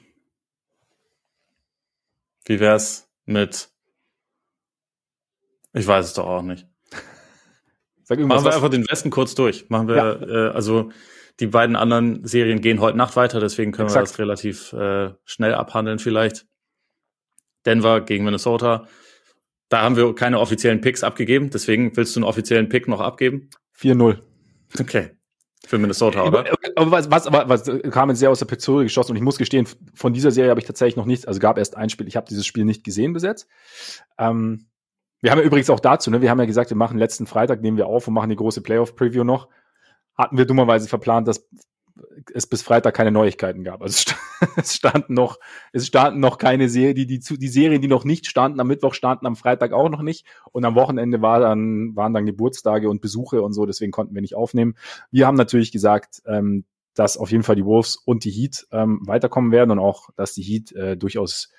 wie 2.46 2.62
wär's 2.62 3.10
mit? 3.26 3.70
Ich 5.74 5.88
weiß 5.88 6.05
es 6.05 6.13
doch 6.13 6.28
auch 6.28 6.41
nicht. 6.41 6.67
Sag 8.03 8.19
Machen 8.19 8.45
wir 8.45 8.53
einfach 8.53 8.69
den 8.69 8.88
Westen 8.89 9.09
kurz 9.09 9.36
durch. 9.36 9.69
Machen 9.69 9.88
wir, 9.88 9.95
ja. 9.95 10.13
äh, 10.13 10.49
also 10.51 10.91
die 11.39 11.47
beiden 11.47 11.76
anderen 11.76 12.26
Serien 12.26 12.61
gehen 12.61 12.82
heute 12.82 12.97
Nacht 12.97 13.15
weiter, 13.15 13.39
deswegen 13.39 13.72
können 13.72 13.88
Exakt. 13.88 14.05
wir 14.05 14.11
das 14.11 14.19
relativ 14.19 14.74
äh, 14.74 15.13
schnell 15.26 15.55
abhandeln 15.55 15.99
vielleicht. 15.99 16.45
Denver 17.65 18.01
gegen 18.01 18.26
Minnesota. 18.26 18.88
Da 19.69 19.82
haben 19.82 19.95
wir 19.95 20.13
keine 20.15 20.39
offiziellen 20.39 20.82
Picks 20.82 21.03
abgegeben, 21.03 21.49
deswegen 21.49 21.95
willst 21.95 22.15
du 22.15 22.19
einen 22.19 22.26
offiziellen 22.26 22.69
Pick 22.69 22.88
noch 22.88 22.99
abgeben? 22.99 23.49
4-0. 23.80 24.19
Okay. 24.80 25.11
Für 25.65 25.78
Minnesota, 25.78 26.24
oder? 26.24 26.45
Aber 26.76 26.91
was, 26.91 27.11
was, 27.11 27.32
was, 27.32 27.67
was 27.67 27.91
kam 27.91 28.09
jetzt 28.09 28.19
sehr 28.19 28.32
aus 28.32 28.39
der 28.39 28.47
Pistole 28.47 28.84
geschossen 28.84 29.11
und 29.11 29.17
ich 29.17 29.24
muss 29.24 29.38
gestehen, 29.38 29.67
von 29.93 30.11
dieser 30.11 30.32
Serie 30.32 30.49
habe 30.49 30.59
ich 30.59 30.65
tatsächlich 30.65 30.95
noch 30.95 31.05
nichts, 31.05 31.26
also 31.26 31.39
gab 31.39 31.57
erst 31.57 31.78
ein 31.78 31.89
Spiel, 31.89 32.07
ich 32.07 32.15
habe 32.15 32.26
dieses 32.28 32.45
Spiel 32.47 32.65
nicht 32.65 32.84
gesehen 32.84 33.13
bis 33.13 33.24
jetzt. 33.24 33.47
Ähm, 34.17 34.70
wir 35.22 35.32
haben 35.32 35.39
ja 35.39 35.45
übrigens 35.45 35.69
auch 35.69 35.80
dazu, 35.80 36.11
ne, 36.11 36.22
wir 36.22 36.30
haben 36.30 36.39
ja 36.39 36.45
gesagt, 36.45 36.69
wir 36.69 36.78
machen 36.78 36.97
letzten 36.97 37.28
Freitag, 37.28 37.61
nehmen 37.61 37.78
wir 37.78 37.88
auf 37.88 38.07
und 38.07 38.13
machen 38.13 38.30
die 38.30 38.36
große 38.36 38.61
Playoff-Preview 38.61 39.24
noch. 39.24 39.47
Hatten 40.17 40.38
wir 40.38 40.45
dummerweise 40.45 40.88
verplant, 40.88 41.28
dass 41.28 41.47
es 42.34 42.47
bis 42.47 42.61
Freitag 42.61 42.95
keine 42.95 43.11
Neuigkeiten 43.11 43.63
gab. 43.63 43.82
Also 43.82 44.13
es 44.55 44.76
standen 44.76 45.13
noch, 45.13 45.39
es 45.72 45.88
standen 45.88 46.19
noch 46.19 46.38
keine 46.38 46.69
Serie, 46.69 46.93
die, 46.93 47.05
die, 47.05 47.19
die 47.19 47.47
Serien, 47.47 47.82
die 47.82 47.88
noch 47.88 48.05
nicht 48.05 48.28
standen, 48.28 48.59
am 48.59 48.67
Mittwoch 48.67 48.93
standen 48.93 49.26
am 49.26 49.36
Freitag 49.36 49.74
auch 49.74 49.89
noch 49.89 50.01
nicht. 50.01 50.26
Und 50.51 50.65
am 50.65 50.76
Wochenende 50.76 51.22
war 51.22 51.39
dann, 51.39 51.95
waren 51.95 52.13
dann 52.13 52.26
Geburtstage 52.26 52.89
und 52.89 53.01
Besuche 53.01 53.41
und 53.41 53.53
so, 53.53 53.65
deswegen 53.65 53.91
konnten 53.91 54.15
wir 54.15 54.22
nicht 54.22 54.36
aufnehmen. 54.36 54.76
Wir 55.11 55.28
haben 55.28 55.38
natürlich 55.38 55.72
gesagt, 55.72 56.22
ähm, 56.26 56.65
dass 56.93 57.17
auf 57.17 57.32
jeden 57.32 57.43
Fall 57.43 57.55
die 57.55 57.65
Wolves 57.65 57.95
und 57.95 58.26
die 58.26 58.32
Heat 58.32 58.67
ähm, 58.72 59.01
weiterkommen 59.05 59.51
werden 59.51 59.72
und 59.72 59.80
auch, 59.80 60.09
dass 60.15 60.34
die 60.34 60.43
Heat 60.43 60.72
äh, 60.74 60.97
durchaus 60.97 61.49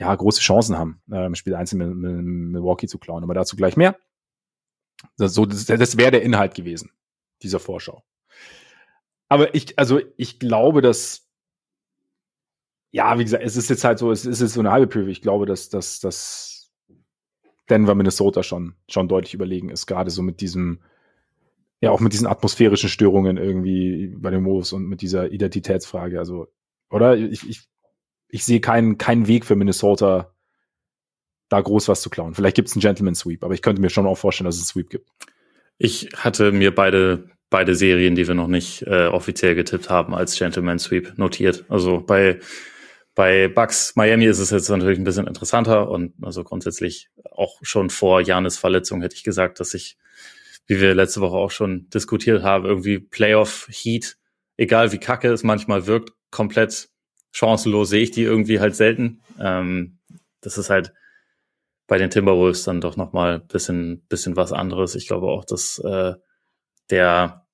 ja, 0.00 0.14
große 0.14 0.40
Chancen 0.40 0.78
haben, 0.78 1.02
äh, 1.12 1.26
im 1.26 1.34
Spiel 1.34 1.54
1 1.54 1.74
mit, 1.74 1.94
mit 1.94 2.24
Milwaukee 2.24 2.86
zu 2.86 2.98
klauen. 2.98 3.22
Aber 3.22 3.34
dazu 3.34 3.54
gleich 3.54 3.76
mehr. 3.76 3.96
Das, 5.18 5.34
so, 5.34 5.44
das, 5.44 5.66
das 5.66 5.98
wäre 5.98 6.10
der 6.10 6.22
Inhalt 6.22 6.54
gewesen, 6.54 6.90
dieser 7.42 7.60
Vorschau. 7.60 8.02
Aber 9.28 9.54
ich, 9.54 9.78
also 9.78 10.00
ich 10.16 10.38
glaube, 10.38 10.80
dass, 10.80 11.28
ja, 12.90 13.18
wie 13.18 13.24
gesagt, 13.24 13.44
es 13.44 13.56
ist 13.56 13.68
jetzt 13.68 13.84
halt 13.84 13.98
so, 13.98 14.10
es 14.10 14.24
ist 14.24 14.40
jetzt 14.40 14.54
so 14.54 14.60
eine 14.60 14.72
halbe 14.72 14.86
Preview. 14.86 15.10
Ich 15.10 15.20
glaube, 15.20 15.44
dass, 15.44 15.68
dass, 15.68 16.00
dass 16.00 16.72
Denver, 17.68 17.94
Minnesota 17.94 18.42
schon, 18.42 18.74
schon 18.88 19.06
deutlich 19.06 19.34
überlegen 19.34 19.68
ist, 19.68 19.86
gerade 19.86 20.10
so 20.10 20.22
mit 20.22 20.40
diesem, 20.40 20.80
ja, 21.82 21.90
auch 21.90 22.00
mit 22.00 22.14
diesen 22.14 22.26
atmosphärischen 22.26 22.88
Störungen 22.88 23.36
irgendwie 23.36 24.14
bei 24.16 24.30
den 24.30 24.44
Wolves 24.46 24.72
und 24.72 24.86
mit 24.86 25.02
dieser 25.02 25.30
Identitätsfrage. 25.30 26.18
Also, 26.18 26.48
oder? 26.88 27.16
Ich, 27.16 27.48
ich, 27.48 27.68
ich 28.30 28.44
sehe 28.44 28.60
keinen, 28.60 28.98
keinen 28.98 29.26
Weg 29.26 29.44
für 29.44 29.56
Minnesota, 29.56 30.34
da 31.48 31.60
groß 31.60 31.88
was 31.88 32.02
zu 32.02 32.10
klauen. 32.10 32.34
Vielleicht 32.34 32.56
gibt 32.56 32.68
es 32.68 32.74
einen 32.74 32.82
Gentleman 32.82 33.14
Sweep, 33.14 33.44
aber 33.44 33.54
ich 33.54 33.62
könnte 33.62 33.80
mir 33.82 33.90
schon 33.90 34.06
auch 34.06 34.18
vorstellen, 34.18 34.46
dass 34.46 34.56
es 34.56 34.62
einen 34.62 34.66
Sweep 34.66 34.90
gibt. 34.90 35.08
Ich 35.78 36.10
hatte 36.16 36.52
mir 36.52 36.74
beide 36.74 37.30
beide 37.50 37.74
Serien, 37.74 38.14
die 38.14 38.26
wir 38.26 38.34
noch 38.34 38.46
nicht 38.46 38.82
äh, 38.82 39.08
offiziell 39.08 39.56
getippt 39.56 39.90
haben, 39.90 40.14
als 40.14 40.38
Gentleman 40.38 40.78
Sweep 40.78 41.18
notiert. 41.18 41.64
Also 41.68 42.00
bei 42.00 42.38
bei 43.16 43.48
Bucks 43.48 43.96
Miami 43.96 44.26
ist 44.26 44.38
es 44.38 44.50
jetzt 44.50 44.68
natürlich 44.68 44.98
ein 44.98 45.04
bisschen 45.04 45.26
interessanter 45.26 45.90
und 45.90 46.14
also 46.22 46.44
grundsätzlich 46.44 47.10
auch 47.32 47.58
schon 47.60 47.90
vor 47.90 48.20
Janis 48.20 48.56
Verletzung 48.56 49.02
hätte 49.02 49.16
ich 49.16 49.24
gesagt, 49.24 49.58
dass 49.58 49.74
ich, 49.74 49.98
wie 50.66 50.80
wir 50.80 50.94
letzte 50.94 51.20
Woche 51.20 51.36
auch 51.36 51.50
schon 51.50 51.90
diskutiert 51.90 52.44
haben, 52.44 52.64
irgendwie 52.64 53.00
Playoff 53.00 53.68
Heat, 53.68 54.16
egal 54.56 54.92
wie 54.92 54.98
kacke 54.98 55.28
es 55.32 55.42
manchmal 55.42 55.86
wirkt, 55.86 56.12
komplett 56.30 56.89
chancenlos 57.32 57.90
sehe 57.90 58.02
ich 58.02 58.10
die 58.10 58.22
irgendwie 58.22 58.60
halt 58.60 58.76
selten. 58.76 59.22
Ähm, 59.38 59.98
das 60.40 60.58
ist 60.58 60.70
halt 60.70 60.92
bei 61.86 61.98
den 61.98 62.10
Timberwolves 62.10 62.64
dann 62.64 62.80
doch 62.80 62.96
noch 62.96 63.12
mal 63.12 63.40
bisschen 63.40 64.06
bisschen 64.08 64.36
was 64.36 64.52
anderes. 64.52 64.94
Ich 64.94 65.06
glaube 65.06 65.26
auch, 65.26 65.44
dass 65.44 65.78
äh, 65.78 66.14
der 66.90 67.46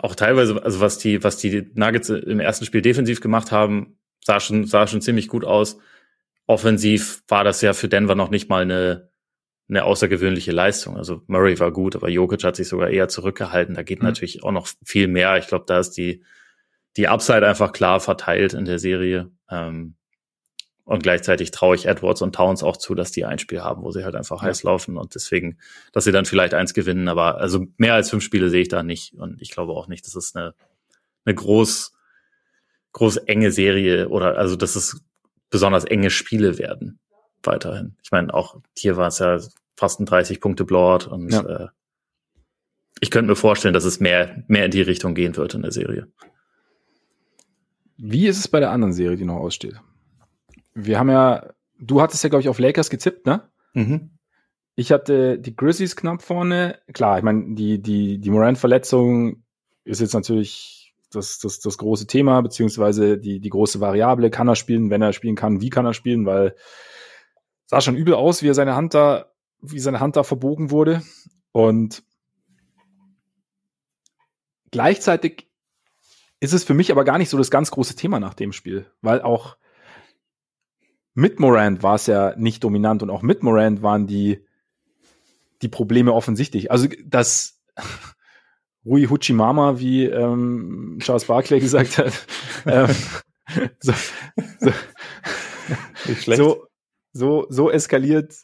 auch 0.00 0.14
teilweise, 0.14 0.62
also 0.62 0.80
was 0.80 0.98
die, 0.98 1.22
was 1.22 1.36
die 1.36 1.70
Nuggets 1.74 2.08
im 2.08 2.40
ersten 2.40 2.64
Spiel 2.64 2.82
defensiv 2.82 3.20
gemacht 3.20 3.52
haben, 3.52 3.98
sah 4.24 4.40
schon, 4.40 4.66
sah 4.66 4.86
schon 4.86 5.00
ziemlich 5.02 5.28
gut 5.28 5.44
aus. 5.44 5.78
Offensiv 6.46 7.22
war 7.28 7.44
das 7.44 7.60
ja 7.62 7.72
für 7.72 7.88
Denver 7.88 8.14
noch 8.14 8.30
nicht 8.30 8.48
mal 8.48 8.62
eine, 8.62 9.10
eine 9.68 9.84
außergewöhnliche 9.84 10.52
Leistung. 10.52 10.96
Also 10.96 11.22
Murray 11.26 11.58
war 11.58 11.72
gut, 11.72 11.96
aber 11.96 12.08
Jokic 12.08 12.44
hat 12.44 12.56
sich 12.56 12.68
sogar 12.68 12.90
eher 12.90 13.08
zurückgehalten. 13.08 13.74
Da 13.74 13.82
geht 13.82 14.00
mhm. 14.00 14.06
natürlich 14.06 14.42
auch 14.42 14.52
noch 14.52 14.68
viel 14.84 15.08
mehr. 15.08 15.38
Ich 15.38 15.46
glaube, 15.46 15.64
da 15.66 15.78
ist 15.78 15.92
die, 15.92 16.22
die 16.96 17.08
Upside 17.08 17.46
einfach 17.46 17.72
klar 17.72 18.00
verteilt 18.00 18.54
in 18.54 18.64
der 18.64 18.78
Serie. 18.78 19.30
Ähm, 19.50 19.94
und 20.84 21.02
gleichzeitig 21.02 21.50
traue 21.50 21.76
ich 21.76 21.86
Edwards 21.86 22.20
und 22.20 22.34
Towns 22.34 22.62
auch 22.62 22.76
zu, 22.76 22.94
dass 22.94 23.10
die 23.10 23.24
ein 23.24 23.38
Spiel 23.38 23.62
haben, 23.62 23.82
wo 23.82 23.90
sie 23.90 24.04
halt 24.04 24.14
einfach 24.14 24.42
ja. 24.42 24.48
heiß 24.48 24.64
laufen 24.64 24.98
und 24.98 25.14
deswegen, 25.14 25.58
dass 25.92 26.04
sie 26.04 26.12
dann 26.12 26.26
vielleicht 26.26 26.52
eins 26.52 26.74
gewinnen. 26.74 27.08
Aber 27.08 27.38
also 27.38 27.66
mehr 27.78 27.94
als 27.94 28.10
fünf 28.10 28.22
Spiele 28.22 28.50
sehe 28.50 28.62
ich 28.62 28.68
da 28.68 28.82
nicht. 28.82 29.14
Und 29.14 29.40
ich 29.40 29.50
glaube 29.50 29.72
auch 29.72 29.88
nicht, 29.88 30.04
dass 30.06 30.14
es 30.14 30.36
eine, 30.36 30.54
eine 31.24 31.34
groß, 31.34 31.94
groß 32.92 33.16
enge 33.16 33.50
Serie 33.50 34.08
oder 34.10 34.36
also 34.36 34.56
dass 34.56 34.76
es 34.76 35.00
besonders 35.48 35.84
enge 35.84 36.10
Spiele 36.10 36.58
werden 36.58 36.98
weiterhin. 37.42 37.96
Ich 38.02 38.10
meine, 38.10 38.32
auch 38.34 38.60
hier 38.76 38.96
war 38.96 39.08
es 39.08 39.18
ja 39.18 39.38
fast 39.76 40.00
ein 40.00 40.06
30 40.06 40.40
Punkte 40.40 40.64
Blowout 40.64 41.08
und 41.08 41.32
ja. 41.32 41.42
äh, 41.42 41.68
ich 43.00 43.10
könnte 43.10 43.30
mir 43.30 43.36
vorstellen, 43.36 43.74
dass 43.74 43.84
es 43.84 44.00
mehr, 44.00 44.44
mehr 44.48 44.66
in 44.66 44.70
die 44.70 44.82
Richtung 44.82 45.14
gehen 45.14 45.36
wird 45.36 45.54
in 45.54 45.62
der 45.62 45.72
Serie. 45.72 46.08
Wie 47.96 48.26
ist 48.26 48.38
es 48.38 48.48
bei 48.48 48.60
der 48.60 48.70
anderen 48.70 48.92
Serie, 48.92 49.16
die 49.16 49.24
noch 49.24 49.36
aussteht? 49.36 49.80
wir 50.74 50.98
haben 50.98 51.08
ja, 51.08 51.50
du 51.78 52.00
hattest 52.00 52.22
ja, 52.22 52.28
glaube 52.28 52.42
ich, 52.42 52.48
auf 52.48 52.58
Lakers 52.58 52.90
gezippt, 52.90 53.26
ne? 53.26 53.48
Mhm. 53.72 54.10
Ich 54.76 54.90
hatte 54.90 55.38
die 55.38 55.54
Grizzlies 55.54 55.94
knapp 55.94 56.20
vorne. 56.20 56.80
Klar, 56.92 57.18
ich 57.18 57.24
meine, 57.24 57.54
die, 57.54 57.80
die, 57.80 58.18
die 58.18 58.30
Moran-Verletzung 58.30 59.44
ist 59.84 60.00
jetzt 60.00 60.14
natürlich 60.14 60.94
das, 61.12 61.38
das, 61.38 61.60
das 61.60 61.78
große 61.78 62.08
Thema, 62.08 62.40
beziehungsweise 62.40 63.16
die, 63.16 63.38
die 63.38 63.50
große 63.50 63.78
Variable. 63.78 64.30
Kann 64.30 64.48
er 64.48 64.56
spielen, 64.56 64.90
wenn 64.90 65.00
er 65.00 65.12
spielen 65.12 65.36
kann, 65.36 65.60
wie 65.60 65.70
kann 65.70 65.86
er 65.86 65.94
spielen, 65.94 66.26
weil 66.26 66.56
sah 67.66 67.80
schon 67.80 67.96
übel 67.96 68.14
aus, 68.14 68.42
wie 68.42 68.48
er 68.48 68.54
seine 68.54 68.74
Hand 68.74 68.94
da, 68.94 69.26
wie 69.60 69.78
seine 69.78 70.00
Hand 70.00 70.16
da 70.16 70.24
verbogen 70.24 70.72
wurde. 70.72 71.02
Und 71.52 72.02
gleichzeitig 74.72 75.48
ist 76.44 76.52
es 76.52 76.64
für 76.64 76.74
mich 76.74 76.92
aber 76.92 77.04
gar 77.04 77.18
nicht 77.18 77.30
so 77.30 77.38
das 77.38 77.50
ganz 77.50 77.70
große 77.70 77.96
Thema 77.96 78.20
nach 78.20 78.34
dem 78.34 78.52
Spiel, 78.52 78.86
weil 79.00 79.22
auch 79.22 79.56
mit 81.14 81.40
Morant 81.40 81.82
war 81.82 81.94
es 81.94 82.06
ja 82.06 82.34
nicht 82.36 82.62
dominant 82.62 83.02
und 83.02 83.10
auch 83.10 83.22
mit 83.22 83.42
Morant 83.42 83.82
waren 83.82 84.06
die, 84.06 84.44
die 85.62 85.68
Probleme 85.68 86.12
offensichtlich. 86.12 86.70
Also, 86.70 86.88
dass 87.04 87.60
Rui 88.84 89.06
Huchimama, 89.06 89.78
wie 89.78 90.04
ähm, 90.04 90.98
Charles 91.00 91.24
Barclay 91.24 91.60
gesagt 91.60 91.98
hat, 91.98 92.26
ähm, 92.66 92.94
so, 93.80 93.92
so, 94.58 94.72
so, 96.34 96.66
so, 97.12 97.46
so 97.48 97.70
eskaliert 97.70 98.34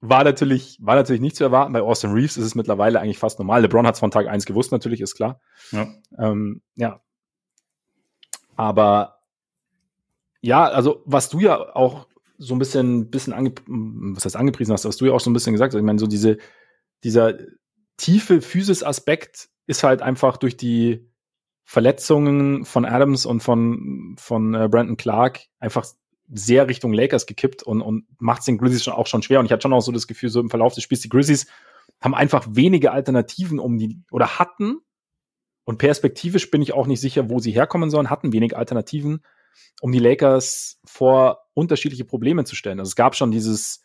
war 0.00 0.24
natürlich, 0.24 0.78
war 0.80 0.94
natürlich 0.94 1.20
nicht 1.20 1.36
zu 1.36 1.44
erwarten. 1.44 1.72
Bei 1.72 1.82
Austin 1.82 2.12
Reeves 2.12 2.36
ist 2.36 2.46
es 2.46 2.54
mittlerweile 2.54 3.00
eigentlich 3.00 3.18
fast 3.18 3.38
normal. 3.38 3.62
LeBron 3.62 3.86
hat 3.86 3.94
es 3.94 4.00
von 4.00 4.10
Tag 4.10 4.28
eins 4.28 4.46
gewusst, 4.46 4.72
natürlich, 4.72 5.00
ist 5.00 5.14
klar. 5.14 5.40
Ja. 5.72 5.88
Ähm, 6.18 6.62
ja. 6.76 7.02
Aber 8.60 9.22
ja, 10.42 10.66
also 10.66 11.02
was 11.06 11.30
du 11.30 11.40
ja 11.40 11.74
auch 11.74 12.06
so 12.36 12.54
ein 12.54 12.58
bisschen, 12.58 13.10
bisschen 13.10 13.32
ange, 13.32 13.54
was 13.66 14.26
heißt 14.26 14.36
angepriesen 14.36 14.74
hast, 14.74 14.84
was 14.84 14.98
du 14.98 15.06
ja 15.06 15.12
auch 15.12 15.20
so 15.20 15.30
ein 15.30 15.32
bisschen 15.32 15.54
gesagt 15.54 15.72
hast. 15.72 15.78
Ich 15.78 15.84
meine, 15.84 15.98
so 15.98 16.06
diese, 16.06 16.36
dieser 17.02 17.38
tiefe 17.96 18.42
Physis-Aspekt 18.42 19.48
ist 19.66 19.82
halt 19.82 20.02
einfach 20.02 20.36
durch 20.36 20.58
die 20.58 21.08
Verletzungen 21.64 22.66
von 22.66 22.84
Adams 22.84 23.24
und 23.24 23.40
von, 23.40 24.14
von 24.18 24.52
äh, 24.52 24.68
Brandon 24.70 24.98
Clark 24.98 25.40
einfach 25.58 25.86
sehr 26.30 26.68
Richtung 26.68 26.92
Lakers 26.92 27.24
gekippt 27.24 27.62
und, 27.62 27.80
und 27.80 28.04
macht 28.18 28.40
es 28.40 28.44
den 28.44 28.58
Grizzlies 28.58 28.84
schon 28.84 28.92
auch 28.92 29.06
schon 29.06 29.22
schwer. 29.22 29.40
Und 29.40 29.46
ich 29.46 29.52
hatte 29.52 29.62
schon 29.62 29.72
auch 29.72 29.80
so 29.80 29.90
das 29.90 30.06
Gefühl, 30.06 30.28
so 30.28 30.38
im 30.38 30.50
Verlauf 30.50 30.74
des 30.74 30.84
Spiels, 30.84 31.00
die 31.00 31.08
Grizzlies 31.08 31.46
haben 31.98 32.14
einfach 32.14 32.46
wenige 32.50 32.92
Alternativen 32.92 33.58
um 33.58 33.78
die, 33.78 34.02
oder 34.10 34.38
hatten, 34.38 34.82
und 35.70 35.78
perspektivisch 35.78 36.50
bin 36.50 36.62
ich 36.62 36.72
auch 36.72 36.88
nicht 36.88 37.00
sicher, 37.00 37.30
wo 37.30 37.38
sie 37.38 37.52
herkommen 37.52 37.90
sollen, 37.90 38.10
hatten 38.10 38.32
wenig 38.32 38.56
Alternativen, 38.56 39.22
um 39.80 39.92
die 39.92 40.00
Lakers 40.00 40.80
vor 40.84 41.44
unterschiedliche 41.54 42.04
Probleme 42.04 42.42
zu 42.42 42.56
stellen. 42.56 42.80
Also 42.80 42.88
es 42.88 42.96
gab 42.96 43.14
schon 43.14 43.30
dieses 43.30 43.80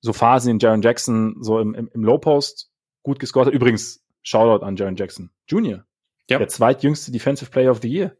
so 0.00 0.14
Phasen, 0.14 0.52
in 0.52 0.58
Jaron 0.60 0.80
Jackson 0.80 1.36
so 1.42 1.58
im, 1.58 1.74
im, 1.74 1.90
im 1.92 2.04
Low 2.04 2.16
Post 2.16 2.70
gut 3.02 3.18
gescored 3.18 3.48
hat. 3.48 3.52
Übrigens, 3.52 4.02
Shoutout 4.22 4.64
an 4.64 4.76
Jaron 4.76 4.96
Jackson 4.96 5.28
Jr. 5.46 5.84
Ja. 6.30 6.38
Der 6.38 6.48
zweitjüngste 6.48 7.12
Defensive 7.12 7.50
Player 7.50 7.70
of 7.70 7.82
the 7.82 7.88
Year. 7.90 8.16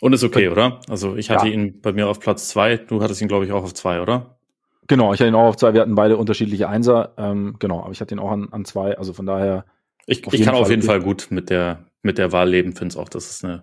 Und 0.00 0.14
ist 0.14 0.24
okay, 0.24 0.48
oder? 0.48 0.80
Also 0.88 1.16
ich 1.16 1.28
hatte 1.28 1.48
ja. 1.48 1.52
ihn 1.52 1.82
bei 1.82 1.92
mir 1.92 2.08
auf 2.08 2.18
Platz 2.18 2.48
zwei, 2.48 2.78
du 2.78 3.02
hattest 3.02 3.20
ihn, 3.20 3.28
glaube 3.28 3.44
ich, 3.44 3.52
auch 3.52 3.64
auf 3.64 3.74
zwei, 3.74 4.00
oder? 4.00 4.38
Genau, 4.86 5.12
ich 5.12 5.20
hatte 5.20 5.28
ihn 5.28 5.34
auch 5.34 5.48
auf 5.48 5.56
zwei, 5.58 5.74
wir 5.74 5.82
hatten 5.82 5.96
beide 5.96 6.16
unterschiedliche 6.16 6.66
Einser, 6.66 7.12
ähm, 7.18 7.56
genau, 7.58 7.82
aber 7.82 7.92
ich 7.92 8.00
hatte 8.00 8.14
ihn 8.14 8.20
auch 8.20 8.30
an, 8.30 8.48
an 8.52 8.64
zwei, 8.64 8.96
also 8.96 9.12
von 9.12 9.26
daher. 9.26 9.66
Ich, 10.08 10.26
ich 10.26 10.42
kann 10.42 10.54
Fall 10.54 10.62
auf 10.62 10.70
jeden 10.70 10.82
Fall 10.82 11.00
gut 11.00 11.26
mit 11.30 11.50
der, 11.50 11.84
mit 12.02 12.16
der 12.16 12.32
Wahl 12.32 12.48
leben, 12.48 12.74
finde 12.74 12.92
es 12.92 12.96
auch, 12.96 13.10
dass 13.10 13.30
es 13.30 13.44
eine 13.44 13.62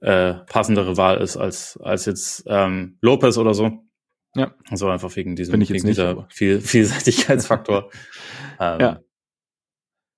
äh, 0.00 0.44
passendere 0.46 0.96
Wahl 0.96 1.18
ist 1.20 1.36
als, 1.36 1.78
als 1.80 2.04
jetzt 2.06 2.42
ähm, 2.48 2.98
Lopez 3.00 3.38
oder 3.38 3.54
so. 3.54 3.84
Ja. 4.34 4.56
Also 4.68 4.88
einfach 4.88 5.14
wegen 5.14 5.36
diesem 5.36 5.52
wegen 5.54 5.86
dieser 5.86 6.14
nicht, 6.14 6.32
Viel, 6.32 6.60
Vielseitigkeitsfaktor. 6.60 7.90
ähm, 8.60 8.80
ja. 8.80 9.00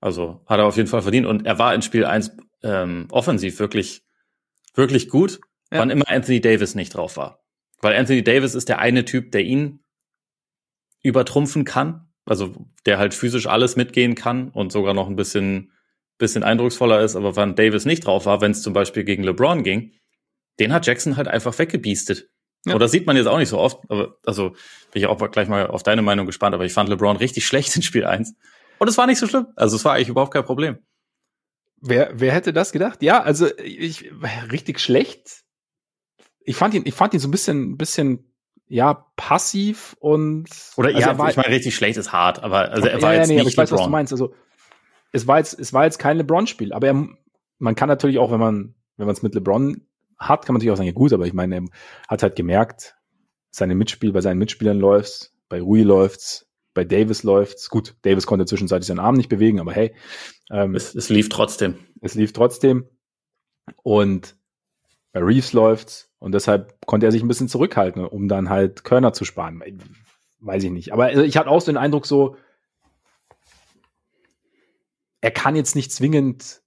Also 0.01 0.43
hat 0.47 0.59
er 0.59 0.65
auf 0.65 0.79
jeden 0.79 0.89
Fall 0.89 1.03
verdient. 1.03 1.27
Und 1.27 1.45
er 1.45 1.59
war 1.59 1.75
in 1.75 1.83
Spiel 1.83 2.07
1 2.07 2.35
ähm, 2.63 3.09
offensiv 3.11 3.59
wirklich, 3.59 4.03
wirklich 4.75 5.11
gut, 5.11 5.41
ja. 5.71 5.81
wann 5.81 5.91
immer 5.91 6.09
Anthony 6.09 6.41
Davis 6.41 6.75
nicht 6.75 6.95
drauf 6.95 7.19
war. 7.19 7.45
Weil 7.83 7.95
Anthony 7.97 8.25
Davis 8.25 8.55
ist 8.55 8.71
der 8.71 8.79
eine 8.79 9.05
Typ, 9.05 9.31
der 9.33 9.43
ihn 9.43 9.81
übertrumpfen 11.03 11.65
kann. 11.65 12.09
Also 12.27 12.55
der 12.87 12.99
halt 12.99 13.15
physisch 13.15 13.47
alles 13.47 13.77
mitgehen 13.77 14.15
kann 14.15 14.49
und 14.49 14.73
sogar 14.73 14.95
noch 14.95 15.09
ein 15.09 15.17
bisschen, 15.17 15.73
bisschen 16.19 16.43
eindrucksvoller 16.43 17.01
ist. 17.01 17.17
Aber 17.17 17.37
wann 17.37 17.55
Davis 17.55 17.85
nicht 17.85 18.07
drauf 18.07 18.27
war, 18.27 18.41
wenn 18.41 18.53
es 18.53 18.63
zum 18.63 18.73
Beispiel 18.73 19.05
gegen 19.05 19.25
LeBron 19.25 19.63
ging, 19.63 19.93
den 20.59 20.73
hat 20.73 20.87
Jackson 20.87 21.17
halt 21.17 21.29
einfach 21.29 21.59
weggebiestet. 21.59 22.31
Ja. 22.67 22.75
Und 22.75 22.81
das 22.81 22.93
sieht 22.93 23.07
man 23.07 23.17
jetzt 23.17 23.27
auch 23.27 23.39
nicht 23.39 23.49
so 23.49 23.59
oft. 23.59 23.79
Aber, 23.89 24.17
also 24.25 24.51
bin 24.93 25.03
ich 25.03 25.07
auch 25.07 25.31
gleich 25.31 25.49
mal 25.49 25.67
auf 25.67 25.83
deine 25.83 26.03
Meinung 26.03 26.27
gespannt. 26.27 26.55
Aber 26.55 26.65
ich 26.65 26.73
fand 26.73 26.89
LeBron 26.89 27.17
richtig 27.17 27.47
schlecht 27.47 27.75
in 27.77 27.83
Spiel 27.83 28.05
1. 28.07 28.35
Und 28.79 28.89
es 28.89 28.99
war 28.99 29.07
nicht 29.07 29.19
so 29.19 29.27
schlimm. 29.27 29.47
Also 29.57 29.77
es 29.77 29.85
war 29.85 29.95
eigentlich 29.95 30.09
überhaupt 30.09 30.33
kein 30.33 30.45
Problem. 30.45 30.79
Wer, 31.81 32.13
wer 32.15 32.33
hätte 32.33 32.53
das 32.55 32.73
gedacht? 32.73 33.03
Ja, 33.03 33.23
also 33.23 33.47
ich 33.59 34.11
richtig 34.51 34.81
schlecht. 34.81 35.45
Ich 36.41 36.57
fand 36.57 36.75
ihn, 36.75 36.83
ich 36.87 36.95
fand 36.95 37.13
ihn 37.13 37.21
so 37.21 37.29
ein 37.29 37.31
bisschen, 37.31 37.77
bisschen 37.77 38.34
ja, 38.67 39.07
passiv 39.17 39.97
und. 40.01 40.49
Oder 40.77 40.89
also 40.89 41.01
ja, 41.01 41.19
war, 41.19 41.31
ich 41.31 41.37
meine, 41.37 41.49
richtig 41.49 41.75
schlecht 41.75 41.99
ist 41.99 42.13
hart, 42.13 42.43
aber 42.43 42.71
also 42.71 42.89
er 42.89 43.01
war 43.03 43.15
ja, 43.15 43.21
jetzt 43.21 43.29
nee, 43.29 43.35
nicht 43.35 43.43
aber 43.43 43.51
ich 43.51 43.57
weiß, 43.57 43.71
LeBron. 43.71 43.79
was 43.79 43.87
du 43.87 43.91
meinst. 43.91 44.13
Also, 44.13 44.35
es 45.13 45.27
war 45.27 45.39
jetzt, 45.39 45.59
es 45.59 45.73
war 45.73 45.85
jetzt 45.85 45.99
kein 45.99 46.17
LeBron-Spiel, 46.17 46.73
aber 46.73 46.87
er, 46.89 47.09
man 47.59 47.75
kann 47.75 47.89
natürlich 47.89 48.19
auch, 48.19 48.33
wenn 48.33 48.41
man, 48.41 48.75
wenn 48.97 49.07
man 49.07 49.15
es 49.15 49.23
mit 49.23 49.35
LeBron 49.35 49.87
hat, 50.19 50.45
kann 50.45 50.55
man 50.55 50.59
natürlich 50.59 50.73
auch 50.73 50.77
sagen, 50.77 50.89
ja 50.89 50.93
gut, 50.93 51.13
aber 51.13 51.27
ich 51.27 51.35
meine, 51.35 51.57
er 51.57 51.63
hat 52.09 52.23
halt 52.23 52.37
gemerkt, 52.37 52.97
seine 53.51 53.75
Mitspiel, 53.75 54.13
bei 54.13 54.21
seinen 54.21 54.39
Mitspielern 54.39 54.79
läuft's, 54.79 55.37
bei 55.49 55.61
Rui 55.61 55.83
läuft's, 55.83 56.49
bei 56.75 56.85
Davis 56.85 57.23
läuft's. 57.23 57.71
Gut, 57.71 57.95
Davis 58.03 58.27
konnte 58.27 58.47
zwischenzeitlich 58.47 58.89
seinen 58.89 58.99
Arm 58.99 59.15
nicht 59.15 59.29
bewegen, 59.29 59.61
aber 59.61 59.73
hey. 59.73 59.95
Ähm, 60.51 60.75
es, 60.75 60.95
es 60.95 61.09
lief 61.09 61.29
trotzdem. 61.29 61.79
Es 62.01 62.15
lief 62.15 62.33
trotzdem. 62.33 62.89
Und 63.83 64.37
bei 65.15 65.21
Reeves 65.21 65.55
läuft's. 65.55 66.11
Und 66.19 66.33
deshalb 66.33 66.75
konnte 66.87 67.07
er 67.07 67.13
sich 67.13 67.23
ein 67.23 67.29
bisschen 67.29 67.49
zurückhalten, 67.49 68.05
um 68.05 68.29
dann 68.29 68.51
halt 68.51 68.85
Körner 68.85 69.15
zu 69.15 69.25
sparen. 69.25 69.63
Weiß 70.41 70.63
ich 70.65 70.71
nicht. 70.71 70.93
Aber 70.93 71.07
also 71.07 71.23
ich 71.23 71.39
hatte 71.39 71.49
auch 71.49 71.61
so 71.61 71.73
den 71.73 71.79
Eindruck, 71.79 72.05
so, 72.05 72.37
er 75.23 75.31
kann 75.31 75.57
jetzt 75.57 75.75
nicht 75.75 75.91
zwingend 75.91 76.63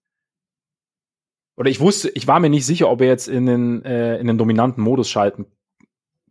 oder 1.58 1.70
ich 1.70 1.80
wusste, 1.80 2.10
ich 2.10 2.28
war 2.28 2.40
mir 2.40 2.50
nicht 2.50 2.66
sicher, 2.66 2.90
ob 2.90 3.02
er 3.02 3.08
jetzt 3.08 3.28
in 3.28 3.46
den, 3.48 3.84
äh, 3.84 4.18
in 4.20 4.28
den 4.28 4.38
dominanten 4.38 4.84
Modus 4.84 5.10
schalten 5.10 5.48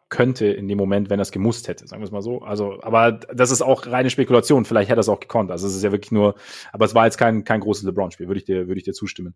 könnte 0.08 0.46
in 0.46 0.68
dem 0.68 0.78
Moment, 0.78 1.10
wenn 1.10 1.18
er 1.18 1.22
es 1.22 1.32
gemusst 1.32 1.66
hätte, 1.66 1.88
sagen 1.88 2.00
wir 2.00 2.06
es 2.06 2.12
mal 2.12 2.22
so. 2.22 2.42
Also, 2.42 2.80
aber 2.82 3.10
das 3.10 3.50
ist 3.50 3.60
auch 3.60 3.86
reine 3.86 4.08
Spekulation. 4.08 4.64
Vielleicht 4.64 4.88
hätte 4.88 5.00
er 5.00 5.02
es 5.02 5.08
auch 5.08 5.18
gekonnt. 5.18 5.50
Also 5.50 5.66
es 5.66 5.74
ist 5.74 5.82
ja 5.82 5.90
wirklich 5.90 6.12
nur, 6.12 6.36
aber 6.72 6.84
es 6.84 6.94
war 6.94 7.06
jetzt 7.06 7.18
kein, 7.18 7.42
kein 7.42 7.60
großes 7.60 7.82
LeBron-Spiel, 7.82 8.28
würde 8.28 8.38
ich 8.38 8.44
dir, 8.44 8.68
würde 8.68 8.78
ich 8.78 8.84
dir 8.84 8.92
zustimmen. 8.92 9.34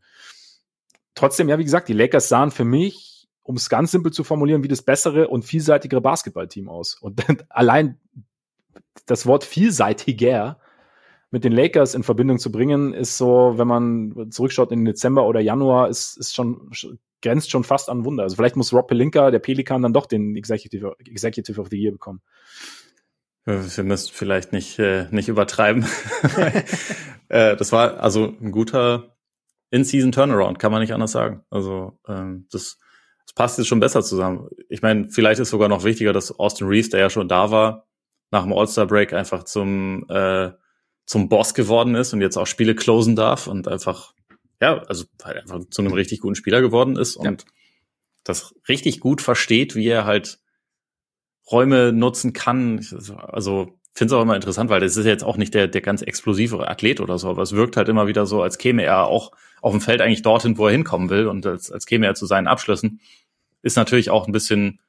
Trotzdem, 1.15 1.49
ja, 1.49 1.59
wie 1.59 1.65
gesagt, 1.65 1.89
die 1.89 1.93
Lakers 1.93 2.29
sahen 2.29 2.51
für 2.51 2.65
mich 2.65 3.11
um 3.51 3.57
es 3.57 3.69
ganz 3.69 3.91
simpel 3.91 4.13
zu 4.13 4.23
formulieren, 4.23 4.63
wie 4.63 4.69
das 4.69 4.83
bessere 4.83 5.29
und 5.29 5.45
vielseitigere 5.45 6.01
Basketballteam 6.01 6.69
aus. 6.69 6.95
Und 6.95 7.25
allein 7.49 7.99
das 9.07 9.27
Wort 9.27 9.45
vielseitiger 9.45 10.61
mit 11.33 11.43
den 11.43 11.53
Lakers 11.53 11.95
in 11.95 12.05
Verbindung 12.05 12.39
zu 12.39 12.53
bringen, 12.53 12.95
ist 12.95 13.17
so, 13.17 13.55
wenn 13.57 13.67
man 13.67 14.31
zurückschaut 14.31 14.71
in 14.71 14.85
Dezember 14.85 15.27
oder 15.27 15.41
Januar, 15.41 15.89
ist, 15.89 16.17
ist 16.17 16.35
schon, 16.35 16.71
grenzt 17.23 17.51
schon 17.51 17.65
fast 17.65 17.89
an 17.89 18.05
Wunder. 18.05 18.23
Also 18.23 18.37
vielleicht 18.37 18.57
muss 18.57 18.73
Rob 18.73 18.87
Pelinka, 18.87 19.33
der 19.33 19.41
Pelikan, 19.41 19.83
dann 19.83 19.93
doch 19.93 20.07
den 20.07 20.37
Executive, 20.37 20.97
Executive 21.01 21.61
of 21.61 21.69
the 21.71 21.77
Year 21.77 21.93
bekommen. 21.93 22.21
Wir 23.45 23.85
müssen 23.85 24.13
vielleicht 24.13 24.53
nicht, 24.53 24.79
äh, 24.79 25.07
nicht 25.11 25.29
übertreiben. 25.29 25.87
äh, 27.29 27.57
das 27.57 27.73
war 27.73 27.99
also 27.99 28.35
ein 28.41 28.53
guter 28.53 29.17
In-Season 29.71 30.13
Turnaround, 30.13 30.59
kann 30.59 30.73
man 30.73 30.81
nicht 30.81 30.93
anders 30.93 31.13
sagen. 31.13 31.45
Also 31.51 31.99
ähm, 32.09 32.47
das 32.51 32.79
das 33.31 33.35
passt 33.35 33.59
jetzt 33.59 33.69
schon 33.69 33.79
besser 33.79 34.03
zusammen. 34.03 34.49
Ich 34.69 34.83
meine, 34.83 35.09
vielleicht 35.09 35.41
ist 35.41 35.51
sogar 35.51 35.69
noch 35.69 35.85
wichtiger, 35.85 36.13
dass 36.13 36.37
Austin 36.37 36.67
Reeves, 36.67 36.91
der 36.91 36.99
ja 36.99 37.11
schon 37.11 37.29
da 37.29 37.53
war, 37.53 37.87
nach 38.33 38.43
dem 38.43 38.53
All-Star-Break 38.53 39.13
einfach 39.13 39.45
zum, 39.45 40.05
äh, 40.09 40.51
zum 41.07 41.29
Boss 41.29 41.55
geworden 41.55 41.95
ist 41.95 42.13
und 42.13 42.23
jetzt 42.23 42.37
auch 42.37 42.49
Spiele 42.49 42.75
closen 42.75 43.15
darf 43.15 43.47
und 43.47 43.69
einfach, 43.69 44.15
ja, 44.61 44.79
also 44.83 45.05
halt 45.23 45.37
einfach 45.37 45.61
zu 45.71 45.83
einem 45.83 45.93
richtig 45.93 46.19
guten 46.19 46.35
Spieler 46.35 46.61
geworden 46.61 46.97
ist 46.97 47.15
und 47.15 47.43
ja. 47.43 47.49
das 48.25 48.53
richtig 48.69 48.99
gut 48.99 49.21
versteht, 49.21 49.77
wie 49.77 49.87
er 49.87 50.07
halt 50.07 50.41
Räume 51.53 51.93
nutzen 51.93 52.33
kann. 52.33 52.85
Also 53.29 53.79
finde 53.95 54.15
es 54.15 54.19
auch 54.19 54.23
immer 54.23 54.37
interessant, 54.37 54.71
weil 54.71 54.81
das 54.81 54.97
ist 54.97 55.07
jetzt 55.07 55.25
auch 55.25 55.37
nicht 55.37 55.55
der, 55.55 55.69
der 55.69 55.81
ganz 55.81 56.03
explosive 56.03 56.69
Athlet 56.69 57.01
oder 57.01 57.19
so, 57.19 57.29
aber 57.29 57.43
es 57.43 57.53
wirkt 57.53 57.77
halt 57.77 57.89
immer 57.89 58.07
wieder 58.07 58.27
so, 58.27 58.43
als 58.43 58.59
käme 58.59 58.83
er 58.83 59.07
auch 59.07 59.33
auf 59.61 59.73
dem 59.73 59.81
Feld 59.81 60.01
eigentlich 60.01 60.23
dorthin, 60.23 60.59
wo 60.59 60.67
er 60.67 60.73
hinkommen 60.73 61.11
will 61.11 61.27
und 61.27 61.47
als, 61.47 61.71
als 61.71 61.87
käme 61.87 62.07
er 62.07 62.15
zu 62.15 62.27
seinen 62.27 62.47
Abschlüssen. 62.47 63.01
Ist 63.63 63.77
natürlich 63.77 64.11
auch 64.11 64.27
ein 64.27 64.33
bisschen 64.33 64.81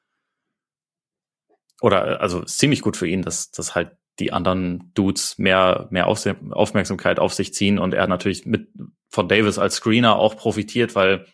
oder 1.82 2.22
also 2.22 2.44
ziemlich 2.44 2.82
gut 2.82 2.96
für 2.96 3.08
ihn, 3.08 3.24
dass, 3.24 3.52
dass 3.52 3.76
halt 3.76 3.92
die 4.20 4.32
anderen 4.32 4.92
Dudes 4.94 5.38
mehr, 5.40 5.88
mehr 5.90 6.08
Aufmerksamkeit 6.08 7.20
auf 7.20 7.34
sich 7.34 7.54
ziehen 7.54 7.80
und 7.80 7.94
er 7.94 8.08
natürlich 8.08 8.46
mit 8.46 8.70
von 9.10 9.28
Davis 9.28 9.58
als 9.58 9.76
Screener 9.76 10.16
auch 10.16 10.38
profitiert, 10.38 10.96
weil 10.96 11.26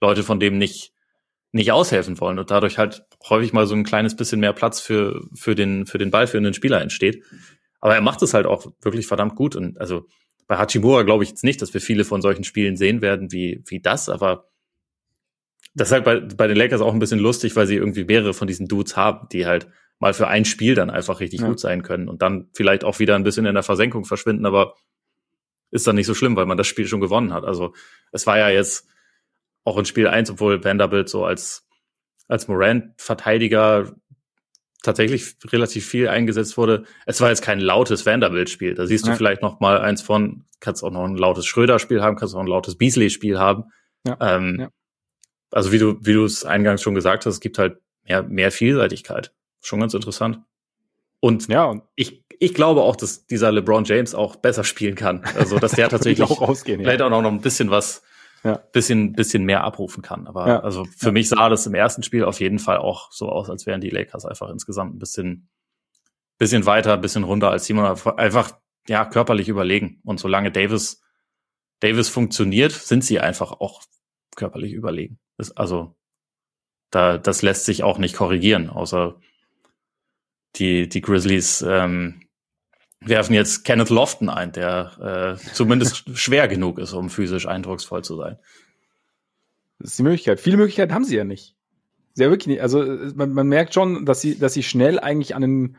Leute 0.00 0.22
von 0.22 0.40
dem 0.40 0.58
nicht 0.58 0.94
nicht 1.52 1.72
aushelfen 1.72 2.20
wollen 2.20 2.38
und 2.38 2.50
dadurch 2.50 2.78
halt 2.78 3.04
häufig 3.28 3.52
mal 3.52 3.66
so 3.66 3.74
ein 3.74 3.84
kleines 3.84 4.14
bisschen 4.14 4.40
mehr 4.40 4.52
Platz 4.52 4.80
für, 4.80 5.26
für 5.34 5.54
den, 5.54 5.86
für 5.86 5.98
den 5.98 6.10
ballführenden 6.10 6.54
Spieler 6.54 6.80
entsteht. 6.80 7.24
Aber 7.80 7.94
er 7.94 8.00
macht 8.00 8.22
es 8.22 8.34
halt 8.34 8.46
auch 8.46 8.72
wirklich 8.82 9.06
verdammt 9.06 9.34
gut 9.34 9.56
und 9.56 9.80
also 9.80 10.06
bei 10.46 10.58
Hachimura 10.58 11.02
glaube 11.02 11.24
ich 11.24 11.30
jetzt 11.30 11.44
nicht, 11.44 11.62
dass 11.62 11.74
wir 11.74 11.80
viele 11.80 12.04
von 12.04 12.22
solchen 12.22 12.44
Spielen 12.44 12.76
sehen 12.76 13.02
werden 13.02 13.32
wie, 13.32 13.62
wie 13.66 13.80
das, 13.80 14.08
aber 14.08 14.50
das 15.74 15.88
ist 15.88 15.92
halt 15.92 16.04
bei, 16.04 16.20
bei 16.20 16.46
den 16.46 16.56
Lakers 16.56 16.80
auch 16.80 16.92
ein 16.92 16.98
bisschen 16.98 17.20
lustig, 17.20 17.54
weil 17.56 17.66
sie 17.66 17.76
irgendwie 17.76 18.04
mehrere 18.04 18.34
von 18.34 18.48
diesen 18.48 18.66
Dudes 18.66 18.96
haben, 18.96 19.28
die 19.28 19.46
halt 19.46 19.68
mal 19.98 20.14
für 20.14 20.28
ein 20.28 20.44
Spiel 20.44 20.74
dann 20.74 20.90
einfach 20.90 21.20
richtig 21.20 21.40
ja. 21.40 21.46
gut 21.46 21.60
sein 21.60 21.82
können 21.82 22.08
und 22.08 22.22
dann 22.22 22.48
vielleicht 22.54 22.84
auch 22.84 22.98
wieder 22.98 23.14
ein 23.14 23.22
bisschen 23.22 23.46
in 23.46 23.54
der 23.54 23.62
Versenkung 23.62 24.04
verschwinden, 24.04 24.46
aber 24.46 24.74
ist 25.70 25.86
dann 25.86 25.94
nicht 25.94 26.06
so 26.06 26.14
schlimm, 26.14 26.36
weil 26.36 26.46
man 26.46 26.58
das 26.58 26.66
Spiel 26.66 26.86
schon 26.86 27.00
gewonnen 27.00 27.32
hat. 27.32 27.44
Also 27.44 27.74
es 28.10 28.26
war 28.26 28.38
ja 28.38 28.48
jetzt 28.48 28.88
auch 29.64 29.78
in 29.78 29.84
Spiel 29.84 30.08
1, 30.08 30.30
obwohl 30.30 30.64
Vanderbilt 30.64 31.08
so 31.08 31.24
als, 31.24 31.66
als 32.28 32.48
Morant-Verteidiger 32.48 33.92
tatsächlich 34.82 35.36
relativ 35.46 35.86
viel 35.86 36.08
eingesetzt 36.08 36.56
wurde. 36.56 36.84
Es 37.06 37.20
war 37.20 37.28
jetzt 37.28 37.42
kein 37.42 37.60
lautes 37.60 38.06
Vanderbilt-Spiel. 38.06 38.74
Da 38.74 38.86
siehst 38.86 39.06
du 39.06 39.10
ja. 39.10 39.16
vielleicht 39.16 39.42
noch 39.42 39.60
mal 39.60 39.78
eins 39.80 40.02
von, 40.02 40.44
kannst 40.60 40.82
auch 40.82 40.90
noch 40.90 41.04
ein 41.04 41.16
lautes 41.16 41.46
Schröder-Spiel 41.46 42.02
haben, 42.02 42.16
kannst 42.16 42.34
auch 42.34 42.40
ein 42.40 42.46
lautes 42.46 42.76
Beasley-Spiel 42.76 43.38
haben. 43.38 43.64
Ja. 44.06 44.16
Ähm, 44.20 44.56
ja. 44.60 44.68
Also 45.50 45.72
wie 45.72 45.78
du, 45.78 45.98
wie 46.00 46.14
du 46.14 46.24
es 46.24 46.44
eingangs 46.44 46.80
schon 46.80 46.94
gesagt 46.94 47.26
hast, 47.26 47.34
es 47.34 47.40
gibt 47.40 47.58
halt 47.58 47.78
mehr, 48.04 48.22
mehr 48.22 48.50
Vielseitigkeit. 48.50 49.32
Schon 49.60 49.80
ganz 49.80 49.94
interessant. 49.94 50.38
Und 51.20 51.48
ja, 51.48 51.82
ich, 51.96 52.24
ich 52.38 52.54
glaube 52.54 52.82
auch, 52.82 52.96
dass 52.96 53.26
dieser 53.26 53.52
LeBron 53.52 53.84
James 53.84 54.14
auch 54.14 54.36
besser 54.36 54.64
spielen 54.64 54.94
kann. 54.94 55.22
Also, 55.36 55.58
dass 55.58 55.72
der 55.72 55.88
tatsächlich 55.90 56.22
auch 56.22 56.40
rausgehen, 56.40 56.80
vielleicht 56.80 57.02
auch 57.02 57.10
noch 57.10 57.24
ein 57.24 57.42
bisschen 57.42 57.70
was, 57.70 58.02
ja. 58.42 58.56
bisschen, 58.72 59.12
bisschen 59.12 59.44
mehr 59.44 59.64
abrufen 59.64 60.02
kann. 60.02 60.26
Aber 60.26 60.48
ja. 60.48 60.60
also 60.60 60.84
für 60.84 61.06
ja. 61.06 61.12
mich 61.12 61.28
sah 61.28 61.48
das 61.48 61.66
im 61.66 61.74
ersten 61.74 62.02
Spiel 62.02 62.24
auf 62.24 62.40
jeden 62.40 62.58
Fall 62.58 62.78
auch 62.78 63.10
so 63.12 63.28
aus, 63.28 63.50
als 63.50 63.66
wären 63.66 63.80
die 63.80 63.90
Lakers 63.90 64.24
einfach 64.24 64.48
insgesamt 64.50 64.94
ein 64.94 64.98
bisschen, 64.98 65.48
bisschen 66.38 66.66
weiter, 66.66 66.94
ein 66.94 67.00
bisschen 67.00 67.24
runter 67.24 67.50
als 67.50 67.66
Simon. 67.66 67.84
Einfach, 68.16 68.58
ja, 68.88 69.04
körperlich 69.04 69.48
überlegen. 69.48 70.00
Und 70.04 70.20
solange 70.20 70.50
Davis, 70.50 71.02
Davis 71.80 72.08
funktioniert, 72.08 72.72
sind 72.72 73.04
sie 73.04 73.20
einfach 73.20 73.52
auch 73.52 73.82
körperlich 74.36 74.72
überlegen. 74.72 75.18
Das, 75.36 75.56
also, 75.56 75.94
da, 76.90 77.18
das 77.18 77.42
lässt 77.42 77.64
sich 77.64 77.82
auch 77.82 77.98
nicht 77.98 78.16
korrigieren, 78.16 78.68
außer 78.68 79.16
die, 80.56 80.88
die 80.88 81.00
Grizzlies, 81.00 81.62
ähm, 81.62 82.22
werfen 83.00 83.34
jetzt 83.34 83.64
Kenneth 83.64 83.90
Lofton 83.90 84.28
ein, 84.28 84.52
der 84.52 85.38
äh, 85.40 85.52
zumindest 85.52 86.04
schwer 86.18 86.48
genug 86.48 86.78
ist, 86.78 86.92
um 86.92 87.10
physisch 87.10 87.46
eindrucksvoll 87.46 88.04
zu 88.04 88.16
sein. 88.16 88.38
Das 89.78 89.92
ist 89.92 89.98
die 89.98 90.02
Möglichkeit. 90.02 90.40
Viele 90.40 90.58
Möglichkeiten 90.58 90.92
haben 90.92 91.04
sie 91.04 91.16
ja 91.16 91.24
nicht. 91.24 91.56
Sehr 92.12 92.30
wirklich 92.30 92.48
nicht. 92.48 92.62
Also 92.62 92.84
man, 93.14 93.32
man 93.32 93.48
merkt 93.48 93.72
schon, 93.72 94.04
dass 94.04 94.20
sie, 94.20 94.38
dass 94.38 94.52
sie 94.52 94.62
schnell 94.62 95.00
eigentlich 95.00 95.34
an 95.34 95.42
einen, 95.42 95.76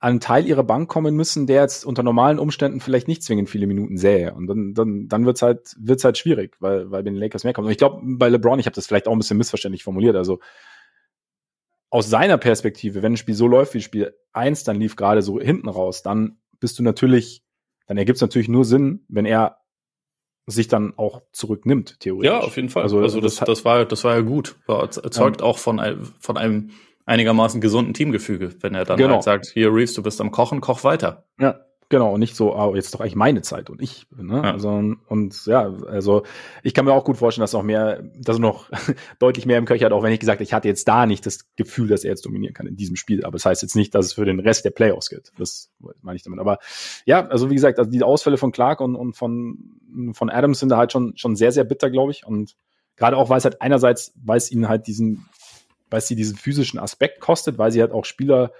an 0.00 0.10
einen 0.10 0.20
Teil 0.20 0.46
ihrer 0.46 0.64
Bank 0.64 0.88
kommen 0.90 1.16
müssen, 1.16 1.46
der 1.46 1.62
jetzt 1.62 1.86
unter 1.86 2.02
normalen 2.02 2.38
Umständen 2.38 2.80
vielleicht 2.80 3.08
nicht 3.08 3.22
zwingend 3.22 3.48
viele 3.48 3.66
Minuten 3.66 3.96
sähe. 3.96 4.34
Und 4.34 4.46
dann, 4.48 4.74
dann, 4.74 5.08
dann 5.08 5.24
wird's 5.24 5.40
halt, 5.40 5.74
wird's 5.78 6.04
halt 6.04 6.18
schwierig, 6.18 6.56
weil, 6.60 6.90
weil 6.90 7.02
bei 7.02 7.02
den 7.02 7.14
Lakers 7.14 7.44
mehr 7.44 7.54
kommt. 7.54 7.66
Und 7.66 7.72
ich 7.72 7.78
glaube, 7.78 8.02
bei 8.04 8.28
LeBron, 8.28 8.58
ich 8.58 8.66
habe 8.66 8.74
das 8.74 8.86
vielleicht 8.86 9.08
auch 9.08 9.12
ein 9.12 9.18
bisschen 9.18 9.38
missverständlich 9.38 9.84
formuliert. 9.84 10.16
Also 10.16 10.40
aus 11.90 12.10
seiner 12.10 12.36
Perspektive, 12.36 13.02
wenn 13.02 13.14
ein 13.14 13.16
Spiel 13.16 13.34
so 13.34 13.46
läuft 13.46 13.72
wie 13.72 13.80
Spiel 13.80 14.14
eins, 14.32 14.64
dann 14.64 14.76
lief 14.76 14.96
gerade 14.96 15.22
so 15.22 15.40
hinten 15.40 15.68
raus, 15.68 16.02
dann 16.02 16.38
bist 16.60 16.78
du 16.78 16.82
natürlich, 16.82 17.42
dann 17.86 17.98
ergibt 17.98 18.16
es 18.16 18.22
natürlich 18.22 18.48
nur 18.48 18.64
Sinn, 18.64 19.04
wenn 19.08 19.26
er 19.26 19.58
sich 20.46 20.68
dann 20.68 20.94
auch 20.96 21.22
zurücknimmt, 21.32 22.00
theoretisch. 22.00 22.30
Ja, 22.30 22.40
auf 22.40 22.56
jeden 22.56 22.70
Fall. 22.70 22.82
Also, 22.82 23.00
also 23.00 23.20
das, 23.20 23.36
das, 23.36 23.46
das 23.46 23.64
war, 23.64 23.84
das 23.84 24.04
war 24.04 24.14
ja 24.14 24.20
gut. 24.22 24.56
War, 24.66 24.82
erzeugt 24.82 25.40
ähm, 25.40 25.46
auch 25.46 25.58
von, 25.58 25.80
von 26.18 26.36
einem 26.36 26.70
einigermaßen 27.04 27.60
gesunden 27.60 27.94
Teamgefüge, 27.94 28.54
wenn 28.60 28.74
er 28.74 28.84
dann 28.84 28.96
genau. 28.96 29.14
halt 29.14 29.24
sagt, 29.24 29.46
hier 29.46 29.72
Reeves, 29.72 29.94
du 29.94 30.02
bist 30.02 30.20
am 30.20 30.30
Kochen, 30.30 30.60
koch 30.60 30.84
weiter. 30.84 31.26
Ja, 31.38 31.60
Genau, 31.90 32.12
und 32.12 32.20
nicht 32.20 32.36
so, 32.36 32.54
oh, 32.54 32.74
jetzt 32.74 32.86
ist 32.86 32.94
doch 32.94 33.00
eigentlich 33.00 33.16
meine 33.16 33.40
Zeit 33.40 33.70
und 33.70 33.80
ich. 33.80 34.06
Ne? 34.14 34.42
Ja. 34.44 34.52
Also, 34.52 34.68
und 35.06 35.46
ja, 35.46 35.72
also 35.86 36.22
ich 36.62 36.74
kann 36.74 36.84
mir 36.84 36.92
auch 36.92 37.04
gut 37.04 37.16
vorstellen, 37.16 37.42
dass 37.42 37.54
noch 37.54 37.62
mehr, 37.62 38.02
dass 38.14 38.36
er 38.36 38.40
noch 38.40 38.68
deutlich 39.18 39.46
mehr 39.46 39.56
im 39.56 39.64
Köcher 39.64 39.86
hat, 39.86 39.92
auch 39.92 40.02
wenn 40.02 40.12
ich 40.12 40.20
gesagt 40.20 40.42
ich 40.42 40.52
hatte 40.52 40.68
jetzt 40.68 40.86
da 40.86 41.06
nicht 41.06 41.24
das 41.24 41.46
Gefühl, 41.56 41.88
dass 41.88 42.04
er 42.04 42.10
jetzt 42.10 42.26
dominieren 42.26 42.52
kann 42.52 42.66
in 42.66 42.76
diesem 42.76 42.96
Spiel. 42.96 43.24
Aber 43.24 43.32
das 43.32 43.46
heißt 43.46 43.62
jetzt 43.62 43.74
nicht, 43.74 43.94
dass 43.94 44.04
es 44.04 44.12
für 44.12 44.26
den 44.26 44.38
Rest 44.38 44.66
der 44.66 44.70
Playoffs 44.70 45.08
gilt. 45.08 45.32
Das 45.38 45.70
meine 46.02 46.16
ich 46.16 46.22
damit. 46.22 46.40
Aber 46.40 46.58
ja, 47.06 47.26
also 47.26 47.48
wie 47.48 47.54
gesagt, 47.54 47.78
also 47.78 47.90
die 47.90 48.02
Ausfälle 48.02 48.36
von 48.36 48.52
Clark 48.52 48.82
und, 48.82 48.94
und 48.94 49.14
von, 49.14 50.12
von 50.12 50.28
Adams 50.28 50.60
sind 50.60 50.68
da 50.68 50.76
halt 50.76 50.92
schon, 50.92 51.16
schon 51.16 51.36
sehr, 51.36 51.52
sehr 51.52 51.64
bitter, 51.64 51.90
glaube 51.90 52.12
ich. 52.12 52.26
Und 52.26 52.54
gerade 52.96 53.16
auch, 53.16 53.30
weil 53.30 53.38
es 53.38 53.44
halt 53.44 53.62
einerseits, 53.62 54.12
weil 54.22 54.36
es 54.36 54.52
ihnen 54.52 54.68
halt 54.68 54.88
diesen, 54.88 55.26
weil 55.88 56.00
es 56.00 56.08
sie 56.08 56.16
diesen 56.16 56.36
physischen 56.36 56.78
Aspekt 56.78 57.20
kostet, 57.20 57.56
weil 57.56 57.72
sie 57.72 57.80
halt 57.80 57.92
auch 57.92 58.04
Spieler 58.04 58.52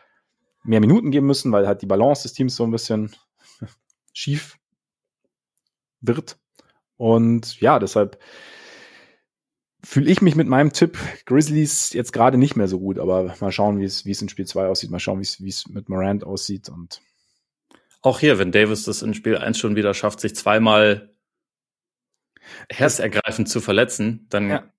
mehr 0.64 0.80
Minuten 0.80 1.10
geben 1.10 1.26
müssen, 1.26 1.52
weil 1.52 1.66
halt 1.66 1.82
die 1.82 1.86
Balance 1.86 2.22
des 2.22 2.32
Teams 2.32 2.56
so 2.56 2.64
ein 2.64 2.70
bisschen 2.70 3.14
schief 4.12 4.58
wird. 6.00 6.38
Und 6.96 7.60
ja, 7.60 7.78
deshalb 7.78 8.18
fühle 9.84 10.10
ich 10.10 10.20
mich 10.20 10.34
mit 10.34 10.48
meinem 10.48 10.72
Tipp 10.72 10.98
Grizzlies 11.24 11.92
jetzt 11.92 12.12
gerade 12.12 12.36
nicht 12.36 12.56
mehr 12.56 12.68
so 12.68 12.80
gut, 12.80 12.98
aber 12.98 13.34
mal 13.40 13.52
schauen, 13.52 13.78
wie 13.78 13.84
es, 13.84 14.04
wie 14.04 14.10
es 14.10 14.20
in 14.20 14.28
Spiel 14.28 14.46
2 14.46 14.66
aussieht, 14.66 14.90
mal 14.90 14.98
schauen, 14.98 15.18
wie 15.18 15.24
es, 15.24 15.40
wie 15.40 15.48
es 15.48 15.68
mit 15.68 15.88
Morant 15.88 16.24
aussieht 16.24 16.68
und 16.68 17.00
auch 18.02 18.20
hier, 18.20 18.38
wenn 18.38 18.52
Davis 18.52 18.84
das 18.84 19.02
in 19.02 19.14
Spiel 19.14 19.36
1 19.36 19.58
schon 19.58 19.76
wieder 19.76 19.92
schafft, 19.94 20.20
sich 20.20 20.34
zweimal 20.34 21.14
herzergreifend 22.70 23.48
zu 23.48 23.60
verletzen, 23.60 24.26
dann 24.30 24.50
ja. 24.50 24.72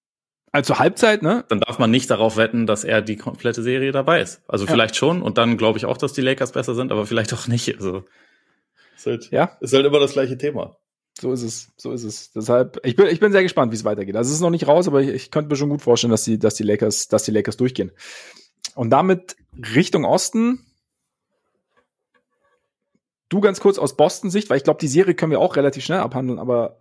Also 0.51 0.80
Halbzeit, 0.80 1.21
ne? 1.21 1.45
Dann 1.49 1.59
darf 1.59 1.77
man 1.77 1.91
nicht 1.91 2.09
darauf 2.09 2.38
wetten, 2.38 2.65
dass 2.65 2.84
er 2.84 3.01
die 3.01 3.17
komplette 3.17 3.61
Serie 3.61 3.91
dabei 3.91 4.21
ist. 4.21 4.41
Also 4.47 4.65
ja. 4.65 4.71
vielleicht 4.71 4.95
schon 4.95 5.21
und 5.21 5.38
dann 5.38 5.57
glaube 5.57 5.77
ich 5.77 5.85
auch, 5.85 5.97
dass 5.97 6.13
die 6.13 6.21
Lakers 6.21 6.53
besser 6.53 6.73
sind, 6.73 6.91
aber 6.91 7.05
vielleicht 7.05 7.34
auch 7.34 7.47
nicht. 7.47 7.76
Also 7.76 8.03
ist 8.95 9.05
halt, 9.05 9.31
ja. 9.31 9.57
ist 9.61 9.73
halt 9.73 9.85
immer 9.85 9.99
das 9.99 10.13
gleiche 10.13 10.38
Thema. 10.38 10.77
So 11.19 11.31
ist 11.34 11.43
es, 11.43 11.71
so 11.77 11.91
ist 11.91 12.03
es. 12.03 12.31
Deshalb, 12.31 12.80
ich 12.84 12.95
bin, 12.95 13.07
ich 13.07 13.19
bin 13.19 13.31
sehr 13.31 13.43
gespannt, 13.43 13.71
wie 13.71 13.76
es 13.76 13.84
weitergeht. 13.84 14.15
Also 14.15 14.30
es 14.30 14.35
ist 14.35 14.41
noch 14.41 14.49
nicht 14.49 14.67
raus, 14.67 14.88
aber 14.88 15.01
ich, 15.01 15.09
ich 15.09 15.31
könnte 15.31 15.49
mir 15.49 15.55
schon 15.55 15.69
gut 15.69 15.81
vorstellen, 15.81 16.11
dass 16.11 16.23
die, 16.23 16.39
dass 16.39 16.55
die 16.55 16.63
Lakers, 16.63 17.09
dass 17.09 17.23
die 17.23 17.31
Lakers 17.31 17.57
durchgehen. 17.57 17.91
Und 18.76 18.89
damit 18.89 19.35
Richtung 19.76 20.05
Osten. 20.05 20.65
Du 23.27 23.41
ganz 23.41 23.59
kurz 23.59 23.77
aus 23.77 23.95
Boston-Sicht, 23.95 24.49
weil 24.49 24.57
ich 24.57 24.63
glaube, 24.63 24.80
die 24.80 24.88
Serie 24.88 25.13
können 25.13 25.31
wir 25.31 25.39
auch 25.39 25.55
relativ 25.55 25.84
schnell 25.84 25.99
abhandeln, 25.99 26.39
aber 26.39 26.80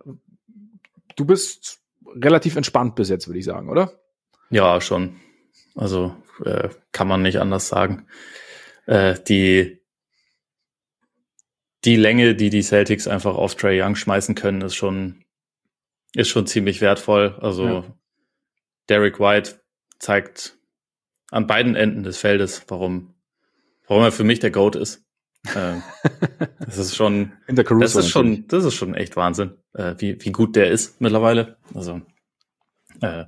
du 1.15 1.25
bist 1.25 1.78
relativ 2.15 2.55
entspannt 2.55 2.95
bis 2.95 3.09
jetzt, 3.09 3.27
würde 3.27 3.39
ich 3.39 3.45
sagen, 3.45 3.69
oder? 3.69 3.99
Ja, 4.49 4.81
schon. 4.81 5.19
Also 5.75 6.15
äh, 6.43 6.69
kann 6.91 7.07
man 7.07 7.21
nicht 7.21 7.39
anders 7.39 7.67
sagen. 7.67 8.07
Äh, 8.85 9.15
die 9.27 9.79
die 11.85 11.95
Länge, 11.95 12.35
die 12.35 12.49
die 12.49 12.61
Celtics 12.61 13.07
einfach 13.07 13.35
auf 13.35 13.55
Trey 13.55 13.81
Young 13.81 13.95
schmeißen 13.95 14.35
können, 14.35 14.61
ist 14.61 14.75
schon 14.75 15.23
ist 16.13 16.29
schon 16.29 16.47
ziemlich 16.47 16.81
wertvoll. 16.81 17.37
Also 17.39 17.65
ja. 17.65 17.83
Derek 18.89 19.19
White 19.19 19.61
zeigt 19.99 20.57
an 21.31 21.47
beiden 21.47 21.75
Enden 21.75 22.03
des 22.03 22.17
Feldes, 22.17 22.65
warum 22.67 23.13
warum 23.87 24.03
er 24.03 24.11
für 24.11 24.23
mich 24.23 24.39
der 24.39 24.51
Goat 24.51 24.75
ist. 24.75 25.05
Äh, 25.47 25.75
das 26.59 26.77
ist 26.77 26.95
schon, 26.95 27.33
das 27.47 27.95
ist 27.95 28.09
schon, 28.09 28.47
das 28.47 28.65
ist 28.65 28.75
schon 28.75 28.95
echt 28.95 29.15
Wahnsinn, 29.15 29.53
äh, 29.73 29.95
wie, 29.97 30.17
wie 30.23 30.31
gut 30.31 30.55
der 30.55 30.69
ist 30.69 30.99
mittlerweile. 31.01 31.57
Also, 31.73 32.01
äh, 33.01 33.25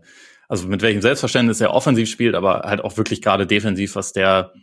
also 0.48 0.68
mit 0.68 0.82
welchem 0.82 1.02
Selbstverständnis 1.02 1.62
er 1.62 1.74
offensiv 1.74 2.10
spielt, 2.10 2.36
aber 2.36 2.64
halt 2.66 2.82
auch 2.82 2.98
wirklich 2.98 3.22
gerade 3.22 3.48
defensiv, 3.48 3.96
was 3.96 4.12
der, 4.12 4.54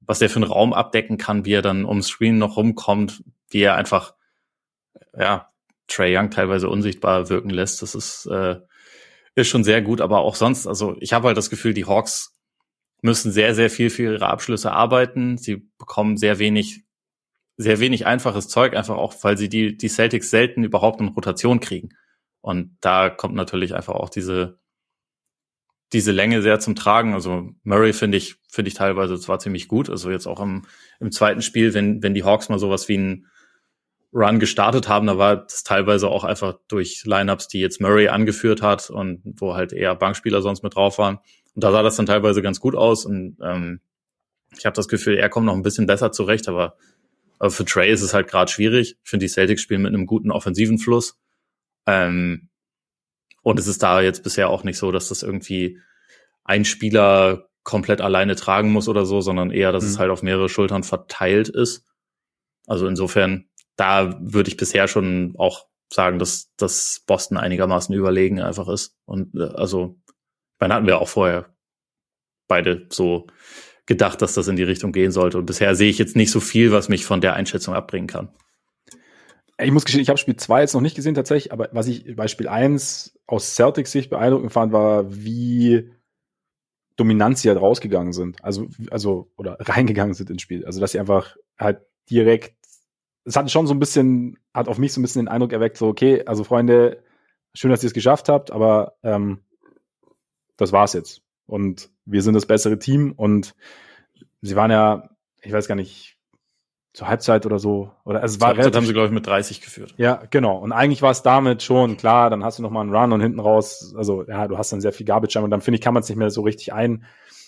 was 0.00 0.18
der 0.18 0.28
für 0.28 0.36
einen 0.36 0.50
Raum 0.50 0.72
abdecken 0.72 1.18
kann, 1.18 1.44
wie 1.44 1.52
er 1.52 1.62
dann 1.62 1.84
ums 1.84 2.08
Screen 2.08 2.38
noch 2.38 2.56
rumkommt, 2.56 3.22
wie 3.50 3.60
er 3.60 3.76
einfach, 3.76 4.14
ja, 5.16 5.50
Trey 5.88 6.16
Young 6.16 6.30
teilweise 6.30 6.68
unsichtbar 6.68 7.28
wirken 7.28 7.50
lässt. 7.50 7.80
Das 7.80 7.94
ist, 7.94 8.26
äh, 8.26 8.56
ist 9.36 9.48
schon 9.48 9.64
sehr 9.64 9.82
gut, 9.82 10.00
aber 10.00 10.20
auch 10.20 10.34
sonst, 10.34 10.66
also 10.66 10.96
ich 10.98 11.12
habe 11.12 11.28
halt 11.28 11.36
das 11.36 11.50
Gefühl, 11.50 11.74
die 11.74 11.84
Hawks 11.84 12.34
müssen 13.02 13.30
sehr, 13.30 13.54
sehr 13.54 13.70
viel 13.70 13.90
für 13.90 14.02
ihre 14.02 14.26
Abschlüsse 14.26 14.72
arbeiten. 14.72 15.38
Sie 15.38 15.68
bekommen 15.78 16.16
sehr 16.16 16.38
wenig 16.38 16.85
sehr 17.56 17.80
wenig 17.80 18.06
einfaches 18.06 18.48
Zeug, 18.48 18.76
einfach 18.76 18.96
auch, 18.96 19.14
weil 19.22 19.38
sie 19.38 19.48
die, 19.48 19.76
die 19.76 19.88
Celtics 19.88 20.30
selten 20.30 20.64
überhaupt 20.64 21.00
in 21.00 21.08
Rotation 21.08 21.60
kriegen. 21.60 21.90
Und 22.40 22.76
da 22.80 23.10
kommt 23.10 23.34
natürlich 23.34 23.74
einfach 23.74 23.94
auch 23.94 24.10
diese, 24.10 24.58
diese 25.92 26.12
Länge 26.12 26.42
sehr 26.42 26.60
zum 26.60 26.76
Tragen. 26.76 27.14
Also 27.14 27.50
Murray 27.62 27.92
finde 27.92 28.18
ich, 28.18 28.36
finde 28.48 28.68
ich 28.68 28.74
teilweise 28.74 29.18
zwar 29.18 29.38
ziemlich 29.38 29.68
gut. 29.68 29.88
Also 29.88 30.10
jetzt 30.10 30.26
auch 30.26 30.40
im, 30.40 30.66
im 31.00 31.10
zweiten 31.10 31.42
Spiel, 31.42 31.74
wenn, 31.74 32.02
wenn 32.02 32.14
die 32.14 32.24
Hawks 32.24 32.48
mal 32.48 32.58
sowas 32.58 32.88
wie 32.88 32.98
ein 32.98 33.26
Run 34.12 34.38
gestartet 34.38 34.88
haben, 34.88 35.06
da 35.06 35.18
war 35.18 35.36
das 35.36 35.62
teilweise 35.62 36.08
auch 36.08 36.24
einfach 36.24 36.54
durch 36.68 37.04
Lineups, 37.04 37.48
die 37.48 37.60
jetzt 37.60 37.80
Murray 37.80 38.08
angeführt 38.08 38.62
hat 38.62 38.90
und 38.90 39.22
wo 39.24 39.54
halt 39.54 39.72
eher 39.72 39.94
Bankspieler 39.94 40.42
sonst 40.42 40.62
mit 40.62 40.74
drauf 40.74 40.98
waren. 40.98 41.18
Und 41.54 41.64
da 41.64 41.72
sah 41.72 41.82
das 41.82 41.96
dann 41.96 42.06
teilweise 42.06 42.42
ganz 42.42 42.60
gut 42.60 42.74
aus. 42.74 43.04
Und 43.04 43.36
ähm, 43.42 43.80
ich 44.56 44.64
habe 44.64 44.74
das 44.74 44.88
Gefühl, 44.88 45.16
er 45.16 45.28
kommt 45.28 45.46
noch 45.46 45.54
ein 45.54 45.62
bisschen 45.62 45.86
besser 45.86 46.12
zurecht, 46.12 46.48
aber 46.48 46.76
aber 47.38 47.50
für 47.50 47.64
Trey 47.64 47.90
ist 47.90 48.02
es 48.02 48.14
halt 48.14 48.28
gerade 48.28 48.50
schwierig. 48.50 48.96
Ich 49.02 49.10
finde, 49.10 49.24
die 49.24 49.32
Celtics 49.32 49.62
spielen 49.62 49.82
mit 49.82 49.94
einem 49.94 50.06
guten 50.06 50.30
offensiven 50.30 50.78
Fluss. 50.78 51.18
Ähm, 51.86 52.48
und 53.42 53.58
es 53.58 53.66
ist 53.66 53.82
da 53.82 54.00
jetzt 54.00 54.22
bisher 54.22 54.50
auch 54.50 54.64
nicht 54.64 54.78
so, 54.78 54.90
dass 54.90 55.08
das 55.08 55.22
irgendwie 55.22 55.78
ein 56.44 56.64
Spieler 56.64 57.48
komplett 57.62 58.00
alleine 58.00 58.36
tragen 58.36 58.72
muss 58.72 58.88
oder 58.88 59.04
so, 59.04 59.20
sondern 59.20 59.50
eher, 59.50 59.72
dass 59.72 59.84
mhm. 59.84 59.90
es 59.90 59.98
halt 59.98 60.10
auf 60.10 60.22
mehrere 60.22 60.48
Schultern 60.48 60.82
verteilt 60.82 61.48
ist. 61.48 61.84
Also 62.66 62.86
insofern, 62.86 63.48
da 63.76 64.18
würde 64.20 64.50
ich 64.50 64.56
bisher 64.56 64.88
schon 64.88 65.34
auch 65.38 65.66
sagen, 65.92 66.18
dass, 66.18 66.52
dass 66.56 67.02
Boston 67.06 67.36
einigermaßen 67.36 67.94
überlegen 67.94 68.40
einfach 68.40 68.68
ist. 68.68 68.96
Und 69.04 69.34
äh, 69.34 69.52
also, 69.54 70.00
dann 70.58 70.72
hatten 70.72 70.86
wir 70.86 71.00
auch 71.00 71.08
vorher 71.08 71.54
beide 72.48 72.86
so 72.90 73.26
gedacht, 73.86 74.20
dass 74.20 74.34
das 74.34 74.48
in 74.48 74.56
die 74.56 74.64
Richtung 74.64 74.92
gehen 74.92 75.12
sollte. 75.12 75.38
Und 75.38 75.46
bisher 75.46 75.74
sehe 75.74 75.88
ich 75.88 75.98
jetzt 75.98 76.16
nicht 76.16 76.30
so 76.30 76.40
viel, 76.40 76.72
was 76.72 76.88
mich 76.88 77.06
von 77.06 77.20
der 77.20 77.34
Einschätzung 77.34 77.74
abbringen 77.74 78.08
kann. 78.08 78.28
Ich 79.58 79.70
muss 79.70 79.84
gestehen, 79.84 80.02
ich 80.02 80.08
habe 80.08 80.18
Spiel 80.18 80.36
2 80.36 80.60
jetzt 80.60 80.74
noch 80.74 80.82
nicht 80.82 80.96
gesehen 80.96 81.14
tatsächlich, 81.14 81.52
aber 81.52 81.70
was 81.72 81.86
ich 81.86 82.14
bei 82.14 82.28
Spiel 82.28 82.48
1 82.48 83.18
aus 83.26 83.54
Celtics 83.54 83.92
Sicht 83.92 84.10
beeindruckend 84.10 84.52
fand, 84.52 84.72
war, 84.72 85.14
wie 85.14 85.90
dominant 86.96 87.38
sie 87.38 87.48
halt 87.48 87.60
rausgegangen 87.60 88.12
sind. 88.12 88.42
Also, 88.44 88.66
also, 88.90 89.30
oder 89.36 89.56
reingegangen 89.60 90.14
sind 90.14 90.30
ins 90.30 90.42
Spiel. 90.42 90.66
Also, 90.66 90.80
dass 90.80 90.92
sie 90.92 91.00
einfach 91.00 91.36
halt 91.58 91.80
direkt, 92.10 92.54
es 93.24 93.36
hat 93.36 93.50
schon 93.50 93.66
so 93.66 93.74
ein 93.74 93.80
bisschen, 93.80 94.38
hat 94.52 94.68
auf 94.68 94.78
mich 94.78 94.92
so 94.92 95.00
ein 95.00 95.02
bisschen 95.02 95.22
den 95.22 95.28
Eindruck 95.28 95.52
erweckt, 95.52 95.78
so, 95.78 95.88
okay, 95.88 96.24
also 96.26 96.44
Freunde, 96.44 97.02
schön, 97.54 97.70
dass 97.70 97.82
ihr 97.82 97.88
es 97.88 97.94
geschafft 97.94 98.28
habt, 98.28 98.50
aber 98.50 98.96
ähm, 99.02 99.40
das 100.56 100.72
war's 100.72 100.92
jetzt 100.92 101.22
und 101.46 101.90
wir 102.04 102.22
sind 102.22 102.34
das 102.34 102.46
bessere 102.46 102.78
Team 102.78 103.12
und 103.16 103.54
sie 104.42 104.56
waren 104.56 104.70
ja, 104.70 105.10
ich 105.42 105.52
weiß 105.52 105.68
gar 105.68 105.74
nicht, 105.74 106.16
zur 106.92 107.08
Halbzeit 107.08 107.44
oder 107.44 107.58
so. 107.58 107.92
Oder 108.04 108.22
also 108.22 108.36
es 108.36 108.40
war 108.40 108.56
relativ, 108.56 108.74
haben 108.74 108.86
sie, 108.86 108.94
glaube 108.94 109.08
ich, 109.08 109.12
mit 109.12 109.26
30 109.26 109.60
geführt. 109.60 109.94
Ja, 109.98 110.22
genau. 110.30 110.56
Und 110.56 110.72
eigentlich 110.72 111.02
war 111.02 111.10
es 111.10 111.22
damit 111.22 111.62
schon 111.62 111.98
klar, 111.98 112.30
dann 112.30 112.42
hast 112.42 112.58
du 112.58 112.62
noch 112.62 112.70
mal 112.70 112.80
einen 112.80 112.94
Run 112.94 113.12
und 113.12 113.20
hinten 113.20 113.38
raus, 113.38 113.94
also 113.96 114.24
ja, 114.26 114.48
du 114.48 114.56
hast 114.56 114.72
dann 114.72 114.80
sehr 114.80 114.92
viel 114.92 115.04
Garbage 115.04 115.36
und 115.36 115.50
dann 115.50 115.60
finde 115.60 115.76
ich, 115.76 115.82
kann 115.82 115.92
man 115.92 116.02
es 116.02 116.08
nicht 116.08 116.16
mehr 116.16 116.30
so 116.30 116.40
richtig 116.40 116.72
ein, 116.72 117.04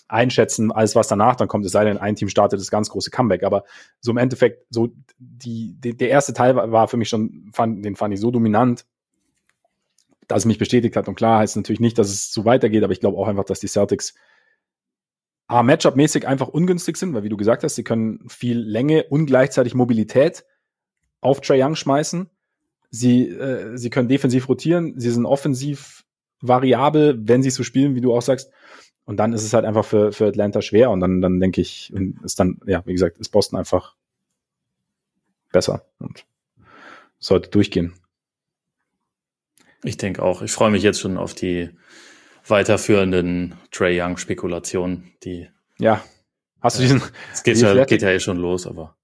einschätzen, 0.07 0.71
alles 0.71 0.95
was 0.95 1.07
danach 1.07 1.35
dann 1.35 1.47
kommt, 1.47 1.65
es 1.65 1.71
sei 1.71 1.83
denn, 1.83 1.97
ein 1.97 2.15
Team 2.15 2.29
startet 2.29 2.59
das 2.59 2.69
ganz 2.69 2.89
große 2.89 3.11
Comeback. 3.11 3.43
Aber 3.43 3.63
so 4.01 4.11
im 4.11 4.17
Endeffekt, 4.17 4.65
so 4.69 4.89
die, 5.17 5.75
die 5.79 5.95
der 5.95 6.09
erste 6.09 6.33
Teil 6.33 6.55
war, 6.55 6.71
war 6.71 6.87
für 6.87 6.97
mich 6.97 7.09
schon, 7.09 7.49
fand, 7.53 7.85
den 7.85 7.95
fand 7.95 8.13
ich 8.13 8.19
so 8.19 8.31
dominant, 8.31 8.85
dass 10.29 10.43
es 10.43 10.45
mich 10.45 10.59
bestätigt 10.59 10.95
hat. 10.95 11.09
Und 11.09 11.15
klar 11.15 11.39
heißt 11.39 11.57
natürlich 11.57 11.81
nicht, 11.81 11.97
dass 11.97 12.07
es 12.07 12.31
so 12.31 12.45
weitergeht, 12.45 12.83
aber 12.83 12.93
ich 12.93 13.01
glaube 13.01 13.17
auch 13.17 13.27
einfach, 13.27 13.43
dass 13.43 13.59
die 13.59 13.67
Celtics 13.67 14.13
A, 15.47 15.63
Matchup-mäßig 15.63 16.27
einfach 16.27 16.47
ungünstig 16.47 16.95
sind, 16.95 17.15
weil 17.15 17.23
wie 17.23 17.29
du 17.29 17.35
gesagt 17.35 17.63
hast, 17.63 17.73
sie 17.73 17.83
können 17.83 18.23
viel 18.29 18.59
Länge 18.59 19.05
und 19.05 19.25
gleichzeitig 19.25 19.73
Mobilität 19.73 20.45
auf 21.21 21.41
Trae 21.41 21.63
Young 21.63 21.75
schmeißen. 21.75 22.29
Sie, 22.91 23.27
äh, 23.27 23.75
sie 23.75 23.89
können 23.89 24.07
defensiv 24.07 24.47
rotieren, 24.47 24.93
sie 24.99 25.09
sind 25.09 25.25
offensiv 25.25 26.05
variabel, 26.41 27.19
wenn 27.27 27.41
sie 27.41 27.49
so 27.49 27.63
spielen, 27.63 27.95
wie 27.95 28.01
du 28.01 28.13
auch 28.13 28.21
sagst. 28.21 28.51
Und 29.05 29.17
dann 29.17 29.33
ist 29.33 29.43
es 29.43 29.53
halt 29.53 29.65
einfach 29.65 29.85
für, 29.85 30.11
für 30.11 30.27
Atlanta 30.27 30.61
schwer. 30.61 30.91
Und 30.91 30.99
dann, 30.99 31.19
dann 31.19 31.39
denke 31.39 31.61
ich, 31.61 31.91
ist 32.23 32.39
dann, 32.39 32.61
ja, 32.67 32.85
wie 32.85 32.93
gesagt, 32.93 33.17
ist 33.17 33.29
Boston 33.29 33.57
einfach 33.57 33.95
besser 35.51 35.83
und 35.97 36.27
sollte 37.17 37.49
durchgehen. 37.49 37.98
Ich 39.83 39.97
denke 39.97 40.23
auch. 40.23 40.41
Ich 40.41 40.51
freue 40.51 40.71
mich 40.71 40.83
jetzt 40.83 40.99
schon 40.99 41.17
auf 41.17 41.33
die 41.33 41.69
weiterführenden 42.47 43.55
Trey 43.71 43.99
Young 44.01 44.17
Spekulationen, 44.17 45.11
die. 45.23 45.49
Ja. 45.77 46.03
Hast 46.61 46.77
du 46.77 46.81
diesen? 46.81 47.01
Es 47.33 47.43
geht, 47.43 47.57
ja, 47.57 47.85
geht 47.85 48.01
ja 48.01 48.09
eh 48.09 48.19
schon 48.19 48.37
los, 48.37 48.67
aber 48.67 48.97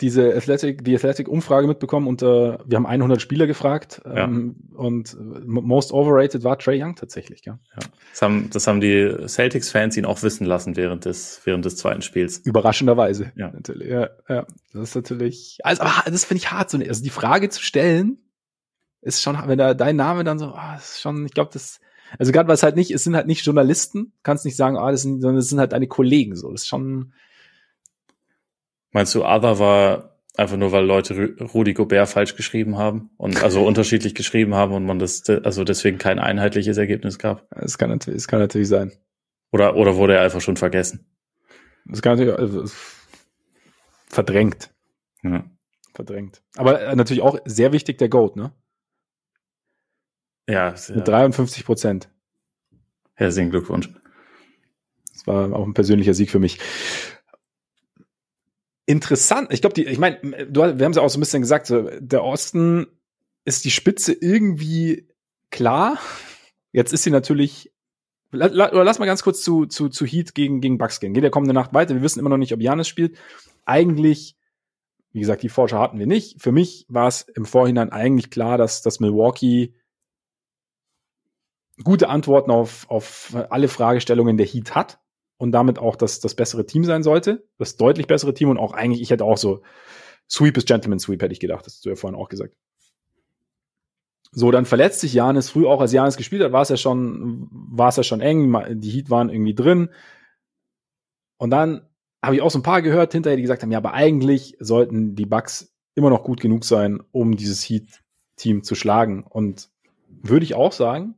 diese 0.00 0.34
Athletic, 0.34 0.84
die 0.84 0.94
Athletic-Umfrage 0.94 1.66
mitbekommen 1.66 2.06
und 2.06 2.22
äh, 2.22 2.26
wir 2.64 2.76
haben 2.76 2.86
100 2.86 3.20
Spieler 3.20 3.46
gefragt 3.46 4.02
ja. 4.04 4.24
ähm, 4.24 4.56
und 4.74 5.16
most 5.46 5.92
overrated 5.92 6.44
war 6.44 6.58
Trey 6.58 6.82
Young 6.82 6.96
tatsächlich. 6.96 7.44
Ja. 7.44 7.58
ja. 7.74 7.88
Das, 8.12 8.22
haben, 8.22 8.50
das 8.50 8.66
haben 8.66 8.80
die 8.80 9.26
Celtics-Fans 9.26 9.96
ihn 9.96 10.04
auch 10.04 10.22
wissen 10.22 10.44
lassen 10.44 10.76
während 10.76 11.04
des, 11.04 11.40
während 11.44 11.64
des 11.64 11.76
zweiten 11.76 12.02
Spiels. 12.02 12.38
Überraschenderweise. 12.38 13.32
Ja. 13.36 13.50
Natürlich. 13.50 13.88
Ja, 13.88 14.10
ja. 14.28 14.46
Das 14.72 14.90
ist 14.90 14.94
natürlich, 14.94 15.58
also, 15.62 15.82
aber 15.82 16.10
das 16.10 16.24
finde 16.24 16.42
ich 16.42 16.50
hart. 16.50 16.70
So, 16.70 16.78
also 16.78 17.02
die 17.02 17.10
Frage 17.10 17.48
zu 17.48 17.62
stellen 17.62 18.18
ist 19.06 19.22
schon, 19.22 19.36
wenn 19.46 19.58
da 19.58 19.74
dein 19.74 19.96
Name 19.96 20.24
dann 20.24 20.38
so, 20.38 20.52
oh, 20.54 20.76
ist 20.76 21.00
schon, 21.00 21.24
ich 21.24 21.32
glaube, 21.32 21.50
das, 21.52 21.80
also 22.18 22.32
gerade 22.32 22.48
was 22.48 22.62
halt 22.62 22.76
nicht, 22.76 22.90
es 22.90 23.04
sind 23.04 23.16
halt 23.16 23.26
nicht 23.26 23.44
Journalisten, 23.44 24.12
kannst 24.22 24.44
nicht 24.44 24.56
sagen, 24.56 24.76
ah, 24.76 24.90
das 24.90 25.02
sind, 25.02 25.20
sondern 25.20 25.38
es 25.38 25.48
sind 25.48 25.58
halt 25.58 25.72
deine 25.72 25.86
Kollegen 25.86 26.36
so. 26.36 26.50
Das 26.50 26.62
ist 26.62 26.68
schon, 26.68 27.12
Meinst 28.96 29.14
du, 29.14 29.26
Other 29.26 29.58
war 29.58 30.16
einfach 30.38 30.56
nur, 30.56 30.72
weil 30.72 30.86
Leute 30.86 31.34
Rudi 31.52 31.74
Gobert 31.74 32.08
falsch 32.08 32.34
geschrieben 32.34 32.78
haben 32.78 33.10
und 33.18 33.42
also 33.42 33.62
unterschiedlich 33.66 34.14
geschrieben 34.14 34.54
haben 34.54 34.72
und 34.72 34.86
man 34.86 34.98
das 34.98 35.28
also 35.28 35.64
deswegen 35.64 35.98
kein 35.98 36.18
einheitliches 36.18 36.78
Ergebnis 36.78 37.18
gab? 37.18 37.46
Es 37.50 37.76
kann 37.76 37.90
natürlich, 37.90 38.16
es 38.16 38.26
kann 38.26 38.38
natürlich 38.38 38.68
sein. 38.68 38.92
Oder, 39.52 39.76
oder 39.76 39.96
wurde 39.96 40.14
er 40.14 40.22
einfach 40.22 40.40
schon 40.40 40.56
vergessen? 40.56 41.06
Es 41.92 42.00
kann 42.00 42.16
natürlich 42.16 42.38
also, 42.38 42.64
verdrängt. 44.08 44.70
Ja. 45.22 45.44
Verdrängt. 45.92 46.40
Aber 46.56 46.80
äh, 46.80 46.96
natürlich 46.96 47.22
auch 47.22 47.38
sehr 47.44 47.74
wichtig 47.74 47.98
der 47.98 48.08
Goat, 48.08 48.36
ne? 48.36 48.52
Ja. 50.48 50.74
Mit 50.94 51.08
53 51.08 51.64
Prozent. 51.64 52.08
Herzlichen 53.14 53.50
Glückwunsch. 53.50 53.90
Das 55.12 55.26
war 55.26 55.52
auch 55.52 55.66
ein 55.66 55.74
persönlicher 55.74 56.14
Sieg 56.14 56.30
für 56.30 56.38
mich 56.38 56.58
interessant. 58.86 59.52
Ich 59.52 59.60
glaube, 59.60 59.74
die, 59.74 59.84
ich 59.84 59.98
meine, 59.98 60.18
wir 60.22 60.84
haben 60.84 60.90
es 60.92 60.96
ja 60.96 61.02
auch 61.02 61.10
so 61.10 61.18
ein 61.18 61.20
bisschen 61.20 61.42
gesagt, 61.42 61.66
so, 61.66 61.90
der 61.98 62.24
Osten 62.24 62.86
ist 63.44 63.64
die 63.64 63.70
Spitze 63.70 64.12
irgendwie 64.12 65.08
klar. 65.50 65.98
Jetzt 66.72 66.92
ist 66.92 67.02
sie 67.02 67.10
natürlich. 67.10 67.72
Lass 68.32 68.98
mal 68.98 69.06
ganz 69.06 69.22
kurz 69.22 69.42
zu, 69.42 69.66
zu, 69.66 69.88
zu 69.88 70.04
Heat 70.04 70.34
gegen, 70.34 70.60
gegen 70.60 70.78
Bucks 70.78 71.00
gehen. 71.00 71.14
Geht 71.14 71.22
der 71.22 71.30
kommende 71.30 71.54
Nacht 71.54 71.72
weiter. 71.74 71.94
Wir 71.94 72.02
wissen 72.02 72.18
immer 72.20 72.28
noch 72.28 72.36
nicht, 72.36 72.52
ob 72.52 72.60
Janis 72.60 72.88
spielt. 72.88 73.16
Eigentlich, 73.64 74.36
wie 75.12 75.20
gesagt, 75.20 75.42
die 75.42 75.48
Forscher 75.48 75.78
hatten 75.78 75.98
wir 75.98 76.06
nicht. 76.06 76.42
Für 76.42 76.52
mich 76.52 76.86
war 76.88 77.08
es 77.08 77.22
im 77.22 77.46
Vorhinein 77.46 77.92
eigentlich 77.92 78.30
klar, 78.30 78.58
dass, 78.58 78.82
dass 78.82 79.00
Milwaukee 79.00 79.74
gute 81.84 82.08
Antworten 82.08 82.50
auf, 82.50 82.88
auf 82.90 83.36
alle 83.50 83.68
Fragestellungen 83.68 84.36
der 84.36 84.46
Heat 84.46 84.74
hat 84.74 84.98
und 85.38 85.52
damit 85.52 85.78
auch 85.78 85.96
das, 85.96 86.20
das 86.20 86.34
bessere 86.34 86.66
Team 86.66 86.84
sein 86.84 87.02
sollte. 87.02 87.46
Das 87.58 87.76
deutlich 87.76 88.06
bessere 88.06 88.34
Team 88.34 88.48
und 88.48 88.58
auch 88.58 88.72
eigentlich, 88.72 89.02
ich 89.02 89.10
hätte 89.10 89.24
auch 89.24 89.38
so 89.38 89.62
Sweep 90.28 90.56
ist 90.56 90.66
Gentleman 90.66 90.98
Sweep, 90.98 91.22
hätte 91.22 91.32
ich 91.32 91.40
gedacht. 91.40 91.66
Das 91.66 91.74
hast 91.74 91.84
du 91.84 91.90
ja 91.90 91.96
vorhin 91.96 92.18
auch 92.18 92.28
gesagt. 92.28 92.54
So, 94.32 94.50
dann 94.50 94.66
verletzt 94.66 95.00
sich 95.00 95.14
Janis 95.14 95.50
früh 95.50 95.66
auch, 95.66 95.80
als 95.80 95.92
Janis 95.92 96.16
gespielt 96.16 96.42
hat, 96.42 96.52
war 96.52 96.62
es 96.62 96.68
ja 96.68 96.76
schon, 96.76 97.48
war 97.50 97.88
es 97.88 97.96
ja 97.96 98.02
schon 98.02 98.20
eng, 98.20 98.80
die 98.80 98.90
Heat 98.90 99.08
waren 99.08 99.30
irgendwie 99.30 99.54
drin. 99.54 99.90
Und 101.38 101.50
dann 101.50 101.88
habe 102.22 102.34
ich 102.34 102.42
auch 102.42 102.50
so 102.50 102.58
ein 102.58 102.64
paar 102.64 102.82
gehört 102.82 103.12
hinterher, 103.12 103.36
die 103.36 103.42
gesagt 103.42 103.62
haben, 103.62 103.70
ja, 103.70 103.78
aber 103.78 103.92
eigentlich 103.92 104.56
sollten 104.58 105.14
die 105.14 105.26
Bucks 105.26 105.74
immer 105.94 106.10
noch 106.10 106.24
gut 106.24 106.40
genug 106.40 106.64
sein, 106.64 107.00
um 107.12 107.36
dieses 107.36 107.62
Heat-Team 107.62 108.62
zu 108.62 108.74
schlagen. 108.74 109.22
Und 109.22 109.70
würde 110.08 110.44
ich 110.44 110.54
auch 110.54 110.72
sagen, 110.72 111.14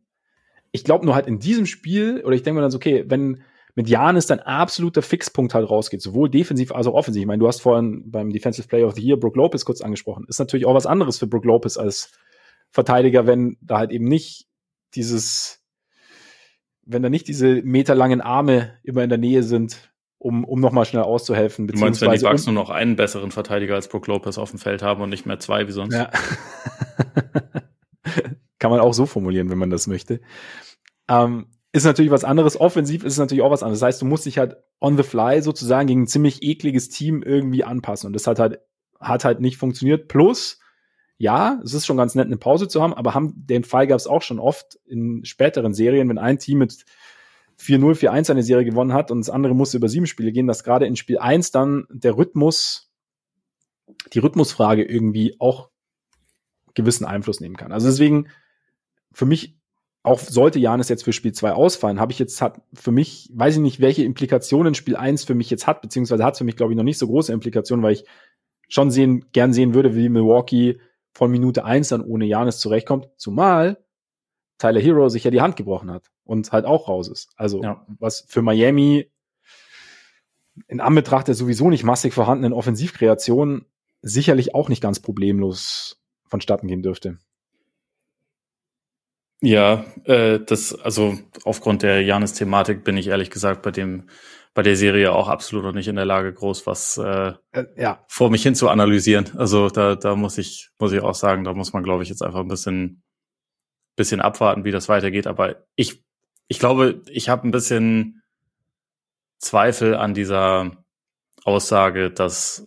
ich 0.73 0.85
glaube 0.85 1.05
nur 1.05 1.15
halt 1.15 1.27
in 1.27 1.39
diesem 1.39 1.67
Spiel, 1.67 2.23
oder 2.25 2.35
ich 2.35 2.43
denke 2.43 2.57
mir 2.57 2.63
dann 2.63 2.71
so, 2.71 2.77
okay, 2.77 3.05
wenn, 3.07 3.43
mit 3.79 3.89
Janis 3.89 4.27
dann 4.27 4.41
absoluter 4.41 5.03
Fixpunkt 5.03 5.55
halt 5.55 5.71
rausgeht, 5.71 6.03
sowohl 6.03 6.29
defensiv 6.29 6.73
als 6.73 6.89
auch 6.89 6.95
offensiv. 6.95 7.21
Ich 7.21 7.27
meine, 7.29 7.39
du 7.39 7.47
hast 7.47 7.61
vorhin 7.61 8.11
beim 8.11 8.31
Defensive 8.31 8.67
Player 8.67 8.89
of 8.89 8.95
the 8.95 9.01
Year 9.01 9.17
Brook 9.17 9.37
Lopez 9.37 9.65
kurz 9.65 9.81
angesprochen. 9.81 10.27
Ist 10.29 10.41
natürlich 10.41 10.67
auch 10.67 10.75
was 10.75 10.87
anderes 10.87 11.19
für 11.19 11.29
Brook 11.29 11.45
Lopez 11.45 11.77
als 11.77 12.11
Verteidiger, 12.71 13.29
wenn 13.29 13.57
da 13.61 13.79
halt 13.79 13.93
eben 13.93 14.07
nicht 14.07 14.47
dieses, 14.97 15.63
wenn 16.85 17.05
da 17.05 17.09
nicht 17.09 17.29
diese 17.29 17.63
meterlangen 17.63 18.21
Arme 18.21 18.77
immer 18.83 19.05
in 19.05 19.11
der 19.11 19.19
Nähe 19.19 19.45
sind, 19.45 19.93
um, 20.19 20.45
um 20.45 20.61
nochmal 20.61 20.85
schnell 20.85 21.05
auszuhelfen. 21.05 21.69
Du 21.69 21.79
meinst, 21.79 22.01
wenn 22.01 22.11
die 22.11 22.19
Bucks 22.19 22.47
nur 22.47 22.55
noch 22.55 22.71
einen 22.71 22.97
besseren 22.97 23.31
Verteidiger 23.31 23.77
als 23.77 23.87
Brook 23.87 24.09
Lopez 24.09 24.39
auf 24.39 24.51
dem 24.51 24.59
Feld 24.59 24.83
haben 24.83 25.01
und 25.03 25.11
nicht 25.11 25.25
mehr 25.25 25.39
zwei 25.39 25.69
wie 25.69 25.73
sonst? 25.73 25.95
Ja. 25.95 26.11
Kann 28.59 28.71
man 28.71 28.81
auch 28.81 28.95
so 28.95 29.07
formulieren, 29.07 29.51
wenn 29.51 29.59
man 29.59 29.71
das 29.71 29.87
möchte. 29.87 30.21
Ähm, 31.09 31.47
ist 31.73 31.85
natürlich 31.85 32.11
was 32.11 32.25
anderes. 32.25 32.59
Offensiv 32.59 33.05
ist 33.05 33.15
es 33.15 33.19
natürlich 33.19 33.43
auch 33.43 33.51
was 33.51 33.63
anderes. 33.63 33.81
Das 33.81 33.87
heißt, 33.87 34.03
du 34.03 34.07
musst 34.07 34.27
dich 34.27 34.39
halt 34.39 34.57
on 34.81 34.97
the 34.97 35.03
fly 35.03 35.43
sozusagen 35.43 35.87
gegen 35.87 36.03
ein 36.03 36.07
ziemlich 36.07 36.43
ekliges 36.43 36.89
Team 36.89 37.23
irgendwie 37.23 37.65
anpassen. 37.65 38.09
Und 38.09 38.13
das 38.15 38.27
hat 38.27 38.39
halt, 38.39 38.61
hat 39.01 39.25
halt 39.25 39.41
nicht 39.41 39.59
funktioniert. 39.59 40.09
Plus, 40.09 40.59
ja, 41.19 41.61
es 41.65 41.75
ist 41.75 41.87
schon 41.87 41.97
ganz 41.97 42.15
nett, 42.15 42.27
eine 42.27 42.37
Pause 42.37 42.69
zu 42.69 42.81
haben, 42.81 42.95
aber 42.95 43.13
haben, 43.15 43.35
den 43.37 43.65
Fall 43.65 43.87
gab 43.87 43.99
es 43.99 44.07
auch 44.07 44.23
schon 44.23 44.39
oft 44.39 44.79
in 44.87 45.25
späteren 45.25 45.75
Serien, 45.75 46.09
wenn 46.09 46.19
ein 46.19 46.39
Team 46.39 46.59
mit 46.59 46.85
4-0, 47.61 48.09
4-1 48.09 48.31
eine 48.31 48.43
Serie 48.45 48.65
gewonnen 48.65 48.93
hat 48.93 49.11
und 49.11 49.19
das 49.19 49.31
andere 49.31 49.55
musste 49.55 49.79
über 49.79 49.89
sieben 49.89 50.07
Spiele 50.07 50.31
gehen, 50.31 50.47
dass 50.47 50.63
gerade 50.63 50.87
in 50.87 50.95
Spiel 50.95 51.19
1 51.19 51.51
dann 51.51 51.87
der 51.91 52.17
Rhythmus, 52.17 52.93
die 54.13 54.21
Rhythmusfrage 54.21 54.85
irgendwie 54.85 55.35
auch 55.41 55.71
gewissen 56.75 57.05
Einfluss 57.05 57.41
nehmen 57.41 57.57
kann. 57.57 57.73
Also 57.73 57.89
deswegen, 57.89 58.29
für 59.19 59.27
mich 59.27 59.59
auch 60.05 60.21
sollte 60.21 60.61
Janis 60.61 60.89
jetzt 60.89 61.03
für 61.03 61.13
Spiel 61.13 61.33
2 61.33 61.51
ausfallen, 61.51 61.99
habe 61.99 62.13
ich 62.13 62.21
jetzt 62.21 62.41
hat 62.41 62.63
für 62.73 62.93
mich, 62.93 63.29
weiß 63.35 63.57
ich 63.57 63.61
nicht, 63.61 63.81
welche 63.81 64.05
Implikationen 64.05 64.77
Spiel 64.77 64.95
1 64.95 65.25
für 65.25 65.35
mich 65.35 65.51
jetzt 65.51 65.67
hat, 65.67 65.83
beziehungsweise 65.83 66.25
hat 66.25 66.39
für 66.39 66.45
mich, 66.45 66.57
glaube 66.57 66.73
ich, 66.73 66.77
noch 66.77 66.85
nicht 66.85 66.99
so 66.99 67.09
große 67.09 67.33
Implikationen, 67.33 67.83
weil 67.83 67.95
ich 67.95 68.05
schon 68.69 68.93
sehen, 68.93 69.25
gern 69.33 69.53
sehen 69.53 69.75
würde, 69.75 69.97
wie 69.97 70.09
Milwaukee 70.09 70.79
von 71.11 71.33
Minute 71.33 71.65
1 71.65 71.89
dann 71.89 72.01
ohne 72.03 72.27
Janis 72.27 72.61
zurechtkommt, 72.61 73.09
zumal 73.17 73.79
Tyler 74.59 74.81
Hero 74.81 75.09
sich 75.09 75.25
ja 75.25 75.33
die 75.33 75.41
Hand 75.41 75.57
gebrochen 75.57 75.91
hat 75.91 76.05
und 76.23 76.53
halt 76.53 76.65
auch 76.65 76.87
raus 76.87 77.09
ist. 77.09 77.31
Also, 77.35 77.61
ja. 77.65 77.85
was 77.99 78.25
für 78.29 78.41
Miami 78.41 79.11
in 80.69 80.81
Anbetracht 80.81 81.27
der 81.27 81.35
sowieso 81.35 81.71
nicht 81.71 81.83
massig 81.83 82.15
vorhandenen 82.15 82.53
Offensivkreation 82.53 83.67
sicherlich 84.01 84.55
auch 84.55 84.69
nicht 84.69 84.81
ganz 84.81 85.01
problemlos 85.01 86.01
vonstatten 86.29 86.69
gehen 86.69 86.85
dürfte. 86.85 87.19
Ja, 89.41 89.85
äh, 90.05 90.41
das, 90.41 90.75
also 90.75 91.17
aufgrund 91.45 91.83
der 91.83 92.03
Janis-Thematik 92.03 92.83
bin 92.83 92.97
ich 92.97 93.09
ehrlich 93.09 93.31
gesagt 93.31 93.63
bei 93.63 93.71
dem, 93.71 94.09
bei 94.53 94.63
der 94.63 94.75
Serie 94.75 95.13
auch 95.13 95.29
absolut 95.29 95.65
noch 95.65 95.73
nicht 95.73 95.87
in 95.87 95.95
der 95.95 96.05
Lage, 96.05 96.33
groß 96.33 96.67
was 96.67 96.97
äh, 96.97 97.35
äh, 97.53 97.67
ja. 97.77 98.05
vor 98.09 98.31
mich 98.31 98.43
hin 98.43 98.57
zu 98.57 98.69
analysieren. 98.69 99.31
Also 99.37 99.69
da, 99.69 99.95
da 99.95 100.17
muss 100.17 100.39
ich, 100.39 100.71
muss 100.81 100.93
ich 100.93 101.01
auch 101.01 101.15
sagen, 101.15 101.45
da 101.45 101.55
muss 101.55 101.73
man, 101.73 101.85
glaube 101.85 102.03
ich, 102.03 102.09
jetzt 102.09 102.23
einfach 102.23 102.41
ein 102.41 102.49
bisschen, 102.49 103.05
bisschen 103.95 104.21
abwarten, 104.21 104.65
wie 104.65 104.73
das 104.73 104.89
weitergeht. 104.89 105.29
Aber 105.29 105.65
ich, 105.77 106.03
ich 106.49 106.59
glaube, 106.59 107.03
ich 107.09 107.29
habe 107.29 107.47
ein 107.47 107.53
bisschen 107.53 108.23
Zweifel 109.39 109.95
an 109.95 110.15
dieser 110.15 110.85
Aussage, 111.45 112.11
dass, 112.11 112.67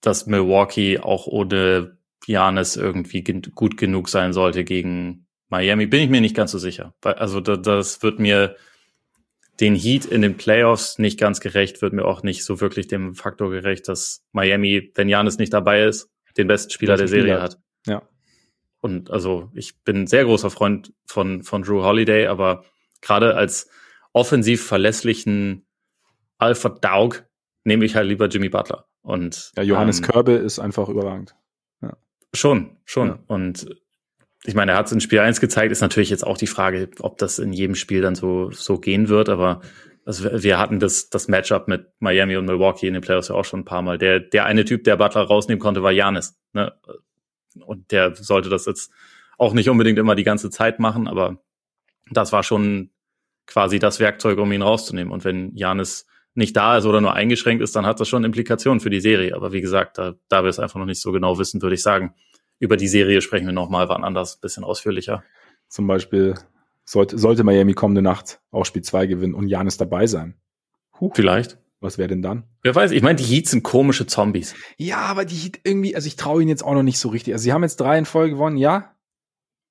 dass 0.00 0.26
Milwaukee 0.26 1.00
auch 1.00 1.26
ohne 1.26 1.98
Janis 2.24 2.76
irgendwie 2.76 3.24
gut 3.24 3.76
genug 3.76 4.08
sein 4.08 4.32
sollte 4.32 4.62
gegen 4.62 5.25
Miami 5.48 5.86
bin 5.86 6.00
ich 6.00 6.10
mir 6.10 6.20
nicht 6.20 6.36
ganz 6.36 6.50
so 6.50 6.58
sicher. 6.58 6.94
Also 7.02 7.40
das 7.40 8.02
wird 8.02 8.18
mir 8.18 8.56
den 9.60 9.74
Heat 9.74 10.04
in 10.04 10.22
den 10.22 10.36
Playoffs 10.36 10.98
nicht 10.98 11.18
ganz 11.18 11.40
gerecht, 11.40 11.80
wird 11.80 11.92
mir 11.92 12.04
auch 12.04 12.22
nicht 12.22 12.44
so 12.44 12.60
wirklich 12.60 12.88
dem 12.88 13.14
Faktor 13.14 13.50
gerecht, 13.50 13.88
dass 13.88 14.24
Miami, 14.32 14.92
wenn 14.94 15.08
Janis 15.08 15.38
nicht 15.38 15.52
dabei 15.52 15.84
ist, 15.84 16.10
den 16.36 16.46
besten 16.46 16.70
Spieler 16.70 16.96
der 16.96 17.08
Serie 17.08 17.40
hat. 17.40 17.58
Ja. 17.86 18.02
Und 18.80 19.10
also 19.10 19.50
ich 19.54 19.82
bin 19.82 20.02
ein 20.02 20.06
sehr 20.06 20.24
großer 20.24 20.50
Freund 20.50 20.92
von, 21.06 21.42
von 21.42 21.62
Drew 21.62 21.82
Holiday, 21.82 22.26
aber 22.26 22.64
gerade 23.00 23.34
als 23.34 23.70
offensiv 24.12 24.64
verlässlichen 24.64 25.66
Alpha 26.38 26.68
Dog 26.68 27.24
nehme 27.64 27.84
ich 27.84 27.96
halt 27.96 28.08
lieber 28.08 28.26
Jimmy 28.28 28.48
Butler. 28.48 28.86
Und 29.00 29.52
ja, 29.56 29.62
Johannes 29.62 29.98
ähm, 29.98 30.04
Körbe 30.04 30.32
ist 30.32 30.58
einfach 30.58 30.88
überragend. 30.88 31.34
Ja. 31.80 31.96
Schon, 32.34 32.76
schon. 32.84 33.08
Ja. 33.08 33.18
Und 33.28 33.66
ich 34.46 34.54
meine, 34.54 34.72
er 34.72 34.78
hat 34.78 34.86
es 34.86 34.92
in 34.92 35.00
Spiel 35.00 35.18
1 35.18 35.40
gezeigt, 35.40 35.72
ist 35.72 35.80
natürlich 35.80 36.10
jetzt 36.10 36.26
auch 36.26 36.38
die 36.38 36.46
Frage, 36.46 36.88
ob 37.00 37.18
das 37.18 37.38
in 37.38 37.52
jedem 37.52 37.74
Spiel 37.74 38.00
dann 38.00 38.14
so, 38.14 38.50
so 38.52 38.78
gehen 38.78 39.08
wird, 39.08 39.28
aber 39.28 39.60
also 40.04 40.42
wir 40.42 40.58
hatten 40.58 40.78
das, 40.78 41.10
das 41.10 41.26
Matchup 41.26 41.66
mit 41.66 41.88
Miami 41.98 42.36
und 42.36 42.44
Milwaukee 42.44 42.86
in 42.86 42.94
den 42.94 43.02
Playoffs 43.02 43.28
ja 43.28 43.34
auch 43.34 43.44
schon 43.44 43.60
ein 43.60 43.64
paar 43.64 43.82
Mal. 43.82 43.98
Der, 43.98 44.20
der 44.20 44.44
eine 44.44 44.64
Typ, 44.64 44.84
der 44.84 44.96
Butler 44.96 45.22
rausnehmen 45.22 45.58
konnte, 45.58 45.82
war 45.82 45.90
Janis. 45.90 46.38
Ne? 46.52 46.72
Und 47.64 47.90
der 47.90 48.14
sollte 48.14 48.48
das 48.48 48.66
jetzt 48.66 48.92
auch 49.36 49.52
nicht 49.52 49.68
unbedingt 49.68 49.98
immer 49.98 50.14
die 50.14 50.22
ganze 50.22 50.48
Zeit 50.48 50.78
machen, 50.78 51.08
aber 51.08 51.42
das 52.10 52.32
war 52.32 52.44
schon 52.44 52.90
quasi 53.46 53.80
das 53.80 53.98
Werkzeug, 53.98 54.38
um 54.38 54.52
ihn 54.52 54.62
rauszunehmen. 54.62 55.12
Und 55.12 55.24
wenn 55.24 55.54
Janis 55.56 56.06
nicht 56.34 56.56
da 56.56 56.78
ist 56.78 56.86
oder 56.86 57.00
nur 57.00 57.14
eingeschränkt 57.14 57.62
ist, 57.62 57.74
dann 57.74 57.86
hat 57.86 57.98
das 57.98 58.08
schon 58.08 58.22
Implikationen 58.22 58.80
für 58.80 58.90
die 58.90 59.00
Serie. 59.00 59.34
Aber 59.34 59.52
wie 59.52 59.60
gesagt, 59.60 59.98
da, 59.98 60.14
da 60.28 60.44
wir 60.44 60.50
es 60.50 60.60
einfach 60.60 60.78
noch 60.78 60.86
nicht 60.86 61.00
so 61.00 61.10
genau 61.10 61.38
wissen, 61.38 61.62
würde 61.62 61.74
ich 61.74 61.82
sagen, 61.82 62.14
über 62.58 62.76
die 62.76 62.88
Serie 62.88 63.20
sprechen 63.20 63.46
wir 63.46 63.52
nochmal 63.52 63.88
wann 63.88 64.04
anders, 64.04 64.36
bisschen 64.40 64.64
ausführlicher. 64.64 65.22
Zum 65.68 65.86
Beispiel 65.86 66.34
sollte, 66.84 67.18
sollte 67.18 67.44
Miami 67.44 67.74
kommende 67.74 68.02
Nacht 68.02 68.40
auch 68.50 68.64
Spiel 68.64 68.82
2 68.82 69.06
gewinnen 69.06 69.34
und 69.34 69.48
Janis 69.48 69.76
dabei 69.76 70.06
sein. 70.06 70.34
Huh. 71.00 71.10
Vielleicht. 71.14 71.58
Was 71.80 71.98
wäre 71.98 72.08
denn 72.08 72.22
dann? 72.22 72.44
Wer 72.62 72.74
weiß, 72.74 72.90
ich 72.92 73.02
meine, 73.02 73.16
die 73.16 73.24
Heats 73.24 73.50
sind 73.50 73.62
komische 73.62 74.06
Zombies. 74.06 74.54
Ja, 74.78 74.98
aber 74.98 75.26
die 75.26 75.36
Heat 75.36 75.60
irgendwie, 75.62 75.94
also 75.94 76.06
ich 76.06 76.16
traue 76.16 76.40
ihnen 76.40 76.48
jetzt 76.48 76.64
auch 76.64 76.72
noch 76.72 76.82
nicht 76.82 76.98
so 76.98 77.10
richtig. 77.10 77.34
Also 77.34 77.44
sie 77.44 77.52
haben 77.52 77.62
jetzt 77.62 77.76
drei 77.76 77.98
in 77.98 78.06
Folge 78.06 78.34
gewonnen, 78.34 78.56
ja. 78.56 78.94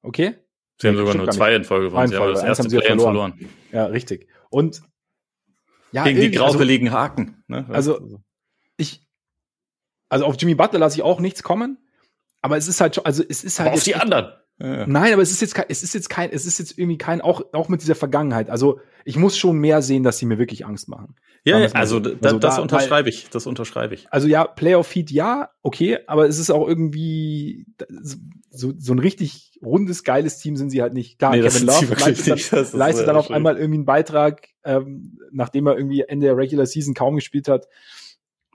Okay. 0.04 0.36
Sie 0.80 0.88
haben 0.88 0.98
sogar 0.98 1.16
nur 1.16 1.30
zwei 1.32 1.56
in 1.56 1.64
Folge 1.64 1.88
gewonnen. 1.88 2.10
Sie 2.10 2.16
haben 2.16 2.34
das 2.34 2.44
erste 2.44 2.68
Play 2.68 2.82
verloren. 2.82 3.34
verloren. 3.34 3.50
Ja, 3.72 3.86
richtig. 3.86 4.28
Und 4.50 4.84
ja, 5.92 6.04
gegen 6.04 6.20
die 6.20 6.32
graubeligen 6.32 6.90
also, 6.90 7.00
Haken. 7.00 7.44
Ne? 7.48 7.66
Also 7.70 8.20
ich, 8.78 9.08
also 10.10 10.26
auf 10.26 10.36
Jimmy 10.38 10.54
Butler 10.54 10.80
lasse 10.80 10.98
ich 10.98 11.04
auch 11.04 11.20
nichts 11.20 11.42
kommen. 11.42 11.80
Aber 12.46 12.58
es 12.58 12.68
ist 12.68 12.80
halt 12.80 12.94
schon, 12.94 13.06
also 13.06 13.24
es 13.28 13.44
ist 13.44 13.60
halt. 13.60 13.70
Aber 13.70 13.78
auf 13.78 13.84
die 13.84 13.96
anderen. 13.96 14.28
Ja. 14.60 14.86
Nein, 14.86 15.14
aber 15.14 15.24
es 15.24 15.32
ist 15.32 15.42
jetzt 15.42 15.56
kein, 15.56 15.66
es 15.68 15.82
ist 15.82 15.96
jetzt 15.96 16.12
kein, 16.12 16.30
es 16.30 16.46
ist 16.46 16.60
jetzt 16.60 16.78
irgendwie 16.78 17.00
kein, 17.00 17.22
auch, 17.22 17.42
auch 17.54 17.70
mit 17.70 17.82
dieser 17.82 17.96
Vergangenheit. 17.96 18.52
Also 18.52 18.80
ich 19.04 19.18
muss 19.18 19.36
schon 19.36 19.58
mehr 19.58 19.82
sehen, 19.82 20.04
dass 20.04 20.20
sie 20.20 20.28
mir 20.28 20.38
wirklich 20.38 20.64
Angst 20.64 20.88
machen. 20.88 21.16
Ja, 21.44 21.58
ja 21.58 21.72
also, 21.74 22.00
da, 22.00 22.12
also 22.22 22.38
das 22.38 22.58
da, 22.58 22.62
unterschreibe 22.62 23.10
ich, 23.10 23.32
das 23.32 23.48
unterschreibe 23.48 23.96
ich. 23.96 24.08
Also 24.12 24.28
ja, 24.28 24.46
Playoff 24.46 24.86
Feed 24.86 25.10
ja, 25.10 25.50
okay, 25.64 25.98
aber 26.06 26.28
es 26.28 26.38
ist 26.38 26.52
auch 26.52 26.68
irgendwie 26.68 27.66
so, 28.52 28.74
so 28.78 28.94
ein 28.94 29.00
richtig 29.00 29.60
rundes, 29.64 30.04
geiles 30.04 30.38
Team 30.38 30.56
sind 30.56 30.70
sie 30.70 30.84
halt 30.84 30.94
nicht. 30.94 31.18
Klar, 31.18 31.36
nee, 31.36 31.42
Kevin 31.42 31.66
Love 31.66 31.96
leistet 31.96 32.54
dann, 32.54 32.80
leistet 32.80 33.08
dann 33.08 33.16
auf 33.16 33.26
schön. 33.26 33.36
einmal 33.36 33.58
irgendwie 33.58 33.80
einen 33.80 33.86
Beitrag, 33.86 34.50
ähm, 34.64 35.18
nachdem 35.32 35.66
er 35.66 35.76
irgendwie 35.76 36.02
Ende 36.02 36.28
der 36.28 36.38
Regular 36.38 36.68
Season 36.68 36.94
kaum 36.94 37.16
gespielt 37.16 37.48
hat. 37.48 37.68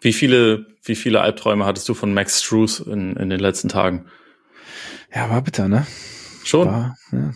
Wie 0.01 0.13
viele, 0.13 0.67
wie 0.83 0.97
viele 0.97 1.21
Albträume 1.21 1.67
hattest 1.67 1.89
du 1.89 1.95
von 1.95 2.15
Max 2.15 2.43
Struess 2.43 2.81
in, 2.81 3.17
in 3.17 3.31
den 3.31 3.41
letzten 3.41 3.69
Tagen? 3.69 4.07
Ja, 5.15 5.29
war 5.29 5.43
bitter, 5.43 5.69
ne? 5.69 5.87
Schon. 6.45 6.69
War, 6.69 6.97
ja. 7.13 7.33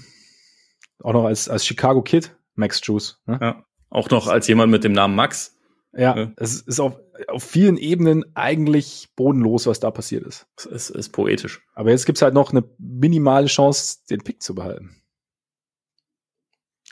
Auch 1.00 1.12
noch 1.12 1.24
als, 1.24 1.48
als 1.48 1.66
Chicago 1.66 2.02
Kid, 2.02 2.34
Max 2.54 2.80
Juice. 2.82 3.20
Ne? 3.26 3.38
Ja. 3.40 3.64
Auch 3.90 4.08
noch 4.10 4.26
als 4.26 4.48
jemand 4.48 4.72
mit 4.72 4.84
dem 4.84 4.92
Namen 4.92 5.14
Max. 5.14 5.58
Ja, 5.92 6.16
ja. 6.16 6.32
es 6.36 6.60
ist 6.60 6.80
auf, 6.80 6.98
auf 7.28 7.44
vielen 7.44 7.76
Ebenen 7.76 8.24
eigentlich 8.34 9.08
bodenlos, 9.14 9.66
was 9.66 9.78
da 9.78 9.90
passiert 9.90 10.24
ist. 10.24 10.46
Es 10.56 10.66
ist, 10.66 10.90
ist 10.90 11.08
poetisch. 11.10 11.62
Aber 11.74 11.90
jetzt 11.90 12.06
gibt's 12.06 12.22
halt 12.22 12.34
noch 12.34 12.50
eine 12.50 12.64
minimale 12.78 13.46
Chance, 13.46 13.98
den 14.10 14.22
Pick 14.22 14.42
zu 14.42 14.54
behalten. 14.54 14.96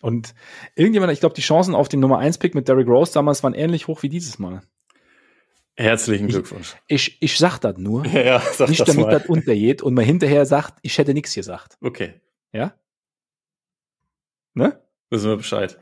Und 0.03 0.35
irgendjemand, 0.75 1.13
ich 1.13 1.21
glaube, 1.21 1.35
die 1.35 1.43
Chancen 1.43 1.75
auf 1.75 1.89
den 1.89 2.01
Nummer 2.01 2.19
1 2.19 2.39
Pick 2.39 2.55
mit 2.55 2.69
Derrick 2.69 2.89
Rose 2.89 3.13
damals 3.13 3.43
waren 3.43 3.55
ähnlich 3.55 3.87
hoch 3.87 4.03
wie 4.03 4.09
dieses 4.09 4.39
Mal. 4.39 4.63
Herzlichen 5.77 6.29
Glückwunsch. 6.29 6.77
Ich, 6.87 7.09
ich, 7.09 7.23
ich 7.23 7.39
sag 7.39 7.59
das 7.59 7.79
nur. 7.79 8.05
Ja, 8.13 8.41
sag 8.41 8.69
nicht 8.69 8.81
das 8.81 8.89
damit 8.89 9.07
mal. 9.07 9.13
das 9.13 9.27
untergeht 9.27 9.83
und 9.83 9.95
man 9.95 10.05
hinterher 10.05 10.45
sagt, 10.45 10.79
ich 10.83 10.99
hätte 10.99 11.15
nichts 11.15 11.35
gesagt. 11.35 11.79
Okay. 11.81 12.21
Ja? 12.53 12.75
Ne? 14.55 14.81
Wissen 15.11 15.31
wir 15.31 15.37
Bescheid. 15.37 15.79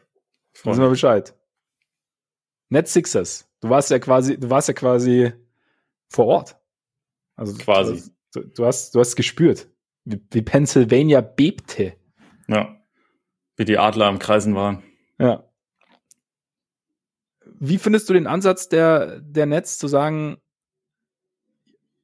Freund. 0.52 0.74
Wissen 0.74 0.82
wir 0.84 0.90
Bescheid. 0.90 1.34
Net 2.68 2.88
Sixers. 2.88 3.48
Du 3.60 3.68
warst 3.68 3.90
ja 3.90 3.98
quasi, 3.98 4.38
du 4.38 4.48
warst 4.48 4.68
ja 4.68 4.74
quasi 4.74 5.32
vor 6.08 6.26
Ort. 6.26 6.56
Also 7.36 7.56
quasi. 7.56 8.10
Du, 8.32 8.42
du 8.42 8.64
hast, 8.64 8.94
du 8.94 9.00
hast 9.00 9.16
gespürt, 9.16 9.68
wie, 10.04 10.20
wie 10.30 10.42
Pennsylvania 10.42 11.20
bebte. 11.20 11.94
Ja. 12.46 12.80
Wie 13.56 13.64
die 13.64 13.78
Adler 13.78 14.06
am 14.06 14.20
Kreisen 14.20 14.54
waren. 14.54 14.82
Ja. 15.18 15.49
Wie 17.60 17.78
findest 17.78 18.08
du 18.08 18.14
den 18.14 18.26
Ansatz 18.26 18.70
der, 18.70 19.20
der 19.20 19.44
Netz 19.44 19.76
zu 19.76 19.86
sagen, 19.86 20.38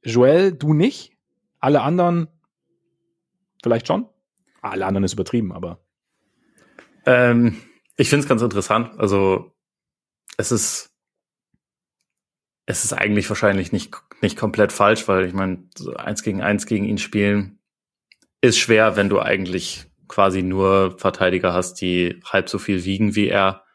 Joel, 0.03 0.53
du 0.53 0.75
nicht, 0.75 1.17
alle 1.59 1.81
anderen 1.81 2.29
vielleicht 3.63 3.87
schon? 3.87 4.07
Alle 4.61 4.85
anderen 4.85 5.05
ist 5.05 5.15
übertrieben, 5.15 5.53
aber. 5.53 5.81
Ähm, 7.07 7.57
ich 7.97 8.11
finde 8.11 8.25
es 8.25 8.29
ganz 8.29 8.43
interessant. 8.43 9.01
Also 9.01 9.57
es 10.37 10.53
ist 10.53 10.93
es 12.67 12.85
ist 12.85 12.93
eigentlich 12.93 13.29
wahrscheinlich 13.29 13.73
nicht 13.73 13.95
nicht 14.21 14.37
komplett 14.37 14.73
falsch, 14.73 15.09
weil 15.09 15.25
ich 15.25 15.33
meine, 15.33 15.69
so 15.75 15.95
eins 15.95 16.23
gegen 16.23 16.43
eins 16.43 16.67
gegen 16.67 16.85
ihn 16.85 16.99
spielen 16.99 17.61
ist 18.43 18.59
schwer, 18.59 18.97
wenn 18.97 19.09
du 19.09 19.21
eigentlich 19.21 19.87
quasi 20.09 20.43
nur 20.43 20.99
Verteidiger 20.99 21.55
hast, 21.55 21.81
die 21.81 22.21
halb 22.27 22.49
so 22.49 22.59
viel 22.59 22.85
wiegen 22.85 23.15
wie 23.15 23.29
er 23.29 23.66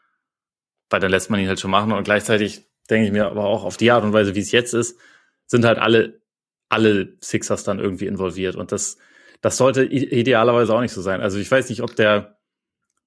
weil 0.92 1.00
dann 1.00 1.10
lässt 1.10 1.30
man 1.30 1.40
ihn 1.40 1.48
halt 1.48 1.60
schon 1.60 1.70
machen 1.70 1.92
und 1.92 2.04
gleichzeitig 2.04 2.66
denke 2.90 3.06
ich 3.06 3.12
mir 3.12 3.26
aber 3.26 3.44
auch 3.44 3.64
auf 3.64 3.76
die 3.76 3.90
Art 3.90 4.04
und 4.04 4.12
Weise, 4.12 4.34
wie 4.34 4.40
es 4.40 4.52
jetzt 4.52 4.74
ist, 4.74 4.98
sind 5.46 5.64
halt 5.64 5.78
alle, 5.78 6.20
alle 6.68 7.16
Sixers 7.20 7.64
dann 7.64 7.78
irgendwie 7.78 8.06
involviert 8.06 8.56
und 8.56 8.72
das, 8.72 8.98
das 9.40 9.56
sollte 9.56 9.84
idealerweise 9.84 10.74
auch 10.74 10.80
nicht 10.80 10.92
so 10.92 11.02
sein. 11.02 11.20
Also 11.20 11.38
ich 11.38 11.50
weiß 11.50 11.68
nicht, 11.68 11.82
ob 11.82 11.96
der, 11.96 12.38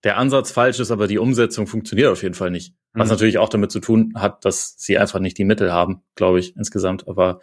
der 0.03 0.18
Ansatz 0.18 0.52
falsch 0.52 0.80
ist, 0.80 0.91
aber 0.91 1.07
die 1.07 1.18
Umsetzung 1.18 1.68
funktioniert 1.68 2.12
auf 2.12 2.24
jeden 2.24 2.36
Fall 2.36 2.52
nicht. 2.52 2.76
Was 2.94 3.07
mhm. 3.07 3.14
natürlich 3.14 3.38
auch 3.38 3.49
damit 3.49 3.72
zu 3.72 3.80
tun 3.80 4.14
hat, 4.16 4.45
dass 4.45 4.76
sie 4.78 4.98
einfach 4.98 5.20
nicht 5.20 5.38
die 5.38 5.45
Mittel 5.45 5.72
haben, 5.72 6.03
glaube 6.16 6.40
ich, 6.40 6.56
insgesamt. 6.56 7.07
Aber 7.07 7.40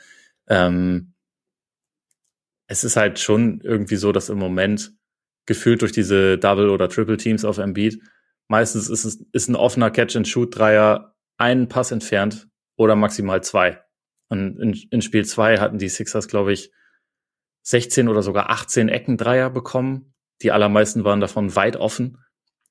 ähm, 0.49 1.15
es 2.67 2.85
ist 2.85 2.97
halt 2.97 3.19
schon 3.19 3.61
irgendwie 3.63 3.97
so, 3.97 4.13
dass 4.13 4.29
im 4.29 4.39
Moment 4.39 4.93
gefühlt 5.47 5.83
durch 5.83 5.93
diese 5.93 6.39
Double- 6.39 6.71
oder 6.71 6.89
Triple-Teams 6.89 7.45
auf 7.45 7.59
Embiid 7.59 8.01
Meistens 8.49 8.89
ist 8.89 9.05
es 9.05 9.25
ist 9.33 9.49
ein 9.49 9.57
offener 9.57 9.91
Catch-and-Shoot-Dreier 9.91 11.15
einen 11.39 11.69
Pass 11.69 11.91
entfernt 11.91 12.49
oder 12.77 12.97
maximal 12.97 13.43
zwei. 13.43 13.83
Und 14.29 14.59
in, 14.59 14.75
in 14.91 15.03
Spiel 15.03 15.25
zwei 15.25 15.59
hatten 15.59 15.79
die 15.79 15.89
Sixers, 15.89 16.29
glaube 16.29 16.53
ich, 16.53 16.73
16 17.63 18.09
oder 18.09 18.23
sogar 18.23 18.51
18 18.51 18.89
Eckendreier 18.89 19.51
bekommen. 19.51 20.15
Die 20.43 20.53
allermeisten 20.53 21.05
waren 21.05 21.21
davon 21.21 21.55
weit 21.55 21.77
offen. 21.77 22.19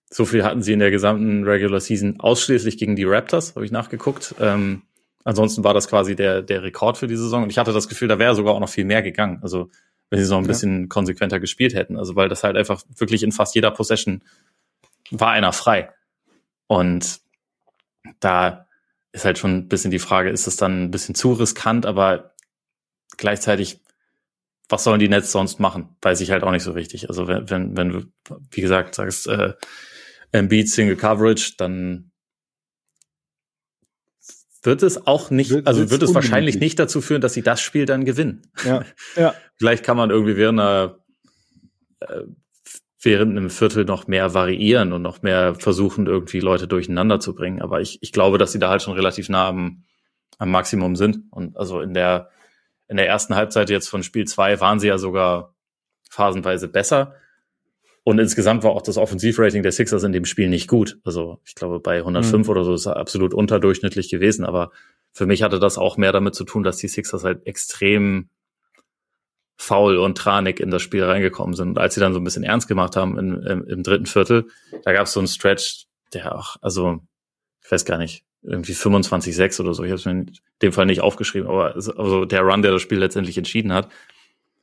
So 0.09 0.25
viel 0.25 0.43
hatten 0.43 0.61
sie 0.61 0.73
in 0.73 0.79
der 0.79 0.91
gesamten 0.91 1.45
Regular 1.45 1.79
Season 1.79 2.19
ausschließlich 2.19 2.77
gegen 2.77 2.95
die 2.95 3.05
Raptors, 3.05 3.55
habe 3.55 3.63
ich 3.63 3.71
nachgeguckt. 3.71 4.35
Ähm, 4.41 4.81
ansonsten 5.23 5.63
war 5.63 5.73
das 5.73 5.87
quasi 5.87 6.15
der, 6.15 6.41
der 6.41 6.63
Rekord 6.63 6.97
für 6.97 7.07
die 7.07 7.15
Saison. 7.15 7.43
Und 7.43 7.49
ich 7.49 7.57
hatte 7.57 7.71
das 7.71 7.87
Gefühl, 7.87 8.09
da 8.09 8.19
wäre 8.19 8.35
sogar 8.35 8.53
auch 8.53 8.59
noch 8.59 8.69
viel 8.69 8.83
mehr 8.83 9.01
gegangen. 9.01 9.39
Also 9.41 9.69
wenn 10.09 10.21
sie 10.21 10.29
noch 10.29 10.39
ein 10.39 10.43
ja. 10.43 10.49
bisschen 10.49 10.89
konsequenter 10.89 11.39
gespielt 11.39 11.73
hätten. 11.73 11.95
Also 11.95 12.15
weil 12.15 12.27
das 12.27 12.43
halt 12.43 12.57
einfach 12.57 12.83
wirklich 12.97 13.23
in 13.23 13.31
fast 13.31 13.55
jeder 13.55 13.71
Possession 13.71 14.23
war 15.11 15.31
einer 15.31 15.53
frei. 15.53 15.93
Und 16.67 17.19
da 18.19 18.67
ist 19.11 19.25
halt 19.25 19.37
schon 19.37 19.57
ein 19.57 19.67
bisschen 19.67 19.91
die 19.91 19.99
Frage, 19.99 20.29
ist 20.29 20.47
es 20.47 20.55
dann 20.55 20.85
ein 20.85 20.91
bisschen 20.91 21.15
zu 21.15 21.33
riskant, 21.33 21.85
aber 21.85 22.33
gleichzeitig, 23.17 23.81
was 24.69 24.85
sollen 24.85 24.99
die 24.99 25.09
Nets 25.09 25.31
sonst 25.31 25.59
machen? 25.59 25.97
Weiß 26.01 26.21
ich 26.21 26.31
halt 26.31 26.43
auch 26.43 26.51
nicht 26.51 26.63
so 26.63 26.71
richtig. 26.71 27.09
Also 27.09 27.27
wenn, 27.27 27.49
wenn, 27.49 27.77
wenn 27.77 27.89
du, 27.89 28.05
wie 28.51 28.61
gesagt, 28.61 28.95
sagst, 28.95 29.27
äh, 29.27 29.53
Embiid 30.31 30.69
Single 30.69 30.95
Coverage, 30.95 31.55
dann 31.57 32.11
wird 34.63 34.83
es 34.83 35.07
auch 35.07 35.29
nicht, 35.29 35.49
wird, 35.49 35.67
also 35.67 35.89
wird 35.89 36.03
es 36.03 36.13
wahrscheinlich 36.13 36.59
nicht 36.59 36.79
dazu 36.79 37.01
führen, 37.01 37.21
dass 37.21 37.33
sie 37.33 37.41
das 37.41 37.61
Spiel 37.61 37.85
dann 37.85 38.05
gewinnen. 38.05 38.43
Ja, 38.63 38.85
ja. 39.15 39.33
Vielleicht 39.57 39.83
kann 39.83 39.97
man 39.97 40.09
irgendwie 40.09 40.37
während 40.37 40.59
einer 40.59 40.99
äh, 41.99 42.23
während 43.01 43.31
einem 43.31 43.49
Viertel 43.49 43.85
noch 43.85 44.07
mehr 44.07 44.33
variieren 44.33 44.93
und 44.93 45.01
noch 45.01 45.21
mehr 45.21 45.55
versuchen, 45.55 46.05
irgendwie 46.05 46.39
Leute 46.39 46.67
durcheinander 46.67 47.19
zu 47.19 47.33
bringen. 47.33 47.61
Aber 47.61 47.81
ich, 47.81 47.97
ich 48.01 48.11
glaube, 48.11 48.37
dass 48.37 48.51
sie 48.51 48.59
da 48.59 48.69
halt 48.69 48.83
schon 48.83 48.93
relativ 48.93 49.27
nah 49.27 49.47
am, 49.47 49.83
am 50.37 50.51
Maximum 50.51 50.95
sind. 50.95 51.23
Und 51.31 51.57
also 51.57 51.81
in 51.81 51.93
der, 51.93 52.29
in 52.87 52.97
der 52.97 53.07
ersten 53.07 53.35
Halbzeit 53.35 53.69
jetzt 53.69 53.89
von 53.89 54.03
Spiel 54.03 54.25
zwei 54.25 54.59
waren 54.59 54.79
sie 54.79 54.87
ja 54.87 54.97
sogar 54.99 55.55
phasenweise 56.09 56.67
besser. 56.67 57.15
Und 58.03 58.19
insgesamt 58.19 58.63
war 58.63 58.71
auch 58.71 58.81
das 58.81 58.97
Offensivrating 58.97 59.63
der 59.63 59.71
Sixers 59.71 60.03
in 60.03 60.11
dem 60.11 60.25
Spiel 60.25 60.49
nicht 60.49 60.67
gut. 60.67 60.99
Also 61.03 61.39
ich 61.45 61.55
glaube, 61.55 61.79
bei 61.79 61.97
105 61.97 62.45
mhm. 62.45 62.51
oder 62.51 62.63
so 62.63 62.73
ist 62.73 62.85
er 62.85 62.97
absolut 62.97 63.33
unterdurchschnittlich 63.33 64.09
gewesen. 64.09 64.45
Aber 64.45 64.71
für 65.11 65.25
mich 65.25 65.43
hatte 65.43 65.59
das 65.59 65.77
auch 65.77 65.97
mehr 65.97 66.11
damit 66.11 66.35
zu 66.35 66.43
tun, 66.43 66.63
dass 66.63 66.77
die 66.77 66.87
Sixers 66.87 67.23
halt 67.23 67.45
extrem 67.45 68.29
faul 69.57 69.97
und 69.97 70.17
tranig 70.17 70.59
in 70.59 70.71
das 70.71 70.81
Spiel 70.81 71.03
reingekommen 71.03 71.55
sind. 71.55 71.69
Und 71.69 71.77
als 71.77 71.93
sie 71.93 71.99
dann 71.99 72.13
so 72.13 72.19
ein 72.19 72.23
bisschen 72.23 72.43
ernst 72.43 72.67
gemacht 72.67 72.95
haben 72.95 73.17
im, 73.17 73.41
im, 73.45 73.67
im 73.67 73.83
dritten 73.83 74.05
Viertel, 74.05 74.47
da 74.83 74.93
gab 74.93 75.05
es 75.05 75.13
so 75.13 75.19
einen 75.19 75.27
Stretch, 75.27 75.85
der 76.13 76.35
auch, 76.35 76.57
also 76.61 76.99
ich 77.63 77.71
weiß 77.71 77.85
gar 77.85 77.97
nicht, 77.97 78.25
irgendwie 78.43 78.73
25-6 78.73 79.61
oder 79.61 79.73
so. 79.73 79.83
Ich 79.83 79.91
habe 79.91 79.99
es 79.99 80.05
mir 80.05 80.11
in 80.11 80.31
dem 80.61 80.73
Fall 80.73 80.87
nicht 80.87 81.01
aufgeschrieben, 81.01 81.47
aber 81.47 81.75
also 81.75 82.25
der 82.25 82.41
Run, 82.41 82.63
der 82.63 82.71
das 82.71 82.81
Spiel 82.81 82.97
letztendlich 82.97 83.37
entschieden 83.37 83.71
hat, 83.71 83.89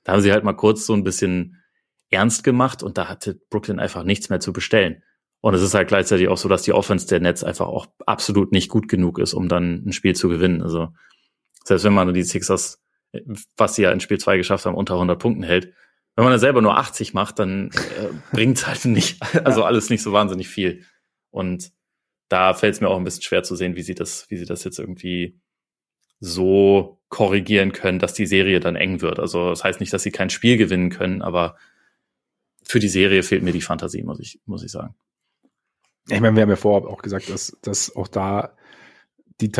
da 0.04 0.12
haben 0.12 0.20
sie 0.20 0.32
halt 0.32 0.44
mal 0.44 0.54
kurz 0.54 0.84
so 0.84 0.94
ein 0.94 1.04
bisschen 1.04 1.62
ernst 2.10 2.42
gemacht 2.42 2.82
und 2.82 2.98
da 2.98 3.08
hatte 3.08 3.40
Brooklyn 3.50 3.78
einfach 3.78 4.02
nichts 4.02 4.30
mehr 4.30 4.40
zu 4.40 4.52
bestellen. 4.52 5.02
Und 5.40 5.54
es 5.54 5.62
ist 5.62 5.74
halt 5.74 5.88
gleichzeitig 5.88 6.28
auch 6.28 6.38
so, 6.38 6.48
dass 6.48 6.62
die 6.62 6.72
Offense 6.72 7.06
der 7.06 7.20
Netz 7.20 7.44
einfach 7.44 7.66
auch 7.66 7.86
absolut 8.06 8.50
nicht 8.50 8.68
gut 8.68 8.88
genug 8.88 9.18
ist, 9.18 9.34
um 9.34 9.48
dann 9.48 9.84
ein 9.86 9.92
Spiel 9.92 10.16
zu 10.16 10.28
gewinnen. 10.28 10.62
Also 10.62 10.88
selbst 11.64 11.84
wenn 11.84 11.94
man 11.94 12.12
die 12.12 12.24
Sixers 12.24 12.82
was 13.56 13.74
sie 13.74 13.82
ja 13.82 13.92
in 13.92 14.00
Spiel 14.00 14.18
2 14.18 14.36
geschafft 14.36 14.66
haben, 14.66 14.74
unter 14.74 14.94
100 14.94 15.18
Punkten 15.18 15.42
hält. 15.42 15.72
Wenn 16.14 16.24
man 16.24 16.32
dann 16.32 16.40
selber 16.40 16.60
nur 16.60 16.76
80 16.76 17.14
macht, 17.14 17.38
dann 17.38 17.70
äh, 17.70 18.08
bringt 18.32 18.66
halt 18.66 18.84
nicht, 18.84 19.22
also 19.44 19.64
alles 19.64 19.90
nicht 19.90 20.02
so 20.02 20.12
wahnsinnig 20.12 20.48
viel. 20.48 20.84
Und 21.30 21.72
da 22.28 22.54
fällt 22.54 22.74
es 22.74 22.80
mir 22.80 22.88
auch 22.88 22.98
ein 22.98 23.04
bisschen 23.04 23.22
schwer 23.22 23.42
zu 23.42 23.56
sehen, 23.56 23.76
wie 23.76 23.82
sie 23.82 23.94
das, 23.94 24.26
wie 24.28 24.36
sie 24.36 24.44
das 24.44 24.64
jetzt 24.64 24.78
irgendwie 24.78 25.40
so 26.20 27.00
korrigieren 27.08 27.72
können, 27.72 27.98
dass 27.98 28.12
die 28.12 28.26
Serie 28.26 28.60
dann 28.60 28.76
eng 28.76 29.00
wird. 29.00 29.18
Also 29.18 29.50
das 29.50 29.64
heißt 29.64 29.80
nicht, 29.80 29.92
dass 29.92 30.02
sie 30.02 30.10
kein 30.10 30.30
Spiel 30.30 30.56
gewinnen 30.56 30.90
können, 30.90 31.22
aber 31.22 31.56
für 32.62 32.80
die 32.80 32.88
Serie 32.88 33.22
fehlt 33.22 33.42
mir 33.42 33.52
die 33.52 33.62
Fantasie, 33.62 34.02
muss 34.02 34.20
ich, 34.20 34.40
muss 34.44 34.62
ich 34.62 34.70
sagen. 34.70 34.94
Ich 36.08 36.20
meine, 36.20 36.36
wir 36.36 36.42
haben 36.42 36.50
ja 36.50 36.56
vorher 36.56 36.88
auch 36.88 37.02
gesagt, 37.02 37.30
dass, 37.30 37.56
dass 37.62 37.94
auch 37.94 38.08
da 38.08 38.56
die 39.40 39.52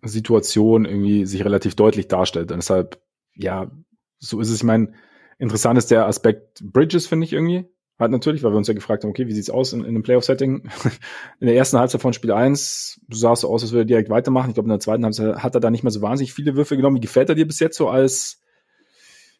Talentsituation 0.00 0.84
irgendwie 0.84 1.26
sich 1.26 1.44
relativ 1.44 1.74
deutlich 1.74 2.08
darstellt. 2.08 2.50
Und 2.50 2.58
deshalb, 2.58 3.00
ja, 3.34 3.70
so 4.18 4.40
ist 4.40 4.50
es. 4.50 4.56
Ich 4.56 4.64
meine, 4.64 4.92
interessant 5.38 5.78
ist 5.78 5.90
der 5.90 6.06
Aspekt 6.06 6.60
Bridges, 6.62 7.06
finde 7.06 7.24
ich 7.24 7.32
irgendwie. 7.32 7.66
Halt 7.98 8.12
natürlich, 8.12 8.44
weil 8.44 8.52
wir 8.52 8.58
uns 8.58 8.68
ja 8.68 8.74
gefragt 8.74 9.02
haben, 9.02 9.10
okay, 9.10 9.26
wie 9.26 9.32
sieht's 9.32 9.50
aus 9.50 9.72
in, 9.72 9.80
in 9.80 9.88
einem 9.88 10.04
Playoff-Setting? 10.04 10.70
In 11.40 11.46
der 11.46 11.56
ersten 11.56 11.78
Halbzeit 11.78 12.00
von 12.00 12.12
Spiel 12.12 12.30
1 12.30 13.00
sah 13.10 13.32
es 13.32 13.40
so 13.40 13.48
aus, 13.48 13.62
als 13.62 13.72
würde 13.72 13.82
er 13.82 13.86
direkt 13.86 14.08
weitermachen. 14.08 14.50
Ich 14.50 14.54
glaube, 14.54 14.68
in 14.68 14.70
der 14.70 14.78
zweiten 14.78 15.02
Halbzeit 15.04 15.42
hat 15.42 15.56
er 15.56 15.60
da 15.60 15.70
nicht 15.70 15.82
mehr 15.82 15.90
so 15.90 16.00
wahnsinnig 16.00 16.32
viele 16.32 16.54
Würfe 16.54 16.76
genommen. 16.76 16.96
Wie 16.96 17.00
gefällt 17.00 17.28
er 17.28 17.34
dir 17.34 17.46
bis 17.46 17.58
jetzt 17.58 17.76
so 17.76 17.88
als 17.88 18.40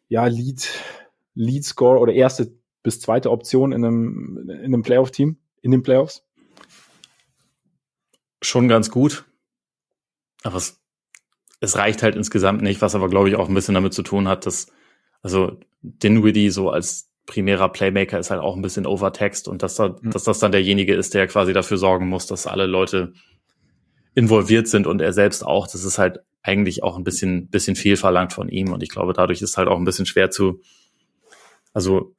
ja, 0.09 0.25
Lead, 0.25 0.69
Lead 1.35 1.63
Score 1.63 1.99
oder 1.99 2.11
erste 2.11 2.51
bis 2.83 2.99
zweite 2.99 3.31
Option 3.31 3.71
in 3.71 3.85
einem, 3.85 4.49
in 4.49 4.65
einem 4.65 4.81
Playoff-Team, 4.81 5.37
in 5.61 5.71
den 5.71 5.83
Playoffs? 5.83 6.25
Schon 8.41 8.67
ganz 8.67 8.91
gut. 8.91 9.25
Aber 10.43 10.57
es, 10.57 10.79
es 11.59 11.75
reicht 11.75 12.03
halt 12.03 12.15
insgesamt 12.15 12.61
nicht, 12.61 12.81
was 12.81 12.95
aber, 12.95 13.09
glaube 13.09 13.29
ich, 13.29 13.35
auch 13.35 13.49
ein 13.49 13.53
bisschen 13.53 13.75
damit 13.75 13.93
zu 13.93 14.03
tun 14.03 14.27
hat, 14.27 14.45
dass, 14.45 14.67
also 15.21 15.59
Dinwiddie 15.81 16.49
so 16.49 16.69
als 16.69 17.09
primärer 17.25 17.69
Playmaker 17.69 18.17
ist 18.17 18.31
halt 18.31 18.41
auch 18.41 18.55
ein 18.55 18.61
bisschen 18.61 18.87
Overtext 18.87 19.47
und 19.47 19.61
dass, 19.61 19.75
da, 19.75 19.89
mhm. 19.89 20.11
dass 20.11 20.23
das 20.23 20.39
dann 20.39 20.51
derjenige 20.51 20.95
ist, 20.95 21.13
der 21.13 21.27
quasi 21.27 21.53
dafür 21.53 21.77
sorgen 21.77 22.07
muss, 22.07 22.25
dass 22.25 22.47
alle 22.47 22.65
Leute 22.65 23.13
involviert 24.15 24.67
sind 24.67 24.87
und 24.87 24.99
er 24.99 25.13
selbst 25.13 25.45
auch. 25.45 25.67
Das 25.67 25.83
ist 25.83 25.99
halt 25.99 26.19
eigentlich 26.41 26.81
auch 26.83 26.97
ein 26.97 27.03
bisschen, 27.03 27.49
bisschen 27.49 27.75
viel 27.75 27.97
verlangt 27.97 28.33
von 28.33 28.49
ihm 28.49 28.73
und 28.73 28.81
ich 28.81 28.89
glaube, 28.89 29.13
dadurch 29.13 29.41
ist 29.41 29.57
halt 29.57 29.67
auch 29.67 29.77
ein 29.77 29.85
bisschen 29.85 30.07
schwer 30.07 30.31
zu, 30.31 30.61
also 31.73 32.15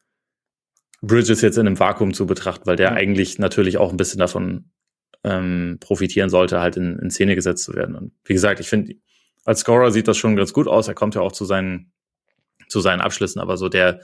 Bridges 1.02 1.40
jetzt 1.40 1.58
in 1.58 1.66
einem 1.66 1.78
Vakuum 1.78 2.14
zu 2.14 2.26
betrachten, 2.26 2.66
weil 2.66 2.76
der 2.76 2.92
mhm. 2.92 2.96
eigentlich 2.96 3.38
natürlich 3.38 3.78
auch 3.78 3.90
ein 3.90 3.96
bisschen 3.96 4.20
davon 4.20 4.70
ähm, 5.24 5.78
profitieren 5.80 6.30
sollte, 6.30 6.60
halt 6.60 6.76
in, 6.76 6.98
in 6.98 7.10
Szene 7.10 7.34
gesetzt 7.34 7.64
zu 7.64 7.74
werden. 7.74 7.94
Und 7.94 8.12
wie 8.24 8.32
gesagt, 8.32 8.60
ich 8.60 8.68
finde, 8.68 8.94
als 9.44 9.60
Scorer 9.60 9.90
sieht 9.90 10.08
das 10.08 10.16
schon 10.16 10.36
ganz 10.36 10.52
gut 10.52 10.68
aus. 10.68 10.88
Er 10.88 10.94
kommt 10.94 11.14
ja 11.14 11.20
auch 11.20 11.32
zu 11.32 11.44
seinen, 11.44 11.92
zu 12.68 12.80
seinen 12.80 13.00
Abschlüssen, 13.00 13.40
aber 13.40 13.56
so 13.56 13.68
der, 13.68 14.00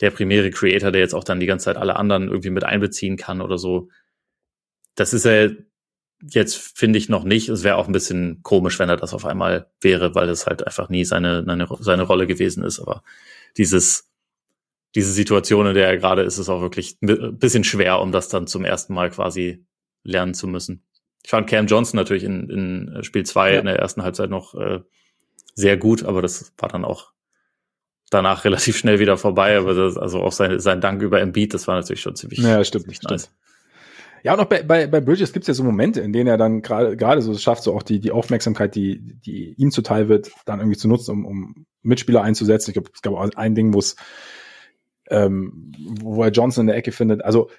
der 0.00 0.10
primäre 0.10 0.50
Creator, 0.50 0.90
der 0.90 1.00
jetzt 1.00 1.14
auch 1.14 1.24
dann 1.24 1.40
die 1.40 1.46
ganze 1.46 1.66
Zeit 1.66 1.76
alle 1.76 1.96
anderen 1.96 2.28
irgendwie 2.28 2.50
mit 2.50 2.64
einbeziehen 2.64 3.16
kann 3.16 3.40
oder 3.40 3.58
so. 3.58 3.88
Das 4.94 5.14
ist 5.14 5.24
er 5.24 5.52
jetzt, 6.22 6.56
finde 6.56 6.98
ich, 6.98 7.08
noch 7.08 7.24
nicht. 7.24 7.48
Es 7.48 7.64
wäre 7.64 7.76
auch 7.76 7.86
ein 7.86 7.92
bisschen 7.92 8.42
komisch, 8.42 8.78
wenn 8.78 8.88
er 8.88 8.96
das 8.96 9.14
auf 9.14 9.24
einmal 9.24 9.70
wäre, 9.80 10.14
weil 10.14 10.28
es 10.28 10.46
halt 10.46 10.66
einfach 10.66 10.88
nie 10.88 11.04
seine, 11.04 11.44
seine, 11.44 11.68
seine 11.80 12.02
Rolle 12.02 12.26
gewesen 12.26 12.64
ist. 12.64 12.80
Aber 12.80 13.02
dieses, 13.56 14.10
diese 14.94 15.12
Situation, 15.12 15.66
in 15.66 15.74
der 15.74 15.86
er 15.86 15.96
gerade 15.96 16.22
ist, 16.22 16.38
ist 16.38 16.48
auch 16.48 16.60
wirklich 16.60 16.98
ein 17.02 17.38
bisschen 17.38 17.64
schwer, 17.64 18.00
um 18.00 18.12
das 18.12 18.28
dann 18.28 18.46
zum 18.46 18.64
ersten 18.64 18.92
Mal 18.92 19.10
quasi 19.10 19.64
lernen 20.02 20.34
zu 20.34 20.46
müssen. 20.46 20.84
Ich 21.22 21.30
fand 21.30 21.48
Cam 21.48 21.66
Johnson 21.66 21.96
natürlich 21.96 22.24
in, 22.24 22.48
in 22.48 23.04
Spiel 23.04 23.24
zwei 23.24 23.54
ja. 23.54 23.60
in 23.60 23.66
der 23.66 23.78
ersten 23.78 24.02
Halbzeit 24.02 24.30
noch 24.30 24.54
äh, 24.54 24.80
sehr 25.54 25.76
gut, 25.76 26.02
aber 26.04 26.22
das 26.22 26.52
war 26.58 26.68
dann 26.68 26.84
auch 26.84 27.12
danach 28.10 28.44
relativ 28.44 28.76
schnell 28.76 28.98
wieder 28.98 29.16
vorbei, 29.16 29.56
aber 29.56 29.74
das, 29.74 29.96
also 29.96 30.20
auch 30.20 30.32
sein, 30.32 30.58
sein 30.60 30.80
Dank 30.80 31.02
über 31.02 31.20
Embiid, 31.20 31.54
das 31.54 31.68
war 31.68 31.76
natürlich 31.76 32.00
schon 32.00 32.16
ziemlich, 32.16 32.38
ja, 32.40 32.64
stimmt, 32.64 32.84
ziemlich 32.84 33.02
nice. 33.02 33.22
Stimmt. 33.22 33.36
Ja, 34.22 34.34
und 34.34 34.40
auch 34.40 34.46
bei, 34.46 34.62
bei, 34.62 34.86
bei 34.86 35.00
Bridges 35.00 35.32
gibt 35.32 35.44
es 35.44 35.48
ja 35.48 35.54
so 35.54 35.64
Momente, 35.64 36.00
in 36.00 36.12
denen 36.12 36.26
er 36.26 36.36
dann 36.36 36.60
gerade 36.60 36.94
gerade 36.94 37.22
so 37.22 37.36
schafft, 37.38 37.62
so 37.62 37.74
auch 37.74 37.82
die, 37.82 38.00
die 38.00 38.10
Aufmerksamkeit, 38.10 38.74
die, 38.74 39.18
die 39.24 39.54
ihm 39.56 39.70
zuteil 39.70 40.10
wird, 40.10 40.30
dann 40.44 40.60
irgendwie 40.60 40.76
zu 40.76 40.88
nutzen, 40.88 41.12
um, 41.12 41.24
um 41.24 41.66
Mitspieler 41.82 42.22
einzusetzen. 42.22 42.70
Ich 42.70 42.74
glaube, 42.74 42.90
es 42.92 43.00
gab 43.00 43.14
auch 43.14 43.30
ein 43.36 43.54
Ding, 43.54 43.72
wo 43.72 43.78
es 43.78 43.96
ähm, 45.10 45.72
wo 46.00 46.22
er 46.22 46.30
Johnson 46.30 46.62
in 46.62 46.66
der 46.68 46.76
Ecke 46.76 46.92
findet. 46.92 47.24
Also 47.24 47.50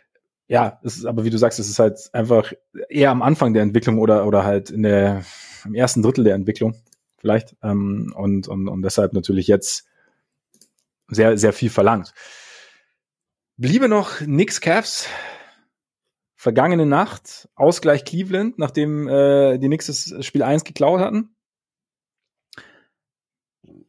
ja, 0.51 0.81
es 0.83 0.97
ist, 0.97 1.05
aber 1.05 1.23
wie 1.23 1.29
du 1.29 1.37
sagst, 1.37 1.59
es 1.59 1.69
ist 1.69 1.79
halt 1.79 2.09
einfach 2.11 2.51
eher 2.89 3.09
am 3.09 3.21
Anfang 3.21 3.53
der 3.53 3.63
Entwicklung 3.63 3.99
oder 3.99 4.27
oder 4.27 4.43
halt 4.43 4.69
in 4.69 4.83
der 4.83 5.23
im 5.63 5.73
ersten 5.75 6.01
Drittel 6.01 6.25
der 6.25 6.35
Entwicklung 6.35 6.75
vielleicht. 7.17 7.55
Ähm, 7.63 8.13
und, 8.17 8.49
und, 8.49 8.67
und 8.67 8.81
deshalb 8.81 9.13
natürlich 9.13 9.47
jetzt 9.47 9.87
sehr, 11.07 11.37
sehr 11.37 11.53
viel 11.53 11.69
verlangt. 11.69 12.13
Bliebe 13.55 13.87
noch 13.87 14.17
Knicks 14.17 14.59
Cavs. 14.59 15.07
Vergangene 16.35 16.85
Nacht, 16.85 17.47
Ausgleich 17.55 18.03
Cleveland, 18.03 18.59
nachdem 18.59 19.07
äh, 19.07 19.57
die 19.57 19.67
Knicks 19.67 19.85
das 19.85 20.25
Spiel 20.25 20.43
1 20.43 20.65
geklaut 20.65 20.99
hatten. 20.99 21.33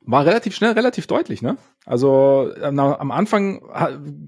War 0.04 0.26
relativ 0.26 0.54
schnell, 0.54 0.72
relativ 0.72 1.06
deutlich, 1.06 1.42
ne? 1.42 1.58
Also 1.84 2.52
na, 2.58 2.98
am 2.98 3.10
Anfang 3.10 3.60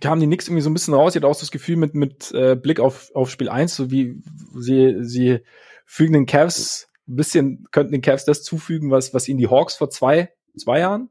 kamen 0.00 0.20
die 0.20 0.26
Knicks 0.26 0.46
irgendwie 0.46 0.62
so 0.62 0.70
ein 0.70 0.74
bisschen 0.74 0.94
raus. 0.94 1.12
Ich 1.12 1.16
hatte 1.16 1.26
auch 1.26 1.34
so 1.34 1.40
das 1.40 1.50
Gefühl 1.50 1.76
mit, 1.76 1.94
mit 1.94 2.32
äh, 2.32 2.54
Blick 2.54 2.80
auf, 2.80 3.10
auf 3.14 3.30
Spiel 3.30 3.48
1, 3.48 3.74
so 3.74 3.90
wie 3.90 4.22
sie, 4.54 4.96
sie 5.00 5.40
fügen 5.84 6.12
den 6.12 6.26
Cavs 6.26 6.88
ein 7.08 7.16
bisschen, 7.16 7.66
könnten 7.70 7.92
den 7.92 8.02
Cavs 8.02 8.24
das 8.24 8.42
zufügen, 8.42 8.90
was, 8.90 9.14
was 9.14 9.28
ihnen 9.28 9.38
die 9.38 9.48
Hawks 9.48 9.74
vor 9.74 9.90
zwei, 9.90 10.32
zwei 10.56 10.78
Jahren 10.78 11.10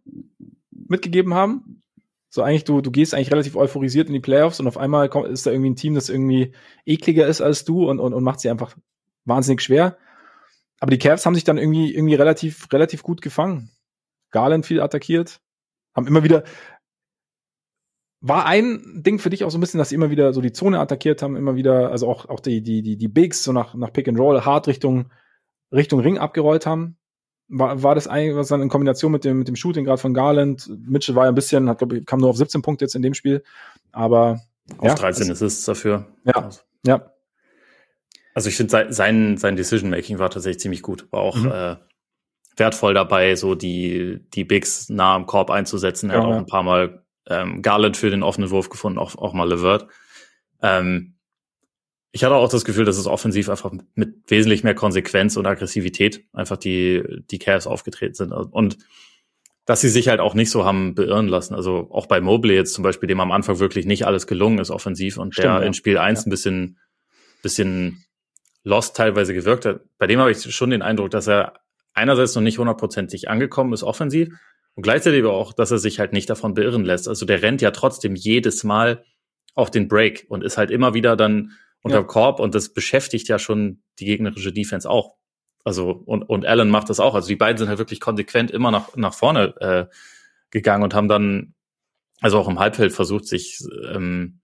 mitgegeben 0.71 1.33
haben. 1.33 1.81
So 2.29 2.41
eigentlich, 2.41 2.63
du, 2.63 2.81
du 2.81 2.89
gehst 2.89 3.13
eigentlich 3.13 3.31
relativ 3.31 3.55
euphorisiert 3.55 4.07
in 4.07 4.13
die 4.13 4.19
Playoffs 4.19 4.59
und 4.59 4.67
auf 4.67 4.77
einmal 4.77 5.07
kommt, 5.07 5.27
ist 5.27 5.45
da 5.45 5.51
irgendwie 5.51 5.69
ein 5.69 5.75
Team, 5.75 5.93
das 5.93 6.09
irgendwie 6.09 6.53
ekliger 6.85 7.27
ist 7.27 7.41
als 7.41 7.63
du 7.63 7.89
und, 7.89 7.99
und, 7.99 8.13
und 8.13 8.23
macht 8.23 8.39
sie 8.39 8.49
einfach 8.49 8.75
wahnsinnig 9.25 9.61
schwer. 9.61 9.97
Aber 10.79 10.89
die 10.89 10.97
Cavs 10.97 11.25
haben 11.25 11.35
sich 11.35 11.43
dann 11.43 11.57
irgendwie, 11.57 11.93
irgendwie 11.93 12.15
relativ, 12.15 12.67
relativ 12.73 13.03
gut 13.03 13.21
gefangen. 13.21 13.69
Garland 14.33 14.65
viel 14.65 14.81
attackiert, 14.81 15.39
haben 15.95 16.07
immer 16.07 16.23
wieder, 16.23 16.43
war 18.19 18.45
ein 18.45 19.01
Ding 19.03 19.19
für 19.19 19.29
dich 19.29 19.45
auch 19.45 19.51
so 19.51 19.57
ein 19.57 19.61
bisschen, 19.61 19.77
dass 19.77 19.89
sie 19.89 19.95
immer 19.95 20.09
wieder 20.09 20.33
so 20.33 20.41
die 20.41 20.51
Zone 20.51 20.79
attackiert 20.79 21.21
haben, 21.21 21.37
immer 21.37 21.55
wieder, 21.55 21.89
also 21.91 22.09
auch, 22.09 22.27
auch 22.27 22.41
die, 22.41 22.61
die, 22.61 22.81
die, 22.81 22.97
die 22.97 23.07
Bigs 23.07 23.43
so 23.43 23.53
nach, 23.53 23.73
nach 23.75 23.93
Pick 23.93 24.09
and 24.09 24.19
Roll 24.19 24.41
hart 24.41 24.67
Richtung, 24.67 25.11
Richtung 25.71 26.01
Ring 26.01 26.17
abgerollt 26.17 26.65
haben 26.65 26.97
war, 27.47 27.83
war 27.83 27.95
das 27.95 28.07
eigentlich 28.07 28.35
was 28.35 28.47
dann 28.47 28.61
in 28.61 28.69
Kombination 28.69 29.11
mit 29.11 29.23
dem, 29.23 29.39
mit 29.39 29.47
dem 29.47 29.55
Shooting 29.55 29.85
gerade 29.85 30.01
von 30.01 30.13
Garland. 30.13 30.69
Mitchell 30.87 31.15
war 31.15 31.25
ja 31.25 31.31
ein 31.31 31.35
bisschen, 31.35 31.69
hat, 31.69 31.77
glaub 31.77 31.93
ich, 31.93 32.05
kam 32.05 32.19
nur 32.19 32.29
auf 32.29 32.37
17 32.37 32.61
Punkte 32.61 32.85
jetzt 32.85 32.95
in 32.95 33.01
dem 33.01 33.13
Spiel, 33.13 33.43
aber 33.91 34.41
auf 34.77 34.87
ja, 34.87 34.95
13 34.95 35.31
ist 35.31 35.41
es 35.41 35.65
dafür. 35.65 36.07
Ja, 36.25 36.49
ja. 36.85 37.11
Also 38.33 38.49
ich 38.49 38.55
finde 38.55 38.91
sein 38.91 39.37
sein 39.37 39.55
Decision 39.55 39.91
Making 39.91 40.17
war 40.17 40.31
tatsächlich 40.31 40.61
ziemlich 40.61 40.81
gut, 40.81 41.07
war 41.11 41.21
auch 41.21 41.37
mhm. 41.37 41.51
äh, 41.51 41.75
wertvoll 42.57 42.93
dabei, 42.93 43.35
so 43.35 43.55
die 43.55 44.19
die 44.33 44.43
Bigs 44.43 44.89
nah 44.89 45.15
am 45.15 45.25
Korb 45.25 45.49
einzusetzen. 45.49 46.09
Er 46.09 46.17
ja, 46.17 46.21
hat 46.23 46.29
auch 46.29 46.37
ein 46.37 46.45
paar 46.45 46.63
Mal 46.63 47.03
ähm, 47.27 47.61
Garland 47.61 47.97
für 47.97 48.09
den 48.09 48.23
offenen 48.23 48.49
Wurf 48.51 48.69
gefunden, 48.69 48.99
auch 48.99 49.15
auch 49.15 49.33
mal 49.33 49.47
Levert. 49.47 49.87
Ähm, 50.61 51.13
ich 52.15 52.23
hatte 52.23 52.35
auch 52.35 52.47
das 52.47 52.63
Gefühl, 52.63 52.85
dass 52.85 52.97
es 52.97 53.07
offensiv 53.07 53.49
einfach 53.49 53.71
mit 53.95 54.29
wesentlich 54.29 54.63
mehr 54.63 54.75
Konsequenz 54.75 55.35
und 55.35 55.47
Aggressivität 55.47 56.23
einfach 56.31 56.57
die, 56.57 57.03
die 57.31 57.39
Cavs 57.39 57.65
aufgetreten 57.65 58.13
sind. 58.13 58.31
Und 58.31 58.77
dass 59.65 59.81
sie 59.81 59.89
sich 59.89 60.09
halt 60.09 60.19
auch 60.19 60.35
nicht 60.35 60.51
so 60.51 60.63
haben 60.63 60.93
beirren 60.93 61.27
lassen. 61.27 61.55
Also 61.55 61.87
auch 61.91 62.05
bei 62.05 62.21
Mobley 62.21 62.53
jetzt 62.53 62.75
zum 62.75 62.83
Beispiel, 62.83 63.07
dem 63.07 63.19
am 63.19 63.31
Anfang 63.31 63.57
wirklich 63.57 63.87
nicht 63.87 64.05
alles 64.05 64.27
gelungen 64.27 64.59
ist 64.59 64.69
offensiv 64.69 65.17
und 65.17 65.33
Stimmt, 65.33 65.45
der 65.45 65.53
ja. 65.53 65.59
in 65.61 65.73
Spiel 65.73 65.97
1 65.97 66.19
ja. 66.19 66.27
ein 66.27 66.29
bisschen, 66.29 66.79
bisschen 67.41 68.05
lost 68.63 68.95
teilweise 68.95 69.33
gewirkt 69.33 69.65
hat. 69.65 69.81
Bei 69.97 70.05
dem 70.05 70.19
habe 70.19 70.31
ich 70.31 70.55
schon 70.55 70.69
den 70.69 70.83
Eindruck, 70.83 71.09
dass 71.09 71.27
er 71.27 71.61
einerseits 71.93 72.35
noch 72.35 72.41
nicht 72.41 72.57
hundertprozentig 72.57 73.29
angekommen 73.29 73.73
ist 73.73 73.83
offensiv 73.83 74.29
und 74.75 74.83
gleichzeitig 74.83 75.23
aber 75.23 75.33
auch, 75.33 75.53
dass 75.53 75.71
er 75.71 75.77
sich 75.77 75.99
halt 75.99 76.13
nicht 76.13 76.29
davon 76.29 76.53
beirren 76.53 76.85
lässt. 76.85 77.07
Also 77.07 77.25
der 77.25 77.41
rennt 77.41 77.61
ja 77.61 77.71
trotzdem 77.71 78.15
jedes 78.15 78.63
Mal 78.63 79.03
auf 79.55 79.69
den 79.69 79.87
Break 79.87 80.25
und 80.29 80.43
ist 80.43 80.57
halt 80.57 80.71
immer 80.71 80.93
wieder 80.93 81.15
dann 81.15 81.51
unterm 81.83 82.03
ja. 82.03 82.07
Korb 82.07 82.39
und 82.39 82.55
das 82.55 82.73
beschäftigt 82.73 83.27
ja 83.27 83.37
schon 83.37 83.83
die 83.99 84.05
gegnerische 84.05 84.51
Defense 84.53 84.89
auch. 84.89 85.15
Also 85.63 85.91
und, 85.91 86.23
und 86.23 86.45
Allen 86.45 86.69
macht 86.69 86.89
das 86.89 86.99
auch. 86.99 87.15
Also 87.15 87.27
die 87.27 87.35
beiden 87.35 87.57
sind 87.57 87.69
halt 87.69 87.79
wirklich 87.79 87.99
konsequent 87.99 88.51
immer 88.51 88.71
nach, 88.71 88.95
nach 88.95 89.13
vorne 89.13 89.55
äh, 89.59 89.85
gegangen 90.49 90.83
und 90.83 90.93
haben 90.93 91.07
dann, 91.07 91.53
also 92.21 92.39
auch 92.39 92.47
im 92.47 92.59
Halbfeld 92.59 92.93
versucht, 92.93 93.25
sich, 93.25 93.59
ähm, 93.91 94.39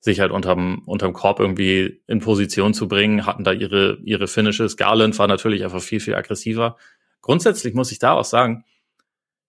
sich 0.00 0.20
halt 0.20 0.30
unterm, 0.30 0.82
unterm 0.86 1.12
Korb 1.12 1.40
irgendwie 1.40 2.02
in 2.06 2.20
Position 2.20 2.74
zu 2.74 2.88
bringen, 2.88 3.26
hatten 3.26 3.44
da 3.44 3.52
ihre, 3.52 3.98
ihre 4.04 4.28
Finishes. 4.28 4.76
Garland 4.76 5.18
war 5.18 5.26
natürlich 5.26 5.64
einfach 5.64 5.82
viel, 5.82 6.00
viel 6.00 6.14
aggressiver. 6.14 6.76
Grundsätzlich 7.22 7.74
muss 7.74 7.90
ich 7.92 7.98
da 7.98 8.12
auch 8.12 8.24
sagen, 8.24 8.64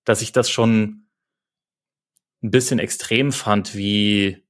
dass 0.04 0.22
ich 0.22 0.32
das 0.32 0.50
schon 0.50 1.08
ein 2.42 2.52
bisschen 2.52 2.80
extrem 2.80 3.32
fand, 3.32 3.76
wie 3.76 4.44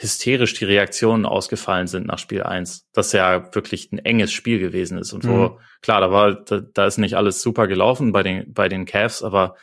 hysterisch 0.00 0.54
die 0.54 0.64
Reaktionen 0.64 1.26
ausgefallen 1.26 1.86
sind 1.86 2.06
nach 2.06 2.18
Spiel 2.18 2.42
1, 2.42 2.88
das 2.92 3.12
ja 3.12 3.54
wirklich 3.54 3.92
ein 3.92 3.98
enges 3.98 4.32
Spiel 4.32 4.58
gewesen 4.58 4.96
ist 4.96 5.12
und 5.12 5.26
wo, 5.28 5.50
mhm. 5.50 5.58
klar, 5.82 6.00
da 6.00 6.10
war, 6.10 6.34
da, 6.36 6.60
da 6.60 6.86
ist 6.86 6.96
nicht 6.96 7.16
alles 7.16 7.42
super 7.42 7.66
gelaufen 7.66 8.10
bei 8.12 8.22
den, 8.22 8.50
bei 8.52 8.70
den 8.70 8.86
Cavs, 8.86 9.22
aber 9.22 9.56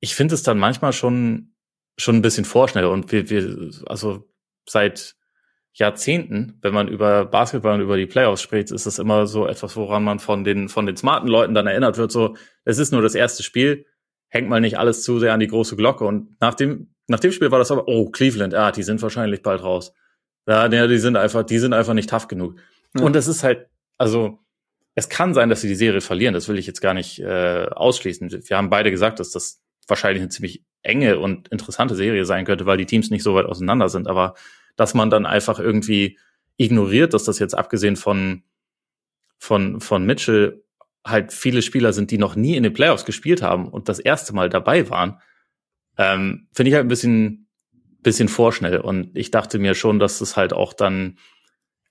ich 0.00 0.16
finde 0.16 0.34
es 0.34 0.42
dann 0.42 0.58
manchmal 0.58 0.92
schon, 0.92 1.51
schon 1.96 2.16
ein 2.16 2.22
bisschen 2.22 2.44
vorschnell 2.44 2.86
und 2.86 3.12
wir, 3.12 3.30
wir, 3.30 3.70
also 3.86 4.28
seit, 4.68 5.16
Jahrzehnten, 5.74 6.58
wenn 6.60 6.74
man 6.74 6.88
über 6.88 7.24
Basketball 7.24 7.74
und 7.74 7.80
über 7.80 7.96
die 7.96 8.06
Playoffs 8.06 8.42
spricht, 8.42 8.70
ist 8.70 8.84
das 8.84 8.98
immer 8.98 9.26
so 9.26 9.46
etwas, 9.46 9.74
woran 9.76 10.04
man 10.04 10.18
von 10.18 10.44
den, 10.44 10.68
von 10.68 10.84
den 10.84 10.96
smarten 10.96 11.28
Leuten 11.28 11.54
dann 11.54 11.66
erinnert 11.66 11.96
wird, 11.96 12.12
so, 12.12 12.36
es 12.64 12.78
ist 12.78 12.92
nur 12.92 13.00
das 13.00 13.14
erste 13.14 13.42
Spiel, 13.42 13.86
hängt 14.28 14.48
mal 14.48 14.60
nicht 14.60 14.78
alles 14.78 15.02
zu 15.02 15.18
sehr 15.18 15.32
an 15.32 15.40
die 15.40 15.46
große 15.46 15.76
Glocke. 15.76 16.04
Und 16.04 16.38
nach 16.40 16.54
dem, 16.54 16.94
nach 17.08 17.20
dem 17.20 17.32
Spiel 17.32 17.50
war 17.50 17.58
das 17.58 17.70
aber, 17.70 17.88
oh, 17.88 18.10
Cleveland, 18.10 18.54
ah, 18.54 18.70
die 18.70 18.82
sind 18.82 19.00
wahrscheinlich 19.00 19.42
bald 19.42 19.62
raus. 19.62 19.94
Ja, 20.46 20.68
die 20.68 20.98
sind 20.98 21.16
einfach, 21.16 21.42
die 21.42 21.58
sind 21.58 21.72
einfach 21.72 21.94
nicht 21.94 22.10
tough 22.10 22.28
genug. 22.28 22.58
Ja. 22.94 23.04
Und 23.04 23.14
das 23.16 23.26
ist 23.26 23.42
halt, 23.42 23.68
also, 23.96 24.40
es 24.94 25.08
kann 25.08 25.32
sein, 25.32 25.48
dass 25.48 25.62
sie 25.62 25.68
die 25.68 25.74
Serie 25.74 26.02
verlieren. 26.02 26.34
Das 26.34 26.48
will 26.48 26.58
ich 26.58 26.66
jetzt 26.66 26.82
gar 26.82 26.92
nicht 26.92 27.18
äh, 27.20 27.66
ausschließen. 27.70 28.30
Wir 28.30 28.56
haben 28.58 28.68
beide 28.68 28.90
gesagt, 28.90 29.20
dass 29.20 29.30
das 29.30 29.62
wahrscheinlich 29.88 30.20
eine 30.20 30.28
ziemlich 30.28 30.64
enge 30.82 31.18
und 31.18 31.48
interessante 31.48 31.94
Serie 31.94 32.24
sein 32.24 32.44
könnte, 32.44 32.66
weil 32.66 32.78
die 32.78 32.86
Teams 32.86 33.10
nicht 33.10 33.22
so 33.22 33.34
weit 33.34 33.46
auseinander 33.46 33.88
sind. 33.88 34.08
Aber 34.08 34.34
dass 34.76 34.94
man 34.94 35.10
dann 35.10 35.26
einfach 35.26 35.58
irgendwie 35.58 36.18
ignoriert, 36.56 37.14
dass 37.14 37.24
das 37.24 37.38
jetzt 37.38 37.54
abgesehen 37.54 37.96
von, 37.96 38.42
von, 39.38 39.80
von 39.80 40.04
Mitchell 40.04 40.62
halt 41.04 41.32
viele 41.32 41.62
Spieler 41.62 41.92
sind, 41.92 42.10
die 42.10 42.18
noch 42.18 42.36
nie 42.36 42.56
in 42.56 42.62
den 42.62 42.72
Playoffs 42.72 43.04
gespielt 43.04 43.42
haben 43.42 43.68
und 43.68 43.88
das 43.88 43.98
erste 43.98 44.34
Mal 44.34 44.48
dabei 44.48 44.88
waren, 44.88 45.20
ähm, 45.98 46.48
finde 46.52 46.70
ich 46.70 46.74
halt 46.74 46.86
ein 46.86 46.88
bisschen, 46.88 47.48
bisschen 48.02 48.28
vorschnell. 48.28 48.78
Und 48.78 49.16
ich 49.16 49.30
dachte 49.30 49.58
mir 49.58 49.74
schon, 49.74 49.98
dass 49.98 50.20
es 50.20 50.36
halt 50.36 50.52
auch 50.52 50.72
dann 50.72 51.18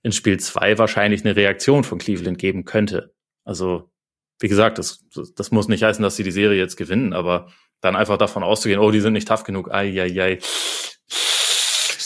in 0.04 0.12
Spiel 0.12 0.40
zwei 0.40 0.78
wahrscheinlich 0.78 1.24
eine 1.24 1.36
Reaktion 1.36 1.84
von 1.84 2.00
Cleveland 2.00 2.38
geben 2.38 2.66
könnte. 2.66 3.14
Also, 3.44 3.92
wie 4.40 4.48
gesagt, 4.48 4.80
das, 4.80 5.06
das 5.36 5.52
muss 5.52 5.68
nicht 5.68 5.84
heißen, 5.84 6.02
dass 6.02 6.16
sie 6.16 6.24
die 6.24 6.32
Serie 6.32 6.58
jetzt 6.58 6.78
gewinnen, 6.78 7.14
aber 7.14 7.52
dann 7.82 7.96
einfach 7.96 8.18
davon 8.18 8.44
auszugehen, 8.44 8.80
oh, 8.80 8.92
die 8.92 9.02
sind 9.02 9.14
nicht 9.14 9.28
tough 9.28 9.44
genug, 9.44 9.72
ai, 9.72 10.02
ai, 10.02 10.22
ai 10.22 10.40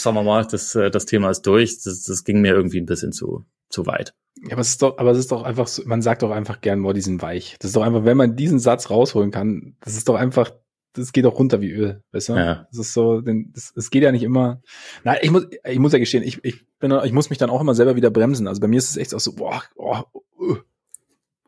sagen 0.06 0.16
wir 0.16 0.22
mal, 0.22 0.46
das, 0.46 0.74
äh, 0.74 0.90
das 0.90 1.06
Thema 1.06 1.30
ist 1.30 1.42
durch. 1.42 1.82
Das, 1.82 2.04
das 2.04 2.24
ging 2.24 2.40
mir 2.40 2.54
irgendwie 2.54 2.80
ein 2.80 2.86
bisschen 2.86 3.12
zu, 3.12 3.44
zu 3.68 3.86
weit. 3.86 4.14
Ja, 4.42 4.52
aber 4.52 4.60
es 4.60 4.68
ist 4.68 4.82
doch, 4.82 4.98
aber 4.98 5.10
es 5.10 5.18
ist 5.18 5.32
doch 5.32 5.42
einfach 5.42 5.66
so, 5.66 5.82
man 5.86 6.02
sagt 6.02 6.22
doch 6.22 6.30
einfach 6.30 6.60
gern, 6.60 6.82
boah, 6.82 6.94
die 6.94 7.00
sind 7.00 7.22
weich. 7.22 7.56
Das 7.58 7.70
ist 7.70 7.76
doch 7.76 7.82
einfach, 7.82 8.04
wenn 8.04 8.16
man 8.16 8.36
diesen 8.36 8.58
Satz 8.58 8.90
rausholen 8.90 9.30
kann, 9.30 9.76
das 9.80 9.96
ist 9.96 10.08
doch 10.08 10.14
einfach, 10.14 10.52
das 10.92 11.12
geht 11.12 11.24
doch 11.24 11.38
runter 11.38 11.60
wie 11.60 11.70
Öl, 11.70 12.02
weißt 12.12 12.28
du? 12.30 12.32
Ja. 12.34 12.66
Das 12.70 12.78
ist 12.78 12.92
so, 12.92 13.20
denn 13.20 13.52
es 13.54 13.90
geht 13.90 14.02
ja 14.02 14.12
nicht 14.12 14.22
immer. 14.22 14.62
Nein, 15.04 15.18
ich 15.22 15.30
muss, 15.30 15.46
ich 15.64 15.78
muss 15.78 15.92
ja 15.92 15.98
gestehen, 15.98 16.22
ich, 16.22 16.42
ich 16.44 16.64
bin, 16.78 16.92
ich 17.04 17.12
muss 17.12 17.30
mich 17.30 17.38
dann 17.38 17.50
auch 17.50 17.60
immer 17.60 17.74
selber 17.74 17.96
wieder 17.96 18.10
bremsen. 18.10 18.46
Also 18.46 18.60
bei 18.60 18.68
mir 18.68 18.78
ist 18.78 18.90
es 18.90 18.96
echt 18.96 19.14
auch 19.14 19.20
so, 19.20 19.34
boah, 19.34 19.62
boah 19.74 20.06
uh, 20.38 20.56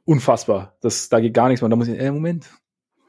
unfassbar. 0.05 0.76
Das, 0.80 1.09
da 1.09 1.20
geht 1.20 1.34
gar 1.34 1.48
nichts 1.48 1.62
mehr. 1.62 1.68
Da 1.68 1.76
muss 1.76 1.88
ich, 1.88 1.98
äh, 1.98 2.10
Moment, 2.10 2.46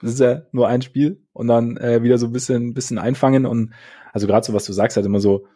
das 0.01 0.13
ist 0.13 0.19
ja 0.19 0.43
nur 0.51 0.67
ein 0.67 0.81
Spiel 0.81 1.25
und 1.33 1.47
dann 1.47 1.77
äh, 1.77 2.03
wieder 2.03 2.17
so 2.17 2.27
ein 2.27 2.31
bisschen, 2.31 2.73
bisschen 2.73 2.97
einfangen 2.97 3.45
und 3.45 3.73
also 4.13 4.27
gerade 4.27 4.45
so, 4.45 4.53
was 4.53 4.65
du 4.65 4.73
sagst, 4.73 4.97
halt 4.97 5.05
immer 5.05 5.19
so, 5.19 5.47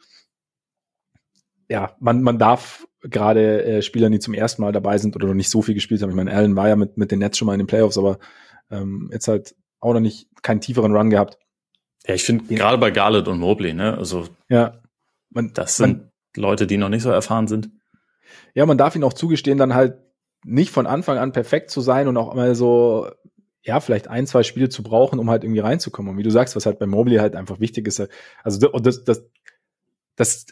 ja, 1.70 1.96
man, 2.00 2.22
man 2.22 2.38
darf 2.38 2.88
gerade 3.02 3.64
äh, 3.64 3.82
Spielern, 3.82 4.12
die 4.12 4.20
zum 4.20 4.34
ersten 4.34 4.62
Mal 4.62 4.72
dabei 4.72 4.98
sind 4.98 5.16
oder 5.16 5.28
noch 5.28 5.34
nicht 5.34 5.50
so 5.50 5.62
viel 5.62 5.74
gespielt 5.74 6.02
haben. 6.02 6.10
Ich 6.10 6.16
meine, 6.16 6.34
Allen 6.34 6.56
war 6.56 6.70
ja 6.70 6.76
mit, 6.76 6.98
mit 6.98 7.12
den 7.12 7.20
Nets 7.20 7.38
schon 7.38 7.46
mal 7.46 7.54
in 7.54 7.60
den 7.60 7.68
Playoffs, 7.68 7.98
aber 7.98 8.20
ähm, 8.70 9.10
jetzt 9.12 9.28
halt 9.28 9.56
auch 9.80 9.94
noch 9.94 10.00
nicht 10.00 10.28
keinen 10.42 10.62
tieferen 10.62 10.96
Run 10.96 11.10
gehabt. 11.10 11.38
Ja, 12.06 12.16
ich 12.16 12.24
finde 12.24 12.54
gerade 12.54 12.78
bei 12.78 12.92
Garland 12.92 13.28
und 13.28 13.40
Mobley, 13.40 13.74
ne, 13.74 13.98
also 13.98 14.28
ja, 14.50 14.82
man, 15.30 15.54
das 15.54 15.78
sind 15.78 15.98
man, 15.98 16.12
Leute, 16.36 16.68
die 16.68 16.78
noch 16.78 16.90
nicht 16.90 17.04
so 17.04 17.10
erfahren 17.10 17.48
sind. 17.48 17.72
Ja, 18.54 18.66
man 18.66 18.78
darf 18.78 18.96
ihnen 18.96 19.04
auch 19.04 19.14
zugestehen, 19.14 19.58
dann 19.58 19.74
halt 19.74 19.98
nicht 20.46 20.72
von 20.72 20.86
Anfang 20.86 21.18
an 21.18 21.32
perfekt 21.32 21.70
zu 21.70 21.82
sein 21.82 22.08
und 22.08 22.18
auch 22.18 22.34
mal 22.36 22.56
so 22.56 23.10
ja, 23.64 23.80
vielleicht 23.80 24.10
ein, 24.10 24.28
zwei 24.28 24.44
Spiele 24.44 24.70
zu 24.70 24.84
brauchen, 24.84 25.20
um 25.20 25.30
halt 25.30 25.44
irgendwie 25.44 25.62
reinzukommen. 25.62 26.12
Und 26.12 26.18
wie 26.18 26.24
du 26.24 26.32
sagst, 26.32 26.56
was 26.56 26.66
halt 26.66 26.80
bei 26.80 26.86
Mobley 26.86 27.18
halt 27.18 27.36
einfach 27.36 27.60
wichtig 27.60 27.88
ist, 27.88 28.08
also 28.44 28.68
das, 28.68 29.04
das, 29.06 29.24
das 30.16 30.46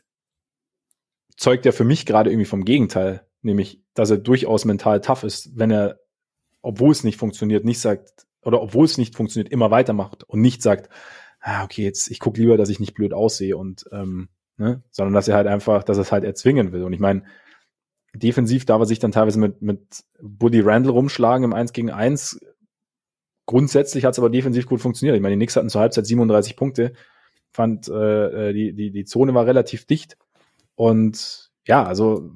zeugt 1.36 1.66
ja 1.66 1.74
für 1.74 1.84
mich 1.84 2.06
gerade 2.06 2.30
irgendwie 2.30 2.46
vom 2.46 2.64
Gegenteil, 2.64 3.26
nämlich, 3.42 3.82
dass 3.94 4.10
er 4.10 4.18
durchaus 4.18 4.64
mental 4.64 5.02
tough 5.02 5.24
ist, 5.24 5.58
wenn 5.58 5.72
er, 5.72 6.00
obwohl 6.62 6.92
es 6.92 7.04
nicht 7.04 7.18
funktioniert, 7.18 7.66
nicht 7.66 7.82
sagt, 7.82 8.26
oder 8.44 8.62
obwohl 8.62 8.86
es 8.86 8.98
nicht 8.98 9.16
funktioniert, 9.16 9.52
immer 9.52 9.72
weitermacht 9.72 10.24
und 10.24 10.40
nicht 10.40 10.62
sagt, 10.62 10.90
ah, 11.42 11.64
okay, 11.64 11.84
jetzt, 11.84 12.10
ich 12.10 12.20
gucke 12.20 12.40
lieber, 12.40 12.56
dass 12.56 12.70
ich 12.70 12.80
nicht 12.80 12.94
blöd 12.94 13.14
aussehe 13.14 13.58
und 13.58 13.86
ähm, 13.92 14.30
ne, 14.58 14.84
sondern 14.90 15.14
dass 15.14 15.28
er 15.28 15.36
halt 15.36 15.48
einfach, 15.48 15.84
dass 15.84 15.98
er 15.98 16.04
es 16.04 16.12
halt 16.12 16.24
erzwingen 16.24 16.72
will. 16.72 16.84
Und 16.84 16.94
ich 16.94 17.00
meine, 17.00 17.24
defensiv 18.14 18.66
darf 18.66 18.80
er 18.80 18.86
sich 18.86 19.00
dann 19.00 19.12
teilweise 19.12 19.40
mit, 19.40 19.62
mit 19.62 20.04
Buddy 20.22 20.62
Randall 20.62 20.94
rumschlagen 20.94 21.44
im 21.44 21.54
1 21.54 21.74
gegen 21.74 21.90
1, 21.90 22.40
Grundsätzlich 23.52 24.06
hat 24.06 24.14
es 24.14 24.20
aber 24.20 24.30
defensiv 24.30 24.66
gut 24.66 24.80
funktioniert. 24.80 25.14
Ich 25.14 25.22
meine, 25.22 25.36
die 25.36 25.40
Knicks 25.40 25.58
hatten 25.58 25.68
zur 25.68 25.82
Halbzeit 25.82 26.06
37 26.06 26.56
Punkte. 26.56 26.94
Fand, 27.52 27.90
äh, 27.90 28.50
äh, 28.50 28.54
die, 28.54 28.72
die, 28.72 28.92
die 28.92 29.04
Zone 29.04 29.34
war 29.34 29.46
relativ 29.46 29.86
dicht. 29.86 30.18
Und 30.76 31.52
ja, 31.68 31.84
also, 31.84 32.32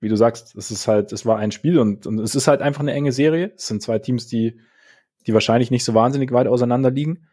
wie 0.00 0.08
du 0.08 0.16
sagst, 0.16 0.56
es 0.56 0.70
ist 0.70 0.88
halt, 0.88 1.12
es 1.12 1.26
war 1.26 1.36
ein 1.36 1.52
Spiel 1.52 1.78
und, 1.78 2.06
und 2.06 2.18
es 2.18 2.34
ist 2.34 2.48
halt 2.48 2.62
einfach 2.62 2.80
eine 2.80 2.94
enge 2.94 3.12
Serie. 3.12 3.52
Es 3.54 3.66
sind 3.66 3.82
zwei 3.82 3.98
Teams, 3.98 4.26
die, 4.26 4.58
die 5.26 5.34
wahrscheinlich 5.34 5.70
nicht 5.70 5.84
so 5.84 5.92
wahnsinnig 5.92 6.32
weit 6.32 6.46
auseinander 6.46 6.90
liegen. 6.90 7.28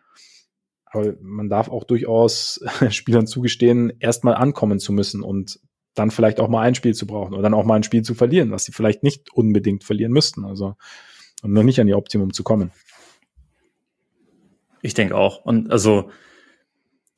Aber 0.83 1.13
man 1.21 1.47
darf 1.47 1.69
auch 1.69 1.85
durchaus 1.85 2.61
Spielern 2.89 3.27
zugestehen, 3.27 3.93
erstmal 4.01 4.35
ankommen 4.35 4.79
zu 4.79 4.91
müssen 4.91 5.23
und 5.23 5.61
dann 5.93 6.11
vielleicht 6.11 6.41
auch 6.41 6.49
mal 6.49 6.63
ein 6.63 6.75
Spiel 6.75 6.95
zu 6.95 7.07
brauchen 7.07 7.33
oder 7.33 7.43
dann 7.43 7.53
auch 7.53 7.63
mal 7.63 7.75
ein 7.75 7.83
Spiel 7.83 8.01
zu 8.01 8.13
verlieren, 8.13 8.51
was 8.51 8.65
sie 8.65 8.73
vielleicht 8.73 9.03
nicht 9.03 9.31
unbedingt 9.31 9.85
verlieren 9.85 10.11
müssten. 10.11 10.43
Also 10.43 10.75
und 11.41 11.53
noch 11.53 11.63
nicht 11.63 11.79
an 11.79 11.87
ihr 11.87 11.97
Optimum 11.97 12.33
zu 12.33 12.43
kommen. 12.43 12.71
Ich 14.81 14.93
denke 14.93 15.15
auch. 15.15 15.43
Und 15.43 15.71
also 15.71 16.11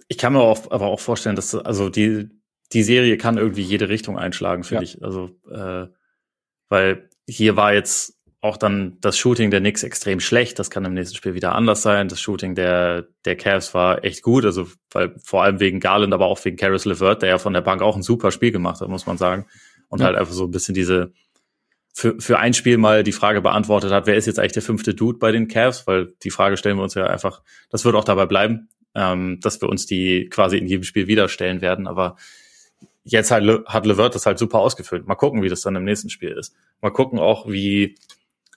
ich 0.07 0.17
kann 0.17 0.33
mir 0.33 0.41
auch, 0.41 0.71
aber 0.71 0.87
auch 0.87 0.99
vorstellen, 0.99 1.35
dass 1.35 1.53
also 1.55 1.89
die 1.89 2.29
die 2.71 2.83
Serie 2.83 3.17
kann 3.17 3.37
irgendwie 3.37 3.63
jede 3.63 3.89
Richtung 3.89 4.17
einschlagen, 4.17 4.63
finde 4.63 4.83
ja. 4.83 4.89
ich. 4.91 5.03
Also 5.03 5.31
äh, 5.51 5.87
weil 6.69 7.09
hier 7.27 7.55
war 7.55 7.73
jetzt 7.73 8.15
auch 8.41 8.57
dann 8.57 8.97
das 9.01 9.17
Shooting 9.17 9.51
der 9.51 9.59
Knicks 9.59 9.83
extrem 9.83 10.19
schlecht. 10.19 10.59
Das 10.59 10.69
kann 10.69 10.85
im 10.85 10.93
nächsten 10.93 11.15
Spiel 11.15 11.33
wieder 11.33 11.55
anders 11.55 11.81
sein. 11.81 12.07
Das 12.07 12.21
Shooting 12.21 12.55
der 12.55 13.07
der 13.25 13.35
Cavs 13.35 13.73
war 13.73 14.03
echt 14.03 14.21
gut. 14.21 14.45
Also 14.45 14.67
weil 14.91 15.15
vor 15.23 15.43
allem 15.43 15.59
wegen 15.59 15.79
Garland, 15.79 16.13
aber 16.13 16.27
auch 16.27 16.43
wegen 16.45 16.57
Caris 16.57 16.85
LeVert, 16.85 17.21
der 17.21 17.29
ja 17.29 17.37
von 17.37 17.53
der 17.53 17.61
Bank 17.61 17.81
auch 17.81 17.95
ein 17.95 18.03
super 18.03 18.31
Spiel 18.31 18.51
gemacht 18.51 18.81
hat, 18.81 18.87
muss 18.87 19.07
man 19.07 19.17
sagen. 19.17 19.45
Und 19.89 19.99
ja. 19.99 20.05
halt 20.05 20.17
einfach 20.17 20.33
so 20.33 20.45
ein 20.45 20.51
bisschen 20.51 20.75
diese 20.75 21.11
für, 21.93 22.19
für 22.19 22.39
ein 22.39 22.53
Spiel 22.53 22.77
mal 22.77 23.03
die 23.03 23.11
Frage 23.11 23.41
beantwortet 23.41 23.91
hat, 23.91 24.07
wer 24.07 24.15
ist 24.15 24.25
jetzt 24.25 24.39
eigentlich 24.39 24.53
der 24.53 24.61
fünfte 24.61 24.93
Dude 24.93 25.19
bei 25.19 25.31
den 25.31 25.47
Cavs, 25.47 25.87
weil 25.87 26.13
die 26.23 26.31
Frage 26.31 26.57
stellen 26.57 26.77
wir 26.77 26.83
uns 26.83 26.93
ja 26.93 27.07
einfach, 27.07 27.41
das 27.69 27.85
wird 27.85 27.95
auch 27.95 28.03
dabei 28.03 28.25
bleiben, 28.25 28.69
ähm, 28.95 29.39
dass 29.41 29.61
wir 29.61 29.69
uns 29.69 29.85
die 29.85 30.29
quasi 30.29 30.57
in 30.57 30.67
jedem 30.67 30.83
Spiel 30.83 31.07
wieder 31.07 31.27
stellen 31.27 31.61
werden, 31.61 31.87
aber 31.87 32.15
jetzt 33.03 33.31
halt 33.31 33.65
hat 33.65 33.85
LeVert 33.85 34.15
das 34.15 34.25
halt 34.25 34.37
super 34.37 34.59
ausgefüllt. 34.59 35.07
Mal 35.07 35.15
gucken, 35.15 35.41
wie 35.41 35.49
das 35.49 35.61
dann 35.61 35.75
im 35.75 35.83
nächsten 35.83 36.09
Spiel 36.09 36.31
ist. 36.31 36.55
Mal 36.81 36.91
gucken 36.91 37.19
auch, 37.19 37.47
wie 37.47 37.95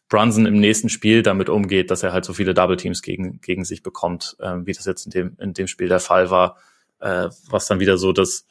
Brunson 0.09 0.45
im 0.45 0.61
nächsten 0.61 0.91
Spiel 0.91 1.23
damit 1.23 1.49
umgeht, 1.49 1.91
dass 1.91 2.03
er 2.03 2.13
halt 2.13 2.25
so 2.25 2.35
viele 2.35 2.53
Double 2.53 2.77
Teams 2.77 3.03
gegen, 3.03 3.41
gegen 3.41 3.65
sich 3.65 3.83
bekommt, 3.83 4.37
ähm, 4.41 4.67
wie 4.67 4.73
das 4.73 4.85
jetzt 4.85 5.07
in 5.07 5.11
dem, 5.11 5.37
in 5.41 5.55
dem 5.55 5.67
Spiel 5.67 5.89
der 5.89 6.01
Fall 6.01 6.31
war, 6.31 6.59
äh, 7.01 7.29
was 7.49 7.67
dann 7.67 7.81
wieder 7.81 7.97
so 7.97 8.13
das, 8.13 8.47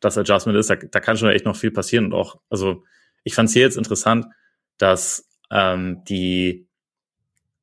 das 0.00 0.18
Adjustment 0.18 0.58
ist. 0.58 0.70
Da, 0.70 0.74
da 0.74 1.00
kann 1.00 1.16
schon 1.16 1.28
echt 1.28 1.44
noch 1.44 1.56
viel 1.56 1.70
passieren 1.70 2.06
und 2.06 2.14
auch, 2.14 2.40
also 2.50 2.82
ich 3.24 3.34
fand 3.34 3.48
es 3.48 3.54
hier 3.54 3.62
jetzt 3.62 3.76
interessant, 3.76 4.26
dass 4.78 5.28
ähm, 5.50 6.04
die 6.04 6.68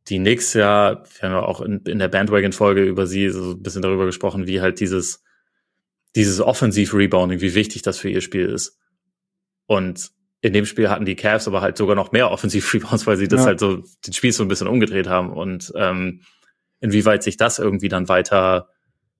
die 0.09 0.17
Knicks 0.17 0.53
ja, 0.53 1.03
wir 1.03 1.21
haben 1.21 1.31
ja 1.35 1.43
auch 1.43 1.61
in, 1.61 1.81
in 1.85 1.99
der 1.99 2.07
Bandwagon-Folge 2.07 2.83
über 2.83 3.07
sie 3.07 3.29
so 3.29 3.51
ein 3.51 3.61
bisschen 3.61 3.81
darüber 3.81 4.05
gesprochen, 4.05 4.47
wie 4.47 4.61
halt 4.61 4.79
dieses, 4.79 5.23
dieses 6.15 6.41
Offensiv-Rebounding, 6.41 7.39
wie 7.39 7.55
wichtig 7.55 7.81
das 7.81 7.99
für 7.99 8.09
ihr 8.09 8.21
Spiel 8.21 8.47
ist. 8.47 8.79
Und 9.67 10.11
in 10.41 10.53
dem 10.53 10.65
Spiel 10.65 10.89
hatten 10.89 11.05
die 11.05 11.15
Cavs 11.15 11.47
aber 11.47 11.61
halt 11.61 11.77
sogar 11.77 11.95
noch 11.95 12.11
mehr 12.11 12.31
Offensiv-Rebounds, 12.31 13.05
weil 13.05 13.17
sie 13.17 13.27
das 13.27 13.41
ja. 13.41 13.47
halt 13.47 13.59
so, 13.59 13.83
den 14.05 14.13
Spiel 14.13 14.31
so 14.31 14.43
ein 14.43 14.49
bisschen 14.49 14.67
umgedreht 14.67 15.07
haben. 15.07 15.31
Und 15.31 15.71
ähm, 15.75 16.21
inwieweit 16.79 17.23
sich 17.23 17.37
das 17.37 17.59
irgendwie 17.59 17.89
dann 17.89 18.09
weiter 18.09 18.69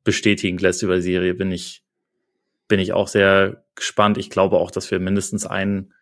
bestätigen 0.04 0.58
lässt 0.58 0.82
über 0.82 0.96
die 0.96 1.04
Serie, 1.04 1.36
bin 1.36 1.52
ich, 1.52 1.84
bin 2.68 2.80
ich 2.80 2.92
auch 2.92 3.08
sehr 3.08 3.64
gespannt. 3.76 4.18
Ich 4.18 4.32
glaube 4.32 4.58
auch, 4.58 4.72
dass 4.72 4.90
wir 4.90 5.00
mindestens 5.00 5.46
einen 5.46 5.94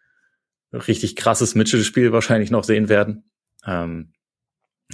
richtig 0.72 1.16
krasses 1.16 1.56
Mitchell-Spiel 1.56 2.12
wahrscheinlich 2.12 2.52
noch 2.52 2.64
sehen 2.64 2.90
werden. 2.90 3.30
Ähm, 3.66 4.14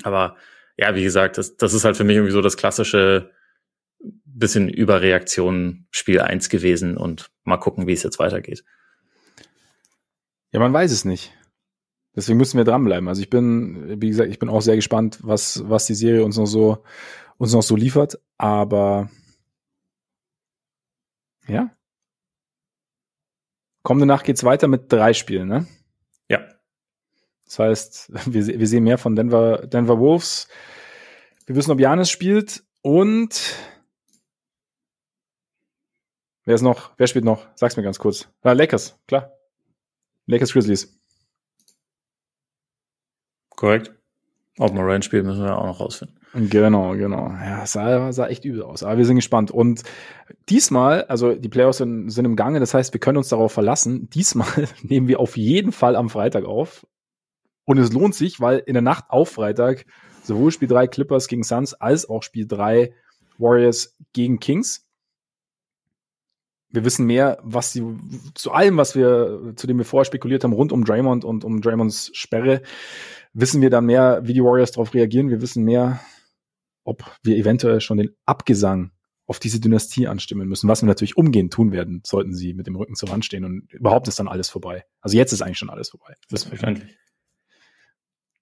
aber 0.04 0.36
ja, 0.78 0.96
wie 0.96 1.04
gesagt, 1.04 1.38
das, 1.38 1.58
das 1.58 1.74
ist 1.74 1.86
halt 1.86 1.98
für 1.98 2.04
mich 2.04 2.16
irgendwie 2.16 2.34
so 2.34 2.42
das 2.42 2.58
klassische 2.58 3.32
bisschen 4.26 4.70
Überreaktion 4.70 5.88
Spiel 5.92 6.20
eins 6.20 6.50
gewesen 6.50 6.98
und 6.98 7.32
mal 7.44 7.58
gucken, 7.58 7.88
wie 7.88 7.94
es 7.94 8.04
jetzt 8.04 8.20
weitergeht. 8.20 8.64
Ja, 10.52 10.60
man 10.60 10.74
weiß 10.74 10.92
es 10.92 11.06
nicht. 11.06 11.34
Deswegen 12.16 12.38
müssen 12.38 12.58
wir 12.58 12.64
dranbleiben. 12.64 13.10
Also 13.10 13.22
ich 13.22 13.30
bin, 13.30 14.02
wie 14.02 14.10
gesagt, 14.10 14.30
ich 14.30 14.40
bin 14.40 14.50
auch 14.50 14.62
sehr 14.62 14.76
gespannt, 14.76 15.20
was, 15.22 15.68
was 15.68 15.86
die 15.86 15.96
Serie 15.96 16.24
uns 16.24 16.38
noch 16.38 16.46
so, 16.46 16.84
uns 17.38 17.54
noch 17.54 17.64
so 17.64 17.76
liefert. 17.76 18.20
Aber 18.38 19.10
ja, 21.48 21.76
Kommende 23.86 24.08
Nacht 24.08 24.26
geht's 24.26 24.44
weiter 24.44 24.68
mit 24.68 24.92
drei 24.92 25.14
Spielen, 25.14 25.48
ne? 25.48 25.68
Ja. 26.28 26.44
Das 27.46 27.60
heißt, 27.60 28.12
wir, 28.34 28.48
wir 28.48 28.68
sehen 28.68 28.84
mehr 28.84 28.98
von 28.98 29.16
Denver, 29.16 29.68
Denver 29.68 30.00
Wolves. 30.00 30.48
Wir 31.46 31.56
wissen, 31.56 31.70
ob 31.70 31.80
Janis 31.80 32.10
spielt 32.10 32.64
und 32.82 33.56
Wer 36.46 36.56
ist 36.56 36.62
noch? 36.62 36.92
Wer 36.98 37.08
spielt 37.08 37.26
noch? 37.26 37.48
Sag's 37.56 37.78
mir 37.78 37.84
ganz 37.84 37.98
kurz. 37.98 38.28
Ah, 38.42 38.54
Lakers, 38.54 39.00
klar. 39.08 39.32
Lakers 40.26 40.54
Grizzlies. 40.54 41.00
Korrekt. 43.50 43.92
Ob 44.58 44.74
Moran 44.74 45.04
spielt, 45.04 45.26
müssen 45.26 45.44
wir 45.44 45.58
auch 45.58 45.66
noch 45.66 45.80
rausfinden. 45.80 46.20
Genau, 46.36 46.96
genau. 46.96 47.30
Ja, 47.30 47.66
sah, 47.66 48.12
sah 48.12 48.28
echt 48.28 48.44
übel 48.44 48.62
aus. 48.62 48.84
Aber 48.84 48.98
wir 48.98 49.06
sind 49.06 49.16
gespannt. 49.16 49.52
Und 49.52 49.84
diesmal, 50.50 51.06
also 51.06 51.34
die 51.34 51.48
Playoffs 51.48 51.78
sind, 51.78 52.10
sind 52.10 52.26
im 52.26 52.36
Gange, 52.36 52.60
das 52.60 52.74
heißt, 52.74 52.94
wir 52.94 53.00
können 53.00 53.18
uns 53.18 53.30
darauf 53.30 53.54
verlassen. 53.54 54.10
Diesmal 54.10 54.68
nehmen 54.82 55.08
wir 55.08 55.22
auf 55.22 55.38
jeden 55.38 55.72
Fall 55.72 55.96
am 55.96 56.10
Freitag 56.10 56.44
auf. 56.44 56.86
Und 57.64 57.78
es 57.78 57.94
lohnt 57.94 58.16
sich, 58.16 58.42
weil 58.42 58.60
in 58.60 58.74
der 58.74 58.82
Nacht 58.82 59.06
auf 59.08 59.30
Freitag 59.30 59.86
sowohl 60.24 60.52
Spiel 60.52 60.68
3 60.68 60.88
Clippers 60.88 61.30
gegen 61.30 61.44
Suns 61.44 61.74
als 61.74 62.10
auch 62.10 62.22
Spiel 62.22 62.46
3 62.48 62.94
Warriors 63.38 63.96
gegen 64.12 64.40
Kings. 64.40 64.86
Wir 66.70 66.84
wissen 66.84 67.06
mehr, 67.06 67.38
was 67.44 67.72
die, 67.72 67.82
zu 68.34 68.52
allem, 68.52 68.76
was 68.76 68.96
wir, 68.96 69.54
zu 69.56 69.68
dem 69.68 69.78
wir 69.78 69.86
vorher 69.86 70.06
spekuliert 70.06 70.44
haben, 70.44 70.52
rund 70.52 70.74
um 70.74 70.84
Draymond 70.84 71.24
und 71.24 71.46
um 71.46 71.62
Draymonds 71.62 72.12
Sperre, 72.14 72.62
wissen 73.34 73.62
wir 73.62 73.70
dann 73.70 73.86
mehr, 73.86 74.20
wie 74.24 74.34
die 74.34 74.44
Warriors 74.44 74.74
darauf 74.74 74.94
reagieren. 74.94 75.30
Wir 75.30 75.42
wissen 75.42 75.64
mehr, 75.64 76.02
ob 76.86 77.04
wir 77.24 77.36
eventuell 77.36 77.82
schon 77.82 77.98
den 77.98 78.16
Abgesang 78.26 78.92
auf 79.28 79.40
diese 79.40 79.60
Dynastie 79.60 80.08
anstimmen 80.08 80.48
müssen, 80.48 80.70
was 80.70 80.82
wir 80.82 80.88
natürlich 80.88 81.18
umgehend 81.18 81.52
tun 81.52 81.72
werden, 81.72 82.02
sollten 82.06 82.34
sie 82.34 82.54
mit 82.54 82.68
dem 82.68 82.76
Rücken 82.76 82.96
zur 82.96 83.10
Wand 83.10 83.26
stehen 83.26 83.44
und 83.44 83.74
überhaupt 83.74 84.08
ist 84.08 84.20
dann 84.20 84.28
alles 84.28 84.50
vorbei. 84.50 84.86
Also 85.02 85.18
jetzt 85.18 85.34
ist 85.34 85.42
eigentlich 85.42 85.58
schon 85.58 85.72
alles 85.72 85.90
vorbei. 85.90 86.14
Selbstverständlich. 86.30 86.96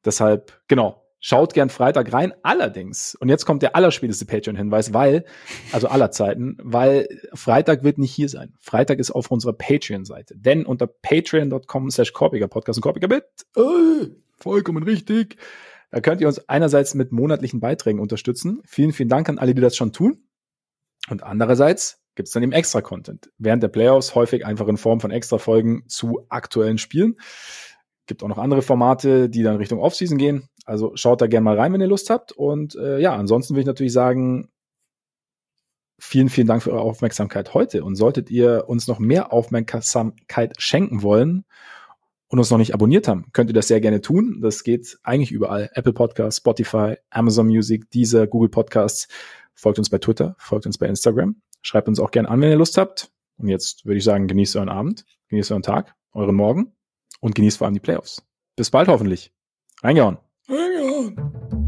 Deshalb, 0.04 0.62
genau, 0.68 1.04
schaut 1.22 1.54
gern 1.54 1.70
Freitag 1.70 2.12
rein. 2.12 2.34
Allerdings, 2.44 3.16
und 3.16 3.30
jetzt 3.30 3.46
kommt 3.46 3.62
der 3.62 3.78
allerspäteste 3.78 4.26
Patreon-Hinweis, 4.26 4.94
weil, 4.94 5.24
also 5.72 5.88
aller 5.88 6.12
Zeiten, 6.12 6.58
weil 6.62 7.08
Freitag 7.34 7.86
wird 7.86 7.98
nicht 7.98 8.14
hier 8.14 8.28
sein. 8.28 8.54
Freitag 8.60 9.00
ist 9.00 9.12
auf 9.12 9.32
unserer 9.32 9.54
Patreon-Seite. 9.54 10.36
Denn 10.38 10.66
unter 10.66 10.88
patreon.com 10.88 11.90
slash 11.92 12.12
Korpiger 12.12 12.50
Podcast 12.50 12.78
und 12.78 12.84
Korpiger 12.84 13.08
mit, 13.08 13.24
äh, 13.56 14.10
vollkommen 14.38 14.84
richtig, 14.84 15.38
da 15.94 16.02
könnt 16.02 16.22
ihr 16.22 16.28
uns 16.28 16.50
einerseits 16.50 16.96
mit 16.96 17.12
monatlichen 17.12 17.60
Beiträgen 17.60 18.00
unterstützen. 18.00 18.64
Vielen, 18.66 18.94
vielen 18.94 19.10
Dank 19.10 19.30
an 19.30 19.38
alle, 19.38 19.54
die 19.54 19.62
das 19.62 19.76
schon 19.76 19.94
tun. 19.94 20.24
Und 21.08 21.22
andererseits 21.22 22.02
gibt 22.16 22.30
es 22.30 22.34
dann 22.34 22.42
eben 22.42 22.52
extra 22.52 22.82
Content. 22.82 23.30
Während 23.38 23.62
der 23.62 23.68
Playoffs 23.68 24.16
häufig 24.16 24.44
einfach 24.44 24.68
in 24.68 24.78
Form 24.78 25.00
von 25.00 25.12
extra 25.12 25.38
Folgen 25.38 25.84
zu 25.88 26.26
aktuellen 26.30 26.80
Spielen. 26.80 27.18
Gibt 28.08 28.24
auch 28.24 28.28
noch 28.28 28.40
andere 28.40 28.64
Formate, 28.64 29.30
die 29.30 29.44
dann 29.44 29.58
Richtung 29.58 29.78
Offseason 29.78 30.18
gehen. 30.18 30.50
Also 30.66 30.94
schaut 30.96 31.22
da 31.22 31.28
gerne 31.28 31.44
mal 31.44 31.60
rein, 31.60 31.72
wenn 31.74 31.82
ihr 31.82 31.86
Lust 31.86 32.10
habt. 32.10 32.32
Und 32.32 32.74
äh, 32.74 32.98
ja, 32.98 33.16
ansonsten 33.16 33.54
will 33.54 33.62
ich 33.62 33.68
natürlich 33.68 33.94
sagen, 33.94 34.50
vielen, 36.00 36.30
vielen 36.30 36.48
Dank 36.48 36.64
für 36.64 36.72
eure 36.72 36.82
Aufmerksamkeit 36.82 37.54
heute. 37.54 37.84
Und 37.84 37.98
solltet 37.98 38.32
ihr 38.32 38.64
uns 38.66 38.88
noch 38.88 38.98
mehr 38.98 39.32
Aufmerksamkeit 39.32 40.56
schenken 40.58 41.04
wollen 41.04 41.46
und 42.34 42.40
uns 42.40 42.50
noch 42.50 42.58
nicht 42.58 42.74
abonniert 42.74 43.08
haben, 43.08 43.28
könnt 43.32 43.52
ihr 43.52 43.54
das 43.54 43.68
sehr 43.68 43.80
gerne 43.80 44.02
tun. 44.02 44.40
Das 44.42 44.64
geht 44.64 44.98
eigentlich 45.04 45.32
überall. 45.32 45.70
Apple 45.76 45.94
Podcasts, 45.94 46.38
Spotify, 46.38 46.96
Amazon 47.12 47.46
Music, 47.46 47.92
Deezer, 47.92 48.26
Google 48.26 48.50
Podcasts. 48.50 49.08
Folgt 49.54 49.78
uns 49.78 49.92
bei 49.92 50.00
Twitter, 50.00 50.36
folgt 50.40 50.66
uns 50.66 50.80
bei 50.80 50.88
Instagram. 50.88 51.36
Schreibt 51.62 51.88
uns 51.88 52.00
auch 52.00 52.10
gerne 52.10 52.30
an, 52.30 52.42
wenn 52.42 52.50
ihr 52.50 52.56
Lust 52.56 52.80
habt. 52.80 53.12
Und 53.38 53.50
jetzt 53.50 53.86
würde 53.86 54.00
ich 54.00 54.04
sagen, 54.04 54.26
genießt 54.26 54.56
euren 54.56 54.70
Abend, 54.70 55.06
genießt 55.28 55.52
euren 55.52 55.62
Tag, 55.62 55.94
euren 56.12 56.34
Morgen 56.34 56.74
und 57.20 57.36
genießt 57.36 57.60
vor 57.60 57.66
allem 57.66 57.76
die 57.76 57.80
Playoffs. 57.80 58.26
Bis 58.56 58.72
bald 58.72 58.88
hoffentlich. 58.88 59.32
Reingehauen. 59.84 60.18
Reingehauen. 60.50 61.63